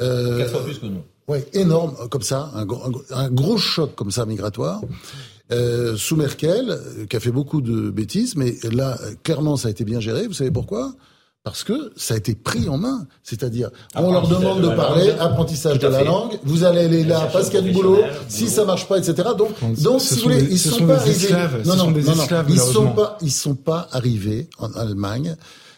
Euh, 0.00 0.38
Quatre 0.38 0.52
fois 0.52 0.64
plus 0.64 0.78
que 0.78 0.86
nous. 0.86 1.02
Ouais, 1.26 1.44
énorme, 1.54 1.96
comme 2.08 2.22
ça, 2.22 2.52
un, 2.54 2.66
un, 3.10 3.30
gros 3.30 3.58
choc 3.58 3.96
comme 3.96 4.12
ça 4.12 4.24
migratoire. 4.24 4.80
Euh, 5.50 5.96
sous 5.96 6.14
Merkel, 6.14 6.78
qui 7.10 7.16
a 7.16 7.20
fait 7.20 7.32
beaucoup 7.32 7.60
de 7.60 7.90
bêtises, 7.90 8.36
mais 8.36 8.54
là, 8.70 8.96
clairement, 9.24 9.56
ça 9.56 9.68
a 9.68 9.70
été 9.72 9.84
bien 9.84 9.98
géré. 9.98 10.28
Vous 10.28 10.34
savez 10.34 10.52
pourquoi? 10.52 10.94
Parce 11.48 11.64
que 11.64 11.92
ça 11.96 12.12
a 12.12 12.16
été 12.18 12.34
pris 12.34 12.68
en 12.68 12.76
main. 12.76 13.06
C'est-à-dire, 13.22 13.70
on 13.94 14.12
leur 14.12 14.28
demande 14.28 14.60
de, 14.60 14.68
parler, 14.68 15.10
apprentissage 15.18 15.78
de 15.78 15.88
la 15.88 16.04
langue, 16.04 16.38
vous 16.44 16.64
allez 16.64 16.80
aller 16.80 17.04
là 17.04 17.26
parce 17.32 17.46
qu'il 17.48 17.54
y 17.60 17.62
a 17.62 17.66
du 17.66 17.72
boulot, 17.72 18.00
si 18.28 18.48
ça 18.48 18.66
marche 18.66 18.86
pas, 18.86 18.98
etc. 18.98 19.30
Donc, 19.36 19.50
donc 19.80 20.00
si 20.02 20.16
vous 20.16 20.22
voulez, 20.24 20.46
ils 20.50 20.58
sont, 20.58 20.86
pas 20.86 20.96
arrivés. 20.96 21.34
Non, 21.64 21.76
non, 21.76 21.90
non, 21.90 21.94
ils 22.50 22.60
sont 22.60 22.90
pas, 22.90 23.16
ils 23.22 23.32
sont 23.32 23.54
pas 23.54 23.88
arrivés 23.92 24.50
en 24.58 24.70
Allemagne 24.74 25.36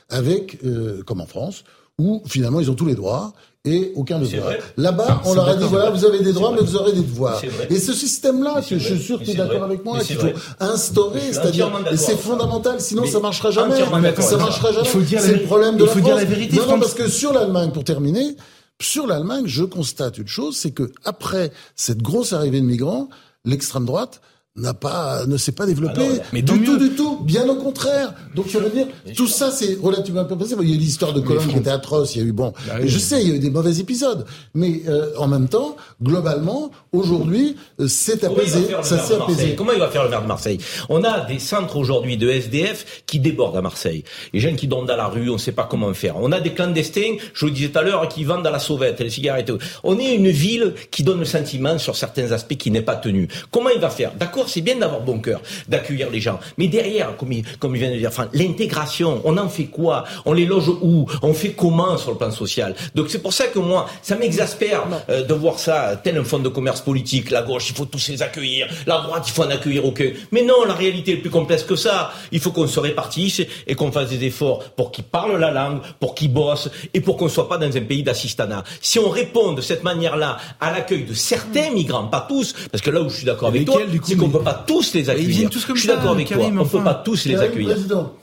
avec, 0.08 0.58
euh, 0.64 1.04
comme 1.04 1.20
en 1.20 1.26
France, 1.26 1.62
où 2.00 2.22
finalement 2.26 2.60
ils 2.60 2.70
ont 2.70 2.74
tous 2.74 2.86
les 2.86 2.94
droits 2.94 3.32
et 3.66 3.92
aucun 3.94 4.18
devoir. 4.18 4.54
Là-bas, 4.78 5.20
on 5.26 5.34
leur 5.34 5.48
a 5.48 5.54
dit 5.54 5.66
voilà, 5.68 5.90
vous 5.90 6.06
avez 6.06 6.20
des 6.20 6.32
droits, 6.32 6.52
mais 6.52 6.62
vous 6.62 6.76
aurez 6.76 6.92
des 6.92 7.02
devoirs. 7.02 7.42
Et 7.68 7.78
ce 7.78 7.92
système-là, 7.92 8.62
je 8.66 8.76
suis 8.78 8.98
sûr 8.98 9.18
que 9.18 9.24
tu 9.24 9.32
es 9.32 9.34
d'accord 9.34 9.62
avec 9.64 9.84
moi, 9.84 10.00
qu'il 10.00 10.16
faut 10.16 10.32
instaurer, 10.60 11.20
c'est-à-dire, 11.30 11.70
et 11.92 11.96
c'est 11.98 12.16
fondamental, 12.16 12.80
sinon 12.80 13.04
ça 13.06 13.20
marchera 13.20 13.50
jamais. 13.50 13.76
Ça 14.20 14.36
marchera 14.38 14.72
jamais. 14.72 14.88
C'est 14.88 15.34
le 15.34 15.42
problème 15.42 15.76
de 15.76 15.84
la 15.84 15.90
France. 15.90 16.52
Non, 16.52 16.66
non, 16.66 16.80
parce 16.80 16.94
que 16.94 17.08
sur 17.08 17.32
l'Allemagne, 17.34 17.70
pour 17.70 17.84
terminer, 17.84 18.34
sur 18.80 19.06
l'Allemagne, 19.06 19.44
je 19.46 19.64
constate 19.64 20.16
une 20.16 20.28
chose, 20.28 20.56
c'est 20.56 20.70
que 20.70 20.90
après 21.04 21.52
cette 21.76 22.00
grosse 22.00 22.32
arrivée 22.32 22.62
de 22.62 22.66
migrants, 22.66 23.10
l'extrême 23.44 23.84
droite 23.84 24.22
n'a 24.56 24.74
pas, 24.74 25.26
ne 25.26 25.36
s'est 25.36 25.52
pas 25.52 25.64
développé 25.64 26.02
mais 26.32 26.42
du 26.42 26.62
tout, 26.62 26.76
du 26.76 26.90
tout. 26.90 27.20
Bien 27.22 27.48
au 27.48 27.54
contraire. 27.54 28.14
Donc, 28.34 28.46
je 28.48 28.58
veux 28.58 28.70
dire, 28.70 28.86
tout 29.16 29.28
ça, 29.28 29.50
c'est 29.50 29.78
relativement 29.80 30.24
peu 30.24 30.36
passé. 30.36 30.54
Il 30.60 30.68
y 30.68 30.72
a 30.72 30.74
eu 30.74 30.78
l'histoire 30.78 31.12
de 31.12 31.20
Colombe 31.20 31.46
qui 31.46 31.56
était 31.56 31.70
atroce. 31.70 32.16
Il 32.16 32.22
y 32.22 32.24
a 32.24 32.28
eu, 32.28 32.32
bon, 32.32 32.52
bah 32.66 32.74
je 32.84 32.98
sais, 32.98 33.22
il 33.22 33.28
y 33.28 33.32
a 33.32 33.36
eu 33.36 33.38
des 33.38 33.50
mauvais 33.50 33.78
épisodes. 33.78 34.26
Mais, 34.54 34.82
euh, 34.88 35.12
en 35.18 35.28
même 35.28 35.48
temps, 35.48 35.76
globalement, 36.02 36.70
aujourd'hui, 36.92 37.56
euh, 37.80 37.86
c'est 37.86 38.24
apaisé. 38.24 38.68
Ça 38.82 38.98
s'est 38.98 39.14
apaisé. 39.14 39.54
Comment 39.54 39.72
il 39.72 39.78
va 39.78 39.88
faire 39.88 40.04
le 40.04 40.10
maire 40.10 40.22
de 40.22 40.26
Marseille? 40.26 40.58
On 40.88 41.04
a 41.04 41.20
des 41.26 41.38
centres 41.38 41.76
aujourd'hui 41.76 42.16
de 42.16 42.28
SDF 42.28 43.02
qui 43.06 43.20
débordent 43.20 43.56
à 43.56 43.62
Marseille. 43.62 44.02
Les 44.32 44.40
jeunes 44.40 44.56
qui 44.56 44.66
dorment 44.66 44.86
dans 44.86 44.96
la 44.96 45.06
rue, 45.06 45.30
on 45.30 45.34
ne 45.34 45.38
sait 45.38 45.52
pas 45.52 45.68
comment 45.70 45.92
faire. 45.94 46.16
On 46.16 46.32
a 46.32 46.40
des 46.40 46.52
clandestins, 46.52 47.16
je 47.34 47.46
vous 47.46 47.52
disais 47.52 47.68
tout 47.68 47.78
à 47.78 47.82
l'heure, 47.82 48.08
qui 48.08 48.24
vendent 48.24 48.46
à 48.46 48.50
la 48.50 48.58
sauvette, 48.58 49.00
les 49.00 49.10
cigarettes. 49.10 49.52
On 49.84 49.98
est 49.98 50.14
une 50.14 50.28
ville 50.28 50.74
qui 50.90 51.04
donne 51.04 51.20
le 51.20 51.24
sentiment 51.24 51.78
sur 51.78 51.94
certains 51.96 52.32
aspects 52.32 52.56
qui 52.56 52.70
n'est 52.70 52.82
pas 52.82 52.96
tenu. 52.96 53.28
Comment 53.50 53.70
il 53.70 53.80
va 53.80 53.90
faire? 53.90 54.12
D'accord, 54.14 54.39
c'est 54.48 54.60
bien 54.60 54.76
d'avoir 54.76 55.00
bon 55.00 55.20
cœur, 55.20 55.40
d'accueillir 55.68 56.10
les 56.10 56.20
gens. 56.20 56.38
Mais 56.58 56.68
derrière, 56.68 57.16
comme 57.16 57.32
il, 57.32 57.44
comme 57.58 57.74
il 57.74 57.80
vient 57.80 57.90
de 57.90 57.96
dire, 57.96 58.08
enfin, 58.08 58.28
l'intégration, 58.32 59.20
on 59.24 59.36
en 59.36 59.48
fait 59.48 59.66
quoi? 59.66 60.04
On 60.24 60.32
les 60.32 60.46
loge 60.46 60.68
où? 60.68 61.06
On 61.22 61.34
fait 61.34 61.52
comment 61.52 61.96
sur 61.96 62.12
le 62.12 62.16
plan 62.16 62.30
social? 62.30 62.74
Donc 62.94 63.10
c'est 63.10 63.20
pour 63.20 63.32
ça 63.32 63.46
que 63.48 63.58
moi, 63.58 63.86
ça 64.02 64.16
m'exaspère 64.16 64.84
euh, 65.08 65.24
de 65.24 65.34
voir 65.34 65.58
ça 65.58 66.00
tel 66.02 66.18
un 66.18 66.24
fonds 66.24 66.38
de 66.38 66.48
commerce 66.48 66.80
politique. 66.80 67.30
La 67.30 67.42
gauche, 67.42 67.70
il 67.70 67.76
faut 67.76 67.86
tous 67.86 68.08
les 68.08 68.22
accueillir. 68.22 68.68
La 68.86 68.98
droite, 69.00 69.24
il 69.26 69.32
faut 69.32 69.42
en 69.42 69.50
accueillir 69.50 69.84
aucun. 69.84 70.10
Mais 70.32 70.42
non, 70.42 70.64
la 70.66 70.74
réalité 70.74 71.12
est 71.12 71.16
plus 71.16 71.30
complexe 71.30 71.62
que 71.62 71.76
ça. 71.76 72.12
Il 72.32 72.40
faut 72.40 72.50
qu'on 72.50 72.66
se 72.66 72.80
répartisse 72.80 73.42
et 73.66 73.74
qu'on 73.74 73.92
fasse 73.92 74.08
des 74.10 74.24
efforts 74.24 74.64
pour 74.76 74.90
qu'ils 74.90 75.04
parlent 75.04 75.38
la 75.38 75.50
langue, 75.50 75.80
pour 75.98 76.14
qu'ils 76.14 76.32
bossent 76.32 76.70
et 76.94 77.00
pour 77.00 77.16
qu'on 77.16 77.28
soit 77.28 77.48
pas 77.48 77.58
dans 77.58 77.76
un 77.76 77.82
pays 77.82 78.02
d'assistanat. 78.02 78.64
Si 78.80 78.98
on 78.98 79.08
répond 79.08 79.52
de 79.52 79.60
cette 79.60 79.82
manière-là 79.84 80.38
à 80.60 80.70
l'accueil 80.72 81.04
de 81.04 81.14
certains 81.14 81.70
migrants, 81.70 82.04
pas 82.04 82.26
tous, 82.28 82.54
parce 82.70 82.82
que 82.82 82.90
là 82.90 83.00
où 83.00 83.08
je 83.08 83.16
suis 83.16 83.26
d'accord 83.26 83.48
avec 83.48 83.64
toi, 83.64 83.80
c'est 84.04 84.16
qu'on 84.16 84.29
peut 84.30 84.42
pas 84.42 84.64
tous 84.66 84.94
les 84.94 85.10
accueillir. 85.10 85.50
je 85.52 85.58
suis 85.58 85.88
d'accord 85.88 86.12
avec 86.12 86.28
toi. 86.28 86.38
On 86.40 86.50
ne 86.50 86.64
peut 86.64 86.82
pas 86.82 86.94
tous 86.94 87.24
les 87.26 87.36
accueillir. 87.36 87.76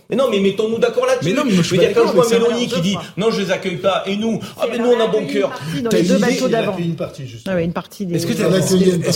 Mais 0.09 0.15
non, 0.15 0.29
mais 0.31 0.39
mettons-nous 0.39 0.77
d'accord 0.77 1.05
là-dessus. 1.05 1.25
Mais 1.25 1.33
non, 1.33 1.43
mais 1.45 1.51
je, 1.51 1.61
veux 1.61 1.77
dire, 1.77 1.89
quand 1.93 2.07
je 2.07 2.13
vois 2.13 2.29
Mélanie 2.29 2.67
qui 2.67 2.81
dit 2.81 2.95
non, 3.17 3.29
je 3.31 3.41
les 3.41 3.51
accueille 3.51 3.77
pas, 3.77 4.03
et 4.05 4.15
nous, 4.15 4.39
ah 4.59 4.65
mais 4.71 4.77
nous 4.77 4.87
on 4.87 4.99
a 4.99 5.07
bon 5.07 5.25
cœur. 5.27 5.51
Dans 5.83 5.89
les 5.89 6.03
deux 6.03 6.17
bateaux 6.17 6.47
d'avant. 6.47 6.77
Une 6.77 6.95
partie, 6.95 7.27
juste. 7.27 7.47
Ah 7.49 7.59
une 7.61 7.73
partie 7.73 8.05
des. 8.05 8.15
Est-ce 8.15 8.27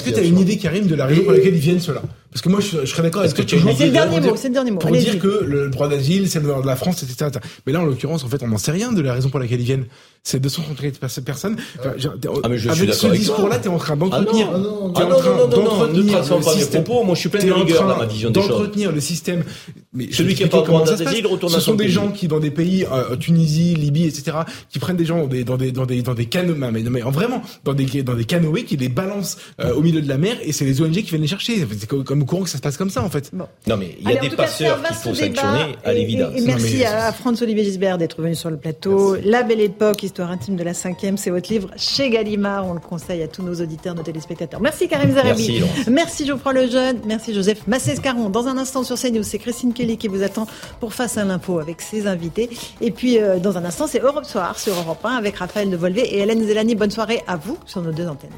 que 0.03 0.09
tu 0.09 0.19
as 0.19 0.23
une 0.23 0.39
idée, 0.39 0.57
Karim, 0.57 0.88
de 0.88 0.95
la 0.95 1.05
raison 1.05 1.23
pour 1.23 1.31
laquelle 1.31 1.55
ils 1.55 1.59
viennent 1.59 1.80
ceux-là? 1.80 2.01
Parce 2.31 2.41
que 2.41 2.49
moi, 2.49 2.61
je 2.61 2.85
serais 2.85 3.03
d'accord 3.03 3.22
avec 3.22 3.31
ce 3.31 3.35
que 3.35 3.41
tu 3.41 3.57
C'est 3.77 3.85
le 3.88 3.91
dernier 3.91 4.22
mot. 4.22 4.35
C'est 4.35 4.47
le 4.47 4.53
dernier 4.53 4.72
mot. 4.72 4.80
Pour 4.80 4.91
dire 4.91 5.19
que 5.19 5.43
le 5.45 5.69
droit 5.69 5.88
d'asile, 5.88 6.30
c'est 6.30 6.39
le 6.39 6.47
droit 6.47 6.61
de 6.61 6.68
la 6.68 6.76
France, 6.76 7.03
etc. 7.03 7.31
Mais 7.65 7.73
là, 7.73 7.81
en 7.81 7.85
l'occurrence, 7.85 8.23
en 8.23 8.27
fait, 8.27 8.41
on 8.43 8.47
n'en 8.47 8.57
sait 8.57 8.72
rien 8.72 8.91
de 8.91 9.01
la 9.01 9.13
raison 9.13 9.30
pour 9.30 9.39
laquelle 9.39 9.59
ils 9.59 9.65
viennent 9.65 9.85
c'est 10.23 10.39
230 10.39 11.23
personnes. 11.26 11.57
Enfin, 11.80 11.93
ah, 12.43 12.49
mais 12.49 12.57
je 12.57 12.69
avec 12.69 12.93
suis 12.93 13.07
ce 13.07 13.11
discours-là, 13.11 13.57
tu 13.57 13.65
es 13.65 13.72
en 13.72 13.77
train 13.77 13.97
d'entretenir. 13.97 14.49
Ah 14.53 14.57
non, 14.57 14.93
ah 14.95 15.03
non, 15.03 15.09
non, 15.09 15.47
non, 15.47 15.88
non, 15.88 15.93
ne 15.93 16.11
transforme 16.11 16.43
pas 16.43 16.55
mes 16.55 16.65
propos. 16.65 17.03
Moi, 17.03 17.15
je 17.15 17.19
suis 17.22 17.30
plein 17.30 17.43
de 17.43 17.51
rigueur 17.51 17.88
dans 17.88 17.97
ma 17.97 18.05
vision 18.05 18.30
des 18.30 18.39
choses. 18.39 18.49
D'entretenir 18.49 18.91
le 18.91 19.01
système. 19.01 19.43
Mais 19.93 20.11
Celui 20.11 20.35
qui 20.35 20.43
a 20.43 20.47
pas 20.47 20.61
comment 20.86 20.98
ça 20.98 20.98
se 20.98 21.03
passe. 21.03 21.52
Ce 21.53 21.60
sont 21.60 21.76
des 21.76 21.90
gens 21.90 22.10
qui, 22.10 22.28
dans 22.28 22.40
des 22.40 22.52
pays, 22.52 22.86
euh, 22.91 23.16
Tunisie, 23.16 23.76
Libye, 23.76 24.06
etc., 24.06 24.38
qui 24.70 24.80
prennent 24.80 24.98
des 24.98 25.06
gens 25.06 25.20
dans 25.20 25.28
des, 25.28 25.44
dans 25.44 25.58
des, 25.58 25.72
dans 25.72 25.86
des, 25.86 26.02
dans 26.02 26.14
des 26.14 26.26
canoës, 26.26 26.58
mais, 26.58 26.72
mais 26.72 27.02
vraiment, 27.02 27.41
dans 27.64 27.74
des, 27.74 28.03
dans 28.03 28.16
des 28.16 28.26
canoës 28.26 28.64
qui 28.66 28.78
les 28.78 28.90
balancent 28.90 29.38
euh, 29.60 29.74
au 29.74 29.82
milieu 29.82 30.02
de 30.02 30.08
la 30.08 30.18
mer 30.18 30.38
et 30.44 30.52
c'est 30.52 30.66
les 30.66 30.82
ONG 30.82 30.94
qui 30.94 31.03
viennent 31.03 31.22
les 31.22 31.28
chercher. 31.28 31.66
C'est 31.80 31.88
comme 31.88 32.22
au 32.22 32.26
courant 32.26 32.44
que 32.44 32.49
ça 32.49 32.58
se 32.58 32.62
passe 32.62 32.78
comme 32.78 32.90
ça, 32.90 33.03
en 33.03 33.10
fait. 33.10 33.32
Non, 33.34 33.78
mais 33.78 33.95
il 33.99 34.10
y 34.10 34.18
a 34.18 34.22
des 34.22 34.30
passeurs 34.30 34.82
qu'il 34.82 34.95
faut 34.95 35.14
sanctionner 35.14 35.76
à 35.84 35.94
l'évidence. 35.94 36.34
Et 36.36 36.41
merci 36.41 36.84
à 36.84 37.12
Franz-Olivier 37.12 37.64
Gisbert 37.64 37.98
d'être 37.98 38.22
venu 38.22 38.36
sur 38.36 38.49
le 38.49 38.58
plateau. 38.58 39.16
La 39.24 39.44
belle 39.44 39.62
époque, 39.62 40.03
histoire 40.03 40.32
intime 40.32 40.56
de 40.56 40.64
la 40.64 40.74
c'est 41.18 41.30
votre 41.30 41.52
livre 41.52 41.70
chez 41.78 42.10
Gallimard. 42.10 42.66
On 42.68 42.74
le 42.74 42.80
conseille 42.80 43.22
à 43.22 43.28
tous 43.28 43.44
nos 43.44 43.53
auditeurs, 43.53 43.95
nos 43.95 44.03
téléspectateurs. 44.03 44.62
Merci 44.62 44.88
Karim 44.88 45.12
Zarabi. 45.12 45.62
Merci, 45.62 45.90
merci 45.90 46.26
Geoffroy 46.26 46.53
Lejeune. 46.53 46.99
Merci 47.06 47.34
Joseph 47.34 47.68
Massescaron. 47.68 48.30
Dans 48.30 48.48
un 48.48 48.58
instant 48.58 48.84
sur 48.84 48.98
CNews, 48.98 49.24
c'est 49.24 49.38
Christine 49.38 49.74
Kelly 49.74 49.98
qui 49.98 50.08
vous 50.08 50.24
attend 50.24 50.48
pour 50.80 50.93
Face 50.93 51.18
à 51.18 51.23
l'info 51.23 51.60
avec 51.60 51.81
ses 51.81 52.07
invités. 52.07 52.49
Et 52.80 52.91
puis, 52.91 53.19
euh, 53.19 53.39
dans 53.39 53.57
un 53.57 53.65
instant, 53.65 53.88
c'est 53.88 53.99
Europe 53.99 54.26
Soir 54.26 54.57
sur 54.57 54.76
Europe 54.76 55.03
1 55.03 55.15
avec 55.15 55.38
Raphaël 55.38 55.69
de 55.69 55.77
Volvé 55.77 56.02
et 56.02 56.19
Hélène 56.19 56.43
Zelani. 56.45 56.76
Bonne 56.76 56.91
soirée 56.91 57.22
à 57.27 57.35
vous 57.35 57.57
sur 57.65 57.81
nos 57.81 57.91
deux 57.91 58.07
antennes. 58.07 58.30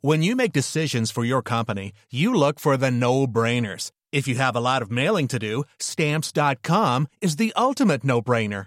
When 0.00 0.22
you 0.22 0.36
make 0.36 0.52
decisions 0.52 1.10
for 1.10 1.24
your 1.24 1.40
company, 1.40 1.92
you 2.10 2.34
look 2.34 2.60
for 2.60 2.76
the 2.76 2.90
no-brainers. 2.90 3.90
If 4.12 4.28
you 4.28 4.36
have 4.36 4.54
a 4.54 4.60
lot 4.60 4.80
of 4.80 4.92
mailing 4.92 5.26
to 5.28 5.38
do, 5.38 5.64
stamps.com 5.80 7.08
is 7.20 7.36
the 7.36 7.52
ultimate 7.56 8.04
no 8.04 8.22
brainer. 8.22 8.66